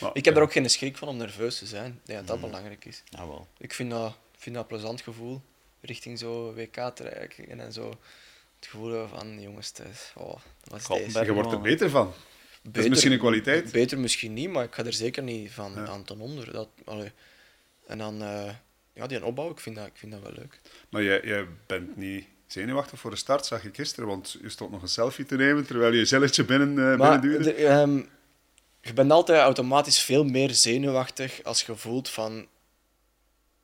maar- 0.00 0.10
Ik 0.14 0.24
heb 0.24 0.36
er 0.36 0.42
ook 0.42 0.52
geen 0.52 0.70
schrik 0.70 0.96
van 0.96 1.08
om 1.08 1.16
nerveus 1.16 1.58
te 1.58 1.66
zijn. 1.66 1.90
Ik 1.90 2.00
denk 2.06 2.18
dat 2.18 2.26
dat 2.28 2.36
Mm. 2.36 2.42
belangrijk 2.42 2.84
is. 2.84 3.02
Nou 3.10 3.28
wel. 3.28 3.46
Ik 3.58 3.72
vind 3.74 3.90
dat, 3.90 4.14
vind 4.36 4.54
dat 4.54 4.64
een 4.64 4.70
plezant 4.70 5.00
gevoel. 5.00 5.40
Richting 5.80 6.18
zo 6.18 6.52
WK 6.54 6.74
te 6.94 7.02
rijden 7.02 7.60
en 7.60 7.72
zo. 7.72 7.88
Het 8.58 8.70
gevoel 8.70 9.06
van, 9.08 9.40
jongens, 9.40 9.68
het 9.68 9.78
is- 9.92 10.12
oh, 10.16 10.38
wat 10.64 10.80
is 10.80 10.86
deze? 10.86 11.24
Je 11.24 11.32
wordt 11.32 11.52
er 11.52 11.60
beter 11.60 11.90
van. 11.90 12.04
Dat 12.06 12.14
is 12.64 12.70
Beter- 12.70 12.90
misschien 12.90 13.12
een 13.12 13.18
kwaliteit. 13.18 13.72
Beter 13.72 13.98
misschien 13.98 14.32
niet, 14.32 14.50
maar 14.50 14.64
ik 14.64 14.74
ga 14.74 14.84
er 14.84 14.92
zeker 14.92 15.22
niet 15.22 15.52
van 15.52 15.72
Ja. 15.74 15.86
aan 15.86 16.04
ten 16.04 16.20
onder. 16.20 16.52
Dat, 16.52 16.68
allee. 16.84 17.10
En 17.86 17.98
dan, 17.98 18.22
eh, 18.22 18.50
ja, 18.92 19.06
die 19.06 19.24
opbouw, 19.24 19.50
ik 19.50 19.60
vind 19.60 19.76
dat, 19.76 19.86
ik 19.86 19.96
vind 19.96 20.12
dat 20.12 20.20
wel 20.22 20.32
leuk. 20.32 20.60
Maar 20.88 21.02
jij, 21.02 21.20
jij 21.24 21.46
bent 21.66 21.96
niet 21.96 22.26
zenuwachtig 22.52 22.98
voor 22.98 23.10
de 23.10 23.16
start, 23.16 23.46
zag 23.46 23.64
ik 23.64 23.74
gisteren. 23.74 24.08
Want 24.08 24.36
je 24.42 24.48
stond 24.48 24.70
nog 24.70 24.82
een 24.82 24.88
selfie 24.88 25.24
te 25.26 25.36
nemen 25.36 25.66
terwijl 25.66 25.92
je 25.92 25.98
je 25.98 26.04
zelletje 26.04 26.44
binnen, 26.44 26.68
eh 26.92 26.98
Maar 26.98 27.20
binnenduwde. 27.20 27.44
de- 27.44 27.66
ehm, 27.66 28.02
je 28.80 28.92
bent 28.92 29.10
altijd 29.10 29.40
automatisch 29.42 30.00
veel 30.00 30.24
meer 30.24 30.50
zenuwachtig 30.54 31.42
als 31.44 31.62
je 31.62 31.76
voelt 31.76 32.08
van 32.08 32.46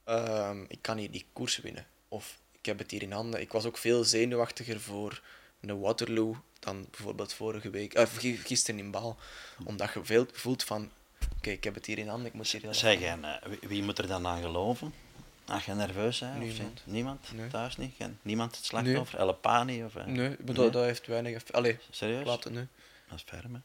ehm, 0.04 0.64
ik 0.68 0.78
kan 0.80 0.96
hier 0.98 1.10
die 1.10 1.26
koers 1.32 1.58
winnen. 1.58 1.86
Of 2.08 2.38
ik 2.58 2.66
heb 2.66 2.78
het 2.78 2.90
hier 2.90 3.02
in 3.02 3.12
handen. 3.12 3.40
Ik 3.40 3.52
was 3.52 3.64
ook 3.64 3.76
veel 3.78 4.04
zenuwachtiger 4.04 4.80
voor 4.80 5.20
een 5.60 5.80
Waterloo 5.80 6.36
dan 6.58 6.86
bijvoorbeeld 6.90 7.32
vorige 7.32 7.70
week, 7.70 7.94
eh, 7.94 8.06
gi- 8.16 8.36
gisteren 8.36 8.80
in 8.80 8.90
Baal. 8.90 9.18
Omdat 9.64 9.90
je 9.94 10.04
veel 10.04 10.26
voelt 10.32 10.64
van 10.64 10.90
oké, 11.36 11.50
ik 11.50 11.64
heb 11.64 11.74
het 11.74 11.86
hier 11.86 11.98
in 11.98 12.08
handen, 12.08 12.26
ik 12.26 12.32
moet 12.32 12.48
hier... 12.48 12.74
Zeg, 12.74 13.00
en, 13.00 13.24
eh, 13.24 13.48
wie, 13.48 13.68
wie 13.68 13.82
moet 13.82 13.98
er 13.98 14.06
dan 14.06 14.26
aan 14.26 14.40
geloven? 14.42 14.92
Als 15.48 15.64
je 15.64 15.72
nerveus 15.74 16.18
bent? 16.18 16.32
of 16.34 16.38
Niemand. 16.40 16.78
zo? 16.84 16.90
Niemand? 16.90 17.32
Nee. 17.32 17.48
Thuis 17.48 17.76
niet? 17.76 17.94
Geen- 17.96 18.18
Niemand 18.22 18.56
het 18.56 18.64
slachtoffer? 18.64 19.18
El 19.18 19.34
Pani? 19.34 19.84
Of, 19.84 19.96
eh? 19.96 20.04
Nee, 20.04 20.28
maar 20.28 20.54
Nee? 20.54 20.70
dat, 20.70 20.74
heeft 20.84 21.06
weinig... 21.06 21.52
Allee, 21.52 21.78
Serieus? 21.90 22.26
laat 22.26 22.44
het 22.44 22.52
nu. 22.52 22.66
Dat 23.08 23.16
is 23.18 23.24
ferm, 23.26 23.54
hè? 23.54 23.60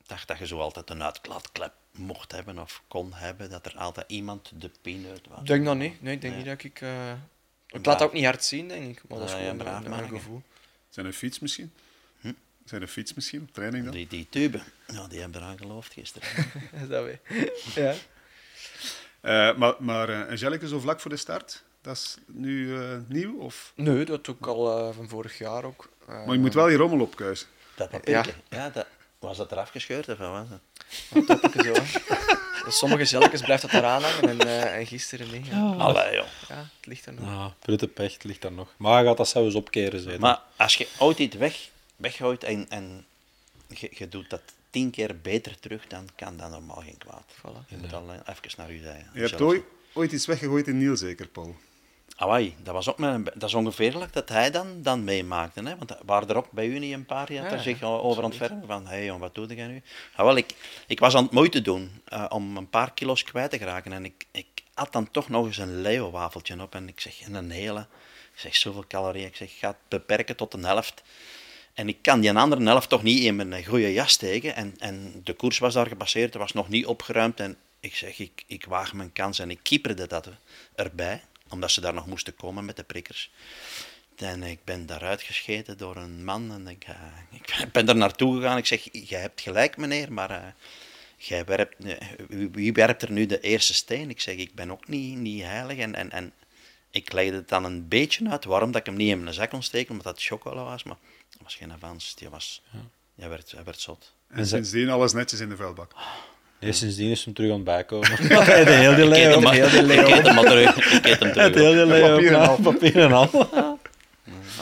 Ik 0.00 0.08
dacht 0.08 0.28
dat 0.28 0.38
je 0.38 0.46
zo 0.46 0.60
altijd 0.60 0.90
een 0.90 1.02
uitklaatklep 1.02 1.72
mocht 1.92 2.32
hebben 2.32 2.58
of 2.58 2.82
kon 2.88 3.12
hebben, 3.14 3.50
dat 3.50 3.66
er 3.66 3.76
altijd 3.76 4.10
iemand 4.10 4.50
de 4.60 4.70
pineut 4.82 5.26
was. 5.28 5.40
Ik 5.40 5.46
denk 5.46 5.64
dat 5.64 5.76
niet. 5.76 6.02
Nee, 6.02 6.14
ik 6.14 6.20
denk 6.20 6.34
Nee. 6.34 6.42
niet 6.44 6.52
dat 6.52 6.64
ik... 6.64 6.80
eh, 6.80 7.12
ik 7.66 7.86
laat 7.86 7.98
dat 7.98 8.02
ook 8.02 8.12
niet 8.12 8.24
hard 8.24 8.44
zien, 8.44 8.68
denk 8.68 8.90
ik. 8.98 9.08
Maar 9.08 9.18
dat 9.18 9.28
is 9.28 9.34
Nee, 9.34 9.48
gewoon 9.50 9.66
een, 9.86 9.92
een 9.92 10.08
gevoel. 10.08 10.42
Zijn 10.88 11.06
een 11.06 11.12
fiets 11.12 11.38
misschien? 11.38 11.72
Hm? 12.20 12.32
Zijn 12.64 12.82
een 12.82 12.88
fiets 12.88 13.14
misschien 13.14 13.42
op 13.42 13.52
training 13.52 13.84
dan? 13.84 13.92
Die, 13.94 14.06
die 14.06 14.26
tube, 14.30 14.60
ja, 14.86 15.06
die 15.06 15.20
hebben 15.20 15.40
eraan 15.40 15.58
geloofd 15.58 15.92
gisteren. 15.92 16.28
Is 16.82 16.88
dat 16.88 17.04
weer? 17.04 17.20
ja. 17.74 17.94
Eh, 19.22 19.54
maar 19.56 19.74
maar 19.78 20.08
eh, 20.08 20.28
Angelique, 20.30 20.68
zo 20.68 20.78
vlak 20.80 21.00
voor 21.00 21.10
de 21.10 21.16
start, 21.16 21.62
dat 21.80 21.96
is 21.96 22.16
nu 22.26 22.76
eh, 22.80 22.96
nieuw? 23.08 23.38
Of? 23.40 23.72
Nee, 23.74 24.04
dat 24.04 24.24
doe 24.24 24.34
ik 24.34 24.46
al 24.46 24.78
eh, 24.88 24.94
van 24.94 25.08
vorig 25.08 25.38
jaar 25.38 25.64
ook. 25.64 25.88
Eh, 26.08 26.24
Maar 26.26 26.34
je 26.34 26.40
moet 26.40 26.54
wel 26.54 26.68
je 26.68 26.76
rommel 26.76 27.00
opkuisen. 27.00 27.46
Dat 27.74 27.90
papiertje, 27.90 28.32
ja. 28.48 28.70
dat, 28.70 28.86
was 29.18 29.36
dat 29.36 29.52
eraf 29.52 29.70
gescheurd 29.70 30.08
of 30.08 30.18
wat 30.18 30.30
was 30.30 30.48
dat? 30.48 31.52
zo. 31.64 31.74
Sommige 32.68 33.04
zelkens 33.04 33.42
blijft 33.42 33.62
dat 33.62 33.72
eraan 33.72 34.02
hangen 34.02 34.28
en, 34.28 34.40
eh, 34.40 34.76
en 34.76 34.86
gisteren 34.86 35.30
niet. 35.30 35.46
Ja. 35.46 35.72
Allee, 35.78 36.14
joh. 36.14 36.26
ja, 36.48 36.56
het 36.56 36.86
ligt 36.86 37.06
er 37.06 37.12
nog. 37.12 37.24
Ja, 37.24 37.54
Prutte 37.58 37.88
pecht 37.88 38.24
ligt 38.24 38.42
daar 38.42 38.52
nog. 38.52 38.68
Maar 38.76 38.92
hij 38.94 39.04
gaat 39.04 39.16
dat 39.16 39.28
zelfs 39.28 39.54
opkeren, 39.54 40.00
zeker. 40.00 40.20
Maar 40.20 40.40
als 40.56 40.74
je 40.74 40.88
ooit 40.98 41.18
iets 41.18 41.36
weg, 41.36 41.68
weggooit 41.96 42.44
en, 42.44 42.66
en 42.70 43.04
je, 43.68 43.88
je 43.94 44.08
doet 44.08 44.30
dat 44.30 44.40
tien 44.72 44.90
keer 44.90 45.20
beter 45.22 45.58
terug, 45.58 45.86
dan 45.86 46.08
kan 46.16 46.36
dat 46.36 46.50
normaal 46.50 46.82
geen 46.84 46.98
kwaad. 46.98 47.24
Voilà. 47.38 47.68
Je 47.68 47.76
moet 47.76 47.92
al 47.92 48.10
eh, 48.10 48.34
even 48.34 48.50
naar 48.56 48.70
u 48.70 48.78
zeggen. 48.78 49.10
Je 49.12 49.18
hebt 49.18 49.28
Zelfs. 49.28 49.44
ooit, 49.44 49.64
ooit 49.92 50.12
iets 50.12 50.26
weggegooid 50.26 50.68
in 50.68 50.78
Niel, 50.78 50.96
zeker, 50.96 51.28
Paul? 51.28 51.56
Awai, 52.16 52.54
dat, 52.62 52.74
was 52.74 52.88
ook 52.88 52.98
dat 53.24 53.48
is 53.48 53.54
ongeveer 53.54 53.92
gelijk 53.92 54.12
dat 54.12 54.28
hij 54.28 54.50
dan, 54.50 54.82
dan 54.82 55.04
meemaakte. 55.04 55.62
Hè? 55.62 55.76
Want 55.76 55.90
er 55.90 55.98
waren 56.04 56.28
er 56.28 56.36
ook 56.36 56.50
bij 56.50 56.66
u 56.66 56.78
niet 56.78 56.92
een 56.92 57.06
paar 57.06 57.26
die 57.26 57.40
had 57.40 57.50
Ja, 57.50 57.58
zich 57.58 57.82
over 57.82 58.34
verven 58.34 58.62
van 58.66 58.86
hé 58.86 58.94
hey, 58.94 59.04
jong, 59.04 59.20
wat 59.20 59.34
doe 59.34 59.54
jij 59.54 59.66
nu? 59.66 59.82
Ah, 60.16 60.24
wel, 60.24 60.36
ik, 60.36 60.54
ik 60.86 60.98
was 60.98 61.14
aan 61.14 61.22
het 61.22 61.32
moeite 61.32 61.62
doen 61.62 62.02
eh, 62.04 62.26
om 62.28 62.56
een 62.56 62.70
paar 62.70 62.92
kilo's 62.92 63.22
kwijt 63.22 63.50
te 63.50 63.58
geraken. 63.58 63.92
En 63.92 64.04
ik, 64.04 64.26
ik 64.30 64.46
had 64.74 64.92
dan 64.92 65.10
toch 65.10 65.28
nog 65.28 65.46
eens 65.46 65.58
een 65.58 65.80
Leo-wafeltje 65.80 66.62
op. 66.62 66.74
En 66.74 66.88
ik 66.88 67.00
zeg, 67.00 67.20
en 67.20 67.34
een 67.34 67.50
hele. 67.50 67.80
Ik 68.32 68.38
zeg, 68.38 68.56
zoveel 68.56 68.84
calorieën. 68.88 69.26
Ik 69.26 69.36
zeg, 69.36 69.58
ga 69.58 69.68
het 69.68 69.76
beperken 69.88 70.36
tot 70.36 70.54
een 70.54 70.64
helft. 70.64 71.02
En 71.74 71.88
ik 71.88 72.02
kan 72.02 72.20
die 72.20 72.32
andere 72.32 72.62
helft 72.62 72.88
toch 72.88 73.02
niet 73.02 73.22
in 73.22 73.36
mijn 73.36 73.64
goede 73.64 73.92
jas 73.92 74.12
steken. 74.12 74.54
En, 74.54 74.74
en 74.78 75.20
de 75.24 75.32
koers 75.32 75.58
was 75.58 75.74
daar 75.74 75.86
gepasseerd, 75.86 76.32
het 76.32 76.42
was 76.42 76.52
nog 76.52 76.68
niet 76.68 76.86
opgeruimd. 76.86 77.40
En 77.40 77.56
ik 77.80 77.94
zeg, 77.94 78.18
ik, 78.18 78.44
ik 78.46 78.64
waag 78.64 78.92
mijn 78.92 79.12
kans 79.12 79.38
en 79.38 79.50
ik 79.50 79.58
keeperde 79.62 80.06
dat 80.06 80.28
erbij. 80.74 81.22
Omdat 81.48 81.70
ze 81.70 81.80
daar 81.80 81.94
nog 81.94 82.06
moesten 82.06 82.34
komen 82.34 82.64
met 82.64 82.76
de 82.76 82.82
prikkers. 82.82 83.30
En 84.16 84.42
ik 84.42 84.64
ben 84.64 84.86
daaruit 84.86 85.22
gescheten 85.22 85.78
door 85.78 85.96
een 85.96 86.24
man. 86.24 86.52
En 86.52 86.68
ik, 86.68 86.84
eh, 86.84 86.94
ik 87.30 87.68
ben 87.72 87.88
er 87.88 87.96
naartoe 87.96 88.36
gegaan. 88.36 88.56
Ik 88.56 88.66
zeg, 88.66 88.88
jij 88.92 89.20
hebt 89.20 89.40
gelijk 89.40 89.76
meneer, 89.76 90.12
maar... 90.12 90.30
eh, 90.30 90.46
jij 91.26 91.44
werpt, 91.44 91.84
eh, 91.84 91.96
wie 92.52 92.72
werpt 92.72 93.02
er 93.02 93.10
nu 93.12 93.26
de 93.26 93.40
eerste 93.40 93.74
steen? 93.74 94.10
Ik 94.10 94.20
zeg, 94.20 94.34
ik 94.36 94.54
ben 94.54 94.70
ook 94.70 94.88
niet, 94.88 95.18
niet 95.18 95.42
heilig. 95.42 95.78
En, 95.78 95.94
en, 95.94 96.10
en 96.10 96.32
ik 96.92 97.12
legde 97.12 97.36
het 97.36 97.48
dan 97.48 97.64
een 97.64 97.88
beetje 97.88 98.30
uit, 98.30 98.44
waarom 98.44 98.70
dat 98.72 98.80
ik 98.80 98.86
hem 98.86 98.96
niet 98.96 99.08
in 99.10 99.22
mijn 99.22 99.34
zak 99.34 99.50
kon 99.50 99.62
steken, 99.62 99.90
omdat 99.90 100.04
dat 100.04 100.22
chocola 100.22 100.62
was. 100.64 100.82
Maar 100.82 100.96
dat 101.30 101.42
was 101.42 101.54
geen 101.54 101.72
avans, 101.72 102.14
die 102.14 102.28
was... 102.28 102.62
Hij 103.14 103.28
werd, 103.28 103.50
hij 103.50 103.64
werd 103.64 103.80
zot. 103.80 104.12
En 104.28 104.46
sindsdien 104.46 104.90
alles 104.90 105.12
netjes 105.12 105.40
in 105.40 105.48
de 105.48 105.56
vuilbak. 105.56 105.92
Nee, 106.60 106.72
sindsdien 106.72 107.10
is 107.10 107.24
hem 107.24 107.34
terug 107.34 107.50
aan 107.50 107.56
het 107.56 107.64
bijkomen. 107.64 108.08
de 108.16 108.24
hele 108.72 109.04
Ik 109.06 109.24
eet 109.24 109.32
hem 109.34 109.42
maar- 109.42 109.56
ik 109.56 110.08
eet 110.08 110.26
hem 110.26 110.34
maar 110.34 110.44
terug. 110.44 110.76
Ik 110.92 111.04
eet 111.06 111.18
hem 111.18 111.28
Het 111.28 111.52
terug. 111.52 111.54
hele 111.54 111.86
Leo. 111.86 112.14
papier 112.14 112.26
en 112.32 112.38
ja, 112.38 112.44
al. 112.46 112.56
Papier 112.56 112.96
en 112.98 113.12
al. 113.12 113.30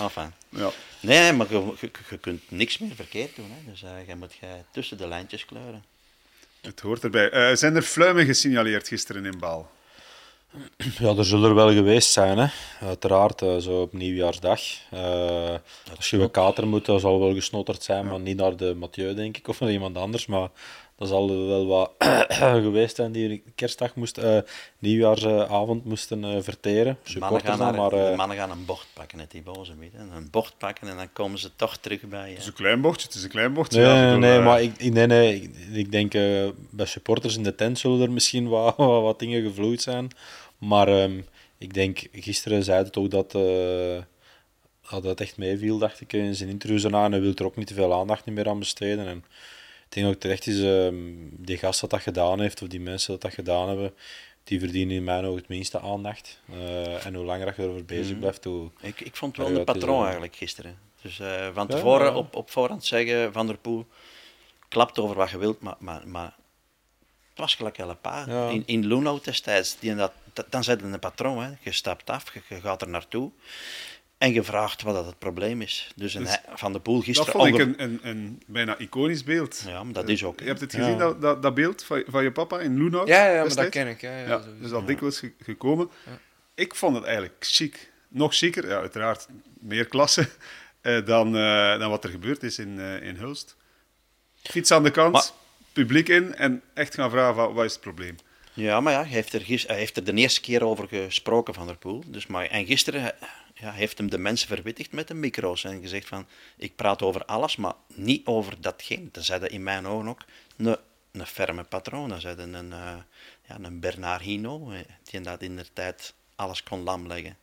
Enfin. 0.03 0.33
Ja. 0.49 0.71
Nee, 1.01 1.33
maar 1.33 1.47
je, 1.51 1.73
je, 1.81 1.91
je 2.11 2.19
kunt 2.19 2.43
niks 2.51 2.79
meer 2.79 2.95
verkeerd 2.95 3.37
doen. 3.37 3.51
Hè. 3.51 3.71
Dus 3.71 3.83
uh, 3.83 3.91
je 4.07 4.15
moet 4.17 4.35
jij 4.41 4.65
tussen 4.73 4.97
de 4.97 5.09
lijntjes 5.09 5.45
kleuren. 5.45 5.85
Het 6.61 6.81
hoort 6.81 7.05
erbij. 7.05 7.31
Eh, 7.31 7.57
zijn 7.57 7.77
er 7.77 7.83
fluimen 7.83 8.25
gesignaleerd 8.25 8.89
gisteren 8.89 9.25
in 9.25 9.39
Baal? 9.39 9.71
Ja, 10.99 11.15
er 11.17 11.25
zullen 11.25 11.49
er 11.49 11.55
wel 11.55 11.73
geweest 11.73 12.11
zijn, 12.13 12.39
hè. 12.39 12.47
Uiteraard, 12.87 13.43
eh, 13.43 13.57
zo 13.57 13.81
op 13.81 13.93
nieuwjaarsdag. 13.93 14.61
Eh, 14.91 15.55
als 15.97 16.11
je 16.11 16.19
een 16.21 16.31
kater 16.31 16.67
moet, 16.67 16.87
dan 16.87 17.01
zal 17.01 17.21
wel 17.21 17.35
gesnotterd 17.35 17.83
zijn, 17.83 18.07
maar 18.07 18.21
niet 18.21 18.37
naar 18.37 18.57
de 18.57 18.75
Mathieu, 18.75 19.15
denk 19.15 19.37
ik, 19.37 19.49
of 19.49 19.61
naar 19.61 19.71
iemand 19.71 19.97
anders. 19.97 20.27
Maar 20.27 20.49
dat 20.99 21.09
zal 21.09 21.47
wel 21.47 21.67
wat 21.67 21.91
geweest 22.65 22.97
zijn 22.97 23.13
die 23.13 23.43
kerstdag 23.55 23.95
moest, 23.95 24.19
eh, 24.19 24.39
nieuwjaarsavond 24.79 25.85
moesten 25.85 26.45
verteren. 26.45 26.99
De 27.05 27.19
mannen, 27.19 27.41
Supporters 27.41 27.49
gaan 27.57 27.59
dan, 27.59 27.77
maar... 27.91 27.93
eh, 28.05 28.11
de 28.11 28.17
mannen 28.17 28.37
gaan 28.37 28.51
een 28.51 28.65
bocht 28.65 28.87
pakken, 28.95 29.19
net 29.19 29.31
die 29.31 29.43
boze 29.43 29.73
midden. 29.79 30.01
Een 30.17 30.29
bocht 30.31 30.55
pakken 30.59 30.89
en 30.89 30.97
dan 30.97 31.13
komen 31.13 31.39
ze 31.39 31.51
toch 31.57 31.77
terug 31.77 32.01
bij 32.01 32.25
je. 32.27 32.31
Het 32.33 32.41
is 32.41 32.47
een 32.47 32.53
klein 32.53 32.81
bochtje, 32.81 33.07
het 33.07 33.17
is 33.17 33.23
een 33.23 33.29
klein 33.31 33.53
bochtje. 33.53 33.81
Nee, 33.81 33.89
ja, 33.89 34.13
ik 34.13 34.19
nee, 34.19 34.41
maar 34.41 34.63
ik, 34.63 34.73
ik- 34.79 34.93
nee, 34.93 35.07
nee, 35.07 35.35
ik, 35.43 35.51
ik 35.73 35.93
denk 35.93 36.15
eh, 36.15 36.49
bij 36.71 36.87
supporters 36.87 37.37
in 37.37 37.43
de 37.43 37.55
tent 37.55 37.79
zullen 37.79 38.01
er 38.01 38.11
misschien 38.11 38.49
wat, 38.49 38.77
wat, 38.77 39.03
wat 39.09 39.19
dingen 39.19 39.43
gevloeid 39.43 39.83
zijn. 39.83 40.11
Maar 40.61 40.89
ehm, 40.89 41.21
ik 41.59 41.75
denk, 41.75 42.07
gisteren 42.13 42.65
zei 42.65 42.85
het 42.85 42.97
ook 42.97 43.11
dat, 43.11 43.35
eh, 43.35 44.03
dat 44.91 45.05
het 45.05 45.21
echt 45.21 45.37
meeviel, 45.37 45.79
dacht 45.79 46.01
ik, 46.01 46.13
in 46.13 46.35
zijn 46.35 46.49
interview. 46.49 46.95
En 46.95 47.13
hij 47.13 47.21
wil 47.21 47.35
er 47.35 47.45
ook 47.45 47.57
niet 47.57 47.67
te 47.67 47.75
veel 47.75 47.95
aandacht 47.95 48.27
meer 48.27 48.49
aan 48.49 48.59
besteden. 48.59 49.07
En 49.07 49.25
ik 49.85 49.97
denk 49.97 50.07
ook 50.07 50.21
terecht 50.21 50.47
is, 50.47 50.61
ehm, 50.63 50.95
die 51.31 51.59
gast 51.59 51.81
dat 51.81 51.91
dat 51.91 52.01
gedaan 52.01 52.41
heeft, 52.41 52.63
of 52.63 52.69
die 52.69 52.81
mensen 52.81 53.13
dat 53.13 53.21
dat 53.21 53.35
gedaan 53.35 53.69
hebben, 53.69 53.95
die 54.45 54.59
verdienen 54.59 54.97
in 54.97 55.05
mijn 55.05 55.25
ogen 55.25 55.39
het 55.39 55.49
minste 55.49 55.81
aandacht. 55.81 56.41
Eh, 56.53 57.07
en 57.07 57.15
hoe 57.15 57.25
langer 57.25 57.47
dat 57.47 57.57
je 57.57 57.63
erover 57.63 57.85
bezig 57.85 58.19
blijft, 58.19 58.45
hoe... 58.45 58.71
Ik, 58.81 59.01
ik 59.01 59.17
vond 59.17 59.37
wel 59.37 59.47
een 59.47 59.59
is, 59.59 59.65
patroon 59.65 60.03
eigenlijk 60.03 60.37
gisteren. 60.37 60.79
Dus 61.03 61.21
eh, 61.21 61.49
van 61.53 61.67
tevoren 61.67 62.07
ja. 62.07 62.17
Op, 62.17 62.35
op 62.37 62.51
voorhand 62.51 62.85
zeggen 62.85 63.33
Van 63.33 63.47
der 63.47 63.57
Poel, 63.57 63.87
klapt 64.69 64.99
over 64.99 65.17
wat 65.17 65.31
je 65.31 65.39
wilt, 65.39 65.61
maar, 65.61 65.77
maar, 65.79 66.09
maar 66.09 66.35
het 67.31 67.39
was 67.39 67.55
gelijk 67.55 67.79
een 67.79 68.01
paar. 68.01 68.31
Ja. 68.31 68.49
In, 68.49 68.63
in 68.67 68.87
Luno 68.87 69.21
destijds, 69.23 69.79
die 69.79 69.95
dat- 69.95 70.13
dan 70.49 70.65
zet 70.65 70.81
je 70.81 70.87
een 70.87 70.99
patroon. 70.99 71.43
Hè. 71.43 71.51
Je 71.61 71.73
stapt 71.73 72.11
af, 72.11 72.35
je, 72.35 72.41
je 72.55 72.61
gaat 72.61 72.83
er 72.83 72.89
naartoe 72.89 73.31
en 74.19 74.33
je 74.33 74.43
vraagt 74.43 74.83
wat 74.83 74.95
dat 74.95 75.07
het 75.07 75.19
probleem 75.19 75.63
is. 75.63 75.93
Dus, 75.97 76.15
een, 76.15 76.25
Dus 76.25 76.39
Van 76.55 76.73
der 76.73 76.81
Poel 76.81 76.97
Dat 76.97 77.05
gisteren... 77.05 77.33
vond 77.33 77.47
ik 77.47 77.55
onge- 77.55 77.63
een, 77.65 77.81
een, 77.83 77.99
een 78.03 78.43
bijna 78.47 78.79
iconisch 78.79 79.25
beeld. 79.25 79.63
Ja, 79.67 79.83
maar 79.85 79.93
dat 79.93 80.09
is 80.09 80.25
ook. 80.25 80.35
Je 80.39 80.43
hè. 80.43 80.49
hebt 80.49 80.61
het 80.61 80.73
Ja. 80.73 80.79
gezien, 80.79 80.99
dat, 80.99 81.21
dat, 81.21 81.43
dat 81.43 81.55
beeld 81.55 81.83
van, 81.85 82.03
van 82.07 82.23
je 82.23 82.33
papa 82.33 82.61
in 82.61 82.79
Loenhout? 82.79 83.09
Ja, 83.09 83.27
ja, 83.31 83.45
maar 83.45 83.55
dat 83.55 83.69
ken 83.69 83.87
ik. 83.89 84.01
Ja, 84.01 84.19
ja, 84.19 84.43
dus 84.61 84.73
al 84.73 84.85
dikwijls 84.85 85.19
ge- 85.19 85.33
gekomen. 85.43 85.91
Ik 86.55 86.75
vond 86.75 86.95
het 86.97 87.05
eigenlijk 87.05 87.35
chic. 87.41 87.91
Nog 88.09 88.35
chiquer, 88.35 88.69
ja, 88.69 88.79
uiteraard 88.81 89.27
meer 89.61 89.87
klasse 89.87 90.29
eh, 90.81 91.05
dan, 91.07 91.37
eh, 91.37 91.79
dan 91.79 91.91
wat 91.91 92.05
er 92.05 92.11
gebeurd 92.11 92.43
is 92.43 92.59
in, 92.59 92.81
eh, 92.81 93.03
in 93.03 93.17
Hulst. 93.17 93.57
Fiets 94.43 94.71
aan 94.71 94.83
de 94.83 94.91
kant, 94.91 95.13
Maar- 95.13 95.31
publiek 95.73 96.09
in 96.09 96.35
en 96.35 96.63
echt 96.75 96.95
gaan 96.95 97.11
vragen 97.11 97.35
van, 97.35 97.55
wat 97.55 97.65
is 97.65 97.73
het 97.73 97.81
probleem. 97.81 98.17
Ja, 98.61 98.81
maar 98.81 98.93
ja, 98.93 99.01
hij 99.03 99.11
heeft, 99.11 99.33
er 99.33 99.45
hij 99.47 99.77
heeft 99.77 99.97
er 99.97 100.05
de 100.05 100.13
eerste 100.13 100.41
keer 100.41 100.65
over 100.65 100.89
gesproken, 100.89 101.55
Van 101.55 101.67
der 101.67 101.77
Poel. 101.77 102.03
Dus, 102.07 102.27
maar, 102.27 102.47
en 102.47 102.67
gisteren 102.67 103.15
ja, 103.55 103.73
heeft 103.73 103.99
hem 103.99 104.11
de 104.11 104.19
mensen 104.19 104.49
verwittigd 104.49 104.93
met 104.93 105.09
de 105.09 105.15
micro's 105.15 105.65
en 105.65 105.81
gezegd 105.81 106.09
van, 106.09 106.27
ik 106.57 106.77
praat 106.77 107.03
over 107.03 107.25
alles, 107.25 107.57
maar 107.57 107.75
niet 107.95 108.27
over 108.27 108.61
datgene. 108.61 109.09
Dan 109.13 109.23
zei 109.23 109.47
in 109.47 109.63
mijn 109.63 109.87
ogen 109.87 110.09
ook 110.09 110.21
een, 110.57 110.77
een 111.13 111.27
ferme 111.27 111.65
patroon. 111.65 112.09
Dan 112.09 112.21
zei 112.21 112.35
hij 112.37 112.45
een, 112.45 112.73
eh, 112.73 112.97
ja, 113.49 113.59
een 113.63 113.81
Bernard 113.81 114.23
Hino, 114.23 114.71
eh, 114.71 114.79
die 115.05 115.21
dat 115.21 115.43
in 115.43 115.57
de 115.57 115.67
tijd 115.73 116.15
alles 116.35 116.63
kon 116.63 116.83
lamleggen. 116.83 117.37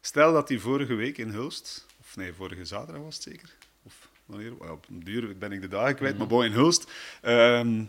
Stel 0.00 0.32
dat 0.32 0.48
hij 0.48 0.58
vorige 0.58 0.94
week 0.94 1.18
in 1.18 1.28
Hulst, 1.28 1.86
of 2.00 2.16
nee, 2.16 2.32
vorige 2.32 2.64
zaterdag 2.64 3.02
was 3.02 3.14
het 3.14 3.22
zeker, 3.22 3.54
of 3.82 4.08
wanneer, 4.26 4.70
op 4.70 4.86
een 4.88 5.04
duur 5.04 5.38
ben 5.38 5.52
ik 5.52 5.60
de 5.60 5.68
dagen 5.68 5.94
kwijt, 5.94 6.12
Mhm. 6.12 6.20
maar 6.20 6.28
bon, 6.28 6.44
in 6.44 6.52
Hulst, 6.52 6.90
ehm, 7.22 7.84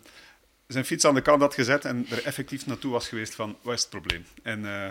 zijn 0.74 0.86
fiets 0.86 1.06
aan 1.06 1.14
de 1.14 1.22
kant 1.22 1.42
had 1.42 1.54
gezet 1.54 1.86
en 1.86 2.06
er 2.10 2.24
effectief 2.26 2.66
naartoe 2.66 2.92
was 2.92 3.08
geweest 3.08 3.36
van, 3.36 3.58
wat 3.62 3.74
is 3.74 3.82
het 3.82 3.90
probleem? 3.90 4.26
En 4.44 4.66
eh, 4.66 4.90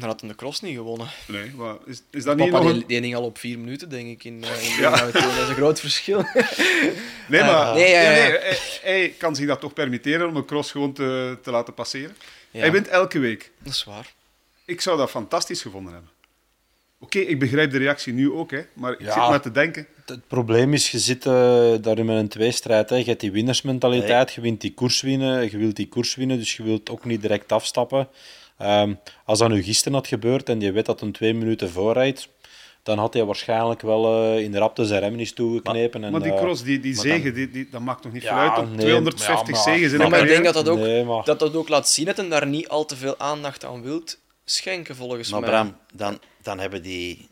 Dan 0.00 0.08
had 0.08 0.20
hij 0.20 0.28
de 0.30 0.34
cross 0.36 0.60
niet 0.60 0.76
gewonnen. 0.76 1.08
nee, 1.28 1.52
wat, 1.56 1.80
is, 1.86 2.02
is 2.10 2.24
dat 2.24 2.36
niet 2.36 2.50
Papa 2.50 2.62
nog 2.64 2.72
die, 2.72 2.82
een... 2.82 2.88
die 2.88 3.00
ging 3.00 3.14
al 3.14 3.24
op 3.24 3.38
vier 3.38 3.58
minuten, 3.58 3.88
denk 3.88 4.08
ik, 4.08 4.24
in, 4.24 4.44
eh, 4.44 4.64
in 4.76 4.80
Ja. 4.80 4.90
de 4.90 5.00
auto. 5.00 5.20
Dat 5.20 5.32
is 5.42 5.48
een 5.48 5.54
groot 5.54 5.80
verschil. 5.80 6.24
Nee, 7.28 7.40
maar 7.42 7.74
nee, 7.74 7.90
ja. 7.90 8.00
nee, 8.00 8.20
hij, 8.20 8.58
hij 8.82 9.14
kan 9.18 9.36
zich 9.36 9.46
dat 9.46 9.60
toch 9.60 9.72
permitteren 9.72 10.28
om 10.28 10.36
een 10.36 10.44
cross 10.44 10.70
gewoon 10.70 10.92
te, 10.92 11.38
te 11.42 11.50
laten 11.50 11.74
passeren. 11.74 12.16
Ja. 12.50 12.60
Hij 12.60 12.72
wint 12.72 12.88
elke 12.88 13.18
week. 13.18 13.50
Dat 13.58 13.72
is 13.72 13.84
waar. 13.84 14.12
Ik 14.64 14.80
zou 14.80 14.98
dat 14.98 15.10
fantastisch 15.10 15.62
gevonden 15.62 15.92
hebben. 15.92 16.10
Oké, 17.00 17.18
ik 17.18 17.38
begrijp 17.38 17.70
de 17.70 17.78
reactie 17.78 18.12
nu 18.12 18.32
ook, 18.32 18.50
hè, 18.50 18.60
maar 18.72 18.92
ik 18.92 19.00
Ja. 19.00 19.06
zit 19.12 19.16
maar 19.28 19.40
te 19.40 19.50
denken. 19.50 19.86
Het- 19.96 20.08
Het 20.08 20.26
probleem 20.28 20.72
is, 20.74 20.90
je 20.90 20.98
zit 20.98 21.26
eh, 21.26 21.32
daar 21.80 22.04
met 22.04 22.16
een 22.16 22.28
tweestrijd. 22.28 22.90
Hè. 22.90 22.96
Je 22.96 23.04
hebt 23.04 23.20
die 23.20 23.32
winnersmentaliteit, 23.32 24.32
je 24.32 24.40
wint 24.40 24.60
die 24.60 24.74
koers 24.74 25.00
winnen, 25.00 25.50
je 25.50 25.56
wilt 25.58 25.76
die 25.76 25.88
koers 25.88 26.14
winnen, 26.14 26.38
dus 26.38 26.56
je 26.56 26.62
wilt 26.62 26.90
ook 26.90 27.04
niet 27.04 27.20
direct 27.20 27.52
afstappen. 27.52 28.08
Ehm, 28.58 28.94
als 29.24 29.38
dat 29.38 29.48
nu 29.48 29.62
gisteren 29.62 29.92
had 29.92 30.06
gebeurd 30.06 30.48
en 30.48 30.60
je 30.60 30.72
weet 30.72 30.86
dat 30.86 31.00
een 31.00 31.12
twee 31.12 31.34
minuten 31.34 31.70
voorrijdt, 31.70 32.28
dan 32.82 32.98
had 32.98 33.14
hij 33.14 33.24
waarschijnlijk 33.24 33.80
wel 33.82 34.22
eh, 34.34 34.42
in 34.44 34.50
de 34.52 34.58
rapte 34.58 34.84
zijn 34.84 35.00
remmen 35.00 35.20
is 35.20 35.32
toegeknepen. 35.32 36.04
en, 36.04 36.12
Maar 36.12 36.22
die 36.22 36.32
eh, 36.32 36.38
cross, 36.38 36.62
die, 36.62 36.80
die 36.80 36.94
maar 36.94 37.04
zegen, 37.04 37.24
dan- 37.24 37.32
die, 37.34 37.50
die, 37.50 37.68
dat 37.70 37.80
maakt 37.80 38.04
nog 38.04 38.12
niet 38.12 38.22
Ja, 38.22 38.28
veel 38.28 38.38
uit 38.50 38.58
op 38.68 38.74
nee, 38.76 38.78
250 38.86 39.46
ja, 39.46 39.52
maar- 39.54 39.62
zegens 39.74 39.92
in 39.92 40.10
maar 40.10 40.20
ik 40.22 40.28
denk 40.28 40.44
dat 40.44 40.54
dat 40.54 40.68
ook, 40.68 40.78
Nee, 40.78 41.04
maar- 41.04 41.24
dat 41.24 41.38
dat 41.38 41.54
ook 41.54 41.68
laat 41.68 41.88
zien 41.88 42.06
dat 42.06 42.16
hij 42.16 42.28
daar 42.28 42.46
niet 42.46 42.68
al 42.68 42.84
te 42.84 42.96
veel 42.96 43.18
aandacht 43.18 43.64
aan 43.64 43.82
wilt 43.82 44.18
schenken, 44.44 44.96
volgens 44.96 45.30
Maar 45.30 45.40
mij. 45.40 45.50
Bram, 45.50 45.76
dan, 45.94 46.18
dan 46.42 46.58
hebben 46.58 46.82
die 46.82 47.28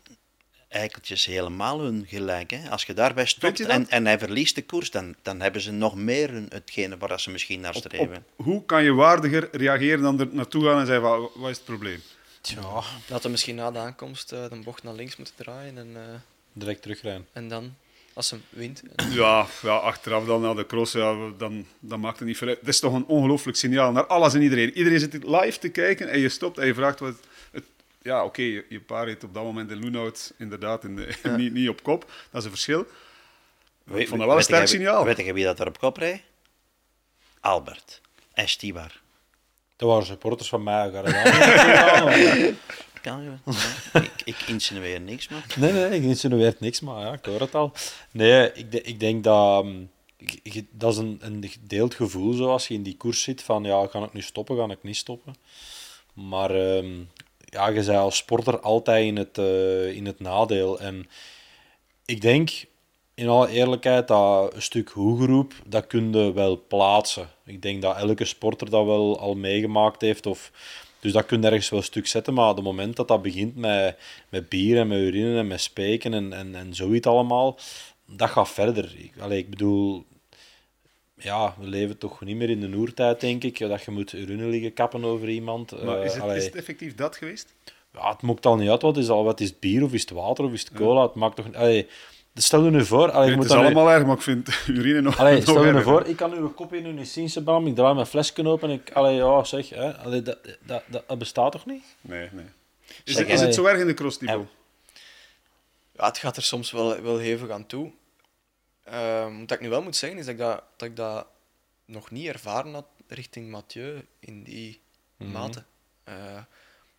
eikeltjes 0.67 1.25
helemaal 1.25 1.79
hun 1.79 2.05
gelijk. 2.07 2.51
Hè? 2.51 2.69
Als 2.69 2.83
je 2.83 2.93
daarbij 2.93 3.25
stopt 3.25 3.57
dat? 3.57 3.67
en, 3.67 3.89
en 3.89 4.05
hij 4.05 4.19
verliest 4.19 4.55
de 4.55 4.65
koers, 4.65 4.91
dan, 4.91 5.15
dan 5.21 5.41
hebben 5.41 5.61
ze 5.61 5.71
nog 5.71 5.95
meer 5.95 6.29
hun, 6.29 6.45
hetgene 6.49 6.97
waar 6.97 7.19
ze 7.19 7.29
misschien 7.29 7.59
naar 7.59 7.75
streven. 7.75 8.25
op 8.35 8.45
hoe 8.45 8.65
kan 8.65 8.83
je 8.83 8.93
waardiger 8.93 9.49
reageren 9.51 10.01
dan 10.01 10.19
er 10.19 10.27
naartoe 10.31 10.63
gaan 10.63 10.79
en 10.79 10.85
zeggen, 10.85 11.05
van, 11.05 11.29
wat 11.35 11.49
is 11.49 11.55
het 11.55 11.65
probleem? 11.65 12.01
Tja, 12.41 12.83
Dat 13.07 13.21
hij 13.21 13.31
misschien 13.31 13.55
na 13.55 13.71
de 13.71 13.79
aankomst 13.79 14.31
eh, 14.31 14.49
de 14.49 14.59
bocht 14.63 14.83
naar 14.83 14.93
links 14.93 15.15
moet 15.15 15.33
draaien 15.35 15.77
en, 15.77 15.89
eh, 15.95 16.01
direct 16.53 16.81
terugrijden. 16.81 17.27
en 17.33 17.47
dan, 17.47 17.75
als 18.13 18.29
hij 18.29 18.39
wint. 18.49 18.83
Ja, 19.09 19.45
ja 19.61 19.75
achteraf 19.75 20.25
dan 20.25 20.41
na 20.41 20.53
de 20.53 20.65
cross, 20.65 20.91
ja, 20.91 21.15
dan, 21.37 21.65
dan 21.79 21.99
maakt 21.99 22.19
het 22.19 22.27
niet 22.27 22.37
veel 22.37 22.47
uit. 22.47 22.59
Het 22.59 22.67
is 22.67 22.79
toch 22.79 22.93
een 22.93 23.05
ongelooflijk 23.05 23.57
signaal 23.57 23.91
naar 23.91 24.05
alles 24.05 24.33
en 24.33 24.41
iedereen. 24.41 24.73
Iedereen 24.73 24.99
zit 24.99 25.13
live 25.13 25.59
te 25.59 25.69
kijken 25.69 26.09
en 26.09 26.19
je 26.19 26.29
stopt 26.29 26.57
en 26.57 26.67
je 26.67 26.73
vraagt 26.73 26.99
wat... 26.99 27.15
Ja, 28.07 28.23
oké, 28.25 28.41
je, 28.41 28.65
je 28.69 28.79
pa 28.79 29.03
reed 29.03 29.23
op 29.23 29.33
dat 29.33 29.43
moment 29.43 29.71
in 29.71 29.79
Loenhout 29.79 30.33
inderdaad 30.37 30.83
in 30.83 30.95
de, 30.95 31.15
niet, 31.37 31.53
niet 31.53 31.69
op 31.69 31.83
kop. 31.83 32.01
Dat 32.31 32.39
is 32.39 32.43
een 32.43 32.49
verschil. 32.49 32.85
We- 33.83 33.93
vond 33.93 34.09
dat 34.09 34.17
wel 34.17 34.27
een 34.29 34.35
weet 34.35 34.43
sterk 34.43 34.57
jij- 34.59 34.67
signaal. 34.67 35.03
Weet 35.05 35.17
je 35.17 35.33
wie 35.33 35.43
dat 35.43 35.59
er 35.59 35.67
op 35.67 35.79
kop 35.79 35.97
reed? 35.97 36.21
Albert. 37.39 38.01
En 38.33 38.49
Stibar. 38.49 39.01
Dat 39.75 39.89
waren 39.89 40.05
supporters 40.05 40.49
van 40.49 40.63
mij. 40.63 40.89
ga 40.91 40.97
je 41.07 42.53
dat 42.53 43.01
Kan 43.01 43.23
je? 43.23 43.31
Ja. 43.91 44.01
ik, 44.01 44.11
ik 44.25 44.35
insinueer 44.47 45.01
niks, 45.01 45.27
man. 45.27 45.41
Nee, 45.55 45.71
nee, 45.71 45.89
ik 45.99 46.03
insinueert 46.03 46.59
niks, 46.59 46.79
maar 46.79 47.01
ja, 47.05 47.13
ik 47.13 47.25
hoor 47.25 47.39
het 47.39 47.55
al. 47.55 47.71
Nee, 48.11 48.51
ik, 48.53 48.71
de- 48.71 48.81
ik 48.81 48.99
denk 48.99 49.23
dat... 49.23 49.65
ik- 50.17 50.39
ik- 50.43 50.67
dat 50.71 50.91
is 50.91 50.97
een, 50.97 51.17
een 51.21 51.43
gedeeld 51.49 51.95
gevoel, 51.95 52.33
zo, 52.33 52.49
als 52.49 52.67
je 52.67 52.73
in 52.73 52.83
die 52.83 52.97
koers 52.97 53.21
zit, 53.21 53.43
van 53.43 53.63
ja, 53.63 53.87
kan 53.87 54.03
ik 54.03 54.13
nu 54.13 54.21
stoppen, 54.21 54.55
kan 54.55 54.71
ik 54.71 54.83
niet 54.83 54.97
stoppen. 54.97 55.35
Maar 56.13 56.51
ehm, 56.51 56.99
ja, 57.49 57.67
je 57.67 57.73
bent 57.73 57.89
als 57.89 58.17
sporter 58.17 58.59
altijd 58.59 59.05
in 59.05 59.17
het, 59.17 59.37
eh, 59.37 59.95
in 59.95 60.05
het 60.05 60.19
nadeel. 60.19 60.79
En 60.79 61.07
ik 62.05 62.21
denk, 62.21 62.65
in 63.13 63.27
alle 63.27 63.49
eerlijkheid, 63.49 64.07
dat 64.07 64.53
een 64.53 64.61
stuk 64.61 64.89
hoegeroep, 64.89 65.53
dat 65.65 65.87
kun 65.87 66.13
je 66.13 66.33
wel 66.33 66.63
plaatsen. 66.67 67.29
Ik 67.45 67.61
denk 67.61 67.81
dat 67.81 67.97
elke 67.97 68.25
sporter 68.25 68.69
dat 68.69 68.85
wel 68.85 69.19
al 69.19 69.35
meegemaakt 69.35 70.01
heeft. 70.01 70.25
Of, 70.25 70.51
dus 70.99 71.11
dat 71.11 71.25
kun 71.25 71.41
je 71.41 71.47
ergens 71.47 71.69
wel 71.69 71.79
een 71.79 71.85
stuk 71.85 72.07
zetten. 72.07 72.33
Maar 72.33 72.49
op 72.49 72.55
het 72.55 72.65
moment 72.65 72.95
dat 72.95 73.07
dat 73.07 73.21
begint 73.21 73.55
met, 73.55 73.97
met 74.29 74.49
bier 74.49 74.79
en 74.79 74.87
met 74.87 74.97
urine 74.97 75.39
en 75.39 75.47
met 75.47 75.61
speken 75.61 76.13
en, 76.13 76.33
en, 76.33 76.55
en 76.55 76.75
zoiets 76.75 77.07
allemaal, 77.07 77.59
dat 78.05 78.29
gaat 78.29 78.49
verder. 78.49 78.95
Ik, 78.97 79.31
ik 79.31 79.49
bedoel, 79.49 80.05
ja, 81.17 81.55
we 81.59 81.65
leven 81.67 81.97
toch 81.97 82.21
niet 82.21 82.35
meer 82.35 82.49
in 82.49 82.59
de 82.71 82.77
oertijd, 82.77 83.19
denk 83.19 83.43
ik. 83.43 83.59
Dat 83.59 83.83
je 83.83 83.91
moet 83.91 84.13
urine 84.13 84.45
liggen 84.45 84.73
kappen 84.73 85.03
over 85.03 85.29
iemand. 85.29 85.83
Maar 85.83 85.99
Eh, 85.99 86.05
is 86.05 86.13
het, 86.15 86.23
is 86.35 86.45
het 86.45 86.55
effectief 86.55 86.95
dat 86.95 87.15
geweest? 87.15 87.53
Ja, 87.93 88.09
het 88.11 88.21
maakt 88.21 88.45
al 88.45 88.55
niet 88.55 88.69
uit 88.69 88.81
wat 88.81 88.97
is, 88.97 89.09
al, 89.09 89.23
wat 89.23 89.39
is 89.39 89.49
het 89.49 89.59
bier 89.59 89.83
of 89.83 89.93
is 89.93 90.01
het 90.01 90.09
water 90.09 90.45
of 90.45 90.51
is 90.53 90.59
het 90.61 90.73
cola. 90.73 91.01
Het 91.01 91.13
maakt 91.13 91.35
toch 91.35 91.45
niet. 91.45 91.55
Allee, 91.55 91.87
stel 92.33 92.63
je 92.63 92.69
nu 92.71 92.85
voor. 92.85 93.11
Allee, 93.11 93.23
je 93.23 93.27
het 93.27 93.35
moet 93.35 93.45
is 93.45 93.51
dan 93.51 93.59
nu- 93.59 93.65
allemaal 93.65 93.91
erg, 93.91 94.05
maar 94.05 94.15
ik 94.15 94.21
vind 94.21 94.49
urine 94.67 95.01
nog, 95.01 95.19
Allee, 95.19 95.33
nog 95.33 95.41
stel 95.41 95.65
je 95.65 95.71
nu 95.73 95.81
voor, 95.81 96.05
ik 96.05 96.15
kan 96.15 96.33
uw 96.33 96.49
kop 96.53 96.73
in 96.73 96.85
uw 96.85 97.03
zien, 97.03 97.29
Sebam. 97.29 97.67
Ik 97.67 97.75
draai 97.75 97.93
mijn 97.93 98.05
flesje 98.05 98.47
open 98.47 98.69
en 98.69 98.75
ik. 98.75 98.91
Allee, 98.91 99.15
ja, 99.15 99.43
zeg. 99.43 99.69
Hè, 99.69 99.97
allee, 99.97 100.21
dat, 100.21 100.37
dat, 100.65 100.83
dat, 100.87 101.03
dat 101.07 101.17
bestaat 101.17 101.51
toch 101.51 101.65
niet? 101.65 101.83
Nee, 102.01 102.29
nee. 102.31 102.45
Is, 103.03 103.15
Zeg, 103.15 103.27
is 103.27 103.41
het 103.41 103.53
zo 103.53 103.65
erg 103.65 103.79
in 103.79 103.87
de 103.87 103.93
cross? 103.93 104.17
En- 104.17 104.49
Ja, 105.95 106.05
het 106.05 106.17
gaat 106.17 106.37
er 106.37 106.43
soms 106.43 106.71
wel, 106.71 107.01
wel 107.01 107.17
hevig 107.17 107.49
aan 107.49 107.65
toe. 107.65 107.91
Ehm, 108.91 109.39
wat 109.39 109.51
ik 109.51 109.59
nu 109.59 109.69
wel 109.69 109.81
moet 109.81 109.95
zeggen, 109.95 110.19
is 110.19 110.25
dat 110.25 110.33
ik 110.33 110.39
dat, 110.39 110.63
dat 110.77 110.87
ik 110.89 110.95
dat 110.95 111.25
nog 111.85 112.11
niet 112.11 112.27
ervaren 112.27 112.73
had 112.73 112.85
richting 113.07 113.49
Mathieu 113.49 114.05
in 114.19 114.43
die 114.43 114.79
mate. 115.17 115.63
Eh, 116.03 116.13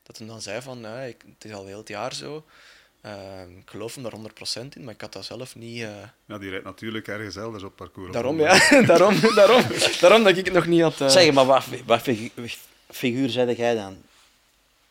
dat 0.03 0.19
hij 0.19 0.27
dan 0.27 0.43
zei 0.43 0.63
van, 0.63 0.79
ja, 0.81 1.01
ik, 1.01 1.23
het 1.35 1.45
is 1.45 1.53
al 1.53 1.67
heel 1.67 1.79
het 1.79 1.89
jaar 1.89 2.15
zo. 2.15 2.45
Ehm, 3.01 3.51
ik 3.59 3.71
geloof 3.71 3.95
hem 3.95 4.03
daar 4.03 4.13
100% 4.13 4.77
in, 4.77 4.85
maar 4.85 4.95
ik 4.95 5.01
had 5.01 5.13
dat 5.13 5.25
zelf 5.25 5.57
niet... 5.57 5.83
eh, 5.83 5.89
Ja, 6.27 6.39
die 6.39 6.51
rijdt 6.51 6.65
natuurlijk 6.65 7.09
ergens 7.09 7.37
elders 7.37 7.63
op 7.63 7.77
parcours. 7.77 8.13
daarom, 8.13 8.41
ja. 8.41 8.59
daarom, 8.87 9.21
daarom, 9.35 9.63
daarom 10.01 10.25
dat 10.25 10.37
ik 10.37 10.45
het 10.45 10.55
nog 10.55 10.67
niet 10.67 10.83
had... 10.83 11.01
eh, 11.01 11.09
Zeg, 11.09 11.33
maar 11.33 11.45
wat, 11.47 11.65
wat 11.87 12.01
figu- 12.03 12.51
figuur 12.91 13.29
zei 13.31 13.55
jij 13.55 13.75
dan? 13.75 13.97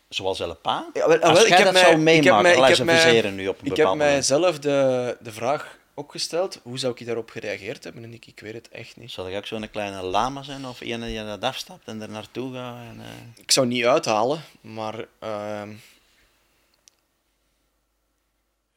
Zoals 0.08 0.40
El 0.40 0.54
Pa? 0.54 0.90
Ja, 0.94 1.08
wel, 1.08 1.18
Als 1.20 1.38
wel, 1.38 1.48
jij 1.48 1.64
dat 1.64 1.76
zou 1.76 1.86
ik 1.86 1.90
heb 1.92 1.98
meemaken, 1.98 2.42
mij- 2.42 2.52
ik 2.52 2.58
laat 2.58 2.76
heb 2.76 2.86
mij- 2.86 3.00
verzeren 3.00 3.34
nu 3.34 3.48
op 3.48 3.60
een 3.60 3.70
Ik 3.70 3.76
heb 3.76 3.94
mijzelf 3.94 4.58
de, 4.58 5.16
de 5.20 5.32
vraag 5.32 5.77
ook 5.98 6.10
gesteld. 6.10 6.60
Hoe 6.62 6.78
zou 6.78 6.94
ik 6.96 7.06
daarop 7.06 7.30
gereageerd 7.30 7.84
hebben? 7.84 8.04
En 8.04 8.12
ik, 8.12 8.26
ik 8.26 8.40
weet 8.40 8.54
het 8.54 8.68
echt 8.68 8.96
niet. 8.96 9.10
Zal 9.10 9.28
ik 9.28 9.36
ook 9.36 9.46
zo'n 9.46 9.70
kleine 9.70 10.02
lama 10.02 10.42
zijn 10.42 10.66
of 10.66 10.80
een 10.80 11.00
die 11.00 11.24
dat 11.24 11.42
afstapt 11.42 11.88
en 11.88 12.02
er 12.02 12.10
naartoe 12.10 12.54
gaat? 12.54 12.82
En, 12.82 13.00
eh, 13.00 13.06
Ik 13.36 13.50
zou 13.50 13.66
niet 13.66 13.84
uithalen, 13.84 14.40
maar 14.60 15.06
ehm, 15.18 15.70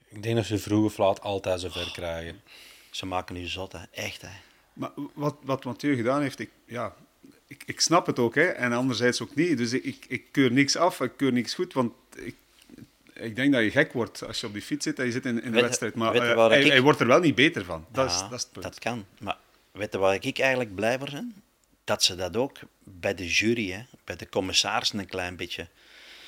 Ik 0.07 0.23
denk 0.23 0.35
dat 0.35 0.45
ze 0.45 0.57
vroeg 0.57 0.85
of 0.85 0.97
laat 0.97 1.21
altijd 1.21 1.59
zover 1.61 1.91
krijgen. 1.91 2.41
Ze 2.89 3.05
maken 3.05 3.35
nu 3.35 3.45
zot, 3.45 3.71
hè. 3.71 3.79
echt. 3.91 4.21
Hè. 4.21 4.29
Maar 4.73 4.91
wat, 5.13 5.35
wat 5.41 5.63
Mathieu 5.63 5.95
gedaan 5.95 6.21
heeft, 6.21 6.39
ik, 6.39 6.49
ja, 6.65 6.95
ik, 7.47 7.63
ik 7.65 7.81
snap 7.81 8.05
het 8.05 8.19
ook, 8.19 8.35
hè, 8.35 8.45
en 8.45 8.73
anderzijds 8.73 9.21
ook 9.21 9.35
niet. 9.35 9.57
Dus 9.57 9.73
ik, 9.73 9.83
ik, 9.83 10.05
ik 10.07 10.25
keur 10.31 10.51
niks 10.51 10.75
af, 10.75 10.99
ik 10.99 11.11
keur 11.17 11.31
niks 11.31 11.53
goed, 11.53 11.73
want 11.73 11.93
ik, 12.15 12.35
ik 13.13 13.35
denk 13.35 13.53
dat 13.53 13.63
je 13.63 13.71
gek 13.71 13.93
wordt 13.93 14.27
als 14.27 14.39
je 14.39 14.47
op 14.47 14.53
die 14.53 14.61
fiets 14.61 14.85
zit 14.85 14.99
en 14.99 15.05
je 15.05 15.11
zit 15.11 15.25
in, 15.25 15.35
in 15.35 15.41
de 15.45 15.49
Weet- 15.51 15.61
wedstrijd. 15.61 15.95
Maar 15.95 16.15
eh, 16.15 16.35
waar 16.35 16.49
hij, 16.49 16.61
ik- 16.63 16.71
hij 16.71 16.81
wordt 16.81 16.99
er 16.99 17.07
wel 17.07 17.19
niet 17.19 17.35
beter 17.35 17.65
van. 17.65 17.85
Dat, 17.91 18.09
is, 18.11 18.19
dat 18.19 18.31
is 18.31 18.41
het 18.41 18.51
punt. 18.51 18.65
dat 18.65 18.79
kan. 18.79 19.05
Maar 19.19 19.37
weet 19.71 19.91
je 19.91 19.97
waar 19.97 20.25
ik 20.25 20.39
eigenlijk 20.39 20.75
blij 20.75 20.97
voor 20.99 21.09
ben? 21.11 21.33
Dat 21.83 22.03
ze 22.03 22.15
dat 22.15 22.35
ook 22.37 22.57
bij 22.83 23.15
de 23.15 23.27
jury, 23.27 23.71
hè, 23.71 23.81
bij 24.03 24.15
de 24.15 24.29
commissarissen 24.29 24.99
een 24.99 25.07
klein 25.07 25.35
beetje 25.35 25.67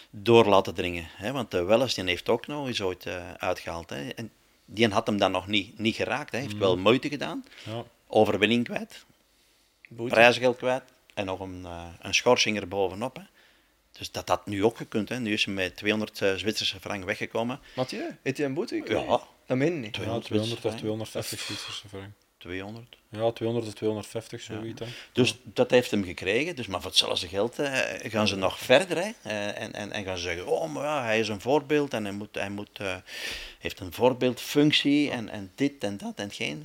door 0.09 0.45
laten 0.45 0.73
dringen. 0.73 1.07
Hè? 1.15 1.31
Want 1.31 1.51
de 1.51 1.63
Welles 1.63 1.93
die 1.93 2.03
heeft 2.03 2.29
ook 2.29 2.47
nog 2.47 2.67
eens 2.67 2.81
ooit 2.81 3.05
eh, 3.05 3.34
uitgehaald. 3.34 3.89
Hè? 3.89 4.09
En 4.09 4.31
die 4.65 4.88
had 4.88 5.07
hem 5.07 5.17
dan 5.17 5.31
nog 5.31 5.47
niet, 5.47 5.79
niet 5.79 5.95
geraakt. 5.95 6.31
Hij 6.31 6.41
heeft 6.41 6.57
wel 6.57 6.77
moeite 6.77 7.09
gedaan. 7.09 7.45
Ja. 7.65 7.84
Overwinning 8.07 8.63
kwijt. 8.63 9.05
prijsgeld 9.95 10.57
kwijt 10.57 10.84
en 11.13 11.25
nog 11.25 11.39
een, 11.39 11.61
eh, 11.65 11.84
een 12.01 12.13
schorsing 12.13 12.57
er 12.57 12.67
bovenop. 12.67 13.15
Hè. 13.15 13.21
Dus 13.97 14.11
dat 14.11 14.27
had 14.29 14.45
nu 14.45 14.63
ook 14.63 14.77
gekund. 14.77 15.09
Hè. 15.09 15.19
Nu 15.19 15.33
is 15.33 15.45
hij 15.45 15.53
met 15.53 15.75
200 15.75 16.21
eh, 16.21 16.33
Zwitserse 16.33 16.79
frank 16.79 17.03
weggekomen. 17.05 17.59
Mathieu, 17.75 18.17
heeft 18.23 18.37
hij 18.37 18.45
een 18.45 18.53
boete 18.53 18.75
gekregen? 18.75 19.03
Ja. 19.05 19.21
Dat 19.45 19.57
meen 19.57 19.73
je 19.73 19.79
niet. 19.79 19.85
Ja, 19.85 19.91
200 19.91 20.25
200 20.25 20.53
of 20.57 20.59
frank. 20.65 20.77
250 20.77 21.39
Zwitserse 21.39 21.87
frank. 21.87 22.09
200. 22.37 22.95
Ja, 23.09 23.31
200 23.31 23.67
of 23.67 23.73
250, 23.73 24.41
zoiets. 24.41 24.79
hè. 24.79 24.85
Dus 25.11 25.35
dat 25.43 25.71
heeft 25.71 25.91
hem 25.91 26.03
gekregen. 26.03 26.55
Dus, 26.55 26.67
maar 26.67 26.81
voor 26.81 26.89
hetzelfde 26.89 27.27
geld 27.27 27.59
eh, 27.59 28.11
gaan 28.11 28.27
ze 28.27 28.35
nog 28.35 28.59
verder. 28.59 28.97
Hè. 28.97 29.11
Eh, 29.21 29.61
en, 29.61 29.73
en, 29.73 29.91
en 29.91 30.03
gaan 30.03 30.17
ze 30.17 30.23
zeggen, 30.23 30.47
oh, 30.47 30.73
maar 30.73 30.83
ja, 30.83 31.03
hij 31.03 31.19
is 31.19 31.27
een 31.27 31.41
voorbeeld 31.41 31.93
en 31.93 32.03
hij, 32.03 32.13
moet, 32.13 32.35
hij 32.35 32.49
moet, 32.49 32.79
eh, 32.79 32.95
heeft 33.59 33.79
een 33.79 33.93
voorbeeldfunctie 33.93 35.11
en, 35.11 35.29
en 35.29 35.51
dit 35.55 35.83
en 35.83 35.97
dat 35.97 36.13
en 36.15 36.31
geen. 36.31 36.59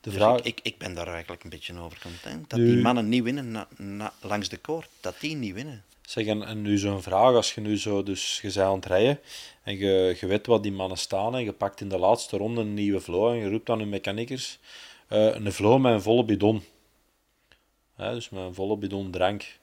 De 0.00 0.10
Dus 0.10 0.18
vraag- 0.18 0.38
ik, 0.38 0.44
ik, 0.46 0.60
ik 0.62 0.78
ben 0.78 0.94
daar 0.94 1.08
eigenlijk 1.08 1.44
een 1.44 1.50
beetje 1.50 1.78
over 1.78 1.98
content. 2.02 2.50
Dat 2.50 2.58
die 2.58 2.76
mannen 2.82 3.08
niet 3.08 3.22
winnen 3.22 3.50
na- 3.50 3.68
na- 3.76 4.12
langs 4.20 4.48
de 4.48 4.56
koord. 4.56 4.88
Dat 5.00 5.14
die 5.20 5.36
niet 5.36 5.54
winnen. 5.54 5.84
Zeg, 6.10 6.26
en, 6.26 6.42
en 6.42 6.62
nu 6.62 6.78
zo'n 6.78 7.02
vraag, 7.02 7.34
als 7.34 7.54
je 7.54 7.60
nu 7.60 7.78
zo, 7.78 8.02
dus 8.02 8.40
je 8.40 8.52
bent 8.52 8.58
aan 8.58 8.74
het 8.74 8.86
rijden 8.86 9.20
en 9.62 9.78
je, 9.78 10.16
je 10.20 10.26
weet 10.26 10.46
wat 10.46 10.62
die 10.62 10.72
mannen 10.72 10.98
staan 10.98 11.34
en 11.34 11.44
je 11.44 11.52
pakt 11.52 11.80
in 11.80 11.88
de 11.88 11.98
laatste 11.98 12.36
ronde 12.36 12.60
een 12.60 12.74
nieuwe 12.74 13.00
flow 13.00 13.30
en 13.30 13.36
je 13.36 13.48
roept 13.48 13.70
aan 13.70 13.78
je 13.78 13.86
mechaniekers 13.86 14.58
eh, 15.08 15.34
een 15.34 15.52
flow 15.52 15.80
met 15.80 15.92
een 15.92 16.02
volle 16.02 16.24
bidon. 16.24 16.64
Hè, 17.96 18.14
dus 18.14 18.28
met 18.28 18.42
een 18.42 18.54
volle 18.54 18.76
bidon 18.76 19.10
drank. 19.10 19.58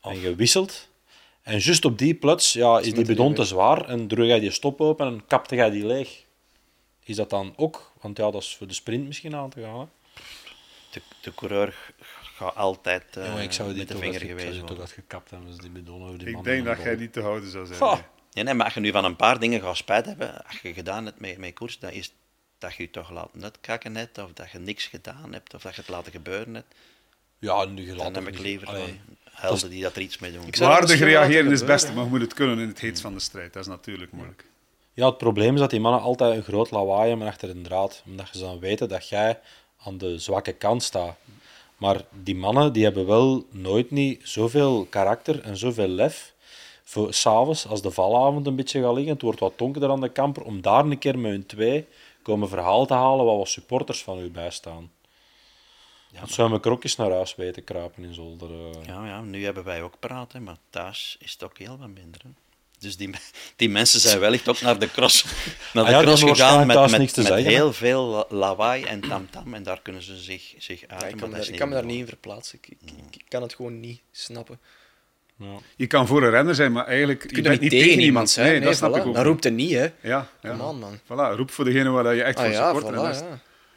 En 0.00 0.20
je 0.20 0.34
wisselt. 0.34 0.88
En 1.42 1.58
juist 1.58 1.84
op 1.84 1.98
die 1.98 2.14
plots 2.14 2.52
ja, 2.52 2.78
is 2.78 2.94
die 2.94 3.04
bidon 3.04 3.34
te 3.34 3.44
zwaar 3.44 3.88
en 3.88 4.08
druk 4.08 4.26
jij 4.26 4.40
die 4.40 4.50
stop 4.50 4.80
open 4.80 5.06
en 5.06 5.26
kapte 5.26 5.54
jij 5.54 5.70
die 5.70 5.86
leeg. 5.86 6.24
Is 7.04 7.16
dat 7.16 7.30
dan 7.30 7.52
ook? 7.56 7.92
Want 8.00 8.16
ja, 8.16 8.30
dat 8.30 8.42
is 8.42 8.56
voor 8.56 8.66
de 8.66 8.74
sprint 8.74 9.06
misschien 9.06 9.34
aan 9.34 9.50
te 9.50 9.62
gaan. 9.62 9.78
Hè? 9.78 9.86
De, 10.90 11.00
de 11.20 11.34
coureur 11.34 11.94
gaat 12.40 12.56
altijd 12.56 13.16
eh, 13.16 13.24
Ja, 13.24 13.40
ik 13.40 13.52
zou 13.52 13.68
die 13.68 13.78
met 13.78 13.88
de 13.88 13.98
vinger 13.98 14.20
zou 14.20 14.38
toch 14.38 14.58
worden. 14.60 14.78
uitgekapt 14.78 15.30
hebben, 15.30 15.48
als 15.48 15.58
die 15.58 15.70
bidon 15.70 16.02
over 16.02 16.18
die 16.18 16.28
Ik 16.28 16.44
denk 16.44 16.64
dat 16.64 16.82
jij 16.82 16.94
niet 16.94 17.12
te 17.12 17.20
houden 17.20 17.50
zou 17.50 17.66
zijn. 17.66 17.80
Nee. 17.80 18.02
Ja, 18.30 18.42
nee, 18.42 18.54
maar 18.54 18.64
als 18.64 18.74
je 18.74 18.80
nu 18.80 18.90
van 18.90 19.04
een 19.04 19.16
paar 19.16 19.38
dingen 19.38 19.60
gaat 19.60 19.76
spijt 19.76 20.06
hebben, 20.06 20.46
als 20.46 20.60
je 20.62 20.72
gedaan 20.72 21.04
hebt 21.04 21.20
met, 21.20 21.38
met 21.38 21.54
koers, 21.54 21.78
dan 21.78 21.90
is 21.90 22.12
dat 22.58 22.74
je 22.74 22.82
je 22.82 22.90
toch 22.90 23.10
laten 23.10 23.42
uitkakken 23.42 23.96
hebt, 23.96 24.18
of 24.18 24.32
dat 24.32 24.50
je 24.50 24.58
niks 24.58 24.86
gedaan 24.86 25.32
hebt, 25.32 25.54
of 25.54 25.62
dat 25.62 25.74
je 25.74 25.80
het 25.80 25.90
laten 25.90 26.12
gebeuren 26.12 26.54
hebt. 26.54 26.74
Ja, 27.38 27.64
nu 27.64 27.80
je 27.80 27.86
Dan 27.86 27.96
laat 27.96 28.14
heb 28.14 28.24
hem 28.24 28.26
ik 28.26 28.38
liever 28.38 28.66
gewoon 28.68 28.98
helden 29.30 29.70
die 29.70 29.82
dat 29.82 29.96
er 29.96 30.02
iets 30.02 30.18
mee 30.18 30.32
doen. 30.32 30.46
Ik 30.46 30.56
zou 30.56 30.70
dat 30.70 30.78
Waardig 30.78 30.98
reageren 31.06 31.52
is 31.52 31.58
het 31.58 31.68
beste, 31.68 31.92
maar 31.92 32.04
je 32.04 32.10
moet 32.10 32.20
het 32.20 32.34
kunnen 32.34 32.58
in 32.58 32.68
het 32.68 32.80
heet 32.80 33.00
van 33.00 33.14
de 33.14 33.20
strijd. 33.20 33.52
Dat 33.52 33.62
is 33.62 33.68
natuurlijk 33.68 34.12
moeilijk. 34.12 34.44
Ja, 34.92 35.06
het 35.06 35.18
probleem 35.18 35.54
is 35.54 35.60
dat 35.60 35.70
die 35.70 35.80
mannen 35.80 36.00
altijd 36.00 36.36
een 36.36 36.42
groot 36.42 36.70
lawaai 36.70 37.08
hebben 37.08 37.26
achter 37.26 37.50
een 37.50 37.62
draad. 37.62 38.02
Omdat 38.06 38.28
ze 38.32 38.38
dan 38.38 38.58
weten 38.58 38.88
dat 38.88 39.08
jij 39.08 39.38
aan 39.84 39.98
de 39.98 40.18
zwakke 40.18 40.52
kant 40.52 40.82
staat. 40.82 41.16
Maar 41.80 42.04
die 42.10 42.36
mannen 42.36 42.72
die 42.72 42.84
hebben 42.84 43.06
wel 43.06 43.44
nooit 43.50 43.90
niet 43.90 44.20
zoveel 44.28 44.86
karakter 44.90 45.40
en 45.40 45.56
zoveel 45.56 45.88
lef. 45.88 46.34
Voor 46.84 47.14
s'avonds, 47.14 47.66
als 47.66 47.82
de 47.82 47.90
valavond 47.90 48.46
een 48.46 48.56
beetje 48.56 48.82
gaat 48.82 48.94
liggen, 48.94 49.12
het 49.12 49.22
wordt 49.22 49.40
wat 49.40 49.58
donkerder 49.58 49.90
aan 49.90 50.00
de 50.00 50.08
kamper, 50.08 50.42
om 50.42 50.60
daar 50.60 50.84
een 50.84 50.98
keer 50.98 51.18
met 51.18 51.30
hun 51.30 51.46
twee 51.46 51.86
komen 52.22 52.48
verhaal 52.48 52.86
te 52.86 52.94
halen 52.94 53.24
waar 53.26 53.36
wat 53.36 53.48
supporters 53.48 54.02
van 54.02 54.18
u 54.18 54.30
bij 54.30 54.50
staan. 54.50 54.90
Ja, 56.12 56.20
dat 56.20 56.30
zou 56.30 56.48
mijn 56.48 56.60
krokjes 56.60 56.96
naar 56.96 57.10
huis 57.10 57.34
weten 57.34 57.64
kruipen 57.64 58.04
in 58.04 58.14
zolder. 58.14 58.50
eh. 58.50 58.84
Ja, 58.86 59.06
ja, 59.06 59.20
nu 59.20 59.44
hebben 59.44 59.64
wij 59.64 59.82
ook 59.82 59.94
praten, 59.98 60.42
maar 60.42 60.56
thuis 60.70 61.16
is 61.20 61.32
het 61.32 61.44
ook 61.44 61.58
heel 61.58 61.78
wat 61.78 61.88
minder. 61.88 62.20
Hè. 62.24 62.30
Dus 62.80 62.96
die, 62.96 63.10
die 63.56 63.68
mensen 63.68 64.00
zijn 64.00 64.18
wellicht 64.20 64.48
ook 64.48 64.60
naar 64.60 64.78
de 64.78 64.90
cross, 64.90 65.24
naar 65.74 65.84
de 65.84 65.90
Ah 65.94 65.96
ja, 65.96 66.02
cross 66.02 66.22
gegaan 66.22 66.66
met, 66.66 66.80
met, 66.90 66.98
niks 66.98 67.12
te 67.12 67.18
met 67.20 67.28
zeggen, 67.28 67.46
hè. 67.46 67.52
heel 67.52 67.72
veel 67.72 68.04
la- 68.04 68.24
lawaai 68.28 68.84
en 68.84 69.00
tamtam 69.00 69.54
en 69.54 69.62
daar 69.62 69.80
kunnen 69.82 70.02
ze 70.02 70.16
zich, 70.16 70.54
zich 70.58 70.80
Ja, 70.80 70.86
uiten. 70.88 71.08
ik 71.08 71.16
kan, 71.16 71.30
daar, 71.30 71.40
is 71.40 71.48
ik 71.48 71.58
kan 71.58 71.68
me 71.68 71.74
daar 71.74 71.84
niet 71.84 71.98
in 71.98 72.06
verplaatsen. 72.06 72.58
Ik, 72.62 72.68
ik, 72.68 72.90
ik, 72.90 73.16
ik 73.16 73.24
kan 73.28 73.42
het 73.42 73.54
gewoon 73.54 73.80
niet 73.80 74.00
snappen. 74.12 74.58
Ja. 75.36 75.46
Je 75.76 75.86
kan 75.86 76.06
voor 76.06 76.22
een 76.22 76.30
renner 76.30 76.54
zijn, 76.54 76.72
maar 76.72 76.86
eigenlijk... 76.86 77.36
Je 77.36 77.42
bent 77.42 77.60
niet 77.60 77.70
tegen 77.70 78.00
iemand 78.00 78.30
zijn. 78.30 78.46
Nee, 78.46 78.58
Nee, 78.58 78.68
dat 78.68 78.76
snap 78.76 78.92
voilà. 78.92 78.96
ik 78.96 79.06
ook. 79.06 79.14
Dan 79.14 79.24
roept 79.24 79.44
hij 79.44 79.52
niet, 79.52 79.72
hè. 79.72 79.88
Ja, 80.02 80.28
ja. 80.42 80.58
On, 80.68 80.78
man. 80.78 80.98
Voilà, 81.04 81.36
roep 81.36 81.50
voor 81.50 81.64
degene 81.64 81.88
waar 81.90 82.14
je 82.14 82.22
echt 82.22 82.36
Ah 82.38 82.44
voor 82.44 82.52
ja, 82.52 82.72
supporter. 82.72 83.04
en 83.04 83.06
voilà, 83.06 83.16
is- 83.16 83.22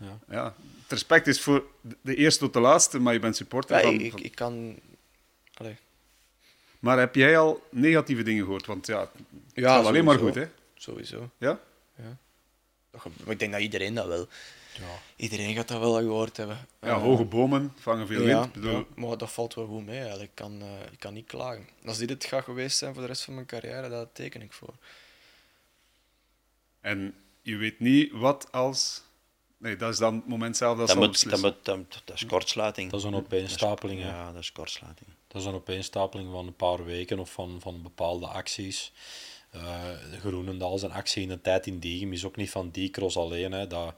ja. 0.07 0.17
ja. 0.29 0.43
Het 0.81 0.91
respect 0.91 1.27
is 1.27 1.41
voor 1.41 1.63
de 2.01 2.15
eerste 2.15 2.39
tot 2.39 2.53
de 2.53 2.59
laatste, 2.59 2.99
maar 2.99 3.13
je 3.13 3.19
bent 3.19 3.35
supporter. 3.35 3.75
Ja, 3.75 3.81
van, 3.81 3.93
ik, 3.99 4.11
van- 4.11 4.23
ik 4.23 4.35
kan... 4.35 4.75
Allee. 5.53 5.75
Maar 6.84 6.99
heb 6.99 7.15
jij 7.15 7.38
al 7.38 7.63
negatieve 7.71 8.23
dingen 8.23 8.43
gehoord? 8.43 8.65
Want 8.65 8.88
ja, 8.88 8.99
het 8.99 9.09
Ja, 9.53 9.75
gaat 9.75 9.86
alleen 9.86 10.03
maar 10.03 10.17
goed, 10.17 10.36
hè? 10.36 10.45
Sowieso. 10.75 11.29
Ja? 11.38 11.59
Dat 12.91 13.03
Maar 13.23 13.34
ik 13.34 13.39
denk 13.39 13.51
dat 13.51 13.61
iedereen 13.61 13.93
dat 13.93 14.07
wel... 14.07 14.27
Ja. 14.73 14.99
Iedereen 15.15 15.55
gaat 15.55 15.67
dat 15.67 15.79
wel 15.79 15.93
gehoord 15.93 16.38
hebben. 16.38 16.57
Ja, 16.81 16.88
Eh, 16.88 17.01
hoge 17.01 17.23
bomen 17.25 17.73
vangen 17.79 18.07
veel 18.07 18.21
ja, 18.27 18.39
wind. 18.39 18.53
Bedoel, 18.53 18.71
ja, 18.77 18.86
maar 18.95 19.17
dat 19.17 19.31
valt 19.31 19.53
wel 19.53 19.65
goed 19.67 19.86
mee. 19.86 19.99
eigenlijk. 19.99 20.29
Ik 20.29 20.36
kan, 20.36 20.61
eh, 20.61 20.91
ik 20.91 20.99
kan 20.99 21.13
niet 21.13 21.25
klagen. 21.27 21.67
Als 21.86 21.97
dit 21.97 22.09
het 22.09 22.25
gaat 22.25 22.43
geweest 22.43 22.77
zijn 22.77 22.93
voor 22.93 23.01
de 23.01 23.07
rest 23.07 23.23
van 23.23 23.34
mijn 23.34 23.45
carrière, 23.45 23.89
dat 23.89 24.09
teken 24.13 24.41
ik 24.41 24.53
voor. 24.53 24.73
En 26.81 27.15
je 27.41 27.55
weet 27.55 27.79
niet 27.79 28.11
wat 28.11 28.51
als... 28.51 29.01
Nee, 29.57 29.75
dat 29.75 29.91
is 29.93 29.97
dan 29.97 30.15
het 30.15 30.27
moment 30.27 30.57
zelf 30.57 30.77
dat 30.77 30.88
Dat, 30.88 30.97
moet, 30.97 31.29
dat, 31.29 31.41
moet, 31.41 31.55
dat, 31.61 32.01
dat 32.05 32.15
is 32.15 32.25
kortsluiting. 32.25 32.91
Dat 32.91 32.99
is 32.99 33.05
een 33.05 33.15
opeenstapeling. 33.15 34.01
Ja, 34.01 34.31
dat 34.31 34.41
is 34.41 34.51
kortsluiting. 34.51 35.09
Dat 35.34 35.41
is 35.41 35.47
een 35.47 35.53
opeenstapeling 35.53 36.31
van 36.31 36.47
een 36.47 36.55
paar 36.55 36.86
weken 36.86 37.19
of 37.19 37.31
van, 37.31 37.57
van 37.59 37.81
bepaalde 37.81 38.27
acties. 38.27 38.91
Eh 39.49 39.89
Groenendaal 40.19 40.77
zijn 40.77 40.91
actie 40.91 41.21
in 41.21 41.27
de 41.27 41.41
tijd 41.41 41.67
in 41.67 41.79
Diegem 41.79 42.13
is 42.13 42.25
ook 42.25 42.36
niet 42.36 42.49
van 42.49 42.69
die 42.69 42.89
cross 42.89 43.17
alleen. 43.17 43.51
Hè. 43.51 43.67
Dat, 43.67 43.93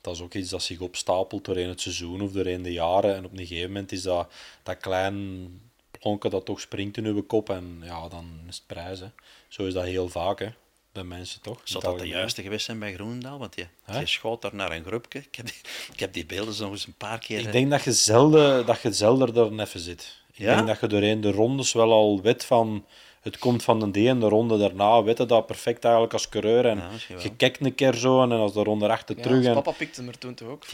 dat 0.00 0.14
is 0.14 0.20
ook 0.20 0.34
iets 0.34 0.50
dat 0.50 0.62
zich 0.62 0.80
opstapelt 0.80 1.44
doorheen 1.44 1.68
het 1.68 1.80
seizoen 1.80 2.20
of 2.20 2.32
doorheen 2.32 2.62
de 2.62 2.72
jaren. 2.72 3.14
En 3.14 3.24
op 3.24 3.32
een 3.32 3.46
gegeven 3.46 3.66
moment 3.66 3.92
is 3.92 4.02
dat, 4.02 4.32
dat 4.62 4.76
klein 4.76 5.48
plonken 5.90 6.30
dat 6.30 6.44
toch 6.44 6.60
springt 6.60 6.96
in 6.96 7.04
uw 7.04 7.22
kop. 7.22 7.50
En 7.50 7.80
ja, 7.82 8.08
dan 8.08 8.40
is 8.48 8.56
het 8.56 8.66
prijs. 8.66 9.00
Hè. 9.00 9.08
Zo 9.48 9.66
is 9.66 9.74
dat 9.74 9.84
heel 9.84 10.08
vaak 10.08 10.38
hè, 10.38 10.48
bij 10.92 11.04
mensen 11.04 11.40
toch. 11.40 11.60
Zou 11.64 11.84
dat 11.84 11.98
de 11.98 12.08
juiste 12.08 12.42
geweest 12.42 12.64
zijn 12.64 12.78
bij 12.78 12.94
Groenendaal? 12.94 13.38
Want 13.38 13.54
je, 13.54 13.66
je 13.98 14.06
schoot 14.06 14.42
daar 14.42 14.54
naar 14.54 14.72
een 14.72 14.84
groepje. 14.84 15.18
Ik 15.18 15.34
heb 15.34 15.46
die, 15.46 15.60
ik 15.92 16.00
heb 16.00 16.12
die 16.12 16.26
beelden 16.26 16.54
nog 16.58 16.70
eens 16.70 16.86
een 16.86 16.94
paar 16.96 17.18
keer... 17.18 17.38
Ik 17.38 17.52
denk 17.52 17.70
dat 17.70 17.84
je 17.84 17.92
zelden, 17.92 18.66
dat 18.66 18.80
je 18.80 18.92
zelden 18.92 19.36
er 19.36 19.60
even 19.60 19.80
zit. 19.80 20.16
Ik 20.38 20.44
Ja? 20.44 20.54
denk 20.54 20.66
dat 20.66 20.80
je 20.80 20.86
doorheen 20.86 21.20
de 21.20 21.30
rondes 21.30 21.72
wel 21.72 21.92
al 21.92 22.20
weet 22.22 22.44
van... 22.44 22.84
Het 23.22 23.38
komt 23.38 23.62
van 23.62 23.78
de 23.80 23.90
D 23.90 24.06
en 24.06 24.20
de 24.20 24.28
ronde 24.28 24.58
daarna 24.58 25.02
weet 25.02 25.18
je 25.18 25.26
dat 25.26 25.46
perfect 25.46 25.84
eigenlijk 25.84 26.12
als 26.12 26.28
coureur. 26.28 26.66
En 26.66 26.76
Ja, 27.08 27.14
je 27.22 27.34
kijkt 27.36 27.60
een 27.64 27.74
keer 27.74 27.94
zo 27.94 28.22
en 28.22 28.28
dan 28.28 28.40
als 28.40 28.52
de 28.52 28.62
ronde 28.62 28.88
achter 28.88 29.16
Ja, 29.16 29.22
terug. 29.22 29.44
En, 29.44 29.52
papa 29.54 29.70
pikte 29.70 30.00
hem 30.00 30.08
er 30.08 30.18
toen 30.18 30.34
toch 30.34 30.48
ook 30.48 30.64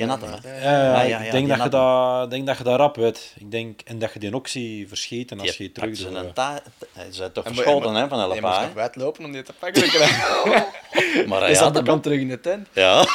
hè? 0.42 0.48
ja, 0.64 0.84
ja, 0.84 0.92
Ah, 1.02 1.08
ja, 1.08 1.18
ja, 1.18 1.18
ik 1.18 1.30
denk, 1.30 1.48
dat 1.48 1.62
je 1.62 1.68
dat, 1.68 2.24
ik 2.24 2.30
denk 2.30 2.46
dat 2.46 2.58
je 2.58 2.64
dat 2.64 2.76
rap 2.78 2.96
weet. 2.96 3.34
Ik 3.38 3.50
denk, 3.50 3.80
en 3.84 3.98
dat 3.98 4.12
je 4.12 4.18
die 4.18 4.34
ook 4.34 4.48
ziet 4.48 4.88
verschieten 4.88 5.40
als 5.40 5.56
je 5.56 5.72
terug 5.72 5.88
doet. 5.88 5.98
ze 5.98 6.30
ta- 6.34 6.62
zijn 7.10 7.32
toch 7.32 7.44
En 7.44 7.50
mo- 7.54 7.56
verschoten 7.62 7.88
en 7.90 7.94
hè, 8.02 8.08
van 8.08 8.18
Je 8.18 8.24
alle 8.24 8.34
moest 8.40 8.44
nog 8.46 8.54
paar. 8.60 8.74
wijd 8.74 8.96
lopen 8.96 9.24
om 9.24 9.32
die 9.32 9.42
te 9.42 9.52
pakken. 9.58 9.82
te 9.82 9.88
krijgen. 9.88 11.28
Maar 11.28 11.40
de 11.72 11.78
hem. 11.78 11.84
kant 11.84 12.02
terug 12.02 12.20
in 12.20 12.28
de 12.28 12.40
tent. 12.40 12.68
Ja. 12.72 13.04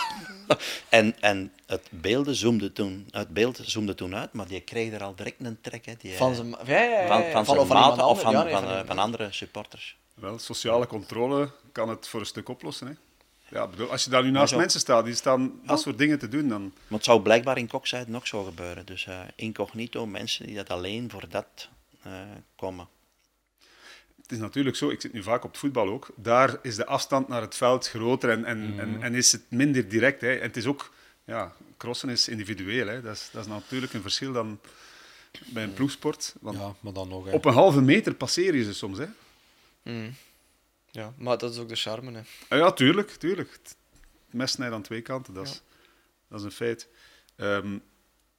En, 0.90 1.22
en 1.22 1.52
het, 1.66 1.88
beelden 1.90 2.36
zoomde 2.36 2.74
toen, 2.74 3.08
het 3.12 3.30
beeld 3.30 3.60
zoomde 3.64 3.96
toen 3.96 4.16
uit, 4.16 4.34
maar 4.34 4.48
die 4.48 4.62
kreeg 4.62 4.94
er 4.94 5.04
al 5.04 5.16
direct 5.16 5.36
een 5.40 5.58
trek. 5.62 5.86
Hè, 5.86 5.94
die, 5.98 6.14
Van 6.16 6.36
zijn, 6.36 6.50
ja, 6.50 6.82
ja, 6.84 7.02
ja, 7.02 7.08
van, 7.32 7.46
van 7.56 7.68
van 7.68 7.78
maten 7.78 8.06
of 8.08 8.22
van, 8.22 8.32
Ja, 8.32 8.44
nee, 8.44 8.54
van, 8.54 8.64
van 8.64 8.72
eh, 8.72 8.82
van 8.86 8.98
andere 9.00 9.28
supporters. 9.32 9.98
Wel, 10.14 10.40
sociale 10.40 10.88
controle 10.88 11.52
kan 11.72 11.90
het 11.90 12.08
voor 12.08 12.20
een 12.20 12.26
stuk 12.26 12.50
oplossen. 12.50 12.88
Hè? 12.88 12.94
Ja, 13.58 13.68
bedoel, 13.68 13.92
als 13.92 14.04
je 14.04 14.10
daar 14.10 14.24
nu 14.24 14.32
naast 14.32 14.50
zo- 14.52 14.58
mensen 14.58 14.80
staat 14.80 15.06
die 15.06 15.16
staan 15.16 15.52
dat 15.66 15.78
Oh. 15.78 15.84
soort 15.84 15.98
dingen 15.98 16.20
te 16.20 16.28
doen, 16.28 16.48
dan... 16.48 16.62
Maar 16.62 16.98
het 16.98 17.04
zou 17.04 17.22
blijkbaar 17.22 17.58
in 17.58 17.68
Kokzijde 17.68 18.12
nog 18.12 18.28
zo 18.28 18.44
gebeuren. 18.44 18.86
Dus 18.86 19.06
eh, 19.06 19.20
incognito, 19.36 20.06
mensen 20.06 20.46
die 20.46 20.56
dat 20.56 20.70
alleen 20.70 21.10
voor 21.12 21.24
dat 21.30 21.70
eh, 22.04 22.12
komen. 22.56 22.88
Het 24.30 24.38
is 24.38 24.44
natuurlijk 24.44 24.76
zo, 24.76 24.90
ik 24.90 25.02
zit 25.02 25.14
nu 25.14 25.24
vaak 25.24 25.44
op 25.44 25.50
het 25.52 25.60
voetbal 25.60 25.90
ook. 25.90 26.08
Daar 26.16 26.58
is 26.62 26.76
de 26.76 26.86
afstand 26.86 27.28
naar 27.28 27.42
het 27.42 27.56
veld 27.56 27.88
groter 27.90 28.30
en, 28.30 28.46
en, 28.46 28.70
Mhm. 28.70 28.80
en, 28.80 29.02
en 29.04 29.14
is 29.16 29.32
het 29.32 29.42
minder 29.52 29.90
direct. 29.90 30.22
Hè. 30.22 30.34
En 30.36 30.42
het 30.48 30.58
is 30.58 30.66
ook, 30.66 30.94
ja, 31.24 31.54
crossen 31.78 32.10
is 32.10 32.28
individueel. 32.28 32.88
Hè. 32.88 33.02
Dat, 33.02 33.16
is, 33.16 33.30
dat 33.32 33.42
is 33.46 33.52
natuurlijk 33.52 33.94
een 33.94 34.02
verschil 34.02 34.32
dan 34.32 34.60
bij 35.46 35.64
een 35.64 35.74
ploegsport. 35.74 36.36
Want 36.42 36.58
Ja, 36.58 36.74
maar 36.80 36.94
dan 36.94 37.08
nog. 37.08 37.26
hè. 37.26 37.32
op 37.32 37.46
een 37.46 37.54
halve 37.54 37.82
meter 37.82 38.14
passeer 38.14 38.56
je 38.56 38.64
ze 38.64 38.74
soms. 38.74 38.98
Hè. 38.98 39.06
Mm. 39.84 40.14
Ja, 40.92 41.14
maar 41.18 41.38
dat 41.38 41.52
is 41.54 41.58
ook 41.60 41.70
de 41.70 41.76
charme. 41.76 42.12
Hè. 42.12 42.22
Ah 42.50 42.58
ja, 42.60 42.72
tuurlijk, 42.72 43.10
tuurlijk. 43.10 43.52
Het 43.52 43.76
mes 44.30 44.52
snijdt 44.52 44.74
aan 44.74 44.82
twee 44.82 45.02
kanten, 45.02 45.34
dat 45.34 45.48
is, 45.48 45.62
dat 46.28 46.40
is 46.40 46.46
een 46.46 46.52
feit. 46.52 46.88
Ehm, 47.36 47.78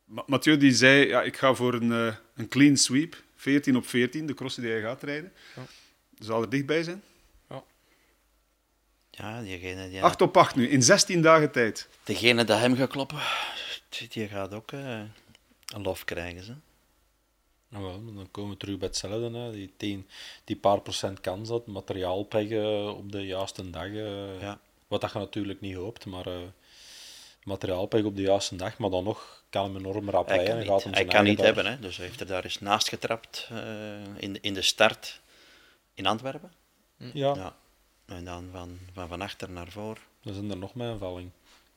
Ma- 0.04 0.24
Mathieu 0.26 0.56
die 0.56 0.72
zei, 0.74 1.06
ja, 1.06 1.22
ik 1.22 1.36
ga 1.36 1.54
voor 1.54 1.74
een, 1.74 1.92
eh, 1.92 2.14
een 2.34 2.48
clean 2.48 2.76
sweep, 2.76 3.22
14 3.40 3.76
op 3.76 3.86
14, 3.86 4.26
de 4.26 4.34
crossen 4.34 4.62
die 4.62 4.70
hij 4.72 4.80
gaat 4.80 5.02
rijden. 5.02 5.32
Ja. 5.56 5.62
Zal 6.18 6.42
er 6.42 6.50
dichtbij 6.50 6.82
zijn? 6.82 7.02
Ja, 9.10 9.42
diegene, 9.42 9.88
die, 9.88 10.02
8 10.02 10.20
op 10.22 10.36
8 10.36 10.54
nu, 10.56 10.68
in 10.68 10.82
16 10.82 11.22
dagen 11.22 11.50
tijd. 11.52 11.88
degene 12.04 12.44
dat 12.44 12.58
hem 12.58 12.76
gaat 12.76 12.88
kloppen, 12.90 13.18
die 14.08 14.28
gaat 14.28 14.54
ook 14.54 14.72
eh, 14.72 15.00
een 15.74 15.82
lof 15.82 16.04
krijgen. 16.04 16.44
Ze. 16.44 16.54
Nou 17.68 17.84
wel, 17.84 18.14
dan 18.14 18.28
komen 18.30 18.50
we 18.50 18.56
terug 18.56 18.78
bij 18.78 18.88
hetzelfde. 18.88 19.38
Hè. 19.38 19.52
Die, 19.52 19.72
tien, 19.76 20.06
die 20.44 20.56
paar 20.56 20.80
procent 20.80 21.20
kans 21.20 21.48
dat 21.48 21.66
materiaal 21.66 22.22
peggen 22.22 22.96
op 22.96 23.12
de 23.12 23.26
juiste 23.26 23.70
dag. 23.70 23.86
eh, 23.86 24.40
Ja. 24.40 24.60
Wat 24.88 25.00
dat 25.00 25.12
je 25.12 25.18
natuurlijk 25.18 25.60
niet 25.60 25.74
hoopt, 25.76 26.06
maar 26.06 26.26
eh 26.26 26.40
materiaal 27.44 27.86
peggen 27.86 28.08
op 28.10 28.16
de 28.16 28.22
juiste 28.22 28.56
dag. 28.56 28.78
Maar 28.78 28.90
dan 28.90 29.04
nog 29.04 29.42
kan 29.50 29.64
hem 29.64 29.76
enorm 29.76 30.10
rap 30.10 30.28
Hij 30.28 30.36
rijden. 30.36 30.54
kan 30.54 30.62
en 30.62 30.66
gaat 30.80 30.84
niet, 30.84 30.94
hij 30.94 31.04
kan 31.04 31.24
niet 31.24 31.36
dag- 31.36 31.46
hebben, 31.46 31.66
hè. 31.66 31.78
dus 31.78 31.96
hij 31.96 32.06
heeft 32.06 32.20
er 32.20 32.26
daar 32.26 32.44
eens 32.44 32.60
naast 32.60 32.88
getrapt 32.88 33.48
eh, 33.50 33.58
in, 34.16 34.32
de- 34.32 34.38
in 34.40 34.54
de 34.54 34.62
start 34.62 35.20
in 35.94 36.06
Antwerpen. 36.06 36.52
Ja, 36.96 37.34
Ja. 37.34 37.56
En 38.06 38.24
dan 38.24 38.48
van, 38.52 38.78
van, 38.94 39.08
van 39.08 39.20
achter 39.22 39.50
naar 39.50 39.68
voor. 39.70 39.98
dan 40.22 40.34
zijn 40.34 40.50
er 40.50 40.56
nog 40.56 40.74
mijn 40.74 40.98
valling. 40.98 41.30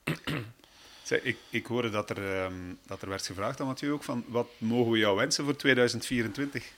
Ik, 1.24 1.38
ik 1.50 1.66
hoorde 1.66 1.90
dat 1.90 2.10
er, 2.10 2.36
ehm, 2.44 2.54
dat 2.86 3.02
er 3.02 3.10
werd 3.10 3.26
gevraagd 3.26 3.60
aan 3.60 3.68
Mathieu 3.68 3.92
ook 3.92 4.04
van, 4.04 4.26
wat 4.28 4.48
mogen 4.58 4.92
we 4.92 4.98
jou 4.98 5.16
wensen 5.18 5.44
voor 5.44 5.56
2024? 5.56 6.72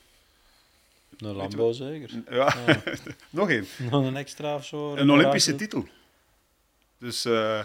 Een 1.18 1.36
Lambo 1.36 1.72
zeker. 1.72 2.10
Ja, 2.30 2.56
nog 3.30 3.50
één. 3.50 3.68
Nog 3.78 4.06
een 4.06 4.16
extra 4.18 4.56
of 4.56 4.66
zo. 4.66 4.96
Een 4.96 5.10
Olympische 5.10 5.56
titel. 5.56 5.88
Dus 6.98 7.26
eh, 7.26 7.64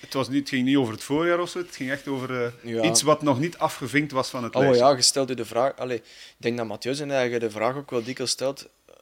het, 0.00 0.12
was 0.12 0.28
niet, 0.28 0.38
het 0.38 0.48
ging 0.48 0.64
niet 0.64 0.76
over 0.76 0.92
het 0.92 1.02
voorjaar 1.02 1.40
of 1.40 1.48
zo, 1.50 1.58
het 1.58 1.76
ging 1.76 1.90
echt 1.90 2.08
over 2.08 2.44
eh, 2.44 2.52
Ja. 2.62 2.82
iets 2.82 3.02
wat 3.02 3.22
nog 3.22 3.38
niet 3.38 3.58
afgevinkt 3.58 4.12
was 4.12 4.28
van 4.30 4.44
het 4.44 4.54
Oh 4.54 4.60
lijstje. 4.62 4.84
ja, 4.84 4.96
je 4.96 5.02
stelt 5.02 5.28
je 5.28 5.34
de 5.34 5.44
vraag... 5.44 5.76
Allee, 5.76 5.96
ik 5.98 6.34
denk 6.36 6.56
dat 6.56 6.66
Mathieu 6.66 6.94
zijn 6.94 7.10
eigen 7.10 7.40
de 7.40 7.50
vraag 7.50 7.74
ook 7.76 7.90
wel 7.90 8.02
dikwijls 8.02 8.30
stelt. 8.32 8.68
eh, 8.86 8.94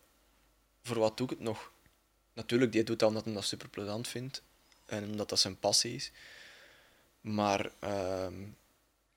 Voor 0.83 0.99
wat 0.99 1.17
doe 1.17 1.27
ik 1.27 1.33
het 1.33 1.41
nog? 1.43 1.71
Natuurlijk, 2.33 2.73
die 2.73 2.83
doet 2.83 2.99
dat 2.99 3.09
omdat 3.09 3.25
hij 3.25 3.35
dat 3.35 3.45
super 3.45 3.69
plezant 3.69 4.09
vindt. 4.09 4.43
En 4.87 5.05
omdat 5.05 5.29
dat 5.29 5.39
zijn 5.41 5.59
passie 5.59 5.95
is. 5.95 6.11
Maar 7.21 7.71
ehm, 7.79 8.35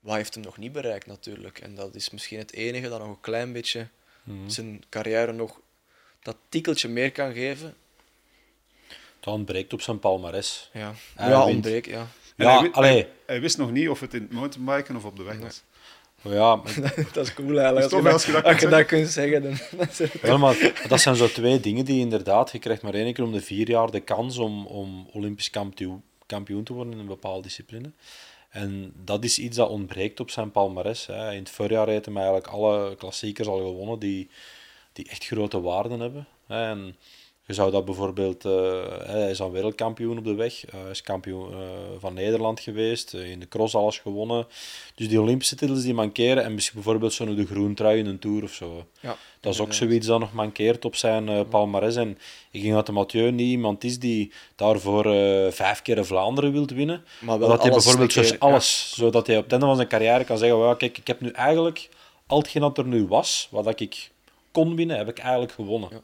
wat 0.00 0.16
heeft 0.16 0.34
hem 0.34 0.42
nog 0.42 0.56
niet 0.56 0.72
bereikt 0.72 1.06
natuurlijk? 1.06 1.58
En 1.58 1.74
dat 1.74 1.94
is 1.94 2.10
misschien 2.10 2.38
het 2.38 2.52
enige 2.52 2.88
dat 2.88 2.98
nog 2.98 3.08
een 3.08 3.20
klein 3.20 3.52
beetje 3.52 3.88
Mhm. 4.22 4.48
zijn 4.48 4.82
carrière 4.88 5.32
nog 5.32 5.60
dat 6.22 6.36
tikkeltje 6.48 6.88
meer 6.88 7.12
kan 7.12 7.32
geven. 7.32 7.76
Dat 9.20 9.34
ontbreekt 9.34 9.72
op 9.72 9.82
zijn 9.82 9.98
palmares. 9.98 10.70
Ja, 10.72 10.92
ja 11.16 11.44
ontbreekt, 11.44 11.86
ja. 11.86 12.06
En 12.36 12.46
Ja, 12.46 12.60
hij, 12.60 12.70
hij, 12.72 13.08
hij 13.26 13.40
wist 13.40 13.58
nog 13.58 13.70
niet 13.70 13.88
of 13.88 14.00
het 14.00 14.14
in 14.14 14.22
het 14.22 14.32
mountainbiken 14.32 14.96
of 14.96 15.04
op 15.04 15.16
de 15.16 15.22
weg 15.22 15.38
was. 15.38 15.62
Ja, 16.22 16.56
maar, 16.56 16.74
dat 17.12 17.26
is 17.26 17.34
cool 17.34 17.58
eigenlijk. 17.58 17.86
Is 17.86 17.92
Als 17.92 17.92
je 17.92 18.02
dat, 18.02 18.12
als 18.12 18.24
je 18.24 18.32
dat 18.32 18.44
als 18.44 18.52
je 18.52 18.58
kunt 18.58 18.70
dat 18.70 18.86
kunt 18.86 19.08
zeggen, 19.08 19.42
dan... 19.42 19.58
ja, 20.30 20.36
maar 20.36 20.72
dat 20.88 21.00
zijn 21.00 21.16
zo 21.16 21.26
twee 21.26 21.60
dingen 21.60 21.84
die 21.84 22.00
inderdaad... 22.00 22.52
Je 22.52 22.58
krijgt 22.58 22.82
maar 22.82 22.94
één 22.94 23.12
keer 23.12 23.24
om 23.24 23.32
de 23.32 23.40
vier 23.40 23.68
jaar 23.68 23.90
de 23.90 24.00
kans 24.00 24.38
om, 24.38 24.66
om 24.66 25.08
Olympisch 25.12 25.50
kampioen, 25.50 26.02
kampioen 26.26 26.64
te 26.64 26.72
worden 26.72 26.92
in 26.92 26.98
een 26.98 27.06
bepaalde 27.06 27.42
discipline. 27.42 27.92
En 28.50 28.92
dat 29.04 29.24
is 29.24 29.38
iets 29.38 29.56
dat 29.56 29.68
ontbreekt 29.68 30.20
op 30.20 30.30
zijn 30.30 30.50
palmares. 30.50 31.06
Hè. 31.06 31.32
In 31.32 31.38
het 31.38 31.50
voorjaar 31.50 31.88
heeft 31.88 32.04
hij 32.04 32.14
eigenlijk 32.14 32.46
alle 32.46 32.96
klassiekers 32.96 33.48
al 33.48 33.58
gewonnen 33.58 33.98
die, 33.98 34.30
die 34.92 35.08
echt 35.08 35.26
grote 35.26 35.60
waarden 35.60 36.00
hebben. 36.00 36.26
Hè. 36.46 36.70
En 36.70 36.96
je 37.50 37.56
zou 37.56 37.70
dat 37.70 37.84
bijvoorbeeld... 37.84 38.44
eh, 38.44 38.82
hij 39.06 39.30
is 39.30 39.38
dan 39.38 39.50
wereldkampioen 39.50 40.18
op 40.18 40.24
de 40.24 40.34
weg. 40.34 40.64
eh, 40.64 40.80
Hij 40.82 40.90
is 40.90 41.02
kampioen 41.02 41.52
eh, 41.52 41.58
van 41.98 42.14
Nederland 42.14 42.60
geweest. 42.60 43.14
in 43.14 43.40
de 43.40 43.48
cross 43.48 43.74
alles 43.74 43.98
gewonnen. 43.98 44.46
Dus 44.94 45.08
die 45.08 45.20
Olympische 45.20 45.56
titels 45.56 45.82
die 45.82 45.94
mankeren. 45.94 46.44
En 46.44 46.54
misschien 46.54 46.74
bijvoorbeeld 46.82 47.12
zo'n 47.12 47.34
de 47.34 47.46
groen 47.46 47.74
trui 47.74 47.98
in 47.98 48.06
een 48.06 48.18
Tour 48.18 48.42
of 48.42 48.52
zo. 48.52 48.86
Ja, 49.00 49.16
Dat 49.40 49.54
is 49.54 49.60
ook 49.60 49.72
zoiets 49.72 50.06
dat 50.06 50.20
nog 50.20 50.32
mankeert 50.32 50.84
op 50.84 50.96
zijn 50.96 51.28
eh, 51.28 51.40
palmares. 51.48 51.96
En 51.96 52.18
ik 52.50 52.62
denk 52.62 52.74
dat 52.74 52.86
de 52.86 52.92
Mathieu 52.92 53.30
niet 53.30 53.48
iemand 53.50 53.84
is 53.84 53.98
die 53.98 54.32
daarvoor 54.56 55.04
vijf 55.52 55.82
keer 55.82 55.94
de 55.94 56.04
Vlaanderen 56.04 56.52
wilt 56.52 56.70
winnen. 56.70 57.04
Maar 57.20 57.38
wel 57.38 57.48
dat 57.48 57.62
hij 57.62 57.70
bijvoorbeeld 57.70 58.12
ja. 58.12 58.36
alles, 58.38 58.92
zodat 58.96 59.26
hij 59.26 59.36
op 59.36 59.42
het 59.42 59.52
einde 59.52 59.66
van 59.66 59.76
zijn 59.76 59.88
carrière 59.88 60.24
kan 60.24 60.38
zeggen: 60.38 60.60
well, 60.60 60.76
kijk, 60.76 60.98
ik 60.98 61.06
heb 61.06 61.20
nu 61.20 61.30
eigenlijk 61.30 61.88
al 62.26 62.38
hetgeen 62.38 62.62
dat 62.62 62.78
er 62.78 62.86
nu 62.86 63.06
was, 63.06 63.48
wat 63.50 63.80
ik 63.80 64.10
kon 64.52 64.76
winnen, 64.76 64.96
heb 64.96 65.08
ik 65.08 65.18
eigenlijk 65.18 65.52
gewonnen. 65.52 65.88
Ja. 65.92 66.00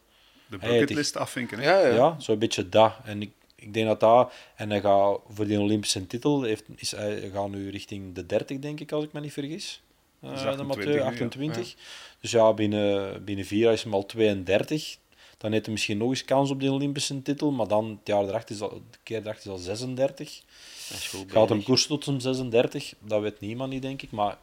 De 0.46 0.56
Hij 0.60 0.70
bucketlist 0.70 1.16
afvinken. 1.16 1.58
Hè? 1.58 1.70
Ja, 1.70 1.86
ja. 1.86 1.94
Ja, 1.94 2.16
zo'n 2.18 2.38
beetje 2.38 2.68
dat. 2.68 2.92
En 3.04 3.22
ik, 3.22 3.30
ik 3.54 3.74
denk 3.74 3.86
dat 3.86 4.00
dat... 4.00 4.32
En 4.56 4.70
hij 4.70 4.80
gaat 4.80 5.20
voor 5.28 5.46
die 5.46 5.60
Olympische 5.60 6.06
titel, 6.06 6.42
heeft, 6.42 6.64
is, 6.76 6.90
hij 6.90 7.30
gaat 7.32 7.48
nu 7.50 7.70
richting 7.70 8.14
de 8.14 8.26
30, 8.26 8.58
denk 8.58 8.80
ik, 8.80 8.92
als 8.92 9.04
ik 9.04 9.12
me 9.12 9.20
niet 9.20 9.32
vergis. 9.32 9.82
Eh, 10.20 10.28
Dat 10.28 10.38
is 10.38 10.42
de 10.42 10.48
28 10.48 10.76
Mathieu, 10.76 10.94
nu, 10.94 11.00
ja. 11.00 11.06
28. 11.06 11.74
Dus 12.20 12.30
ja, 12.30 12.52
binnen, 12.52 13.24
binnen 13.24 13.44
vier 13.44 13.58
jaar 13.58 13.72
is 13.72 13.82
hem 13.82 13.94
al 13.94 14.06
32. 14.06 14.96
Dan 15.38 15.52
heeft 15.52 15.64
hij 15.64 15.74
misschien 15.74 15.98
nog 15.98 16.08
eens 16.08 16.24
kans 16.24 16.50
op 16.50 16.60
die 16.60 16.70
Olympische 16.70 17.22
titel, 17.22 17.50
maar 17.50 17.68
dan 17.68 17.84
het 17.90 18.06
jaar 18.06 18.22
erachter 18.24 18.54
is 18.54 18.60
al, 18.60 18.82
de 18.90 18.98
keer 19.02 19.20
erachter 19.20 19.44
is 19.44 19.50
al 19.50 19.58
36. 19.58 20.42
Dat 20.88 20.98
is 20.98 21.08
goed 21.08 21.32
Gaat 21.32 21.48
hem 21.48 21.62
koersen 21.62 21.88
tot 21.88 22.04
zijn 22.04 22.20
36? 22.20 22.94
Dat 22.98 23.20
weet 23.20 23.40
niemand 23.40 23.70
niet, 23.70 23.82
denk 23.82 24.02
ik. 24.02 24.10
Maar 24.10 24.38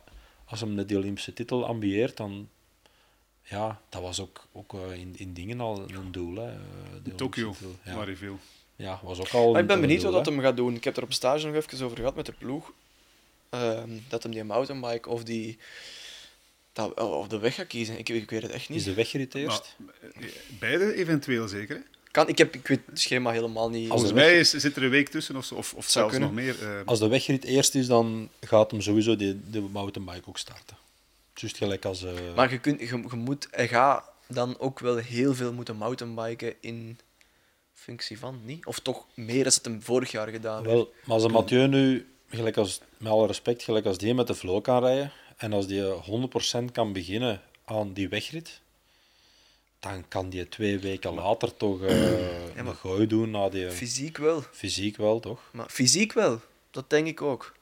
als 0.46 0.60
hem 0.60 0.88
de 0.88 0.98
Olympische 0.98 1.34
titel 1.34 1.66
ambieert, 1.66 2.18
dan... 2.18 2.50
Ja, 3.44 3.82
dat 3.90 4.02
was 4.02 4.20
ook, 4.20 4.48
ook 4.52 4.74
eh, 4.74 4.98
in, 5.00 5.14
in 5.18 5.34
dingen 5.34 5.60
al 5.60 5.86
een 5.90 6.12
doel. 6.12 6.36
Hè, 6.36 6.50
eh, 6.52 6.58
de 7.04 7.10
In 7.10 7.16
Tokio. 7.16 7.56
Ja. 7.84 7.96
waar 7.96 8.06
hij 8.06 8.16
viel. 8.16 8.40
Ja, 8.76 9.00
was 9.04 9.20
ook 9.20 9.30
al. 9.34 9.52
Maar 9.52 9.62
ik 9.62 9.68
ben 9.68 9.82
benieuwd 9.82 10.02
doel, 10.02 10.12
wat 10.12 10.26
dat 10.26 10.34
hem 10.34 10.44
gaat 10.44 10.58
doen. 10.58 10.76
Ik 10.76 10.84
heb 10.84 10.98
er 10.98 11.04
op 11.04 11.14
stage 11.14 11.46
nog 11.48 11.56
even 11.56 11.86
over 11.86 11.98
gehad 11.98 12.16
met 12.16 12.26
de 12.26 12.32
ploeg. 12.32 12.72
Ehm, 13.50 13.90
dat 14.10 14.24
hem 14.24 14.32
die 14.32 14.44
mountainbike 14.44 15.10
of 15.10 15.24
die... 15.24 15.58
Dat, 16.74 16.94
of 17.02 17.28
de 17.28 17.38
weg 17.40 17.56
gaat 17.56 17.68
kiezen. 17.68 17.98
Ik, 17.98 18.10
ik 18.10 18.30
weet 18.30 18.42
het 18.42 18.52
echt 18.52 18.62
Is 18.70 18.76
niet. 18.76 18.84
de 18.86 18.94
wegrit 18.94 19.36
eerst? 19.36 19.76
Maar, 19.78 19.94
eh, 20.20 20.28
beide 20.60 20.94
eventueel 20.96 21.48
zeker. 21.48 21.76
Hè? 21.76 21.82
Kan, 22.12 22.28
ik, 22.28 22.38
heb, 22.38 22.56
ik 22.56 22.68
weet 22.68 22.80
het 22.86 23.00
schema 23.00 23.32
helemaal 23.32 23.70
niet. 23.70 23.90
Als 23.90 24.02
Volgens 24.02 24.10
de 24.10 24.16
mij 24.28 24.40
is, 24.40 24.50
zit 24.50 24.76
er 24.76 24.84
een 24.84 24.90
week 24.90 25.10
tussen 25.10 25.36
of, 25.36 25.46
zo, 25.46 25.56
of, 25.56 25.74
of 25.74 25.90
zelfs 25.90 26.18
nog 26.18 26.32
meer. 26.32 26.64
eh, 26.64 26.80
Als 26.86 27.00
de 27.00 27.08
wegrit 27.08 27.44
eerst 27.44 27.76
is, 27.76 27.88
dan 27.88 28.30
gaat 28.42 28.72
hem 28.72 28.82
sowieso 28.82 29.16
de, 29.16 29.50
de 29.50 29.60
mountainbike 29.62 30.28
ook 30.30 30.38
starten. 30.38 30.78
Juist 31.34 31.58
gelijk 31.58 31.86
als. 31.86 32.04
eh, 32.04 32.12
Maar 32.36 32.52
je, 32.52 32.60
kunt, 32.60 32.80
je, 32.80 32.86
je 33.10 33.16
moet, 33.16 33.48
hij 33.52 33.68
gaat 33.68 34.12
dan 34.28 34.60
ook 34.60 34.80
wel 34.80 34.96
heel 34.98 35.34
veel 35.36 35.54
moeten 35.54 35.76
mountainbiken 35.76 36.54
in 36.62 37.00
functie 37.74 38.20
van, 38.20 38.42
niet? 38.46 38.66
Of 38.66 38.80
toch 38.80 39.06
meer 39.14 39.46
dan 39.46 39.56
het 39.56 39.66
hem 39.66 39.82
vorig 39.82 40.12
jaar 40.12 40.28
gedaan 40.28 40.64
wel, 40.64 40.94
maar 41.06 41.16
als 41.16 41.24
een 41.24 41.32
Mathieu 41.32 41.68
nu, 41.68 42.08
gelijk 42.30 42.58
als, 42.58 42.80
met 42.98 43.12
alle 43.12 43.28
respect, 43.28 43.64
gelijk 43.64 43.86
als 43.86 43.98
die 43.98 44.14
met 44.14 44.28
de 44.28 44.36
flow 44.36 44.62
kan 44.62 44.84
rijden 44.84 45.12
en 45.38 45.54
als 45.54 45.68
die 45.68 45.84
100% 45.84 46.72
kan 46.72 46.94
beginnen 46.94 47.42
aan 47.66 47.94
die 47.94 48.10
wegrit, 48.10 48.62
dan 49.80 50.08
kan 50.08 50.30
die 50.30 50.50
twee 50.50 50.80
weken 50.80 51.14
later 51.14 51.58
toch 51.58 51.82
eh 51.82 52.56
een 52.56 52.76
gooi 52.76 53.08
doen 53.08 53.32
naar 53.32 53.50
die 53.50 53.70
Fysiek 53.72 54.18
wel. 54.18 54.42
fysiek 54.52 54.98
wel, 54.98 55.20
toch? 55.20 55.42
Maar 55.52 55.70
fysiek 55.70 56.14
wel. 56.14 56.42
Dat 56.72 56.90
denk 56.90 57.08
ik 57.08 57.22
ook. 57.22 57.54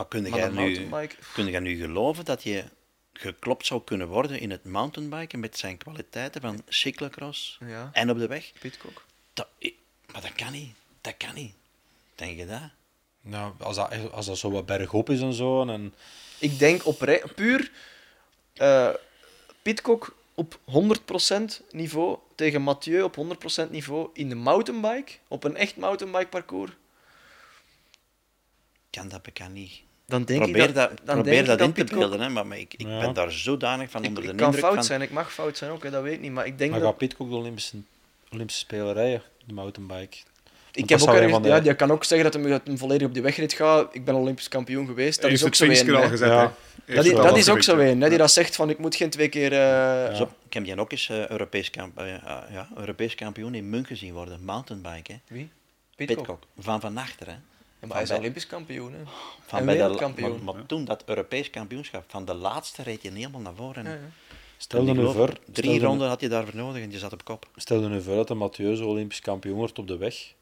Maar 0.00 0.08
kun 0.08 0.30
Maar 0.30 0.38
jij, 0.38 0.48
nu, 0.48 0.88
kun 1.32 1.46
jij 1.50 1.60
nu 1.60 1.76
geloven 1.76 2.24
dat 2.24 2.42
je 2.42 2.64
geklopt 3.12 3.66
zou 3.66 3.82
kunnen 3.84 4.08
worden 4.08 4.40
in 4.40 4.50
het 4.50 4.64
mountainbiken 4.64 5.40
met 5.40 5.58
zijn 5.58 5.76
kwaliteiten 5.76 6.40
van 6.40 6.62
cyclocross 6.68 7.58
Ja, 7.66 7.90
en 7.92 8.10
op 8.10 8.18
de 8.18 8.26
weg? 8.26 8.52
Pitcock. 8.60 9.04
Dat, 9.32 9.48
maar 10.12 10.20
dat 10.20 10.32
kan 10.32 10.52
niet. 10.52 10.74
Dat 11.00 11.16
kan 11.16 11.34
niet. 11.34 11.54
Denk 12.14 12.38
je 12.38 12.46
dat? 12.46 12.70
Nou, 13.20 13.52
als 13.58 13.76
dat, 13.76 14.12
als 14.12 14.26
dat 14.26 14.38
zo 14.38 14.50
wat 14.50 14.66
bergop 14.66 15.10
is 15.10 15.20
en 15.20 15.32
zo. 15.32 15.68
En, 15.68 15.94
Ik 16.38 16.58
denk 16.58 16.86
oprij, 16.86 17.22
puur 17.34 17.70
eh 18.54 18.90
Pitcock 19.62 20.16
op 20.34 20.58
100% 20.58 21.70
niveau 21.70 22.18
tegen 22.34 22.62
Mathieu 22.62 23.02
op 23.02 23.16
100% 23.66 23.70
niveau 23.70 24.10
in 24.12 24.28
de 24.28 24.34
mountainbike, 24.34 25.12
op 25.28 25.44
een 25.44 25.56
echt 25.56 25.76
mountainbike 25.76 26.28
parcours. 26.28 26.72
Kan 28.90 29.08
dat 29.08 29.22
bekend 29.22 29.52
niet. 29.52 29.88
Dan 30.10 30.24
denk 30.24 30.42
probeer 30.42 30.68
ik 30.68 30.74
dat, 30.74 30.88
dat, 30.88 30.98
dan 31.04 31.14
probeer 31.14 31.32
denk 31.32 31.46
dat 31.46 31.60
ik 31.68 31.76
in 31.76 31.84
te 31.86 31.94
beelden, 31.94 32.20
hè, 32.20 32.28
maar, 32.28 32.46
maar 32.46 32.58
ik, 32.58 32.74
ik 32.74 32.86
Ja. 32.86 33.00
ben 33.00 33.12
daar 33.12 33.32
zodanig 33.32 33.90
van 33.90 34.02
Ik, 34.02 34.08
onder 34.08 34.22
de 34.24 34.30
ik 34.30 34.36
kan 34.36 34.46
indruk 34.46 34.64
fout 34.64 34.74
van... 34.74 34.84
zijn, 34.84 35.02
ik 35.02 35.10
mag 35.10 35.32
fout 35.32 35.56
zijn 35.56 35.70
ook, 35.70 35.82
hè, 35.82 35.90
dat 35.90 36.02
weet 36.02 36.12
ik 36.14 36.20
niet. 36.20 36.32
Maar 36.32 36.46
ik 36.46 36.58
denk 36.58 36.70
dan 36.70 36.80
dat... 36.80 36.88
gaat 36.88 36.98
Pitcock 36.98 37.30
de 37.30 37.36
Olympische, 37.36 37.76
Olympische 38.32 38.60
Spelen 38.62 38.92
rijden, 38.92 39.22
de 39.46 39.54
mountainbike. 39.54 40.16
Ik 40.72 40.88
heb 40.88 41.00
ook 41.00 41.14
ergens, 41.14 41.42
de- 41.42 41.48
ja, 41.48 41.60
die 41.60 41.74
kan 41.74 41.90
ook 41.90 42.04
zeggen 42.04 42.30
dat 42.32 42.40
hij, 42.42 42.50
dat 42.50 42.60
hij 42.64 42.76
volledig 42.76 43.06
op 43.06 43.12
die 43.14 43.22
wegrit 43.22 43.52
gaat. 43.52 43.94
Ik 43.94 44.04
ben 44.04 44.14
Olympisch 44.14 44.48
kampioen 44.48 44.86
geweest. 44.86 45.22
Dat 45.22 45.30
is 45.30 45.44
ook 45.44 45.54
zo 45.54 45.64
een. 45.64 45.94
al 45.94 46.08
gezet. 46.08 46.28
Ja. 46.28 46.54
Dat, 46.86 47.04
is, 47.04 47.12
dat 47.12 47.50
ook 47.50 47.62
zo 47.62 47.76
een, 47.78 48.00
hè, 48.00 48.08
die 48.08 48.18
dat 48.18 48.30
zegt 48.30 48.56
van 48.56 48.70
ik 48.70 48.78
moet 48.78 48.96
geen 48.96 49.10
twee 49.10 49.28
keer... 49.28 49.52
eh, 49.52 50.16
Zo, 50.16 50.28
ik 50.46 50.52
heb 50.52 50.64
die 50.64 50.80
ook 50.80 50.92
eens 50.92 51.08
eh, 51.08 51.28
Europees, 51.28 51.70
kamp, 51.70 51.98
eh, 51.98 52.04
ah, 52.24 52.42
ja, 52.52 52.68
Europees 52.76 53.14
kampioen 53.14 53.54
in 53.54 53.70
München 53.70 53.96
zien 53.96 54.12
worden. 54.12 54.44
Mountainbike, 54.44 55.12
hè. 55.12 55.18
Wie? 55.28 55.50
Pitcock. 55.96 56.16
Pitcock. 56.18 56.42
Van 56.58 56.80
van 56.80 56.96
achter, 56.96 57.26
hè. 57.26 57.34
Ja, 57.80 57.86
maar 57.86 57.94
hij 57.94 58.02
is 58.02 58.08
bij- 58.08 58.18
Olympisch 58.18 58.46
kampioen. 58.46 58.92
Hè. 58.92 58.98
Van 59.46 59.58
en 59.58 59.64
bij 59.66 59.76
de, 59.76 60.12
maar, 60.20 60.54
maar 60.54 60.66
toen 60.66 60.84
dat 60.84 61.02
Europees 61.06 61.50
kampioenschap, 61.50 62.04
van 62.10 62.24
de 62.24 62.34
laatste 62.34 62.82
reed 62.82 63.02
je 63.02 63.10
helemaal 63.10 63.40
naar 63.40 63.54
voren. 63.54 63.84
Ja. 63.84 63.98
Stel 64.56 64.86
je 64.86 64.92
nu 64.92 65.12
voor, 65.12 65.38
drie 65.52 65.80
ronden 65.80 66.08
had 66.08 66.20
je 66.20 66.28
daarvoor 66.28 66.56
nodig 66.56 66.82
en 66.82 66.90
je 66.90 66.98
zat 66.98 67.12
op 67.12 67.24
kop. 67.24 67.48
Stel 67.56 67.82
je 67.82 67.88
nu 67.88 68.02
voor 68.02 68.14
dat 68.14 68.28
de 68.28 68.34
Mathieu 68.34 68.76
zo 68.76 68.86
Olympisch 68.88 69.20
kampioen 69.20 69.56
wordt 69.56 69.78
op 69.78 69.86
de 69.86 69.96
weg. 69.96 70.34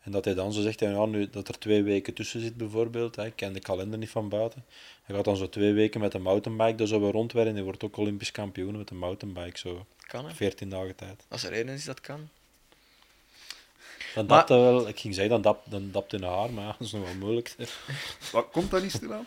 En 0.00 0.12
dat 0.12 0.24
hij 0.24 0.34
dan 0.34 0.52
zo 0.52 0.60
zegt, 0.62 0.80
ja, 0.80 0.90
ja, 0.90 1.04
nu, 1.06 1.30
dat 1.30 1.48
er 1.48 1.58
twee 1.58 1.82
weken 1.82 2.14
tussen 2.14 2.40
zit 2.40 2.56
bijvoorbeeld. 2.56 3.16
Hè, 3.16 3.26
ik 3.26 3.36
ken 3.36 3.52
de 3.52 3.60
kalender 3.60 3.98
niet 3.98 4.10
van 4.10 4.28
buiten. 4.28 4.64
Hij 5.02 5.14
gaat 5.16 5.24
dan 5.24 5.36
zo 5.36 5.48
twee 5.48 5.72
weken 5.72 6.00
met 6.00 6.14
een 6.14 6.22
mountainbike 6.22 6.86
zo 6.86 7.00
weer 7.00 7.10
rondwerken. 7.12 7.50
En 7.50 7.56
hij 7.56 7.64
wordt 7.64 7.84
ook 7.84 7.96
Olympisch 7.96 8.30
kampioen 8.30 8.76
met 8.76 8.90
een 8.90 8.98
mountainbike. 8.98 9.58
Zo 9.58 9.86
Kan 10.06 10.24
hè. 10.26 10.34
14 10.34 10.68
dagen 10.68 10.94
tijd. 10.96 11.24
Als 11.28 11.44
er 11.44 11.52
één 11.52 11.68
is 11.68 11.84
dat 11.84 12.00
kan. 12.00 12.28
Dan 14.14 14.26
Maar- 14.26 14.36
dapt 14.36 14.48
hij 14.48 14.58
wel, 14.58 14.88
ik 14.88 15.00
ging 15.00 15.14
zeggen, 15.14 15.32
dan 15.32 15.42
dapt, 15.42 15.70
dan 15.70 15.88
dapt 15.92 16.12
in 16.12 16.22
haar, 16.22 16.50
maar 16.52 16.64
ja, 16.64 16.70
dat 16.78 16.86
is 16.86 16.92
nog 16.92 17.04
wel 17.04 17.14
moeilijk. 17.14 17.54
Wat 18.32 18.46
komt 18.52 18.70
dat 18.70 18.82
niet 18.82 18.92
stilaan? 18.92 19.26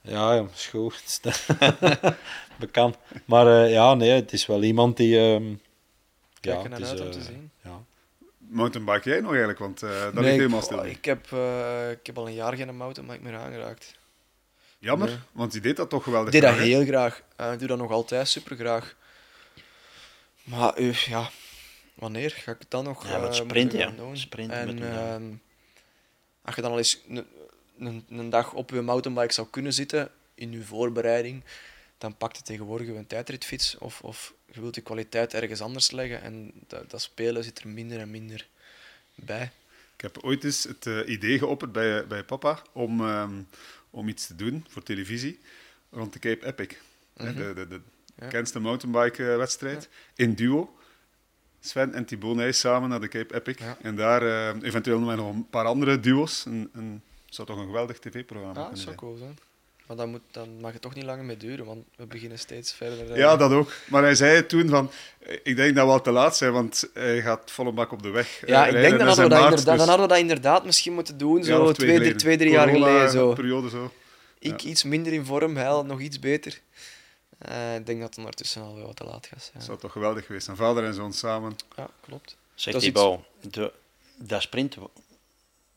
Ja, 0.00 0.34
ja, 0.34 0.46
goed. 0.70 1.20
Bekend. 2.58 2.96
Maar 3.24 3.46
eh, 3.64 3.70
ja, 3.72 3.94
nee, 3.94 4.10
het 4.10 4.32
is 4.32 4.46
wel 4.46 4.62
iemand 4.62 4.96
die... 4.96 5.18
ehm 5.18 5.54
Kijk 6.40 6.62
ja, 6.62 6.68
naar 6.68 6.78
het 6.80 6.88
is, 6.88 6.90
uit 6.90 7.00
om 7.00 7.10
te 7.10 7.18
eh, 7.18 7.24
zien. 7.24 7.50
Ja. 7.64 7.82
Mountainbike 8.38 9.08
jij 9.08 9.20
nog 9.20 9.28
eigenlijk? 9.30 9.58
Want 9.58 9.82
eh 9.82 9.88
dat 9.90 10.12
Nee, 10.12 10.22
ligt 10.22 10.34
ik- 10.34 10.40
helemaal 10.40 10.62
stil. 10.62 10.78
oh, 10.78 10.86
ik, 10.86 11.04
heb, 11.04 11.32
eh, 11.32 11.90
ik 11.90 12.06
heb 12.06 12.18
al 12.18 12.26
een 12.26 12.34
jaar 12.34 12.56
geen 12.56 12.76
mountainbike 12.76 13.22
meer 13.22 13.36
aangeraakt. 13.38 13.94
Jammer, 14.78 15.08
nee. 15.08 15.16
want 15.32 15.52
die 15.52 15.60
deed 15.60 15.76
dat 15.76 15.90
toch 15.90 16.02
geweldig. 16.02 16.26
Ik 16.26 16.32
deed 16.32 16.42
dat 16.42 16.52
graag, 16.52 16.66
heel 16.66 16.84
graag. 16.84 17.22
Eh, 17.36 17.52
ik 17.52 17.58
doe 17.58 17.68
dat 17.68 17.78
nog 17.78 17.90
altijd 17.90 18.28
super 18.28 18.56
graag. 18.56 18.94
Maar 20.42 20.74
eh, 20.74 20.92
ja, 20.92 21.30
wanneer 21.96 22.30
ga 22.30 22.52
ik 22.52 22.58
het 22.58 22.70
dan 22.70 22.84
nog 22.84 23.04
Ja, 23.08 23.28
eh, 23.28 23.70
ja. 23.70 23.90
doen? 23.90 24.16
Sprinten 24.16 24.56
en 24.56 24.66
met 24.66 24.80
een, 24.80 24.86
ja. 24.92 25.14
ehm, 25.14 25.32
als 26.42 26.54
je 26.54 26.62
dan 26.62 26.70
al 26.70 26.78
eens 26.78 27.00
een, 27.08 27.26
een, 27.78 28.04
een 28.08 28.30
dag 28.30 28.52
op 28.52 28.70
je 28.70 28.80
mountainbike 28.80 29.32
zou 29.32 29.46
kunnen 29.50 29.72
zitten 29.72 30.10
in 30.34 30.52
je 30.52 30.62
voorbereiding, 30.62 31.42
dan 31.98 32.16
pak 32.16 32.36
je 32.36 32.42
tegenwoordig 32.42 32.88
een 32.88 33.06
tijdritfiets 33.06 33.78
of, 33.78 34.00
of 34.00 34.34
je 34.52 34.60
wilt 34.60 34.74
je 34.74 34.80
kwaliteit 34.80 35.34
ergens 35.34 35.60
anders 35.60 35.90
leggen 35.90 36.22
en 36.22 36.52
dat, 36.66 36.90
dat 36.90 37.02
spelen 37.02 37.44
zit 37.44 37.58
er 37.58 37.68
minder 37.68 37.98
en 37.98 38.10
minder 38.10 38.46
bij. 39.14 39.50
Ik 39.94 40.02
heb 40.02 40.18
ooit 40.22 40.44
eens 40.44 40.64
het 40.64 40.86
eh, 40.86 40.98
idee 41.08 41.38
geopperd 41.38 41.72
bij, 41.72 42.06
bij 42.06 42.24
papa 42.24 42.62
om, 42.72 43.00
ehm, 43.00 43.42
om 43.90 44.08
iets 44.08 44.26
te 44.26 44.34
doen 44.36 44.64
voor 44.68 44.82
televisie 44.82 45.40
rond 45.90 46.12
de 46.12 46.18
Cape 46.18 46.46
Epic. 46.46 46.76
Hè, 47.16 47.34
De, 47.34 47.54
de, 47.54 47.68
de 47.68 47.80
Mhm. 48.16 48.24
Ja. 48.24 48.24
bekendste 48.32 48.58
mountainbike-wedstrijd. 48.60 49.88
In 50.14 50.34
duo. 50.34 50.76
Sven 51.66 51.94
en 51.94 52.04
Thibaut 52.04 52.36
Nijs 52.36 52.58
samen 52.60 52.88
naar 52.88 53.00
de 53.00 53.08
Cape 53.08 53.34
Epic. 53.34 53.54
Ja. 53.58 53.76
En 53.82 53.96
daar 53.96 54.22
eh, 54.22 54.62
eventueel 54.62 54.98
nog 54.98 55.34
een 55.34 55.46
paar 55.50 55.64
andere 55.64 56.00
duo's. 56.00 56.44
Een, 56.46 56.70
een, 56.72 57.02
zou 57.28 57.46
toch 57.48 57.58
een 57.58 57.66
geweldig 57.66 57.98
tv-programma 57.98 58.48
Ja, 58.48 58.54
dat 58.54 58.64
kunnen 58.64 58.82
zou 58.82 58.96
zijn. 58.96 58.96
cool 58.96 59.16
zijn. 59.16 59.38
Maar 59.86 59.96
dan, 59.96 60.10
moet, 60.10 60.20
dan 60.30 60.48
mag 60.60 60.72
het 60.72 60.82
toch 60.82 60.94
niet 60.94 61.04
langer 61.04 61.24
mee 61.24 61.36
duren, 61.36 61.64
want 61.66 61.84
we 61.96 62.06
beginnen 62.06 62.38
steeds 62.38 62.72
verder. 62.72 63.16
Ja, 63.16 63.36
dat 63.36 63.52
ook. 63.52 63.72
Maar 63.88 64.02
hij 64.02 64.14
zei 64.14 64.46
toen 64.46 64.68
van, 64.68 64.90
ik 65.42 65.56
denk 65.56 65.74
dat 65.76 65.86
we 65.86 65.92
al 65.92 66.00
te 66.00 66.10
laat 66.10 66.36
zijn, 66.36 66.52
want 66.52 66.88
hij 66.94 67.22
gaat 67.22 67.50
volle 67.50 67.72
bak 67.72 67.92
op 67.92 68.02
de 68.02 68.10
weg. 68.10 68.42
eh, 68.42 68.48
Ja, 68.48 68.66
ik 68.66 68.72
denk 68.72 68.90
Dat 68.90 68.98
dat 68.98 69.08
is 69.08 69.22
we 69.22 69.28
dat, 69.28 69.40
maart, 69.40 69.54
dus 69.54 69.64
dan 69.64 69.78
hadden 69.78 70.00
we 70.00 70.06
dat 70.08 70.18
inderdaad 70.18 70.64
misschien 70.64 70.92
moeten 70.94 71.18
doen, 71.18 71.44
zo 71.44 71.50
jaar 71.50 71.60
of 71.60 71.72
twee, 71.72 71.98
drie, 71.98 72.14
twee, 72.14 72.36
drie 72.36 72.50
jaar 72.50 72.68
geleden. 72.68 73.10
Zo. 73.10 73.32
periode 73.32 73.68
zo. 73.68 73.92
Ik 74.38 74.62
iets 74.62 74.84
minder 74.84 75.12
in 75.12 75.24
vorm, 75.24 75.56
hij 75.56 75.82
nog 75.82 76.00
iets 76.00 76.18
beter. 76.18 76.60
Eh, 77.38 77.74
ik 77.76 77.86
denk 77.86 78.00
dat 78.00 78.08
het 78.08 78.18
ondertussen 78.18 78.62
al 78.62 78.74
wel 78.76 78.86
wat 78.86 78.96
te 78.96 79.04
laat 79.04 79.26
gaat 79.26 79.38
Dat 79.38 79.48
zijn. 79.52 79.62
zou 79.62 79.78
toch 79.78 79.92
geweldig 79.92 80.26
geweest 80.26 80.44
zijn. 80.44 80.56
Vader 80.56 80.84
en 80.84 80.94
zoon 80.94 81.12
samen. 81.12 81.56
Ja, 81.76 81.88
klopt. 82.00 82.36
Zeg 82.54 82.72
Dat 82.72 82.82
is 82.82 82.88
Thibaut, 82.88 83.20
de, 83.40 83.72
dat 84.16 84.42
sprint, 84.42 84.76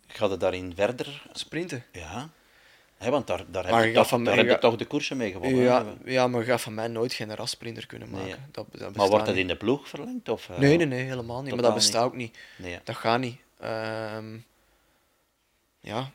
gaat 0.07 0.30
het 0.30 0.39
daarin 0.39 0.74
verder? 0.76 1.24
Sprinten. 1.34 1.86
Ja. 1.91 2.30
Hè, 2.97 3.10
want 3.10 3.28
daar, 3.28 3.43
daar 3.51 3.68
heb 3.76 3.86
je 3.86 3.91
toch, 3.93 4.07
van 4.07 4.24
daar 4.24 4.36
mij- 4.36 4.43
heb 4.45 4.53
je 4.55 4.60
toch 4.62 4.76
de 4.76 4.86
koersen 4.86 5.18
mee 5.18 5.32
gewonnen. 5.32 5.62
Ja, 5.62 5.86
ja, 6.05 6.28
maar 6.28 6.39
je 6.39 6.45
gaat 6.45 6.62
van 6.62 6.74
mij 6.74 6.88
nooit 6.88 7.14
geen 7.14 7.36
rasprinter 7.36 7.86
kunnen 7.86 8.10
maken. 8.10 8.28
Nee. 8.28 8.36
Dat, 8.51 8.66
dat 8.72 8.95
Maar 8.95 9.07
wordt 9.07 9.26
dat 9.26 9.34
niet. 9.36 9.43
in 9.43 9.47
de 9.47 9.55
ploeg 9.55 9.88
verlengd? 9.89 10.30
Of, 10.30 10.49
eh, 10.49 10.57
Nee, 10.57 10.78
nee, 10.78 10.86
nee, 10.86 11.03
helemaal 11.03 11.41
niet. 11.41 11.53
Maar 11.53 11.64
dat 11.64 11.74
bestaat 11.74 12.03
ook 12.03 12.16
niet. 12.16 12.38
nee, 12.57 12.72
ja. 12.72 12.80
Dat 12.84 12.95
gaat 12.95 13.20
niet. 13.20 13.38
Ehm, 13.60 14.38
ja, 15.80 16.12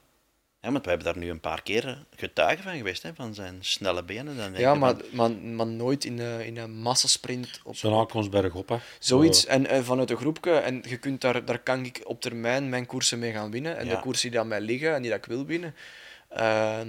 Ja, 0.65 0.73
want 0.73 0.85
we 0.85 0.91
hebben 0.91 1.12
daar 1.15 1.23
nu 1.23 1.31
een 1.31 1.41
paar 1.41 1.62
keer 1.62 2.05
getuigen 2.17 2.65
van 2.65 2.77
geweest, 2.77 3.03
hè, 3.03 3.15
van 3.15 3.35
zijn 3.35 3.57
snelle 3.61 4.05
benen. 4.05 4.37
Dan 4.37 4.37
denk 4.37 4.57
ja 4.57 4.75
maar, 4.75 4.95
van, 4.97 5.05
maar, 5.17 5.31
maar 5.31 5.67
nooit 5.67 6.05
in 6.05 6.19
een, 6.19 6.45
in 6.47 6.57
een 6.57 6.71
massasprint. 6.75 7.61
Op, 7.65 7.77
Zo'n 7.77 7.99
aankomst 7.99 8.31
bergop, 8.31 8.69
hè. 8.69 8.77
Zoiets. 8.99 9.47
En, 9.47 9.67
en 9.67 9.85
vanuit 9.85 10.11
een 10.11 10.17
groepje. 10.17 10.53
En 10.53 10.83
je 10.89 10.97
kunt 10.97 11.21
daar, 11.21 11.45
daar 11.45 11.59
kan 11.59 11.85
ik 11.85 12.01
op 12.05 12.21
termijn 12.21 12.69
mijn 12.69 12.87
koersen 12.87 13.19
mee 13.19 13.33
gaan 13.33 13.51
winnen. 13.51 13.77
En 13.77 13.87
Ja. 13.87 13.95
de 13.95 14.01
koersen 14.01 14.31
die 14.31 14.41
aan 14.41 14.49
mij 14.49 14.61
liggen 14.61 14.95
en 14.95 15.03
die 15.03 15.11
dat 15.11 15.19
ik 15.21 15.25
wil 15.27 15.47
winnen. 15.47 15.75
Ehm, 16.29 16.89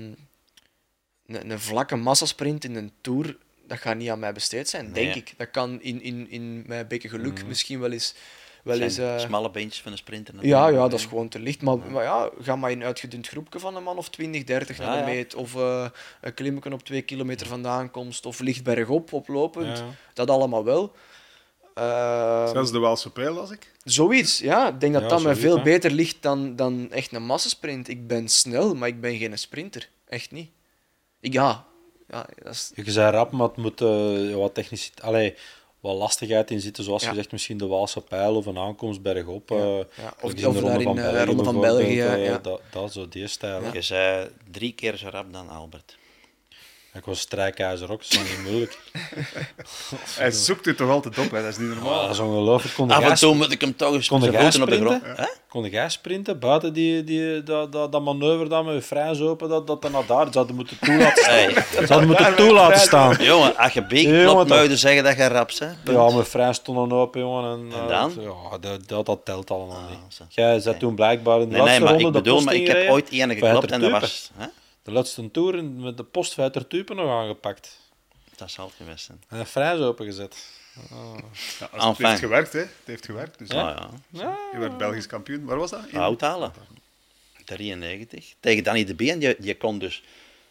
een, 1.26 1.50
een 1.52 1.60
vlakke 1.60 1.96
massasprint 1.96 2.64
in 2.64 2.76
een 2.76 2.92
tour, 3.02 3.38
dat 3.68 3.78
gaat 3.80 3.96
niet 3.98 4.10
aan 4.10 4.20
mij 4.20 4.34
besteed 4.34 4.70
zijn, 4.70 4.92
Nee, 4.92 4.94
denk 5.04 5.16
ik. 5.16 5.34
Dat 5.38 5.52
kan 5.52 5.82
in, 5.82 6.02
in, 6.02 6.30
in 6.30 6.64
mijn 6.68 6.88
bekken 6.88 7.10
geluk 7.10 7.38
Mhm. 7.40 7.48
misschien 7.48 7.80
wel 7.80 7.92
eens. 7.92 8.16
Wel 8.66 8.80
eens 8.80 8.98
eh, 8.98 9.18
smalle 9.18 9.52
beentjes 9.52 9.82
van 9.82 9.92
een 9.92 9.98
sprinter. 9.98 10.34
ja, 10.34 10.40
natuurlijk. 10.42 10.76
ja, 10.76 10.90
dat 10.90 11.00
is 11.00 11.06
gewoon 11.06 11.28
te 11.28 11.40
licht. 11.40 11.62
Maar 11.62 11.76
ja, 11.78 11.90
maar 11.90 12.04
ja 12.04 12.30
ga 12.42 12.56
maar 12.56 12.72
in 12.72 12.80
een 12.80 12.86
uitgedund 12.86 13.28
groepje 13.28 13.60
van 13.60 13.76
een 13.76 13.84
man 13.84 13.98
of 13.98 14.10
20, 14.10 14.44
30 14.44 14.78
Ja, 14.78 14.86
naar 14.86 15.06
de 15.06 15.12
meet. 15.12 15.36
Of 15.36 15.56
eh, 15.56 15.86
een 16.22 16.34
klimmetje 16.34 16.74
op 16.74 16.84
twee 16.84 17.02
kilometer 17.02 17.48
vandaan 17.48 17.92
komst. 17.92 18.26
Of 18.26 18.40
licht 18.40 18.64
bergop, 18.64 19.14
oplopend. 19.14 19.78
Ja. 19.78 19.86
Dat 20.14 20.30
allemaal 20.30 20.64
wel. 20.64 20.92
Ehm, 21.74 22.48
Zelfs 22.48 22.72
de 22.72 22.80
Waalse 22.80 23.12
pijl 23.12 23.34
las 23.34 23.52
ik. 23.52 23.72
Zoiets, 23.84 24.40
ja. 24.40 24.68
Ik 24.68 24.80
denk 24.80 24.94
dat 24.94 25.02
Ja, 25.02 25.08
dat 25.08 25.24
me 25.24 25.36
veel 25.36 25.58
hè. 25.58 25.64
beter 25.64 25.92
ligt 25.92 26.18
dan, 26.22 26.56
dan 26.56 26.92
echt 26.92 27.14
een 27.14 27.26
massasprint. 27.26 27.88
Ik 27.88 28.08
ben 28.08 28.28
snel, 28.30 28.76
maar 28.76 28.88
ik 28.88 29.02
ben 29.02 29.18
geen 29.18 29.38
sprinter. 29.38 29.90
Echt 30.08 30.32
niet. 30.32 30.50
Ik, 31.20 31.34
ja, 31.34 31.66
ja 32.08 32.26
dat 32.44 32.54
is, 32.54 32.72
Je 32.76 32.92
zei 32.92 33.12
rap, 33.12 33.32
maar 33.32 33.48
het 33.48 33.58
moet 33.58 33.82
eh, 33.82 34.36
wat 34.36 34.54
technisch... 34.54 34.92
Allee, 35.02 35.36
wat 35.86 35.96
lastigheid 35.98 36.52
in 36.52 36.60
zitten, 36.62 36.84
zoals 36.84 37.04
Ja. 37.04 37.10
gezegd, 37.10 37.32
misschien 37.32 37.58
de 37.58 37.68
Waalse 37.68 38.02
pijl 38.02 38.36
of 38.36 38.46
een 38.46 38.58
aankomst 38.58 39.02
bergop. 39.02 39.50
Ja, 39.50 39.56
eh, 39.56 39.64
ja. 39.98 40.14
Of 40.22 40.34
die- 40.34 40.48
of 40.48 40.56
de 40.56 40.62
daar 40.62 40.82
in, 40.82 40.98
eh, 40.98 41.24
Ronde 41.24 41.44
van 41.44 41.60
België, 41.60 42.00
eh, 42.02 42.26
ja. 42.26 42.38
dat, 42.38 42.62
dat, 42.72 42.94
zo, 42.94 43.08
die 43.10 43.28
stijl. 43.28 43.62
Je 43.74 43.82
zei 43.82 44.30
drie 44.52 44.74
keer 44.74 44.98
zo 44.98 45.08
rap 45.10 45.34
dan 45.34 45.50
Albert. 45.50 45.98
Ik 46.96 47.06
was 47.06 47.20
strijkijzer 47.20 47.92
ook, 47.92 48.02
dat 48.10 48.12
is 48.12 48.18
niet 48.20 48.44
moeilijk. 48.44 48.78
Hij 50.20 50.32
zoekt 50.32 50.66
het 50.66 50.78
toch 50.78 50.90
altijd 50.90 51.18
op, 51.18 51.32
hè? 51.32 51.42
dat 51.42 51.52
is 51.52 51.58
niet 51.58 51.68
normaal. 51.76 51.94
Oh, 51.94 52.02
dat 52.02 52.12
is 52.12 52.20
ongelooflijk. 52.20 52.76
Kon 52.76 52.92
Af 52.92 53.04
en 53.04 53.16
toe 53.16 53.36
moet 53.36 53.52
ik 53.52 53.62
hem 53.62 53.76
toch 53.76 53.94
eens 53.94 54.08
Kon 54.08 54.22
jij 54.22 54.42
voeten 54.42 54.62
op 54.62 54.70
de 54.70 54.76
grond. 54.76 54.98
sprinten? 55.00 55.24
Hè? 55.24 55.30
Kon 55.50 55.70
jij 55.70 55.90
sprinten 55.90 56.40
buiten 56.40 56.74
die, 56.74 57.04
die, 57.04 57.44
dat, 57.44 57.72
dat, 57.72 57.92
dat 57.92 58.02
manoeuvre 58.02 58.48
dan 58.48 58.66
met 58.66 58.86
vrij 58.86 59.20
open, 59.20 59.50
dat, 59.50 59.68
dat 59.68 59.82
dan 59.82 59.92
naar 59.92 60.06
daar, 60.06 60.28
hadden 60.32 60.56
moeten 60.56 60.78
toelaten 60.82 61.24
staan. 61.24 61.34
Hey. 61.34 61.54
Ze 61.72 61.86
hadden 61.88 62.08
moeten 62.08 62.36
toelaten 62.36 62.80
staan. 62.80 63.16
Jongen, 63.20 63.58
als 63.58 63.74
je 63.74 63.86
beek 63.86 64.06
Ja, 64.06 64.24
klopt, 64.24 64.50
moet 64.50 64.70
je 64.70 64.78
zeggen 64.78 65.04
dat 65.04 65.18
je 65.18 65.28
rapt 65.28 65.60
bent. 65.60 65.78
Ja, 65.86 66.10
mijn 66.10 66.26
vrij 66.26 66.54
stonden 66.54 66.98
open, 66.98 67.22
jongen. 67.22 67.52
En, 67.52 67.78
En 67.78 67.82
eh, 67.82 67.88
dan? 67.88 68.14
Ja, 68.20 68.58
dat, 68.58 68.88
dat, 68.88 69.06
dat 69.06 69.20
telt 69.24 69.52
allemaal 69.52 69.78
Ah, 69.78 69.90
niet. 69.90 70.22
Jij 70.30 70.58
Oké. 70.58 70.78
toen 70.78 70.96
blijkbaar 70.96 71.42
in 71.42 71.50
de 71.50 71.56
Nee, 71.56 71.62
nee, 71.62 71.64
laatste 71.66 71.84
maar 71.84 71.94
ronde 71.94 72.08
ik 72.08 72.14
de 72.14 72.22
bedoel, 72.22 72.42
maar 72.42 72.54
ik 72.56 72.68
heb 72.68 72.90
ooit 72.90 73.10
Vijfter 73.10 73.32
geklopt 73.38 73.72
en 73.72 73.82
dat 73.82 73.92
was... 73.92 74.32
Hè? 74.38 74.46
De 74.86 74.92
laatste 74.92 75.32
toer 75.32 75.64
met 75.64 75.98
de 75.98 76.04
post 76.04 76.34
Vijfter 76.34 76.68
Tupen 76.68 76.96
nog 76.96 77.10
aangepakt. 77.10 77.80
Dat 78.36 78.52
zal 78.52 78.66
het 78.66 78.76
geweest 78.76 79.06
zijn. 79.06 79.24
En 79.28 79.40
een 79.40 79.46
vrij 79.46 79.80
opengezet. 79.80 80.46
Ja, 80.90 80.96
als 80.96 81.60
het 81.60 81.82
Enfin. 81.82 82.06
heeft 82.08 82.20
gewerkt, 82.20 82.54
hè. 82.54 82.60
Het 82.60 82.70
heeft 82.86 83.06
gewerkt. 83.06 83.38
Dus 83.38 83.48
Ja. 83.50 83.70
ja. 83.70 83.90
Ja. 84.10 84.38
Je 84.54 84.60
werd 84.60 84.78
Belgisch 84.78 85.08
kampioen. 85.08 85.46
Waar 85.46 85.58
was 85.58 85.70
dat? 85.70 85.88
In- 85.88 86.00
Uithalen. 86.00 86.52
93. 87.46 88.34
Tegen 88.40 88.64
Danny 88.64 88.84
de 88.86 88.94
B. 88.96 89.02
En 89.02 89.20
je, 89.22 89.38
je 89.40 89.58
kon 89.58 89.80
dus 89.80 90.04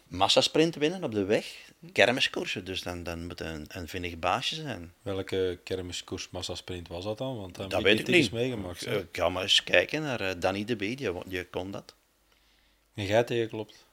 massasprint 0.07 0.75
winnen 0.75 1.03
op 1.03 1.11
de 1.11 1.23
weg. 1.23 1.45
Kermiskoersen. 1.93 2.65
Dus 2.65 2.81
dan, 2.81 3.03
dan 3.03 3.27
moet 3.27 3.39
een, 3.41 3.65
een 3.67 3.87
vinnig 3.87 4.19
baasje 4.19 4.55
zijn. 4.55 4.93
Welke 5.01 5.59
kermiskoers 5.63 6.29
massasprint 6.29 6.87
was 6.87 7.03
dat 7.03 7.17
dan? 7.17 7.37
Want 7.37 7.55
dat, 7.55 7.69
Dat 7.69 7.83
heb 7.83 7.83
weet 7.83 7.99
ik 7.99 8.07
eens 8.07 8.17
niet. 8.17 8.31
meegemaakt. 8.31 8.85
Ik 8.85 8.93
eh, 8.93 8.99
ga 9.11 9.29
maar 9.29 9.41
eens 9.43 9.63
kijken 9.63 10.01
naar 10.01 10.21
eh, 10.21 10.33
Danny 10.39 10.65
de 10.65 10.75
B. 10.75 10.79
Die, 10.79 11.11
die 11.25 11.45
kon 11.45 11.71
dat. 11.71 11.93
En 12.93 13.05
jij 13.05 13.23
tegenklopt. 13.23 13.84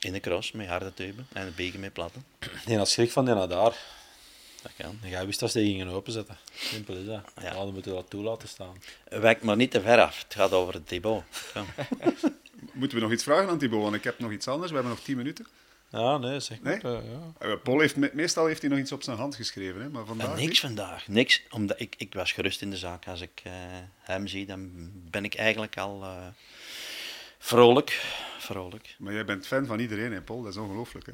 In 0.00 0.12
de 0.12 0.20
cross 0.20 0.52
met 0.52 0.66
harde 0.68 0.94
tuben 0.94 1.26
en 1.32 1.44
het 1.44 1.56
beken 1.56 1.80
met 1.80 1.92
platten. 1.92 2.24
Die 2.66 2.76
had 2.76 2.88
schrik 2.88 3.10
van 3.10 3.24
die 3.24 3.34
naar 3.34 3.48
daar. 3.48 3.76
Dat 4.62 4.72
kan. 4.76 4.98
En 5.02 5.08
jij 5.08 5.26
wist 5.26 5.40
dat 5.40 5.50
ze 5.50 5.58
die 5.58 5.70
gingen 5.70 5.88
openzetten. 5.88 6.36
Simpel 6.54 6.94
is 6.96 7.06
dat. 7.06 7.20
Ja. 7.42 7.52
Dan 7.52 7.72
moeten 7.72 7.90
we 7.90 7.96
dat 7.96 8.10
toe 8.10 8.22
laten 8.22 8.48
staan. 8.48 8.82
Wijk 9.08 9.42
maar 9.42 9.56
niet 9.56 9.70
te 9.70 9.80
ver 9.80 10.00
af. 10.00 10.22
Het 10.22 10.34
gaat 10.34 10.52
over 10.52 10.74
het 10.74 10.88
Thibaut. 10.88 11.22
Moeten 12.72 12.98
we 12.98 13.02
nog 13.04 13.12
iets 13.12 13.22
vragen 13.22 13.48
aan 13.48 13.58
Thibaut? 13.58 13.82
Want 13.82 13.94
ik 13.94 14.04
heb 14.04 14.18
nog 14.18 14.30
iets 14.32 14.48
anders. 14.48 14.68
We 14.70 14.76
hebben 14.76 14.94
nog 14.94 15.04
tien 15.04 15.16
minuten. 15.16 15.46
Ja, 15.90 16.18
nee, 16.18 16.40
zeg 16.40 16.60
Nee? 16.62 16.78
maar. 16.82 16.94
eh, 16.94 17.10
ja. 17.10 17.46
Eh, 17.46 17.52
Paul 17.62 17.80
heeft, 17.80 17.96
me- 17.96 18.10
meestal 18.12 18.46
heeft 18.46 18.60
hij 18.60 18.70
nog 18.70 18.78
iets 18.78 18.92
op 18.92 19.02
zijn 19.02 19.16
hand 19.16 19.34
geschreven, 19.34 19.80
hè? 19.82 19.88
maar 19.88 20.00
En 20.00 20.06
vandaag 20.06 20.28
niks 20.36 20.46
niet. 20.48 20.58
vandaag. 20.60 21.08
Niks. 21.08 21.42
Omdat 21.50 21.80
ik, 21.80 21.94
ik 21.98 22.14
was 22.14 22.32
gerust 22.32 22.62
in 22.62 22.70
de 22.70 22.76
zaak. 22.76 23.06
Als 23.06 23.20
ik 23.20 23.40
eh, 23.42 23.52
hem 23.98 24.26
zie, 24.26 24.46
dan 24.46 24.90
ben 25.10 25.24
ik 25.24 25.34
eigenlijk 25.34 25.78
al 25.78 26.02
eh, 26.02 26.26
vrolijk. 27.46 28.04
vrolijk. 28.38 28.94
Maar 28.98 29.12
jij 29.12 29.24
bent 29.24 29.46
fan 29.46 29.66
van 29.66 29.78
iedereen, 29.78 30.12
hè, 30.12 30.20
Paul? 30.22 30.42
Dat 30.42 30.52
is 30.52 30.58
ongelooflijk, 30.58 31.06
hè? 31.06 31.12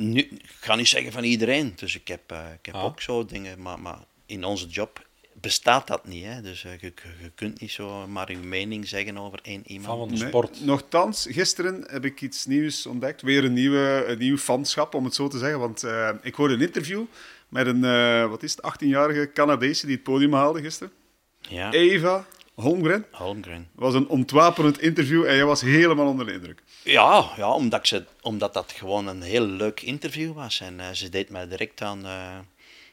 Nu, 0.00 0.20
ik 0.20 0.50
ga 0.60 0.74
niet 0.74 0.88
zeggen 0.88 1.12
van 1.12 1.24
iedereen. 1.24 1.72
Dus 1.76 1.94
ik 1.94 2.08
heb, 2.08 2.20
eh, 2.30 2.52
ik 2.58 2.66
heb 2.66 2.74
Ah. 2.74 2.84
ook 2.84 3.00
zo 3.00 3.24
dingen. 3.24 3.62
Maar, 3.62 3.78
maar 3.80 3.98
in 4.26 4.44
onze 4.44 4.66
job 4.66 5.06
bestaat 5.32 5.86
dat 5.86 6.06
niet. 6.06 6.24
Hè? 6.24 6.40
Dus 6.42 6.64
eh, 6.64 6.78
je, 6.80 6.92
je, 7.22 7.30
kunt 7.34 7.60
niet 7.60 7.70
zo 7.70 8.06
maar 8.06 8.30
je 8.30 8.36
mening 8.38 8.88
zeggen 8.88 9.18
over 9.18 9.38
één 9.42 9.62
iemand. 9.66 9.98
van 9.98 10.08
de 10.08 10.14
Nee. 10.20 10.28
sport. 10.28 10.64
Nochtans, 10.64 11.26
gisteren 11.30 11.84
heb 11.86 12.04
ik 12.04 12.20
iets 12.20 12.46
nieuws 12.46 12.86
ontdekt. 12.86 13.22
Weer 13.22 13.44
een, 13.44 13.52
nieuwe, 13.52 14.04
een 14.06 14.18
nieuw 14.18 14.36
fanschap, 14.38 14.94
om 14.94 15.04
het 15.04 15.14
zo 15.14 15.28
te 15.28 15.38
zeggen. 15.38 15.58
Want 15.58 15.82
eh, 15.82 16.10
ik 16.22 16.34
hoorde 16.34 16.54
een 16.54 16.60
interview 16.60 17.04
met 17.48 17.66
een, 17.66 17.84
eh, 17.84 18.28
wat 18.28 18.42
is 18.42 18.50
het, 18.52 18.62
18-jarige 18.62 19.30
Canadese 19.34 19.86
die 19.86 19.94
het 19.94 20.04
podium 20.04 20.32
haalde 20.32 20.60
gisteren. 20.62 20.92
Ja, 21.40 21.72
Eva 21.72 22.26
Holmgren. 22.62 23.06
Holmgren. 23.10 23.68
Het 23.72 23.80
was 23.80 23.94
een 23.94 24.08
ontwapenend 24.08 24.80
interview 24.80 25.24
en 25.24 25.34
je 25.34 25.44
was 25.44 25.60
helemaal 25.60 26.06
onder 26.06 26.26
de 26.26 26.32
indruk. 26.32 26.62
Ja, 26.84 27.32
ja 27.36 27.52
omdat, 27.52 27.78
ik 27.80 27.86
ze, 27.86 28.04
omdat 28.20 28.54
dat 28.54 28.72
gewoon 28.72 29.06
een 29.06 29.22
heel 29.22 29.46
leuk 29.46 29.80
interview 29.80 30.32
was. 30.32 30.60
En 30.60 30.80
eh, 30.80 30.90
ze 30.90 31.08
deed 31.08 31.28
mij 31.28 31.48
direct 31.48 31.82
aan, 31.82 32.06
eh, 32.06 32.38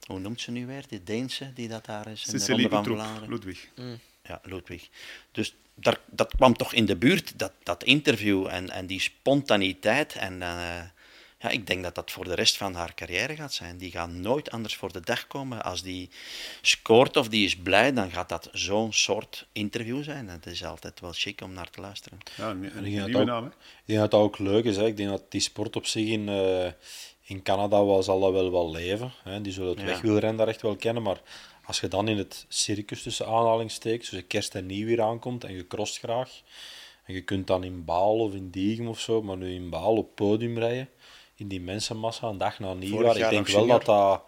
hoe 0.06 0.20
noemt 0.20 0.42
ze 0.42 0.52
nu 0.52 0.66
weer, 0.66 0.84
die 0.88 1.04
Deense 1.04 1.52
die 1.54 1.68
dat 1.68 1.86
daar 1.86 2.08
is 2.08 2.26
in 2.26 2.38
de 2.38 2.46
Ronde 2.46 2.70
van 2.70 2.84
Vlaanderen. 2.84 3.30
Ludwig. 3.30 3.68
Ja, 4.24 4.42
Ludwig. 4.44 4.90
Dus 5.32 5.56
daar, 5.76 6.00
dat 6.06 6.36
kwam 6.36 6.54
toch 6.54 6.74
in 6.74 6.86
de 6.86 6.96
buurt, 6.96 7.40
dat, 7.40 7.52
dat 7.64 7.84
interview 7.84 8.48
en, 8.48 8.70
en 8.70 8.86
die 8.86 9.02
spontaniteit. 9.02 10.16
En 10.16 10.42
eh, 10.42 10.82
ja, 11.40 11.50
ik 11.50 11.68
denk 11.68 11.84
dat 11.84 11.96
dat 11.96 12.12
voor 12.12 12.24
de 12.26 12.34
rest 12.36 12.58
van 12.58 12.74
haar 12.74 12.94
carrière 12.94 13.36
gaat 13.36 13.54
zijn. 13.54 13.78
Die 13.78 13.92
gaat 13.92 14.10
nooit 14.10 14.52
anders 14.52 14.76
voor 14.76 14.92
de 14.92 15.00
dag 15.00 15.28
komen. 15.28 15.64
Als 15.64 15.82
die 15.82 16.10
scoort 16.62 17.18
of 17.18 17.28
die 17.28 17.46
is 17.46 17.58
blij, 17.58 17.94
dan 17.94 18.12
gaat 18.12 18.30
dat 18.30 18.50
zo'n 18.52 18.94
soort 18.94 19.48
interview 19.52 20.04
zijn. 20.04 20.28
En 20.30 20.34
het 20.36 20.46
is 20.46 20.66
altijd 20.66 21.00
wel 21.00 21.12
chic 21.14 21.42
om 21.42 21.54
naar 21.54 21.70
te 21.70 21.82
luisteren. 21.82 22.18
Ja, 22.38 22.50
een, 22.50 22.64
een 22.64 22.72
En 22.72 22.86
ik 22.86 22.92
denk 22.92 22.96
dat 22.98 23.06
nieuwe 23.06 23.22
ook- 23.22 23.28
naam, 23.28 23.44
hè. 23.44 23.50
Ik 23.50 23.56
denk 23.86 24.00
dat 24.00 24.12
dat 24.12 24.22
ook 24.22 24.38
leuk 24.40 24.64
is. 24.66 24.78
Hè. 24.78 24.86
Ik 24.86 24.98
denk 24.98 25.10
dat 25.10 25.32
die 25.32 25.42
sport 25.42 25.76
op 25.76 25.86
zich 25.86 26.08
in, 26.08 26.30
eh, 26.30 26.72
in 27.24 27.42
Canada 27.44 27.86
wel, 27.86 28.04
zal 28.04 28.20
dat 28.20 28.32
wel 28.32 28.52
wel 28.52 28.72
leven. 28.72 29.12
Hè. 29.24 29.42
Die 29.42 29.54
zullen 29.54 29.70
het 29.70 29.80
Ja. 29.80 29.86
wegwielrennen 29.86 30.38
daar 30.38 30.48
echt 30.48 30.62
wel 30.62 30.76
kennen. 30.76 31.04
Maar 31.04 31.22
als 31.64 31.80
je 31.80 31.88
dan 31.88 32.08
in 32.08 32.18
het 32.18 32.46
circus 32.48 33.02
tussen 33.04 33.26
aanhalingstekens, 33.26 34.10
dus 34.10 34.24
kerst 34.28 34.56
en 34.56 34.66
nieuwjaar 34.66 35.08
aankomt 35.08 35.44
en 35.44 35.54
je 35.54 35.68
crost 35.68 35.98
graag. 36.00 36.42
En 37.06 37.14
je 37.14 37.22
kunt 37.22 37.48
dan 37.48 37.64
in 37.64 37.86
Baal 37.86 38.18
of 38.20 38.34
in 38.34 38.50
Diegem 38.50 38.88
of 38.88 39.00
zo, 39.00 39.22
maar 39.22 39.38
nu 39.38 39.54
in 39.54 39.70
Baal 39.70 39.96
op 39.96 40.16
podium 40.16 40.58
rijden. 40.58 40.90
In 41.40 41.48
die 41.48 41.62
mensenmassa, 41.62 42.28
een 42.28 42.38
dag 42.38 42.60
na 42.60 42.74
nieuwjaar. 42.74 43.12
Ik 43.12 43.18
jaar 43.18 43.30
denk 43.30 43.48
wel 43.48 43.68
dat 43.68 43.86
dat, 43.86 44.22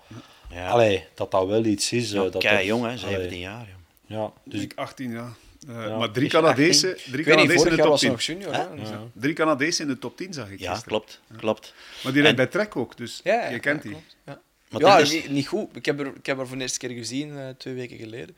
Ja, 0.50 0.70
allee, 0.70 1.06
dat 1.16 1.32
dat 1.32 1.48
wel 1.48 1.66
iets 1.66 1.92
is. 1.92 2.12
ja 2.12 2.24
eh, 2.26 2.32
dat 2.32 2.42
kei 2.42 2.66
jong, 2.66 2.82
hè, 2.82 2.88
allee, 2.88 3.00
17 3.00 3.40
jaar. 3.40 3.68
joh. 3.68 4.20
Ja, 4.20 4.32
dus 4.44 4.54
Dus 4.54 4.62
ik, 4.62 4.72
ik 4.72 4.78
18 4.78 5.12
jaar. 5.12 5.32
Eh, 5.68 5.76
Ja. 5.88 5.98
Maar 5.98 6.12
drie 6.12 6.26
je 6.26 6.32
Canadezen, 6.32 6.92
18? 6.92 7.12
drie 7.12 7.26
Canadezen 7.26 7.70
in 7.70 7.76
de 7.76 7.82
top 7.82 7.88
was 7.90 8.00
ze 8.00 8.06
10. 8.06 8.12
nog 8.14 8.22
junior. 8.22 8.54
Ja. 8.54 9.08
Drie 9.14 9.34
Canadezen 9.34 9.86
in 9.88 9.92
de 9.94 10.00
top 10.00 10.18
10 10.18 10.34
zag 10.34 10.50
ik 10.50 10.60
Ja, 10.60 10.72
gisteren. 10.72 10.98
klopt. 10.98 11.22
klopt. 11.38 11.74
Maar 12.04 12.14
die 12.14 12.22
rijdt 12.22 12.40
En- 12.40 12.44
bij 12.50 12.54
Trek 12.54 12.76
ook, 12.76 12.98
dus 12.98 13.20
Ja, 13.24 13.34
ja, 13.34 13.50
je 13.50 13.60
kent 13.60 13.84
ja, 13.84 13.90
die. 13.90 13.92
klopt, 13.92 14.16
Ja, 14.26 14.42
Maar 14.70 14.82
ja 14.82 14.98
is- 14.98 15.12
niet, 15.12 15.30
niet 15.30 15.48
goed. 15.48 15.76
Ik 15.76 15.86
heb, 15.86 16.00
er, 16.00 16.08
ik 16.16 16.26
heb 16.26 16.38
haar 16.38 16.48
voor 16.48 16.56
de 16.58 16.62
eerste 16.64 16.80
keer 16.80 16.90
gezien, 16.90 17.38
eh, 17.38 17.50
twee 17.50 17.74
weken 17.74 17.98
geleden, 17.98 18.38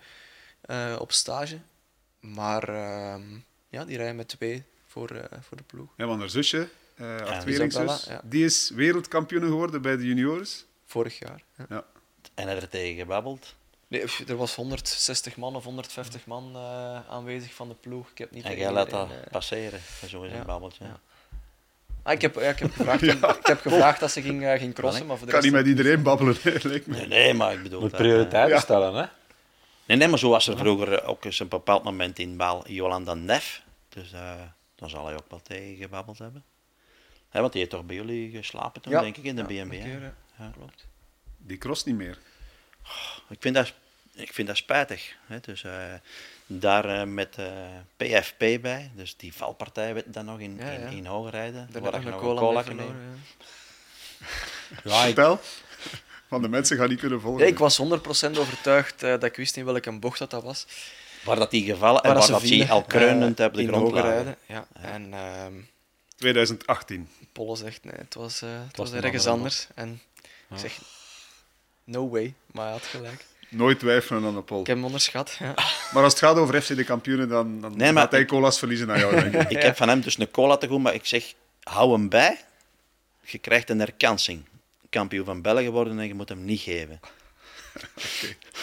eh, 0.62 0.96
op 1.00 1.12
stage. 1.12 1.58
Maar 2.20 2.70
ehm, 2.70 3.22
ja, 3.70 3.86
die 3.86 3.98
rijden 3.98 4.16
met 4.16 4.28
twee 4.28 4.64
voor, 4.88 5.10
eh, 5.10 5.38
voor 5.42 5.58
de 5.58 5.64
ploeg. 5.64 5.88
Ja, 5.98 6.06
want 6.06 6.20
haar 6.20 6.30
zusje, 6.30 6.68
eh 7.04 8.06
ja. 8.06 8.22
die 8.24 8.46
is 8.46 8.72
wereldkampioen 8.76 9.42
geworden 9.42 9.82
bij 9.82 9.98
de 9.98 10.06
juniors. 10.06 10.66
Vorig 10.86 11.20
jaar. 11.20 11.44
Ja. 11.58 11.66
Ja. 11.70 11.84
En 12.34 12.48
hij 12.48 12.56
er 12.56 12.70
tegen 12.70 12.98
gebabbeld. 12.98 13.56
Nee, 13.88 14.06
er 14.28 14.36
was 14.36 14.56
160 14.56 15.36
man 15.38 15.56
of 15.56 15.64
150 15.64 16.26
man 16.26 16.52
eh, 16.56 17.10
aanwezig 17.10 17.54
van 17.54 17.68
de 17.68 17.76
ploeg. 17.76 18.10
Ik 18.10 18.18
heb 18.18 18.32
niet 18.32 18.44
En 18.44 18.58
jij 18.58 18.72
laat 18.72 18.90
dat 18.90 19.10
eh, 19.10 19.32
passeren. 19.32 19.80
Zo 20.10 20.24
is 20.24 20.32
een 20.32 20.46
babbeltje. 20.46 20.86
Ja. 20.86 21.00
Ah, 22.04 22.14
ik, 22.14 22.22
heb, 22.22 22.36
ja, 22.36 22.50
ik, 22.50 22.60
heb 22.60 22.72
gevraagd, 22.78 23.02
ik 23.04 23.46
heb 23.46 23.62
gevraagd 23.62 24.00
dat 24.00 24.12
ze 24.12 24.22
ging, 24.22 24.46
ging 24.58 24.74
crossen, 24.74 25.06
maar 25.06 25.18
voor 25.18 25.26
de 25.26 25.34
Kan 25.34 25.42
niet 25.44 25.52
met 25.52 25.66
iedereen 25.68 26.04
babbelen, 26.04 26.38
lijkt 26.44 26.88
me. 26.88 26.96
Nee, 26.96 27.08
nee, 27.08 27.34
maar 27.34 27.54
ik 27.54 27.64
bedoel... 27.64 27.82
moet 27.82 27.92
dat, 27.92 28.00
prioriteiten 28.00 28.56
Ja. 28.56 28.62
stellen, 28.62 28.94
hè? 28.94 29.06
Nee, 29.86 29.98
nee, 29.98 30.08
maar 30.08 30.20
zo 30.20 30.30
was 30.30 30.48
er 30.48 30.58
vroeger 30.58 31.04
ook 31.04 31.26
eens 31.26 31.40
een 31.40 31.48
bepaald 31.48 31.84
moment 31.84 32.20
in 32.20 32.38
Baal 32.38 32.68
Jolanda 32.68 33.14
Nef. 33.14 33.62
Dus 33.90 34.12
eh, 34.12 34.42
dan 34.76 34.90
zal 34.90 35.06
hij 35.06 35.16
ook 35.16 35.30
wel 35.30 35.42
tegen 35.42 35.76
gebabbeld 35.76 36.18
hebben. 36.18 36.44
Hè, 37.34 37.40
want 37.40 37.52
die 37.52 37.62
heeft 37.62 37.74
toch 37.74 37.86
bij 37.86 37.96
jullie 37.96 38.32
geslapen 38.32 38.82
toen, 38.82 38.92
Ja. 38.92 39.02
denk 39.02 39.18
ik, 39.18 39.24
in 39.24 39.36
de 39.36 39.42
Ja, 39.54 39.66
keer, 39.68 40.04
eh, 40.04 40.10
Ja. 40.40 40.52
Klopt. 40.58 40.88
Die 41.38 41.58
cross 41.58 41.84
niet 41.84 41.96
meer. 41.96 42.18
Ik 43.30 43.38
vind 43.40 43.56
dat, 43.56 43.74
ik 44.16 44.34
vind 44.34 44.48
dat 44.48 44.58
spijtig. 44.58 45.16
Hè? 45.26 45.40
Dus 45.40 45.64
eh, 45.64 45.94
daar 46.48 46.86
eh, 46.86 47.04
met 47.08 47.36
eh, 47.38 47.48
PFP 47.98 48.62
bij, 48.62 48.92
dus 48.96 49.18
die 49.18 49.34
valpartij 49.34 49.94
werd 49.94 50.14
dan 50.14 50.26
nog 50.26 50.40
in, 50.40 50.56
Ja, 50.60 50.72
ja. 50.72 50.78
in, 50.88 50.98
in 50.98 51.06
hoogrijden. 51.06 51.68
Daar 51.72 51.82
waar 51.82 51.94
ik 51.96 52.04
nog 52.04 52.14
een 52.14 52.20
cola 52.20 52.64
verloren, 52.64 53.22
ja. 54.84 55.02
Vertel. 55.04 55.40
Van 56.30 56.42
de 56.42 56.48
mensen 56.50 56.78
gaan 56.78 56.90
niet 56.90 57.00
kunnen 57.00 57.22
volgen. 57.22 57.42
Ja, 57.42 57.48
ik 57.48 57.58
was 57.58 57.80
100% 57.82 57.84
overtuigd 58.38 59.04
eh, 59.04 59.10
dat 59.10 59.24
ik 59.24 59.36
wist 59.36 59.58
in 59.58 59.66
welke 59.66 59.92
bocht 60.00 60.20
dat, 60.20 60.30
dat 60.32 60.44
was. 60.44 60.66
Waar 61.24 61.36
dat 61.36 61.52
die 61.52 61.66
gevallen 61.66 62.02
en 62.02 62.14
Waar 62.14 62.24
ze 62.24 62.32
dat 62.32 62.42
die 62.42 62.50
vielen, 62.50 62.70
al 62.70 62.84
kreunend 62.84 63.40
eh, 63.40 63.46
op 63.46 63.54
de 63.54 63.62
in 63.62 63.68
grond. 63.68 63.84
Hoogrijden, 63.84 64.36
Ja. 64.46 64.68
En 64.74 65.14
ehm 65.14 65.54
2018. 66.16 67.10
Polle 67.32 67.56
zegt, 67.56 67.84
nee, 67.84 67.94
het 67.98 68.14
was, 68.14 68.42
eh, 68.42 68.50
het 68.68 68.78
was 68.78 68.92
ergens 68.92 69.28
anders. 69.28 69.68
En 69.76 70.02
ik 70.50 70.58
zeg, 70.58 70.78
no 71.84 72.10
way, 72.10 72.34
maar 72.52 72.64
hij 72.64 72.74
had 72.74 72.84
gelijk. 72.86 73.26
Nooit 73.50 73.80
twijfelen 73.80 74.26
aan 74.26 74.36
de 74.36 74.42
pol. 74.42 74.60
Ik 74.62 74.68
heb 74.68 74.76
hem 74.76 74.86
onderschat. 74.86 75.36
Ja. 75.40 75.54
Maar 75.94 76.04
als 76.04 76.14
het 76.14 76.22
gaat 76.22 76.36
over 76.38 76.62
FC 76.62 76.76
de 76.76 76.84
kampioenen, 76.84 77.30
dan, 77.30 77.62
dan 77.62 77.78
Nee, 77.78 77.92
maar 77.92 78.02
gaat 78.04 78.12
hij 78.12 78.22
ik- 78.22 78.28
cola's 78.28 78.60
verliezen 78.60 78.92
aan 78.92 79.00
jou, 79.00 79.14
denk 79.30 79.34
ik. 79.34 79.50
Ik 79.58 79.62
heb 79.62 79.76
van 79.78 79.88
hem 79.90 80.02
dus 80.02 80.18
een 80.20 80.32
cola 80.32 80.58
te 80.58 80.68
goed, 80.68 80.82
maar 80.82 80.94
ik 80.94 81.06
zeg, 81.06 81.34
hou 81.64 81.92
hem 81.92 82.10
bij. 82.10 82.40
Je 83.22 83.38
krijgt 83.38 83.70
een 83.70 83.80
herkansing. 83.80 84.46
Kampioen 84.90 85.26
van 85.26 85.42
België 85.42 85.70
worden 85.70 86.00
en 86.00 86.08
je 86.08 86.14
moet 86.14 86.30
hem 86.30 86.46
niet 86.46 86.60
geven. 86.62 87.00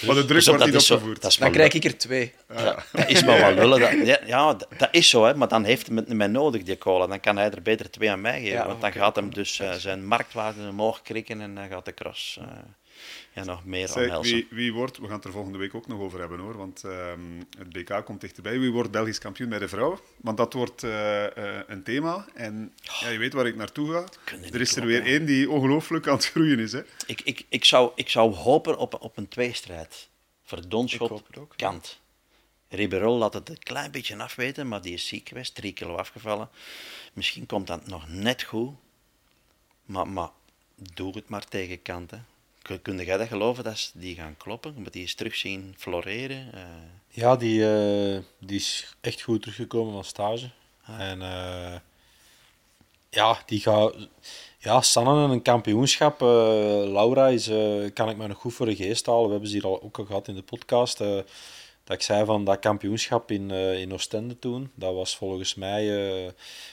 Maar 0.07 0.15
de 0.15 0.25
druk 0.25 0.29
Dus 0.29 0.47
wordt 0.47 0.59
dat 0.61 0.71
niet 0.73 0.81
is 0.81 0.87
zo- 0.87 0.95
opgevoerd. 0.95 1.23
dat 1.23 1.31
is 1.31 1.37
Dan 1.37 1.47
wel- 1.53 1.57
krijg 1.57 1.73
ik 1.73 1.85
er 1.85 1.99
twee. 1.99 2.33
Ja, 2.57 2.85
dat 2.93 3.09
is 3.09 3.25
maar 3.25 3.41
wat 3.41 3.55
lullen. 3.55 3.81
Dat, 3.81 4.07
ja, 4.07 4.19
ja, 4.27 4.55
dat- 4.79 4.89
is 4.91 5.09
zo, 5.09 5.25
hè, 5.25 5.35
maar 5.35 5.49
dan 5.49 5.65
heeft 5.65 5.87
hij 5.87 5.97
het 5.97 6.09
niet 6.09 6.17
meer 6.17 6.31
nodig, 6.31 6.63
die 6.63 6.79
cola. 6.79 7.07
Dan 7.07 7.21
kan 7.21 7.37
hij 7.37 7.51
er 7.51 7.63
beter 7.63 7.91
twee 7.91 8.11
aan 8.11 8.21
mij 8.21 8.41
geven. 8.41 8.53
Ja, 8.57 8.67
want 8.67 8.81
dan 8.81 8.93
gaat 8.93 9.17
hem 9.17 9.35
dus 9.35 9.61
eh, 9.61 9.73
zijn 9.73 10.07
marktwaarde 10.07 10.69
omhoog 10.69 11.03
krikken 11.03 11.41
en 11.41 11.55
dan 11.55 11.69
gaat 11.69 11.85
de 11.85 11.95
cross 11.95 12.39
eh, 12.41 12.47
ja, 13.33 13.45
nog 13.45 13.65
meer 13.65 13.89
Zeg, 13.89 14.05
omhelzen. 14.05 14.33
wie, 14.33 14.47
wie 14.51 14.73
wordt, 14.73 14.99
we 14.99 15.07
gaan 15.07 15.15
het 15.15 15.25
er 15.25 15.33
volgende 15.33 15.59
week 15.59 15.75
ook 15.75 15.87
nog 15.87 16.01
over 16.01 16.21
hebben 16.21 16.39
hoor, 16.39 16.57
want 16.57 16.85
ehm, 16.85 17.21
het 17.59 17.69
BK 17.69 18.05
komt 18.05 18.21
dichterbij. 18.21 18.59
Wie 18.59 18.73
wordt 18.73 18.91
Belgisch 18.91 19.19
kampioen 19.19 19.49
bij 19.49 19.59
de 19.59 19.69
vrouwen? 19.69 19.99
Want 20.17 20.37
dat 20.37 20.53
wordt 20.53 20.83
eh, 20.83 21.27
eh, 21.37 21.63
een 21.67 21.83
thema. 21.83 22.27
En 22.35 22.73
ja, 23.01 23.09
je 23.09 23.19
weet 23.19 23.33
waar 23.33 23.47
ik 23.47 23.57
naartoe 23.57 23.93
ga. 23.93 24.05
Er 24.53 24.61
is 24.61 24.77
er 24.77 24.87
weer 24.87 25.07
één 25.07 25.27
die 25.27 25.51
ongelooflijk 25.51 26.07
aan 26.07 26.15
het 26.15 26.27
groeien 26.27 26.59
is. 26.59 26.73
Hè? 26.73 26.81
Ik, 27.07 27.21
ik, 27.21 27.45
ik, 27.49 27.65
zou, 27.65 27.93
ik 27.95 28.09
zou 28.09 28.35
hopen 28.35 28.79
op, 28.79 29.03
op 29.03 29.17
een 29.17 29.29
tweestrijd. 29.29 30.09
Verdonschot, 30.43 31.11
Ik 31.11 31.17
hoop 31.17 31.27
het 31.27 31.39
ook. 31.39 31.53
Kant. 31.57 32.01
Ribeiro 32.69 33.17
laat 33.19 33.35
het 33.35 33.49
een 33.49 33.59
klein 33.59 33.91
beetje 33.91 34.17
afweten, 34.17 34.69
maar 34.69 34.83
die 34.83 34.93
is 34.93 35.07
ziek 35.07 35.29
geweest, 35.29 35.55
drie 35.55 35.73
kilo 35.73 35.95
afgevallen. 35.97 36.49
Misschien 37.13 37.47
komt 37.47 37.67
dat 37.67 37.87
nog 37.87 38.09
net 38.09 38.43
goed, 38.43 38.75
maar, 39.85 40.09
maar 40.09 40.31
doe 40.95 41.15
het 41.15 41.29
maar 41.29 41.45
tegen 41.45 41.83
Kant. 41.83 42.11
Hè. 42.11 42.19
Kun- 42.63 43.05
jij 43.05 43.17
dat 43.17 43.29
geloven 43.29 43.65
dat 43.65 43.79
ze 43.79 43.91
die 43.95 44.15
gaan 44.15 44.37
kloppen? 44.37 44.75
Moet 44.77 44.93
die 44.93 45.03
eens 45.03 45.15
terug 45.15 45.37
zien 45.37 45.75
floreren? 45.79 46.53
Eh, 46.53 46.61
ja 47.09 47.37
die, 47.37 47.69
eh, 47.73 48.23
die 48.39 48.57
is 48.57 48.95
echt 49.01 49.21
goed 49.23 49.41
teruggekomen 49.43 49.93
van 49.93 50.05
stage. 50.05 50.51
En 50.87 51.23
eh, 51.23 51.75
ja, 53.11 53.39
die 53.47 53.61
gaat... 53.61 53.95
Ja, 54.59 54.81
Sanne 54.81 55.25
en 55.25 55.31
een 55.31 55.43
kampioenschap. 55.43 56.21
Laura 56.21 57.29
is, 57.29 57.47
kan 57.93 58.09
ik 58.09 58.17
me 58.17 58.27
nog 58.27 58.39
goed 58.39 58.55
voor 58.55 58.67
de 58.67 58.77
geest 58.77 59.07
halen. 59.07 59.25
We 59.25 59.31
hebben 59.31 59.49
ze 59.49 59.55
hier 59.55 59.67
al 59.67 59.83
ook 59.83 59.99
al 59.99 60.05
gehad 60.05 60.29
in 60.29 60.35
de 60.35 60.43
podcast. 60.43 60.99
dat 60.99 61.27
ik 61.97 62.03
zei 62.03 62.25
van 62.25 62.45
dat 62.45 62.59
kampioenschap 62.59 63.31
in, 63.31 63.51
in 63.51 63.93
Oostende 63.93 64.39
toen. 64.39 64.71
Dat 64.75 64.95
was 64.95 65.17
volgens 65.17 65.55
mij 65.55 65.85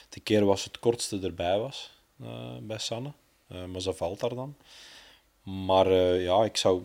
de 0.08 0.20
keer 0.22 0.44
was 0.44 0.64
het 0.64 0.78
kortste 0.78 1.18
erbij 1.22 1.58
was 1.58 1.90
bij 2.60 2.78
Sanne. 2.78 3.12
Maar 3.46 3.80
ze 3.80 3.92
valt 3.92 4.20
daar 4.20 4.34
dan. 4.34 4.56
Maar 5.48 5.86
eh, 5.86 6.22
ja, 6.22 6.44
ik 6.44 6.56
zou, 6.56 6.82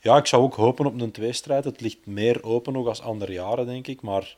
ja, 0.00 0.16
ik 0.16 0.26
zou 0.26 0.42
ook 0.42 0.54
hopen 0.54 0.86
op 0.86 1.00
een 1.00 1.10
tweestrijd. 1.10 1.64
Het 1.64 1.80
ligt 1.80 2.06
meer 2.06 2.42
open 2.42 2.72
nog 2.72 2.86
als 2.86 3.00
andere 3.00 3.32
jaren, 3.32 3.66
denk 3.66 3.86
ik. 3.86 4.02
Maar 4.02 4.36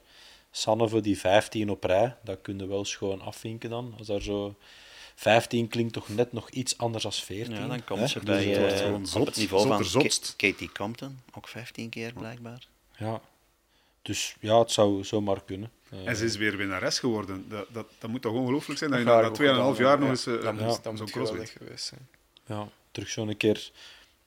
Sanne 0.51 0.89
voor 0.89 1.03
die 1.03 1.19
15 1.19 1.71
op 1.71 1.85
rij, 1.85 2.17
dat 2.25 2.39
kun 2.43 2.59
je 2.59 2.67
wel 2.67 2.85
schoon 2.85 3.21
afvinken 3.21 3.71
dan. 3.71 3.95
Als 3.99 4.07
daar 4.07 4.23
zo... 4.23 4.55
15 5.15 5.69
klinkt 5.69 5.93
toch 5.93 6.09
net 6.09 6.33
nog 6.33 6.51
iets 6.51 6.79
anders 6.79 7.03
dan 7.03 7.13
14. 7.13 7.55
ja, 7.55 7.67
dan 7.67 7.85
komt 7.85 8.01
hè? 8.01 8.07
ze 8.07 8.19
Dus 8.19 8.29
bij 8.29 8.45
het 8.45 8.59
wordt 8.59 8.73
eh, 8.73 8.81
gewoon 8.81 9.07
op 9.15 9.27
het 9.27 9.37
niveau 9.37 9.67
van 9.67 9.85
zotst. 9.85 10.35
Katie 10.37 10.73
Compton, 10.73 11.21
ook 11.35 11.49
15 11.49 11.89
keer 11.89 12.13
blijkbaar. 12.13 12.67
Ja. 12.97 13.21
Dus 14.03 14.37
ja, 14.41 14.59
het 14.59 14.71
zou 14.71 15.05
zomaar 15.05 15.43
kunnen. 15.45 15.71
Eh, 15.91 16.07
En 16.07 16.17
ze 16.17 16.25
is 16.25 16.37
weer 16.37 16.57
winnares 16.57 16.99
geworden. 16.99 17.49
Dat, 17.49 17.67
dat, 17.73 17.87
dat 17.99 18.11
moet 18.11 18.23
toch 18.23 18.33
ongelooflijk 18.33 18.79
zijn 18.79 18.91
dat 18.91 18.99
je 18.99 19.05
na 19.05 19.21
ik 19.21 19.27
ook 19.27 19.33
2,5 19.33 19.37
gedaan 19.39 19.75
jaar 19.75 19.99
nog 19.99 20.09
eens 20.09 20.23
zo'n 20.23 21.11
cross 21.11 21.51
geweest 21.51 21.85
zijn. 21.85 22.09
ja, 22.47 22.69
terug 22.93 23.09
zo'n 23.09 23.37
keer 23.37 23.71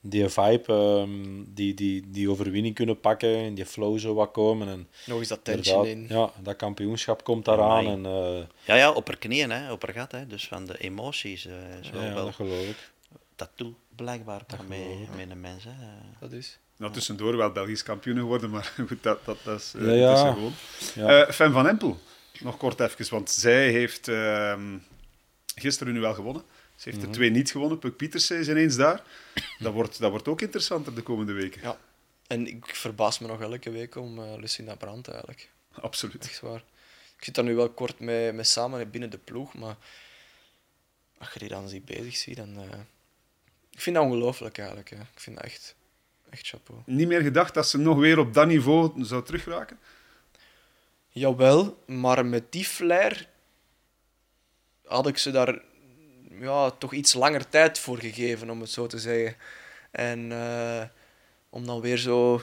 die 0.00 0.28
vibe, 0.28 0.72
ehm, 0.72 1.44
die, 1.46 1.74
die, 1.74 2.10
die 2.10 2.30
overwinning 2.30 2.74
kunnen 2.74 3.00
pakken, 3.00 3.36
in 3.36 3.54
die 3.54 3.66
flow 3.66 3.98
zo 3.98 4.14
wat 4.14 4.30
komen. 4.30 4.68
En 4.68 4.88
Nog 5.06 5.18
eens 5.18 5.28
dat 5.28 5.44
tension 5.44 5.86
in. 5.86 6.06
ja, 6.08 6.30
dat 6.42 6.56
kampioenschap 6.56 7.24
komt 7.24 7.44
daaraan. 7.44 7.86
En, 7.86 8.06
eh, 8.06 8.42
Ja, 8.64 8.74
ja, 8.74 8.92
op 8.92 9.06
haar 9.06 9.16
knieën, 9.18 9.50
hè, 9.50 9.72
op 9.72 9.82
haar 9.82 9.94
gat. 9.94 10.12
Hè, 10.12 10.26
dus 10.26 10.48
van 10.48 10.66
de 10.66 10.78
emoties. 10.78 11.46
eh 11.46 11.52
zo 11.92 12.00
ja, 12.00 12.14
wel. 12.14 12.24
dat 12.24 12.34
geloof 12.34 12.68
ik. 12.68 12.90
dat 13.36 13.50
doet 13.54 13.74
blijkbaar 13.96 14.42
met, 14.68 14.78
met 15.16 15.30
een 15.30 15.40
mens. 15.40 15.64
Hè. 15.64 15.70
Dat 16.20 16.32
is. 16.32 16.58
Nou, 16.76 16.92
tussendoor 16.92 17.36
wel 17.36 17.52
Belgisch 17.52 17.82
kampioen 17.82 18.16
geworden, 18.16 18.50
maar 18.50 18.72
goed, 18.88 19.02
dat, 19.02 19.24
dat, 19.24 19.38
dat 19.44 19.60
is 19.60 19.72
uh, 19.76 19.86
Ja, 19.86 19.92
ja. 19.92 20.12
tussen 20.12 20.32
gewoon. 20.32 20.52
Ja. 20.94 21.24
Eh, 21.26 21.32
Fem 21.32 21.52
van 21.52 21.68
Empel, 21.68 21.98
nog 22.40 22.56
kort 22.56 22.80
even, 22.80 23.10
want 23.10 23.30
zij 23.30 23.70
heeft 23.70 24.08
ehm, 24.08 24.76
gisteren 25.54 25.92
nu 25.92 26.00
wel 26.00 26.14
gewonnen. 26.14 26.42
Ze 26.76 26.90
heeft 26.90 27.02
er 27.02 27.10
twee 27.10 27.30
niet 27.30 27.50
gewonnen. 27.50 27.78
Puk 27.78 27.96
Pietersen 27.96 28.38
is 28.38 28.48
ineens 28.48 28.76
daar. 28.76 29.02
Dat 29.58 29.72
wordt, 29.72 29.98
dat 29.98 30.10
wordt 30.10 30.28
ook 30.28 30.40
interessanter 30.40 30.94
de 30.94 31.02
komende 31.02 31.32
weken. 31.32 31.60
Ja. 31.62 31.78
En 32.26 32.46
ik 32.46 32.66
verbaas 32.66 33.18
me 33.18 33.26
nog 33.26 33.40
elke 33.40 33.70
week 33.70 33.94
om 33.96 34.18
eh, 34.18 34.36
Lucinda 34.36 34.74
Brandt 34.74 35.08
eigenlijk. 35.08 35.50
Absoluut. 35.72 36.24
Echt 36.24 36.40
waar. 36.40 36.64
Ik 37.18 37.24
zit 37.24 37.34
daar 37.34 37.44
nu 37.44 37.54
wel 37.54 37.70
kort 37.70 37.98
mee, 37.98 38.32
mee 38.32 38.44
samen 38.44 38.90
binnen 38.90 39.10
de 39.10 39.18
ploeg, 39.18 39.54
maar 39.54 39.76
als 41.18 41.32
je 41.32 41.38
die 41.38 41.48
dan 41.48 41.68
ziet 41.68 41.84
bezig 41.84 42.16
ziet, 42.16 42.36
dan... 42.36 42.56
eh, 42.56 42.78
Ik 43.70 43.80
vind 43.80 43.96
dat 43.96 44.04
ongelooflijk 44.04 44.58
eigenlijk. 44.58 44.90
Hè. 44.90 44.96
Ik 44.96 45.20
vind 45.20 45.36
dat 45.36 45.44
echt, 45.44 45.74
echt 46.30 46.46
chapeau. 46.46 46.80
Niet 46.86 47.08
meer 47.08 47.20
gedacht 47.20 47.54
dat 47.54 47.68
ze 47.68 47.78
nog 47.78 47.98
weer 47.98 48.18
op 48.18 48.34
dat 48.34 48.46
niveau 48.46 49.04
zou 49.04 49.24
terugraken? 49.24 49.78
Jawel, 51.08 51.82
maar 51.86 52.26
met 52.26 52.52
die 52.52 52.64
flair 52.64 53.28
had 54.84 55.06
ik 55.06 55.18
ze 55.18 55.30
daar 55.30 55.62
ja, 56.40 56.70
toch 56.70 56.92
iets 56.92 57.12
langer 57.14 57.48
tijd 57.48 57.78
voor 57.78 57.98
gegeven, 57.98 58.50
om 58.50 58.60
het 58.60 58.70
zo 58.70 58.86
te 58.86 58.98
zeggen. 58.98 59.36
En 59.90 60.32
eh, 60.32 60.82
om 61.50 61.66
dan 61.66 61.80
weer 61.80 61.98
zo 61.98 62.34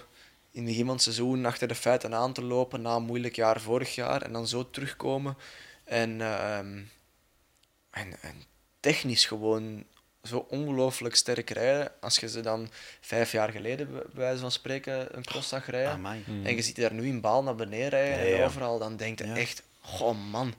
in 0.51 0.59
het 0.61 0.65
begin 0.65 0.85
van 0.85 0.93
het 0.93 1.03
seizoen 1.03 1.45
achter 1.45 1.67
de 1.67 1.75
feiten 1.75 2.13
aan 2.13 2.33
te 2.33 2.43
lopen 2.43 2.81
na 2.81 2.95
een 2.95 3.03
moeilijk 3.03 3.35
jaar 3.35 3.61
vorig 3.61 3.95
jaar 3.95 4.21
en 4.21 4.31
dan 4.33 4.47
zo 4.47 4.69
terugkomen. 4.69 5.37
En, 5.83 6.21
ehm, 6.21 6.81
en, 7.89 8.13
en 8.21 8.43
technisch 8.79 9.25
gewoon 9.25 9.83
zo 10.23 10.45
ongelooflijk 10.49 11.15
sterk 11.15 11.49
rijden. 11.49 11.91
Als 12.01 12.17
je 12.19 12.29
ze 12.29 12.41
dan 12.41 12.69
vijf 13.01 13.31
jaar 13.31 13.49
geleden, 13.49 13.91
bij 13.91 14.03
wijze 14.13 14.39
van 14.41 14.51
spreken, 14.51 15.17
een 15.17 15.23
cross 15.23 15.49
zag 15.49 15.65
rijden. 15.69 15.93
En 16.45 16.55
je 16.55 16.61
ziet 16.61 16.75
daar 16.75 16.93
nu 16.93 17.07
in 17.07 17.21
baal 17.21 17.43
naar 17.43 17.55
beneden 17.55 17.89
rijden 17.89 18.27
Ja, 18.27 18.37
en 18.37 18.45
overal, 18.45 18.79
dan 18.79 18.95
denk 18.97 19.19
je 19.19 19.27
Ja. 19.27 19.35
echt, 19.35 19.63
goh 19.81 20.17
man, 20.31 20.53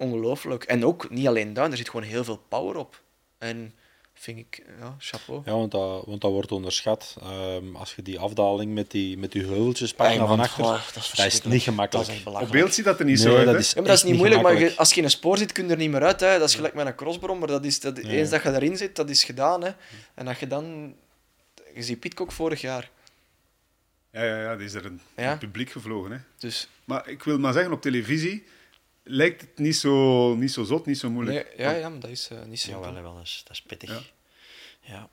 ongelooflijk. 0.00 0.64
En 0.64 0.84
ook 0.84 1.10
niet 1.10 1.26
alleen 1.26 1.52
daar, 1.54 1.70
er 1.70 1.76
zit 1.76 1.90
gewoon 1.90 2.06
heel 2.06 2.24
veel 2.24 2.42
power 2.48 2.76
op. 2.76 3.02
En 3.38 3.74
vind 4.14 4.38
ik, 4.38 4.62
ja, 4.80 4.94
chapeau. 4.98 5.42
Ja, 5.44 5.52
want 5.52 5.70
dat, 5.70 6.04
want 6.06 6.20
dat 6.20 6.30
wordt 6.30 6.52
onderschat. 6.52 7.16
Ehm, 7.22 7.76
als 7.76 7.94
je 7.94 8.02
die 8.02 8.18
afdaling 8.18 8.74
met 8.74 8.90
die, 8.90 9.18
met 9.18 9.32
die 9.32 9.42
heuveltjes 9.42 9.94
pakt 9.94 10.16
naar 10.16 10.26
van 10.26 10.40
achter, 10.40 10.62
dat 10.64 10.72
dat 10.72 10.96
is, 10.96 11.06
verschrikkelijk. 11.08 11.46
niet 11.54 11.62
gemakkelijk. 11.62 12.08
Dat 12.24 12.34
is 12.34 12.40
Op 12.42 12.50
beeld 12.50 12.74
ziet 12.74 12.84
dat 12.84 12.98
er 12.98 13.04
niet 13.04 13.18
Nee, 13.18 13.26
zo 13.26 13.36
uit. 13.36 13.44
dat 13.44 13.54
hè? 13.54 13.60
is 13.60 13.68
Ja, 13.72 13.80
maar 13.80 13.88
dat 13.88 13.96
is 13.98 14.02
niet 14.04 14.16
moeilijk, 14.16 14.42
maar 14.42 14.58
je- 14.58 14.76
als 14.76 14.90
je 14.90 14.96
in 14.96 15.04
een 15.04 15.10
spoor 15.10 15.38
zit, 15.38 15.52
kun 15.52 15.64
je 15.66 15.70
er 15.70 15.76
niet 15.76 15.90
meer 15.90 16.02
uit. 16.02 16.20
Hè. 16.20 16.38
Dat 16.38 16.48
is 16.48 16.54
gelijk 16.54 16.74
met 16.74 16.86
een 16.86 16.94
crossbrommer. 16.94 17.48
Dat 17.48 17.64
is, 17.64 17.80
dat, 17.80 17.98
Eens 17.98 18.30
dat 18.30 18.42
je 18.42 18.48
erin 18.54 18.76
zit, 18.76 18.96
dat 18.96 19.10
is 19.10 19.24
gedaan. 19.24 19.62
Hè. 19.64 19.70
En 20.14 20.24
dat 20.24 20.38
je 20.38 20.46
dan... 20.46 20.94
Je 21.74 21.82
ziet 21.82 22.00
Pitcock 22.00 22.32
vorig 22.32 22.60
jaar. 22.60 22.90
Ja, 24.12 24.22
ja, 24.24 24.40
ja, 24.42 24.56
die 24.56 24.66
is 24.66 24.74
er 24.74 24.84
een, 24.84 25.00
Ja. 25.16 25.22
in 25.22 25.28
het 25.28 25.38
publiek 25.38 25.70
gevlogen. 25.70 26.10
Hè. 26.10 26.18
Dus 26.38 26.68
Maar 26.84 27.08
ik 27.08 27.22
wil 27.22 27.38
maar 27.38 27.52
zeggen, 27.52 27.72
op 27.72 27.80
televisie 27.82 28.44
lijkt 29.10 29.40
het 29.40 29.58
niet 29.58 29.76
zo, 29.76 30.34
niet 30.34 30.52
zo 30.52 30.64
zot, 30.64 30.86
niet 30.86 30.98
zo 30.98 31.10
moeilijk. 31.10 31.56
nee, 31.56 31.66
ja, 31.66 31.72
ja, 31.72 31.88
maar 31.88 32.00
dat 32.00 32.10
is 32.10 32.28
eh, 32.30 32.38
niet 32.38 32.62
Ja, 32.62 32.68
simpel. 32.68 32.92
wel, 32.92 33.02
wel 33.02 33.18
eens. 33.18 33.40
Dat 33.44 33.52
is 33.52 33.62
pittig. 33.62 33.90
Ja. 33.90 34.00
Ja. 34.94 35.08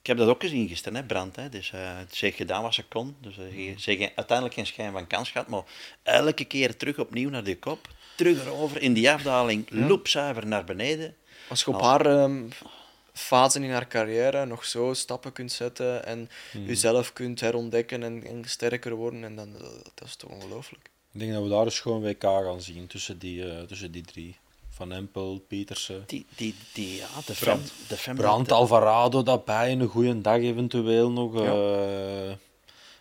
Ik 0.00 0.06
heb 0.06 0.16
dat 0.16 0.28
ook 0.28 0.40
gezien 0.42 0.68
gisteren, 0.68 0.98
hè, 0.98 1.04
Brand. 1.04 1.36
Hè. 1.36 1.48
Dus, 1.48 1.72
eh, 1.72 1.98
ze 2.10 2.24
heeft 2.24 2.36
gedaan 2.36 2.62
wat 2.62 2.74
ze 2.74 2.84
kon. 2.84 3.16
Dus, 3.20 3.38
eh, 3.38 3.44
ze 3.44 3.74
ze 3.76 3.90
heeft 3.90 4.12
uiteindelijk 4.16 4.56
geen 4.56 4.66
schijn 4.66 4.92
van 4.92 5.06
kans 5.06 5.30
gehad. 5.30 5.48
Maar 5.48 5.62
elke 6.02 6.44
keer 6.44 6.76
terug 6.76 6.98
opnieuw 6.98 7.30
naar 7.30 7.44
de 7.44 7.58
kop. 7.58 7.88
Terug 8.16 8.44
erover 8.44 8.82
in 8.82 8.92
die 8.92 9.10
afdaling. 9.10 9.66
Loopzuiver 9.70 10.46
naar 10.46 10.64
beneden. 10.64 11.16
Als 11.48 11.60
je 11.64 11.70
op 11.70 11.80
haar 11.80 12.06
ehm, 12.06 12.42
fase 13.12 13.60
in 13.60 13.70
haar 13.70 13.86
carrière 13.88 14.46
nog 14.46 14.64
zo 14.64 14.94
stappen 14.94 15.32
kunt 15.32 15.52
zetten 15.52 16.04
en 16.06 16.30
jezelf 16.66 17.12
kunt 17.12 17.40
herontdekken 17.40 18.02
en, 18.02 18.24
en 18.26 18.44
sterker 18.46 18.94
worden, 18.94 19.24
en 19.24 19.36
dan, 19.36 19.52
dat, 19.52 19.90
dat 19.94 20.08
is 20.08 20.16
toch 20.16 20.30
ongelooflijk. 20.30 20.90
Ik 21.12 21.20
denk 21.20 21.32
dat 21.32 21.42
we 21.42 21.48
daar 21.48 21.64
een 21.64 21.72
schoon 21.72 22.00
WK 22.02 22.22
gaan 22.22 22.60
zien 22.60 22.86
tussen 22.86 23.18
die, 23.18 23.50
eh, 23.50 23.62
tussen 23.62 23.92
die 23.92 24.02
drie. 24.04 24.36
Van 24.70 24.92
Empel, 24.92 25.44
Pietersen, 25.48 26.02
Die, 26.06 26.26
die, 26.36 26.54
die, 26.72 26.94
ja, 26.96 27.06
de 27.26 27.34
fem, 27.34 27.54
Brand. 27.56 27.72
de 27.88 27.96
fem 27.96 28.16
Brandt, 28.16 28.52
Alvarado 28.52 29.22
daarbij. 29.22 29.72
Een 29.72 29.86
goede 29.88 30.20
dag 30.20 30.36
eventueel 30.38 31.10
nog. 31.10 31.34
Ja. 31.34 31.52
eh, 32.28 32.32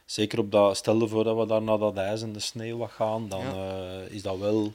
zeker 0.05 0.39
op 0.39 0.51
dat, 0.51 0.77
stel 0.77 0.99
je 1.01 1.07
voor 1.07 1.23
dat 1.23 1.37
we 1.37 1.45
daar 1.45 1.61
naar 1.61 1.77
dat 1.77 1.97
ijs 1.97 2.21
en 2.21 2.33
de 2.33 2.39
sneeuw 2.39 2.77
wat 2.77 2.91
gaan, 2.91 3.29
dan 3.29 3.45
Ja. 3.45 3.81
eh, 4.05 4.11
is 4.11 4.21
dat 4.21 4.37
wel 4.37 4.73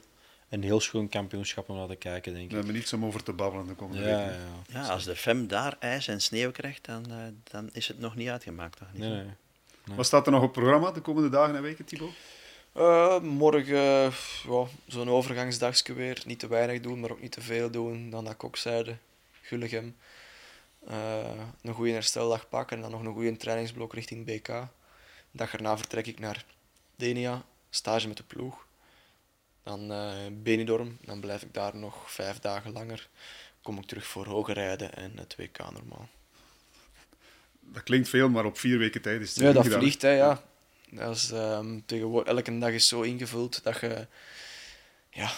een 0.49 0.63
heel 0.63 0.79
schoon 0.79 1.09
kampioenschap 1.09 1.69
om 1.69 1.75
naar 1.77 1.87
te 1.87 1.95
kijken, 1.95 2.33
denk 2.33 2.43
We 2.45 2.49
ik. 2.49 2.55
hebben 2.57 2.73
niets 2.75 2.93
om 2.93 3.05
over 3.05 3.23
te 3.23 3.33
babbelen 3.33 3.67
de 3.67 3.73
komende 3.73 4.03
Ja, 4.03 4.15
weken. 4.17 4.39
ja. 4.71 4.81
Ja, 4.81 4.89
als 4.89 5.03
de 5.03 5.15
fem 5.15 5.47
daar 5.47 5.75
ijs 5.79 6.07
en 6.07 6.21
sneeuw 6.21 6.51
krijgt, 6.51 6.85
dan, 6.85 7.05
eh, 7.09 7.17
dan 7.51 7.69
is 7.73 7.87
het 7.87 7.99
nog 7.99 8.15
niet 8.15 8.29
uitgemaakt. 8.29 8.77
Toch? 8.77 8.87
Nee, 8.93 9.09
nee. 9.09 9.25
Wat 9.95 10.05
staat 10.05 10.25
er 10.25 10.31
nog 10.31 10.41
op 10.43 10.53
het 10.55 10.59
programma 10.63 10.91
de 10.91 11.01
komende 11.01 11.29
dagen 11.29 11.55
en 11.55 11.61
weken, 11.61 11.85
Thibaut? 11.85 12.11
Eh, 12.73 13.19
morgen 13.19 14.11
ja, 14.47 14.65
zo'n 14.87 15.09
overgangsdagje 15.09 15.93
weer. 15.93 16.21
Niet 16.25 16.39
te 16.39 16.47
weinig 16.47 16.79
doen, 16.81 16.99
maar 16.99 17.11
ook 17.11 17.21
niet 17.21 17.31
te 17.31 17.41
veel 17.41 17.71
doen. 17.71 18.09
Dan 18.09 18.23
naar 18.23 18.35
Kokzijde, 18.35 18.97
Gullegem. 19.41 19.95
Eh, 20.87 21.41
een 21.61 21.73
goede 21.73 21.91
hersteldag 21.91 22.49
pakken 22.49 22.75
en 22.77 22.81
dan 22.83 22.91
nog 22.91 23.01
een 23.03 23.13
goede 23.13 23.37
trainingsblok 23.37 23.93
richting 23.93 24.25
BK. 24.25 24.45
De 24.47 24.67
dag 25.31 25.53
erna 25.53 25.77
vertrek 25.77 26.07
ik 26.07 26.19
naar 26.19 26.45
Denia, 26.95 27.45
stage 27.69 28.07
met 28.07 28.17
de 28.17 28.23
ploeg. 28.23 28.65
Dan 29.63 29.91
eh 29.91 30.11
Benidorm, 30.31 30.97
dan 31.01 31.19
blijf 31.19 31.41
ik 31.41 31.53
daar 31.53 31.75
nog 31.75 32.11
vijf 32.11 32.39
dagen 32.39 32.71
langer. 32.71 33.09
Kom 33.61 33.77
ik 33.77 33.85
terug 33.85 34.05
voor 34.05 34.25
hoge 34.25 34.53
rijden 34.53 34.93
en 34.95 35.11
het 35.17 35.35
WK 35.37 35.57
normaal. 35.57 36.09
Dat 37.59 37.83
klinkt 37.83 38.09
veel, 38.09 38.29
maar 38.29 38.45
op 38.45 38.57
vier 38.57 38.77
weken 38.77 39.01
tijd 39.01 39.21
is 39.21 39.29
het 39.35 39.43
Ja, 39.43 39.51
dat 39.51 39.63
gedaan. 39.63 39.79
vliegt, 39.79 40.01
hè, 40.01 40.09
ja. 40.11 40.43
Dat 40.95 41.15
is, 41.15 41.31
ehm, 41.31 41.79
tegenwoordig, 41.85 42.33
elke 42.33 42.57
dag 42.57 42.69
is 42.71 42.87
zo 42.87 43.01
ingevuld 43.01 43.63
dat 43.63 43.79
je... 43.79 44.07
Ja, 45.09 45.31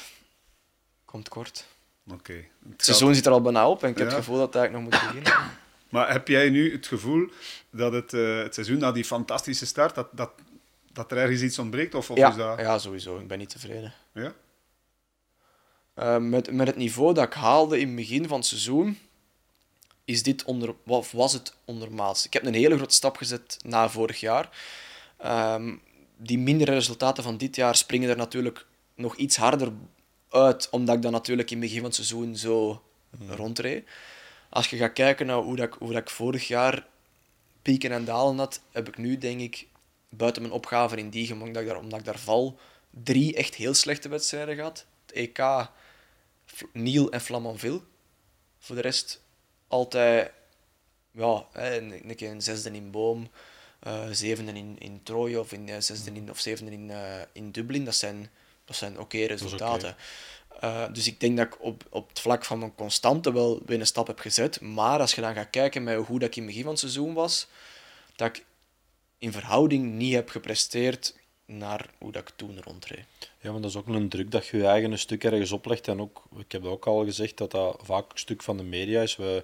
komt 1.05 1.29
kort. 1.29 1.65
Oké. 2.11 2.33
Het 2.33 2.43
Het 2.59 2.71
gaat- 2.71 2.85
seizoen 2.85 3.15
zit 3.15 3.25
er 3.25 3.31
al 3.31 3.41
bijna 3.41 3.69
op 3.69 3.83
en 3.83 3.89
ik 3.89 3.97
heb 3.97 4.07
het 4.07 4.15
gevoel 4.15 4.37
dat 4.37 4.45
het 4.53 4.55
eigenlijk 4.55 4.91
nog 4.91 5.01
moet 5.01 5.09
beginnen. 5.13 5.51
Maar 5.89 6.11
heb 6.11 6.27
jij 6.27 6.49
nu 6.49 6.71
het 6.71 6.87
gevoel 6.87 7.29
dat 7.69 7.93
het, 7.93 8.13
eh, 8.13 8.37
het 8.37 8.53
seizoen 8.53 8.77
na 8.77 8.91
die 8.91 9.05
fantastische 9.05 9.65
start, 9.65 9.95
dat, 9.95 10.07
dat, 10.11 10.31
dat 10.91 11.11
er 11.11 11.17
ergens 11.17 11.41
iets 11.41 11.59
ontbreekt? 11.59 11.95
Of, 11.95 12.09
of 12.09 12.17
Ja, 12.17 12.29
is 12.29 12.35
dat... 12.35 12.59
ja, 12.59 12.77
sowieso. 12.79 13.19
Ik 13.19 13.27
ben 13.27 13.37
niet 13.37 13.49
tevreden. 13.49 13.93
Ja? 14.13 14.33
Eh, 15.93 16.17
met, 16.17 16.51
met 16.51 16.67
het 16.67 16.75
niveau 16.75 17.13
dat 17.13 17.25
ik 17.25 17.33
haalde 17.33 17.79
in 17.79 17.87
het 17.87 17.95
begin 17.95 18.27
van 18.27 18.37
het 18.37 18.47
seizoen, 18.47 18.99
is 20.05 20.23
dit 20.23 20.43
onder, 20.43 20.75
of 20.85 21.11
was 21.11 21.33
het 21.33 21.53
ondermaats. 21.65 22.25
Ik 22.25 22.33
heb 22.33 22.45
een 22.45 22.53
hele 22.53 22.75
grote 22.75 22.93
stap 22.93 23.17
gezet 23.17 23.57
na 23.63 23.89
vorig 23.89 24.19
jaar. 24.19 24.49
Ehm, 25.17 25.75
die 26.17 26.37
mindere 26.37 26.73
resultaten 26.73 27.23
van 27.23 27.37
dit 27.37 27.55
jaar 27.55 27.75
springen 27.75 28.09
er 28.09 28.17
natuurlijk 28.17 28.65
nog 28.95 29.15
iets 29.15 29.35
harder 29.37 29.71
uit, 30.29 30.69
omdat 30.69 30.95
ik 30.95 31.01
dan 31.01 31.11
natuurlijk 31.11 31.51
in 31.51 31.57
het 31.57 31.65
begin 31.65 31.79
van 31.81 31.89
het 31.89 31.95
seizoen 31.95 32.35
zo 32.35 32.81
rondreed. 33.29 33.87
Als 34.49 34.69
je 34.69 34.77
gaat 34.77 34.93
kijken 34.93 35.25
naar 35.25 35.37
hoe, 35.37 35.55
dat 35.55 35.67
ik, 35.67 35.73
hoe 35.73 35.91
dat 35.91 36.01
ik 36.01 36.09
vorig 36.09 36.47
jaar 36.47 36.87
pieken 37.61 37.91
en 37.91 38.05
dalen 38.05 38.37
had, 38.37 38.61
heb 38.71 38.87
ik 38.87 38.97
nu, 38.97 39.17
denk 39.17 39.39
ik, 39.39 39.67
buiten 40.09 40.41
mijn 40.41 40.53
opgave 40.53 40.97
in 40.97 41.09
die 41.09 41.33
omdat 41.33 41.61
ik 41.61 41.67
daar, 41.67 41.77
omdat 41.77 41.99
ik 41.99 42.05
daar 42.05 42.19
val, 42.19 42.59
drie 42.89 43.35
echt 43.35 43.55
heel 43.55 43.73
slechte 43.73 44.09
wedstrijden 44.09 44.55
gehad. 44.55 44.85
Het 45.05 45.15
EK, 45.15 45.69
Niel 46.73 47.11
en 47.11 47.21
Flamanville. 47.21 47.81
Voor 48.59 48.75
de 48.75 48.81
rest 48.81 49.21
altijd, 49.67 50.31
ja, 51.11 51.45
een, 51.53 52.09
een 52.09 52.23
een 52.23 52.41
zesde 52.41 52.71
in 52.71 52.91
Boom, 52.91 53.29
zevende 54.11 54.51
in, 54.51 54.75
in 54.79 54.99
Troje 55.03 55.39
of 55.39 55.51
in, 55.51 55.69
eh, 55.69 55.79
zesde 55.79 56.11
in, 56.11 56.29
of 56.29 56.39
zevende 56.39 56.71
in, 56.71 56.91
eh, 56.91 57.21
in 57.31 57.51
Dublin. 57.51 57.85
Dat 57.85 57.95
zijn, 57.95 58.29
dat 58.65 58.75
zijn 58.75 58.99
oké 58.99 59.25
resultaten. 59.25 59.95
Eh, 60.59 60.85
dus 60.93 61.07
ik 61.07 61.19
denk 61.19 61.37
dat 61.37 61.45
ik 61.45 61.63
op, 61.63 61.83
op 61.89 62.09
het 62.09 62.19
vlak 62.19 62.45
van 62.45 62.59
mijn 62.59 62.75
constante 62.75 63.33
wel 63.33 63.61
weer 63.65 63.79
een 63.79 63.85
stap 63.85 64.07
heb 64.07 64.19
gezet. 64.19 64.61
Maar 64.61 64.99
als 64.99 65.15
je 65.15 65.21
dan 65.21 65.33
gaat 65.33 65.49
kijken 65.49 65.83
met 65.83 66.05
hoe 66.05 66.19
dat 66.19 66.27
ik 66.27 66.35
in 66.35 66.41
het 66.41 66.51
begin 66.51 66.63
van 66.63 66.71
het 66.71 66.79
seizoen 66.79 67.13
was, 67.13 67.47
dat 68.15 68.27
ik 68.27 68.45
in 69.17 69.31
verhouding 69.31 69.93
niet 69.93 70.13
heb 70.13 70.29
gepresteerd 70.29 71.15
naar 71.45 71.89
hoe 71.97 72.11
dat 72.11 72.21
ik 72.21 72.33
toen 72.35 72.61
rondreed. 72.63 73.05
Ja, 73.39 73.51
maar 73.51 73.61
dat 73.61 73.69
is 73.69 73.75
ook 73.75 73.87
een 73.87 74.09
druk 74.09 74.31
dat 74.31 74.47
je 74.47 74.57
je 74.57 74.67
eigen 74.67 74.91
een 74.91 74.99
stuk 74.99 75.23
ergens 75.23 75.51
oplegt. 75.51 75.87
En 75.87 76.01
ook, 76.01 76.23
ik 76.37 76.51
heb 76.51 76.63
dat 76.63 76.71
ook 76.71 76.85
al 76.85 77.03
gezegd, 77.03 77.37
dat 77.37 77.51
dat 77.51 77.79
vaak 77.83 78.11
een 78.11 78.17
stuk 78.17 78.43
van 78.43 78.57
de 78.57 78.63
media 78.63 79.01
is. 79.01 79.15
We, 79.15 79.43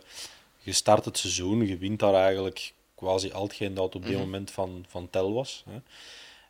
je 0.59 0.71
start 0.71 1.05
het 1.05 1.17
seizoen, 1.17 1.67
je 1.67 1.77
wint 1.77 1.99
daar 1.99 2.13
eigenlijk 2.13 2.73
quasi 3.01 3.31
al 3.31 3.43
hetgeen 3.43 3.73
dat 3.73 3.95
op 3.95 4.05
dit 4.05 4.17
moment 4.17 4.51
van, 4.51 4.85
van 4.87 5.09
tel 5.09 5.33
was. 5.33 5.63
Hè. 5.69 5.77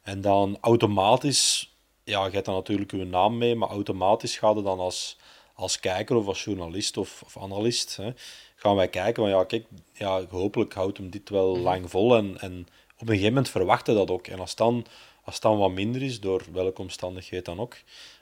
En 0.02 0.22
dan 0.22 0.58
automatisch, 0.62 1.74
ja, 2.04 2.26
je 2.26 2.32
hebt 2.32 2.46
dan 2.46 2.56
natuurlijk 2.56 2.92
je 2.92 3.06
naam 3.06 3.38
mee, 3.38 3.56
maar 3.56 3.70
automatisch 3.70 4.38
gaat 4.38 4.56
het 4.56 4.66
dan 4.66 4.80
als, 4.80 5.18
als 5.54 5.80
kijker 5.80 6.16
of 6.16 6.28
als 6.28 6.44
journalist 6.44 6.98
of, 6.98 7.22
of 7.26 7.38
analist, 7.38 7.96
hè, 7.96 8.12
gaan 8.56 8.76
wij 8.76 8.88
kijken 8.88 9.24
van 9.24 9.32
ja, 9.32 9.44
kijk, 9.44 9.66
ja, 9.94 10.26
hopelijk 10.30 10.74
houdt 10.74 10.98
hem 10.98 11.10
dit 11.10 11.30
wel 11.30 11.58
lang 11.58 11.90
vol. 11.90 12.16
En, 12.16 12.38
en 12.40 12.68
op 12.94 13.02
een 13.02 13.08
gegeven 13.08 13.28
moment 13.28 13.50
verwachten 13.50 13.96
dat 13.96 14.12
ook. 14.12 14.28
En 14.28 14.40
als 14.40 14.56
dan, 14.56 14.86
als 15.24 15.40
dan 15.40 15.58
wat 15.58 15.72
minder 15.72 16.02
is, 16.02 16.20
door 16.20 16.44
welke 16.52 16.82
omstandigheid 16.82 17.46
dan 17.46 17.60
ook, 17.60 17.78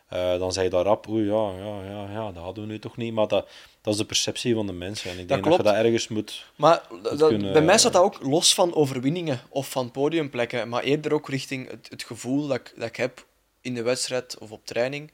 eh, 0.09 0.39
dan 0.39 0.53
zeg 0.53 0.63
je 0.63 0.69
daar 0.69 0.83
rap, 0.83 1.07
oei, 1.09 1.25
ja, 1.25 1.51
ja, 1.57 1.83
ja, 1.83 2.11
ja, 2.11 2.31
dat 2.31 2.43
hadden 2.43 2.63
we 2.63 2.69
nu 2.71 2.79
toch 2.79 2.97
niet. 2.97 3.13
Maar 3.13 3.27
dat, 3.27 3.49
dat 3.81 3.93
is 3.93 3.99
de 3.99 4.05
perceptie 4.05 4.53
van 4.55 4.67
de 4.67 4.73
mensen. 4.73 5.11
En 5.11 5.19
ik 5.19 5.27
denk 5.27 5.43
dat 5.43 5.57
je 5.57 5.63
dat 5.63 5.73
ergens 5.75 6.07
moet... 6.07 6.45
Maar 6.55 6.81
dat- 7.03 7.27
kunnen- 7.29 7.53
bij 7.53 7.61
mij 7.61 7.77
staat 7.77 7.93
dat 7.93 8.01
ook 8.03 8.23
los 8.23 8.53
van 8.53 8.73
overwinningen 8.75 9.41
of 9.49 9.69
van 9.69 9.91
podiumplekken, 9.91 10.69
maar 10.69 10.83
eerder 10.83 11.13
ook 11.13 11.29
richting 11.29 11.69
het, 11.69 11.87
het 11.89 12.03
gevoel 12.03 12.47
dat 12.47 12.57
ik, 12.57 12.73
dat 12.75 12.87
ik 12.87 12.95
heb 12.95 13.25
in 13.61 13.73
de 13.73 13.81
wedstrijd 13.81 14.37
of 14.37 14.51
op 14.51 14.65
training. 14.65 15.11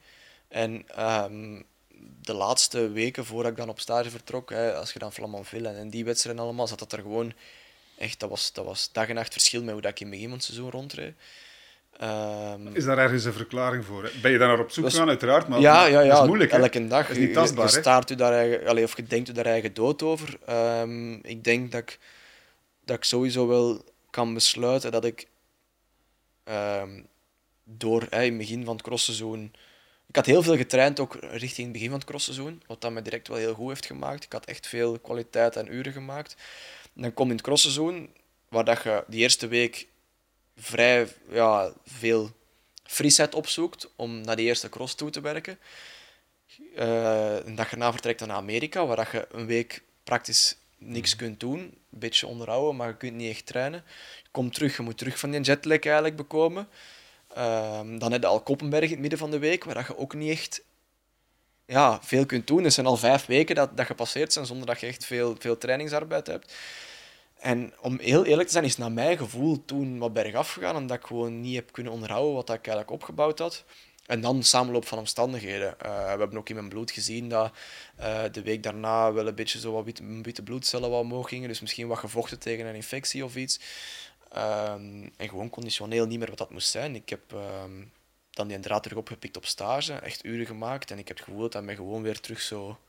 En 0.48 0.84
ehm, 0.96 1.62
de 2.22 2.34
laatste 2.34 2.89
weken 2.91 3.26
voordat 3.26 3.52
ik 3.52 3.58
dan 3.58 3.70
op 3.70 3.80
stage 3.80 4.10
vertrok, 4.10 4.50
hè, 4.50 4.74
als 4.76 4.93
je 4.93 5.00
dan 5.00 5.12
Flamanville 5.14 5.68
en, 5.68 5.76
en 5.78 5.89
die 5.89 6.06
wedstrijden 6.06 6.43
allemaal, 6.43 6.68
zat 6.68 6.80
dat 6.80 6.91
er 6.91 7.02
gewoon 7.02 7.34
echt, 7.98 8.20
dat 8.20 8.30
was, 8.30 8.54
dat 8.54 8.66
was 8.66 8.89
dag 8.91 9.08
en 9.08 9.16
nacht 9.16 9.32
verschil 9.34 9.64
met 9.64 9.74
hoe 9.74 9.82
dat 9.82 9.91
ik 9.91 10.00
in 10.00 10.06
het 10.06 10.16
begin 10.16 10.30
van 10.30 10.38
het 10.38 10.46
seizoen 10.48 10.72
rondreed. 10.72 11.14
Ehm, 12.00 12.68
Is 12.76 12.86
daar 12.86 12.98
ergens 12.98 13.24
een 13.26 13.34
verklaring 13.34 13.86
voor? 13.86 14.04
hè? 14.04 14.10
Ben 14.22 14.32
je 14.32 14.38
daar 14.38 14.48
naar 14.48 14.60
op 14.60 14.72
zoek 14.72 14.89
gegaan, 14.89 15.08
uiteraard, 15.08 15.48
maar 15.48 15.60
ja, 15.60 15.74
maar 15.74 15.91
ja, 15.91 16.00
ja. 16.02 16.10
dat 16.10 16.22
is 16.22 16.28
moeilijk. 16.28 16.52
hè? 16.52 16.58
Elke 16.58 16.88
dag. 16.88 17.10
Is 17.10 17.18
niet 17.18 17.28
Je- 17.28 17.34
tastbaar, 17.34 17.66
Je, 18.08 18.14
u 18.14 18.16
daar 18.16 18.34
eigen, 18.34 18.84
of 18.84 18.96
je 18.96 19.04
denkt 19.04 19.30
u 19.30 19.32
daar 19.32 19.46
eigen 19.46 19.74
dood 19.74 20.04
over. 20.04 20.38
Ehm, 20.46 21.14
ik 21.14 21.43
denk 21.43 21.72
dat 21.72 21.82
ik, 21.82 22.00
dat 22.86 22.98
ik 22.98 23.04
sowieso 23.04 23.48
wel 23.48 23.84
kan 24.10 24.34
besluiten 24.34 24.91
dat 24.91 25.06
ik 25.06 25.28
ehm, 26.43 27.02
door 27.64 28.02
in 28.10 28.20
het 28.20 28.38
begin 28.38 28.66
van 28.66 28.74
het 28.76 28.84
crossseizoen... 28.86 29.54
Ik 30.08 30.16
had 30.16 30.26
heel 30.26 30.43
veel 30.43 30.58
getraind, 30.58 31.00
ook 31.00 31.16
richting 31.22 31.64
het 31.68 31.72
begin 31.72 31.89
van 31.89 31.98
het 32.00 32.08
crossseizoen, 32.08 32.62
wat 32.68 32.82
dat 32.82 32.91
me 32.91 33.02
direct 33.02 33.28
wel 33.28 33.38
heel 33.38 33.54
goed 33.54 33.68
heeft 33.68 33.86
gemaakt. 33.86 34.24
Ik 34.24 34.32
had 34.32 34.46
echt 34.46 34.68
veel 34.68 35.00
kwaliteit 35.00 35.56
en 35.56 35.74
uren 35.74 35.91
gemaakt. 35.93 36.36
En 36.96 37.02
dan 37.02 37.14
kom 37.14 37.26
je 37.26 37.32
in 37.32 37.38
het 37.38 37.46
crossseizoen, 37.46 38.10
waar 38.50 38.64
dat 38.66 38.84
je 38.84 39.04
die 39.08 39.20
eerste 39.22 39.48
week 39.48 39.88
vrij 40.56 41.08
ja, 41.30 41.74
veel 41.86 42.32
frisheid 42.84 43.36
opzoekt 43.36 43.89
om 43.95 44.22
naar 44.22 44.36
die 44.36 44.45
eerste 44.45 44.70
cross 44.70 44.95
toe 44.95 45.10
te 45.10 45.22
werken. 45.22 45.60
Eh, 46.76 47.45
een 47.45 47.56
dag 47.56 47.72
erna 47.72 47.91
vertrekt 47.91 48.20
dan 48.20 48.28
naar 48.28 48.38
Amerika, 48.38 48.86
waar 48.86 48.95
dat 48.95 49.12
je 49.12 49.28
een 49.32 49.45
week 49.45 49.84
praktisch 50.03 50.58
niks 50.78 51.16
kunt 51.16 51.39
doen. 51.39 51.60
Een 51.60 51.99
beetje 51.99 52.28
onderhouden, 52.28 52.76
maar 52.76 52.88
je 52.88 52.97
kunt 52.97 53.14
niet 53.14 53.30
echt 53.30 53.45
trainen. 53.45 53.84
Je 54.24 54.30
komt 54.32 54.53
terug, 54.53 54.78
je 54.78 54.84
moet 54.84 54.97
terug 54.97 55.20
van 55.20 55.32
die 55.32 55.41
jetlag 55.41 55.80
eigenlijk 55.80 56.16
bekomen. 56.16 56.68
Ehm, 57.34 57.97
dan 57.97 58.12
heb 58.12 58.22
je 58.22 58.28
al 58.28 58.41
Koppenberg 58.41 58.84
in 58.84 58.91
het 58.91 58.99
midden 58.99 59.20
van 59.20 59.32
de 59.32 59.39
week, 59.39 59.64
waar 59.64 59.74
dat 59.74 59.88
je 59.88 59.97
ook 59.97 60.14
niet 60.14 60.32
echt 60.32 60.62
ja, 61.66 61.99
veel 62.01 62.26
kunt 62.26 62.47
doen. 62.47 62.64
Het 62.64 62.74
zijn 62.74 62.86
al 62.86 62.97
vijf 62.97 63.26
weken 63.26 63.56
dat, 63.56 63.78
dat 63.78 63.86
gepasseerd 63.86 64.34
zijn 64.34 64.45
zonder 64.45 64.68
dat 64.68 64.80
je 64.80 64.88
echt 64.88 65.06
veel, 65.06 65.36
veel 65.39 65.58
trainingsarbeid 65.58 66.28
hebt. 66.28 66.53
En 67.39 67.73
om 67.81 67.99
heel 67.99 68.25
eerlijk 68.25 68.47
te 68.47 68.53
zijn, 68.53 68.65
is 68.65 68.77
naar 68.77 68.91
mijn 68.91 69.17
gevoel 69.17 69.65
toen 69.65 69.97
wat 69.97 70.13
bergaf 70.13 70.51
gegaan, 70.51 70.75
omdat 70.75 70.97
ik 70.97 71.05
gewoon 71.05 71.41
niet 71.41 71.55
heb 71.55 71.71
kunnen 71.71 71.93
onderhouden 71.93 72.33
wat 72.33 72.49
ik 72.49 72.67
eigenlijk 72.67 72.91
opgebouwd 72.91 73.39
had. 73.39 73.63
En 74.05 74.21
dan 74.21 74.43
samenloop 74.43 74.88
van 74.88 74.97
omstandigheden. 74.97 75.79
Eh, 75.79 76.03
we 76.03 76.19
hebben 76.19 76.38
ook 76.38 76.49
in 76.49 76.55
mijn 76.55 76.69
bloed 76.69 76.91
gezien 76.91 77.29
dat 77.29 77.51
eh, 77.95 78.23
de 78.31 78.41
week 78.41 78.63
daarna 78.63 79.13
wel 79.13 79.27
een 79.27 79.36
beetje 79.36 79.59
zo 79.59 79.71
wat 79.71 79.86
witte, 79.86 80.21
witte 80.21 80.43
bloedcellen 80.43 80.89
wat 80.89 81.01
omhoog 81.01 81.29
gingen. 81.29 81.47
Dus 81.47 81.61
misschien 81.61 81.88
wat 81.88 81.97
gevochten 81.97 82.39
tegen 82.39 82.65
een 82.65 82.75
infectie 82.75 83.23
of 83.23 83.36
iets. 83.36 83.59
Ehm, 84.31 85.09
en 85.17 85.29
gewoon 85.29 85.49
conditioneel 85.49 86.05
niet 86.05 86.19
meer 86.19 86.29
wat 86.29 86.38
dat 86.38 86.51
moest 86.51 86.69
zijn. 86.69 86.95
Ik 86.95 87.09
heb 87.09 87.33
ehm, 87.33 87.83
dan 88.29 88.47
die 88.47 88.59
draad 88.59 88.83
terug 88.83 88.97
opgepikt 88.97 89.38
op 89.38 89.45
stage, 89.45 89.93
echt 89.93 90.25
uren 90.25 90.45
gemaakt. 90.45 90.91
En 90.91 90.97
ik 90.97 91.07
heb 91.07 91.17
het 91.17 91.25
gevoel 91.25 91.41
dat 91.41 91.51
dat 91.51 91.63
mij 91.63 91.75
gewoon 91.75 92.01
weer 92.01 92.19
terug 92.19 92.41
zo 92.41 92.79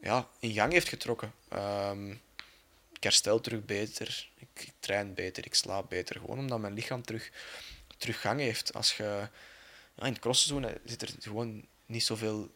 ja, 0.00 0.28
in 0.38 0.52
gang 0.52 0.72
heeft 0.72 0.88
getrokken. 0.88 1.32
Ehm, 1.48 2.14
ik 3.00 3.06
herstel 3.06 3.40
terug 3.40 3.64
beter, 3.64 4.28
ik, 4.34 4.68
train 4.80 5.14
beter, 5.14 5.46
ik 5.46 5.54
slaap 5.54 5.88
beter. 5.88 6.18
Gewoon 6.18 6.38
omdat 6.38 6.58
mijn 6.58 6.74
lichaam 6.74 7.02
terug, 7.02 7.30
terug 7.96 8.20
gang 8.20 8.40
heeft. 8.40 8.74
Als 8.74 8.96
je, 8.96 9.28
ja, 9.94 10.06
in 10.06 10.12
het 10.12 10.18
crossseizoen 10.18 10.78
zit 10.84 11.02
er 11.02 11.08
gewoon 11.20 11.64
niet 11.86 12.04
zoveel 12.04 12.50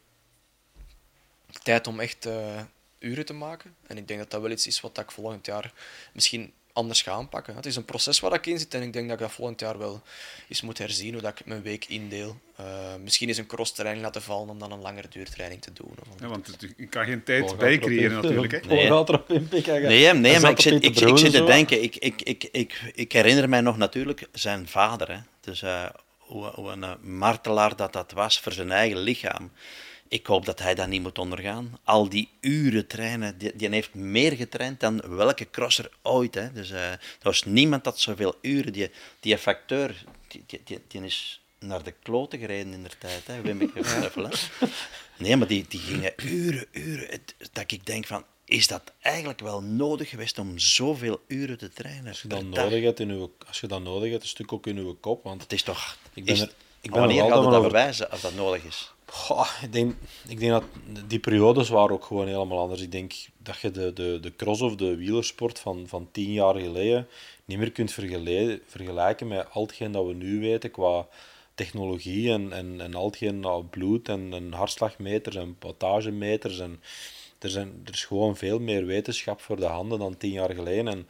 tijd 1.63 1.87
om 1.87 1.99
echt 1.99 2.25
eh, 2.25 2.63
uren 2.99 3.25
te 3.25 3.33
maken. 3.33 3.75
En 3.87 3.97
ik 3.97 4.07
denk 4.07 4.19
dat 4.19 4.31
dat 4.31 4.41
wel 4.41 4.51
iets 4.51 4.67
is 4.67 4.81
wat 4.81 4.97
ik 4.97 5.11
volgend 5.11 5.45
jaar 5.45 5.73
misschien 6.13 6.53
anders 6.75 7.01
ga 7.01 7.11
aanpakken. 7.11 7.55
Het 7.55 7.65
is 7.65 7.75
een 7.75 7.85
proces 7.85 8.19
waar 8.19 8.33
ik 8.33 8.45
in 8.45 8.59
zit 8.59 8.73
en 8.73 8.81
ik 8.81 8.93
denk 8.93 9.05
dat 9.09 9.15
ik 9.19 9.23
dat 9.25 9.31
volgend 9.31 9.59
jaar 9.59 9.77
wel 9.77 10.01
eens 10.49 10.61
moet 10.61 10.77
herzien, 10.77 11.13
hoe 11.13 11.21
dat 11.21 11.39
ik 11.39 11.45
mijn 11.45 11.61
week 11.61 11.85
indeel. 11.85 12.37
Eh, 12.55 12.65
misschien 13.03 13.29
is 13.29 13.37
een 13.37 13.45
crosstraining 13.45 14.03
laten 14.05 14.21
vallen 14.21 14.49
om 14.49 14.59
dan 14.59 14.71
een 14.71 14.79
langere 14.81 15.07
duurtraining 15.09 15.61
te 15.61 15.73
doen. 15.73 15.91
Of 15.99 16.19
Ja, 16.19 16.27
want 16.27 16.57
je 16.77 16.87
kan 16.87 17.05
geen 17.05 17.23
tijd 17.23 17.41
erop 17.51 17.59
in- 17.89 18.11
natuurlijk. 18.21 18.51
Hè? 18.51 18.59
Nee. 18.75 18.87
Nee, 19.87 20.13
nee 20.13 20.39
maar 20.39 20.51
ik 20.51 20.59
zit, 20.61 20.73
ik, 20.83 20.95
ik 21.11 21.17
zit 21.17 21.31
te 21.31 21.43
denken, 21.43 21.83
ik, 21.83 21.95
ik, 21.95 22.21
ik, 22.21 22.43
ik, 22.51 22.91
ik 22.95 23.11
herinner 23.11 23.49
mij 23.49 23.61
nog 23.61 23.77
natuurlijk 23.77 24.27
zijn 24.31 24.67
vader. 24.67 25.11
Hè. 25.11 25.17
Dus 25.41 25.61
eh, 25.61 25.85
hoe, 26.17 26.45
hoe 26.45 26.71
een 26.71 26.83
eh, 26.83 26.91
martelaar 27.01 27.75
dat 27.75 27.93
dat 27.93 28.11
was 28.11 28.39
voor 28.39 28.51
zijn 28.51 28.71
eigen 28.71 28.97
lichaam. 28.97 29.51
Ik 30.07 30.25
hoop 30.25 30.45
dat 30.45 30.59
hij 30.59 30.75
dat 30.75 30.87
niet 30.87 31.01
moet 31.01 31.19
ondergaan. 31.19 31.79
Al 31.83 32.09
die 32.09 32.29
uren 32.41 32.87
trainen, 32.87 33.37
die, 33.37 33.55
die 33.55 33.69
heeft 33.69 33.93
meer 33.93 34.31
getraind 34.31 34.79
dan 34.79 35.01
welke 35.15 35.49
crosser 35.49 35.89
ooit. 36.01 36.35
Hè. 36.35 36.51
Dus 36.51 36.71
eh, 36.71 36.91
er 36.91 36.99
was 37.21 37.43
niemand 37.43 37.83
dat 37.83 37.99
zoveel 37.99 38.35
uren. 38.41 38.73
Die, 38.73 38.91
die 39.19 39.37
facteur, 39.37 40.03
die, 40.27 40.43
die, 40.47 40.61
die, 40.63 40.81
die 40.87 41.01
is 41.03 41.41
naar 41.59 41.83
de 41.83 41.93
kloten 42.03 42.39
gereden 42.39 42.73
in 42.73 42.83
de 42.83 42.89
tijd. 42.99 43.27
Hè. 43.27 43.41
Wim 43.41 43.61
ik 43.61 43.75
even, 43.75 44.23
hè. 44.23 44.29
Nee, 45.17 45.35
maar 45.35 45.47
die, 45.47 45.65
die 45.67 45.79
gingen 45.79 46.13
uren, 46.23 46.65
uren. 46.71 47.07
Het- 47.09 47.35
dat 47.51 47.71
ik 47.71 47.85
denk 47.85 48.05
van, 48.05 48.23
is 48.45 48.67
dat 48.67 48.81
eigenlijk 49.01 49.39
wel 49.39 49.61
nodig 49.61 50.09
geweest 50.09 50.39
om 50.39 50.59
zoveel 50.59 51.21
uren 51.27 51.57
te 51.57 51.69
trainen? 51.69 52.07
Als 52.07 52.21
je 52.21 52.27
dat 52.27 52.43
nodig 52.43 52.83
hebt, 52.83 52.99
in 52.99 53.09
uw, 53.09 53.33
als 53.47 53.59
je 53.59 53.67
dat 53.67 53.81
nodig 53.81 54.09
hebt, 54.11 54.23
een 54.23 54.29
stuk 54.29 54.53
ook 54.53 54.67
in 54.67 54.77
uw 54.77 54.95
kop. 54.99 55.23
Want 55.23 55.41
Het 55.41 55.53
is 55.53 55.63
toch... 55.63 55.97
Ik 56.13 56.25
ben 56.25 56.33
is- 56.33 56.41
er- 56.41 56.51
ik 56.81 56.91
ben 56.91 56.99
wanneer 56.99 57.23
er 57.23 57.27
gaat 57.29 57.35
het 57.35 57.43
dat 57.45 57.53
over- 57.55 57.71
bewijzen 57.71 58.11
als 58.11 58.21
dat 58.21 58.35
nodig 58.35 58.63
is? 58.63 58.91
Ik, 59.61 59.71
denk, 59.71 59.95
ik 60.27 60.39
denk 60.39 60.51
dat 60.51 60.63
die 61.07 61.19
periodes 61.19 61.69
waren 61.69 61.95
ook 61.95 62.05
gewoon 62.05 62.27
helemaal 62.27 62.59
anders. 62.59 62.81
Ik 62.81 62.91
denk 62.91 63.13
dat 63.37 63.59
je 63.59 63.71
de, 63.71 63.93
de, 63.93 64.19
de 64.21 64.35
cross 64.35 64.61
of 64.61 64.75
de 64.75 64.95
wielersport 64.95 65.59
van, 65.59 65.87
van 65.87 66.07
tien 66.11 66.31
jaar 66.31 66.55
geleden 66.55 67.07
niet 67.45 67.57
meer 67.57 67.71
kunt 67.71 67.91
vergelijken 68.67 69.27
met 69.27 69.47
al 69.51 69.61
hetgeen 69.61 69.91
dat 69.91 70.05
we 70.05 70.13
nu 70.13 70.39
weten 70.39 70.71
qua 70.71 71.07
technologie 71.55 72.31
en, 72.31 72.53
en, 72.53 72.81
en 72.81 72.95
al 72.95 73.05
hetgeen 73.05 73.39
nou, 73.39 73.63
bloed 73.63 74.09
en, 74.09 74.33
en 74.33 74.53
hartslagmeters 74.53 75.35
en 75.35 75.57
potagemeters. 75.57 76.59
En 76.59 76.81
er, 77.39 77.49
zijn, 77.49 77.81
er 77.85 77.93
is 77.93 78.05
gewoon 78.05 78.37
veel 78.37 78.59
meer 78.59 78.85
wetenschap 78.85 79.41
voor 79.41 79.55
de 79.55 79.65
handen 79.65 79.99
dan 79.99 80.17
tien 80.17 80.31
jaar 80.31 80.53
geleden. 80.53 80.87
En 80.87 81.07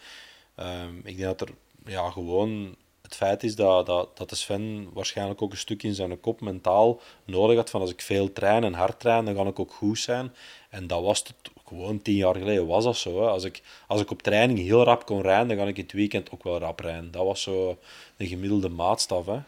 ehm, 0.56 0.98
ik 0.98 1.18
denk 1.18 1.38
dat 1.38 1.42
er 1.42 1.56
ja, 1.86 2.10
gewoon 2.10 2.76
het 3.06 3.16
feit 3.16 3.44
is 3.44 3.56
dat, 3.56 3.86
dat, 3.86 4.18
dat 4.18 4.30
de 4.30 4.36
Sven 4.36 4.90
waarschijnlijk 4.94 5.42
ook 5.42 5.52
een 5.52 5.58
stuk 5.58 5.84
in 5.84 5.94
zijn 5.94 6.20
kop 6.20 6.42
mentaal 6.42 7.00
nodig 7.26 7.56
had 7.56 7.70
van 7.70 7.82
als 7.82 7.92
ik 7.92 8.02
veel 8.02 8.34
train 8.34 8.64
en 8.64 8.74
hard 8.74 9.00
train, 9.00 9.26
dan 9.26 9.36
kan 9.36 9.48
ik 9.48 9.60
ook 9.60 9.72
goed 9.74 10.00
zijn. 10.00 10.34
En 10.70 10.88
dat 10.88 11.02
was 11.02 11.20
het 11.20 11.34
gewoon 11.68 12.02
tien 12.02 12.16
jaar 12.16 12.36
geleden 12.36 12.68
was 12.68 12.84
dat 12.84 12.98
zo. 12.98 13.22
Hè. 13.22 13.28
Als, 13.30 13.44
ik, 13.44 13.62
als 13.88 14.02
ik 14.02 14.12
op 14.12 14.22
training 14.22 14.60
heel 14.60 14.84
rap 14.84 15.06
kon 15.06 15.22
rijden, 15.22 15.48
dan 15.48 15.58
kan 15.58 15.68
ik 15.68 15.78
in 15.78 15.84
het 15.84 15.92
weekend 15.92 16.32
ook 16.32 16.44
wel 16.44 16.60
rap 16.60 16.80
rijden. 16.80 17.12
Dat 17.12 17.26
was 17.26 17.42
zo 17.42 17.78
de 18.18 18.28
gemiddelde 18.28 18.70
maatstaf. 18.70 19.26
Hè. 19.26 19.34
Eh, 19.34 19.44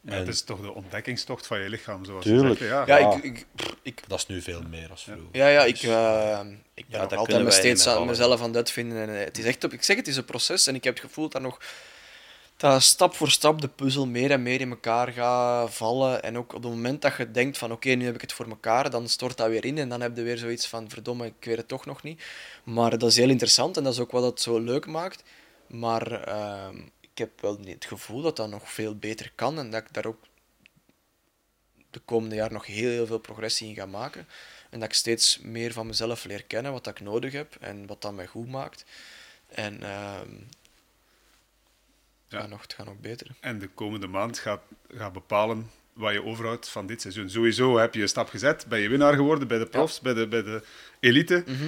Maar 0.00 0.14
en 0.14 0.18
het 0.18 0.28
is 0.28 0.42
toch 0.42 0.60
de 0.60 0.74
ontdekkingstocht 0.74 1.46
van 1.46 1.60
je 1.60 1.68
lichaam, 1.68 2.04
zoals 2.04 2.24
Tuurlijk. 2.24 2.58
je 2.58 2.66
zegt. 2.66 2.86
Ja. 2.86 2.98
Ja, 2.98 3.08
Ja. 3.10 3.16
ik, 3.16 3.24
ik, 3.24 3.46
ik, 3.82 4.02
dat 4.08 4.18
is 4.18 4.26
nu 4.26 4.40
veel 4.42 4.62
meer 4.70 4.90
als 4.90 5.02
vroeger. 5.02 5.24
ja, 5.32 5.48
ja, 5.48 5.64
ik, 5.64 5.82
eh, 5.82 6.40
ik 6.74 6.84
ben 6.88 7.00
Ja, 7.00 7.06
nog 7.06 7.18
altijd 7.18 7.38
me 7.38 7.44
wij 7.44 7.52
steeds 7.52 7.86
aan 7.86 8.06
mezelf 8.06 8.42
aan 8.42 8.52
dat 8.52 8.70
vinden. 8.70 8.98
En, 9.08 9.18
eh, 9.18 9.24
het 9.24 9.38
is 9.38 9.44
echt 9.44 9.64
op, 9.64 9.72
ik 9.72 9.82
zeg, 9.82 9.96
het 9.96 10.08
is 10.08 10.16
een 10.16 10.24
proces 10.24 10.66
en 10.66 10.74
ik 10.74 10.84
heb 10.84 10.94
het 10.94 11.04
gevoel 11.04 11.28
dat 11.28 11.42
nog 11.42 11.58
dat 12.58 12.82
stap 12.82 13.14
voor 13.14 13.30
stap 13.30 13.60
de 13.60 13.68
puzzel 13.68 14.06
meer 14.06 14.30
en 14.30 14.42
meer 14.42 14.60
in 14.60 14.70
elkaar 14.70 15.12
gaat 15.12 15.74
vallen. 15.74 16.22
En 16.22 16.38
ook 16.38 16.54
op 16.54 16.62
het 16.62 16.72
moment 16.72 17.02
dat 17.02 17.16
je 17.16 17.30
denkt 17.30 17.58
van 17.58 17.72
oké, 17.72 17.88
nu 17.88 18.04
heb 18.04 18.14
ik 18.14 18.20
het 18.20 18.32
voor 18.32 18.48
elkaar, 18.48 18.90
dan 18.90 19.08
stort 19.08 19.36
dat 19.36 19.48
weer 19.48 19.64
in 19.64 19.78
en 19.78 19.88
dan 19.88 20.00
heb 20.00 20.16
je 20.16 20.22
weer 20.22 20.38
zoiets 20.38 20.66
van 20.66 20.90
verdomme, 20.90 21.26
ik 21.26 21.44
weet 21.44 21.56
het 21.56 21.68
toch 21.68 21.86
nog 21.86 22.02
niet. 22.02 22.22
Maar 22.64 22.98
dat 22.98 23.10
is 23.10 23.16
heel 23.16 23.28
interessant 23.28 23.76
en 23.76 23.84
dat 23.84 23.92
is 23.92 23.98
ook 23.98 24.10
wat 24.10 24.22
het 24.22 24.40
zo 24.40 24.58
leuk 24.58 24.86
maakt. 24.86 25.22
Maar 25.66 26.12
ehm, 26.22 26.76
ik 27.00 27.18
heb 27.18 27.40
wel 27.40 27.58
het 27.64 27.84
gevoel 27.84 28.22
dat 28.22 28.36
dat 28.36 28.50
nog 28.50 28.72
veel 28.72 28.96
beter 28.96 29.32
kan 29.34 29.58
en 29.58 29.70
dat 29.70 29.82
ik 29.82 29.92
daar 29.92 30.06
ook 30.06 30.20
de 31.90 32.00
komende 32.04 32.34
jaar 32.34 32.52
nog 32.52 32.66
heel, 32.66 32.90
heel 32.90 33.06
veel 33.06 33.18
progressie 33.18 33.68
in 33.68 33.74
ga 33.74 33.86
maken. 33.86 34.28
En 34.70 34.80
dat 34.80 34.88
ik 34.88 34.94
steeds 34.94 35.38
meer 35.38 35.72
van 35.72 35.86
mezelf 35.86 36.24
leer 36.24 36.44
kennen, 36.44 36.72
wat 36.72 36.84
dat 36.84 36.98
ik 36.98 37.04
nodig 37.04 37.32
heb 37.32 37.56
en 37.60 37.86
wat 37.86 38.02
dat 38.02 38.12
mij 38.12 38.26
goed 38.26 38.48
maakt. 38.48 38.84
En 39.46 39.82
ehm 39.82 40.28
Ja. 42.28 42.36
het, 42.36 42.40
gaat 42.40 42.48
nog, 42.48 42.62
het 42.62 42.72
gaat 42.72 42.86
nog 42.86 42.98
beter. 43.00 43.26
En 43.40 43.58
de 43.58 43.68
komende 43.68 44.06
maand 44.06 44.38
gaat, 44.38 44.60
gaat 44.94 45.12
bepalen 45.12 45.70
wat 45.92 46.12
je 46.12 46.24
overhoudt 46.24 46.68
van 46.68 46.86
dit 46.86 47.00
seizoen. 47.00 47.30
Sowieso 47.30 47.78
heb 47.78 47.94
je 47.94 48.02
een 48.02 48.08
stap 48.08 48.28
gezet, 48.28 48.66
ben 48.68 48.78
je 48.80 48.88
winnaar 48.88 49.14
geworden 49.14 49.48
bij 49.48 49.58
de 49.58 49.66
profs, 49.66 50.00
bij, 50.00 50.14
de, 50.14 50.26
bij 50.28 50.42
de 50.42 50.62
elite. 51.00 51.42
Mhm. 51.46 51.66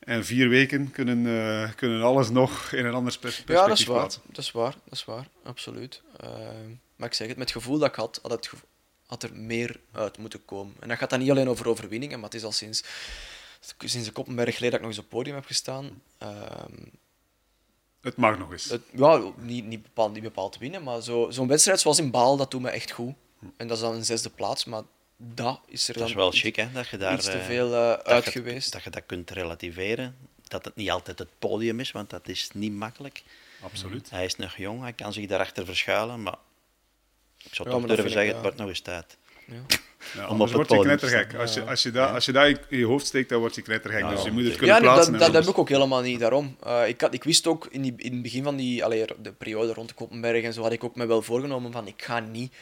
En 0.00 0.24
vier 0.24 0.48
weken 0.48 0.90
kunnen, 0.90 1.26
eh, 1.26 1.70
kunnen 1.74 2.02
alles 2.02 2.30
nog 2.30 2.72
in 2.72 2.84
een 2.86 2.94
ander 2.94 3.12
pers- 3.12 3.18
perspectief 3.18 3.56
Ja, 3.56 3.66
dat 3.66 3.78
is 3.78 3.84
waar. 3.84 3.96
plaatsen. 3.98 4.22
Dat 4.26 4.38
is 4.44 4.50
waar, 4.50 4.74
dat 4.84 4.92
is 4.92 5.04
waar, 5.04 5.26
absoluut. 5.42 6.02
Ehm, 6.16 6.70
maar 6.96 7.08
ik 7.08 7.14
zeg 7.14 7.28
het, 7.28 7.36
met 7.36 7.48
het 7.52 7.62
gevoel 7.62 7.78
dat 7.78 7.88
ik 7.88 7.94
had, 7.94 8.18
had, 8.22 8.30
het 8.32 8.50
had 9.06 9.22
er 9.22 9.34
meer 9.34 9.80
uit 9.92 10.18
moeten 10.18 10.44
komen. 10.44 10.74
En 10.80 10.88
dat 10.88 10.98
gaat 10.98 11.10
dan 11.10 11.18
niet 11.18 11.30
alleen 11.30 11.48
over 11.48 11.68
overwinningen, 11.68 12.16
maar 12.20 12.28
het 12.28 12.38
is 12.38 12.44
al 12.44 12.52
sinds, 12.52 12.84
sinds 13.78 14.06
de 14.06 14.12
Koppenberg 14.12 14.56
geleden 14.56 14.70
dat 14.70 14.80
ik 14.80 14.86
nog 14.86 14.96
eens 14.96 14.98
op 15.04 15.10
het 15.10 15.14
podium 15.18 15.34
heb 15.34 15.44
gestaan. 15.46 16.02
Ehm, 16.18 16.72
Het 18.00 18.16
mag 18.16 18.38
nog 18.38 18.52
eens. 18.52 18.64
het, 18.64 18.82
ja, 18.96 19.22
niet, 19.36 19.64
niet, 19.64 19.82
bepaald, 19.82 20.12
niet 20.12 20.22
bepaald 20.22 20.58
winnen, 20.58 20.82
maar 20.82 21.02
zo- 21.02 21.30
zo'n 21.30 21.48
wedstrijd 21.48 21.80
zoals 21.80 21.98
in 21.98 22.10
Baal, 22.10 22.36
dat 22.36 22.50
doet 22.50 22.60
me 22.60 22.70
echt 22.70 22.90
goed. 22.90 23.14
En 23.56 23.66
dat 23.68 23.76
is 23.76 23.82
dan 23.82 23.94
een 23.94 24.04
zesde 24.04 24.30
plaats, 24.30 24.64
maar 24.64 24.82
dat 25.16 25.60
is 25.66 25.88
er 25.88 25.98
Dat 25.98 26.08
is 26.08 26.14
wel 26.14 26.28
iets- 26.28 26.40
chic, 26.40 26.56
hè, 26.56 26.72
dat 26.72 26.88
je 26.88 26.96
daar... 26.96 27.14
iets 27.14 27.24
te 27.24 27.30
eh, 27.32 27.44
veel 27.44 27.66
eh, 27.66 27.72
dat 27.72 28.04
uit 28.06 28.24
je- 28.24 28.30
geweest. 28.30 28.72
Dat 28.72 28.82
je 28.82 28.90
dat 28.90 29.06
kunt 29.06 29.30
relativeren. 29.30 30.16
Dat 30.42 30.64
het 30.64 30.76
niet 30.76 30.90
altijd 30.90 31.18
het 31.18 31.28
podium 31.38 31.80
is, 31.80 31.90
want 31.90 32.10
dat 32.10 32.28
is 32.28 32.50
niet 32.54 32.72
makkelijk. 32.72 33.22
Absoluut. 33.62 34.10
Hij 34.10 34.24
is 34.24 34.36
nog 34.36 34.56
jong, 34.56 34.80
hij 34.82 34.92
kan 34.92 35.12
zich 35.12 35.26
daarachter 35.26 35.64
verschuilen, 35.64 36.22
maar 36.22 36.36
ik 37.38 37.54
zou 37.54 37.68
Ja, 37.70 37.74
toch 37.76 37.86
durven 37.86 38.10
zeggen, 38.10 38.26
ik, 38.28 38.32
het 38.32 38.42
wordt 38.42 38.56
nog 38.56 38.68
eens 38.68 38.80
tijd. 38.80 39.16
Ja. 39.46 39.60
Ja, 40.14 40.24
anders 40.24 40.50
het 40.52 40.68
word 40.68 40.70
je 40.80 40.86
knettergek. 40.86 41.34
Als 41.34 41.54
je, 41.54 41.60
Ja. 41.60 41.66
als, 41.66 41.82
je 41.82 41.90
dat, 41.90 42.10
als 42.10 42.24
je 42.24 42.32
dat 42.32 42.58
in 42.68 42.78
je 42.78 42.84
hoofd 42.84 43.06
steekt, 43.06 43.28
dan 43.28 43.38
word 43.40 43.54
je 43.54 43.62
knettergek. 43.62 44.00
Ja, 44.00 44.10
dus 44.10 44.22
je 44.22 44.28
ja, 44.28 44.32
moet 44.32 44.44
het 44.44 44.56
kunnen 44.56 44.76
Ja, 44.76 44.82
dat, 44.82 44.92
plaatsen. 44.92 45.12
dat, 45.18 45.28
en 45.28 45.34
heb 45.34 45.44
ik 45.44 45.58
ook 45.58 45.68
helemaal 45.68 46.00
niet. 46.00 46.20
Daarom. 46.20 46.56
Eh, 46.62 46.88
ik, 46.88 47.00
had, 47.00 47.14
ik 47.14 47.24
wist 47.24 47.46
ook 47.46 47.66
in, 47.70 47.82
die, 47.82 47.94
in 47.96 48.12
het 48.12 48.22
begin 48.22 48.42
van 48.42 48.56
die, 48.56 48.84
allee, 48.84 49.04
de 49.22 49.32
periode 49.32 49.72
rond 49.72 49.88
de 49.88 49.94
Koppenberg 49.94 50.44
en 50.44 50.52
zo, 50.52 50.62
had 50.62 50.72
ik 50.72 50.84
ook 50.84 50.96
me 50.96 51.06
wel 51.06 51.22
voorgenomen 51.22 51.72
van 51.72 51.86
ik 51.86 52.02
ga 52.02 52.18
niet 52.20 52.52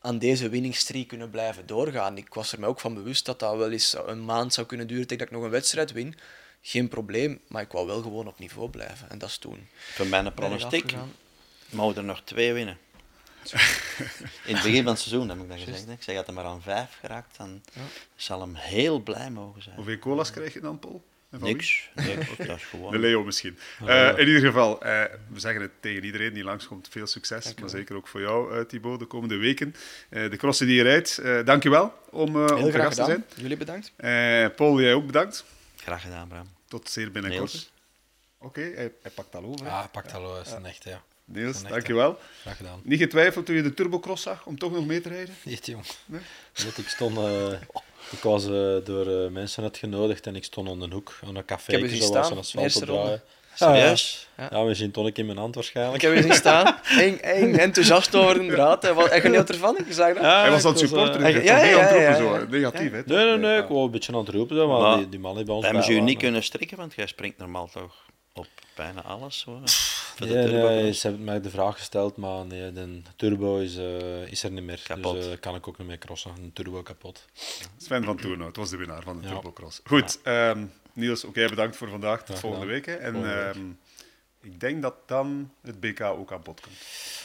aan 0.00 0.18
deze 0.18 0.48
winningstreek 0.48 1.08
kunnen 1.08 1.30
blijven 1.30 1.66
doorgaan. 1.66 2.16
Ik 2.16 2.34
was 2.34 2.52
er 2.52 2.60
mij 2.60 2.68
ook 2.68 2.80
van 2.80 2.94
bewust 2.94 3.24
dat 3.26 3.38
dat 3.38 3.56
wel 3.56 3.70
eens 3.70 3.96
een 4.06 4.24
maand 4.24 4.54
zou 4.54 4.66
kunnen 4.66 4.86
duren 4.86 5.06
tegen 5.06 5.18
dat 5.18 5.26
ik 5.32 5.38
nog 5.38 5.44
een 5.44 5.50
wedstrijd 5.50 5.92
win. 5.92 6.14
Geen 6.62 6.88
probleem, 6.88 7.40
maar 7.48 7.62
ik 7.62 7.72
wou 7.72 7.86
wel 7.86 8.02
gewoon 8.02 8.26
op 8.26 8.38
niveau 8.38 8.70
blijven. 8.70 9.10
En 9.10 9.18
dat 9.18 9.28
is 9.28 9.38
toen. 9.38 9.68
Voor 9.92 10.06
mijn 10.06 10.34
pronostiek 10.34 10.94
mogen 11.70 11.96
er 11.96 12.04
nog 12.04 12.22
twee 12.24 12.52
winnen. 12.52 12.78
In 14.44 14.54
het 14.54 14.62
begin 14.62 14.82
van 14.82 14.92
het 14.92 15.00
seizoen 15.00 15.28
heb 15.28 15.38
ik 15.38 15.48
dat 15.48 15.58
gezegd. 15.58 15.86
hè. 15.86 15.92
Ik 15.92 16.02
zeg 16.02 16.14
dat 16.16 16.26
hij 16.26 16.34
maar 16.34 16.44
aan 16.44 16.62
vijf 16.62 16.96
geraakt, 17.00 17.36
dan 17.36 17.62
Ja. 17.72 17.80
zal 18.16 18.40
hem 18.40 18.54
heel 18.54 18.98
blij 19.00 19.30
mogen 19.30 19.62
zijn. 19.62 19.76
Hoeveel 19.76 19.98
colas 19.98 20.30
krijg 20.30 20.52
je 20.52 20.60
dan, 20.60 20.78
Paul? 20.78 21.04
Niks, 21.40 21.90
niks, 21.94 22.36
dat 22.36 22.56
is 22.56 22.62
gewoon... 22.70 22.92
De 22.92 22.98
Leo 22.98 23.24
misschien. 23.24 23.58
Eh, 23.86 24.08
in 24.18 24.26
ieder 24.26 24.40
geval, 24.42 24.82
eh, 24.82 25.02
we 25.28 25.40
zeggen 25.40 25.62
het 25.62 25.70
tegen 25.80 26.04
iedereen 26.04 26.32
die 26.32 26.44
langskomt. 26.44 26.88
Veel 26.90 27.06
succes, 27.06 27.54
maar 27.54 27.68
zeker 27.70 27.96
ook 27.96 28.08
voor 28.08 28.20
jou, 28.20 28.54
eh, 28.58 28.64
Thibaut, 28.64 28.98
de 28.98 29.04
komende 29.04 29.36
weken. 29.36 29.74
Eh, 30.08 30.30
de 30.30 30.36
crossen 30.36 30.66
die 30.66 30.76
je 30.76 30.82
rijdt, 30.82 31.18
eh 31.18 31.44
dank 31.44 31.62
je 31.62 31.70
wel 31.70 31.92
om, 32.10 32.36
eh 32.46 32.52
om 32.56 32.62
Heel 32.62 32.70
te 32.70 32.78
gast 32.78 32.96
te 32.96 33.02
gedaan. 33.02 33.06
zijn. 33.06 33.24
Jullie 33.36 33.56
bedankt. 33.56 33.92
Eh, 33.96 34.46
Paul, 34.56 34.80
jij 34.80 34.94
ook 34.94 35.06
bedankt. 35.06 35.44
Graag 35.76 36.02
gedaan, 36.02 36.28
Bram. 36.28 36.48
Tot 36.68 36.90
zeer 36.90 37.10
binnenkort. 37.10 37.70
Oké, 38.38 38.60
hij, 38.60 38.92
hij 39.02 39.10
pakt 39.14 39.34
al 39.34 39.44
over. 39.44 39.68
Ah, 39.68 39.84
pak 39.92 40.10
dat 40.12 40.20
wel, 40.20 40.40
is 40.40 40.50
een 40.50 40.66
echte, 40.66 40.88
ja. 40.88 41.02
Niels, 41.24 41.62
een 41.62 41.68
dank 41.68 41.86
je 41.86 41.94
wel. 41.94 42.18
Graag 42.40 42.56
gedaan. 42.56 42.80
Niet 42.84 42.98
getwijfeld 42.98 43.46
toen 43.46 43.54
je 43.56 43.62
de 43.62 43.74
turbocross 43.74 44.22
zag 44.22 44.46
om 44.46 44.58
toch 44.58 44.72
nog 44.72 44.86
mee 44.86 45.00
te 45.00 45.08
rijden? 45.08 45.34
Niet, 45.44 45.66
jong. 45.66 45.84
Nee? 46.06 46.20
Weet, 46.54 46.78
ik 46.78 46.88
stond... 46.88 47.16
eh, 47.18 47.52
ik 48.10 48.18
was 48.22 48.44
eh, 48.44 48.50
door 48.84 49.06
eh, 49.24 49.30
mensen 49.30 49.62
uitgenodigd 49.62 50.26
en 50.26 50.36
ik 50.36 50.44
stond 50.44 50.68
aan 50.68 50.80
de 50.80 50.88
hoek 50.90 51.18
aan 51.26 51.36
een 51.36 51.44
café. 51.44 51.72
heb 51.72 51.80
je 51.80 51.88
zien 51.88 52.02
zo 52.02 52.12
was 52.12 52.24
staan, 52.26 52.32
een 52.32 52.38
asfalt 52.38 52.64
eerste 52.64 52.78
te 52.80 52.84
draaien. 52.86 53.22
Serieus? 53.54 54.28
Ja, 54.36 54.48
ja, 54.50 54.64
we 54.64 54.74
zien 54.74 54.90
tonic 54.90 55.18
in 55.18 55.26
mijn 55.26 55.38
hand 55.38 55.48
Ik 55.48 55.54
waarschijnlijk. 55.54 56.02
heb 56.02 56.14
je 56.14 56.22
zien 56.22 56.32
staan. 56.32 56.76
Eng, 56.98 57.16
eng, 57.16 57.54
enthousiast 57.54 58.14
over 58.14 58.40
een 58.40 58.48
draad. 58.48 58.82
Hij 58.82 58.94
was- 58.94 59.08
Hij 59.08 59.20
genoot 59.20 59.48
ervan, 59.48 59.78
ik 59.78 59.86
zag 59.92 60.14
dat. 60.14 60.22
Ja, 60.22 60.40
hij 60.40 60.50
was 60.50 60.62
ik 60.64 60.68
het 60.68 60.78
supporter, 60.78 61.18
dus 61.18 61.42
ja, 61.44 61.64
ja, 61.64 61.80
niet 61.92 62.00
ja, 62.00 62.16
zo. 62.16 62.46
Negatief, 62.46 62.90
hè? 62.92 63.02
Nee, 63.06 63.24
nee, 63.24 63.36
nee, 63.36 63.58
ik 63.62 63.68
wou 63.68 63.84
een 63.84 63.90
beetje 63.90 64.12
aan 64.12 64.18
het 64.18 64.28
roepen, 64.28 64.56
zo, 64.56 64.68
maar, 64.68 64.80
Maar 64.80 64.96
die, 64.96 65.08
die 65.08 65.18
man 65.18 65.34
die 65.36 65.44
bij 65.44 65.54
ons 65.54 65.64
Hebben 65.64 65.84
ze 65.84 65.92
u 65.92 66.00
niet 66.00 66.18
kunnen 66.18 66.42
strikken, 66.42 66.76
want 66.76 66.94
jij 66.94 67.06
springt 67.06 67.38
normaal 67.38 67.68
toch 67.72 67.94
op 68.34 68.46
bijna 68.74 69.02
alles. 69.02 69.42
Voor 69.44 69.60
de 70.26 70.34
Nee, 70.34 70.92
ze 70.92 71.06
hebben 71.06 71.24
mij 71.24 71.40
de 71.40 71.50
vraag 71.50 71.76
gesteld, 71.76 72.16
maar 72.16 72.44
nee, 72.46 72.72
de 72.72 73.02
turbo 73.16 73.58
is, 73.58 73.76
eh, 73.76 74.26
is 74.26 74.42
er 74.42 74.50
niet 74.50 74.64
meer. 74.64 74.80
Kapot. 74.84 75.14
Dus 75.14 75.40
kan 75.40 75.54
ik 75.54 75.68
ook 75.68 75.78
niet 75.78 75.86
meer 75.86 75.98
crossen. 75.98 76.30
Een 76.42 76.52
turbo 76.52 76.82
kapot. 76.82 77.24
Sven 77.76 78.04
van 78.04 78.16
Toornout 78.16 78.56
was 78.56 78.70
de 78.70 78.76
winnaar 78.76 79.02
van 79.02 79.20
de 79.20 79.26
Ja. 79.28 79.32
Turbocross. 79.32 79.80
Goed, 79.84 80.18
ehm, 80.22 80.64
Niels, 80.92 81.24
ook 81.24 81.34
jij 81.34 81.48
bedankt 81.48 81.76
voor 81.76 81.88
vandaag. 81.88 82.24
Tot 82.24 82.38
volgende 82.38 82.66
week. 82.66 82.86
Hè. 82.86 82.94
En 82.94 83.12
Volgende 83.12 83.34
week. 83.44 83.54
ehm, 83.54 83.64
ik 84.40 84.60
denk 84.60 84.82
dat 84.82 84.94
dan 85.06 85.52
het 85.62 85.80
BK 85.80 86.00
ook 86.00 86.32
aan 86.32 86.42
bod 86.42 86.60
komt. 86.60 86.76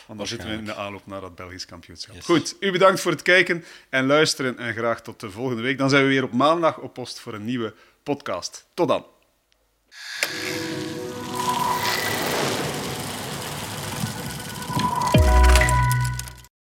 Want 0.05 0.19
dan 0.19 0.27
zitten 0.27 0.49
we 0.49 0.55
in 0.55 0.65
de 0.65 0.73
aanloop 0.75 1.05
naar 1.05 1.21
dat 1.21 1.35
Belgisch 1.35 1.65
kampioenschap. 1.65 2.15
Yes. 2.15 2.25
Goed, 2.25 2.55
u 2.59 2.71
bedankt 2.71 2.99
voor 2.99 3.11
het 3.11 3.21
kijken 3.21 3.63
en 3.89 4.05
luisteren. 4.05 4.57
En 4.57 4.73
graag 4.73 5.01
tot 5.01 5.19
de 5.19 5.31
volgende 5.31 5.61
week. 5.61 5.77
Dan 5.77 5.89
zijn 5.89 6.03
we 6.03 6.09
weer 6.09 6.23
op 6.23 6.31
maandag 6.33 6.77
op 6.77 6.93
post 6.93 7.19
voor 7.19 7.33
een 7.33 7.45
nieuwe 7.45 7.73
podcast. 8.03 8.65
Tot 8.73 8.87
dan. 8.87 9.05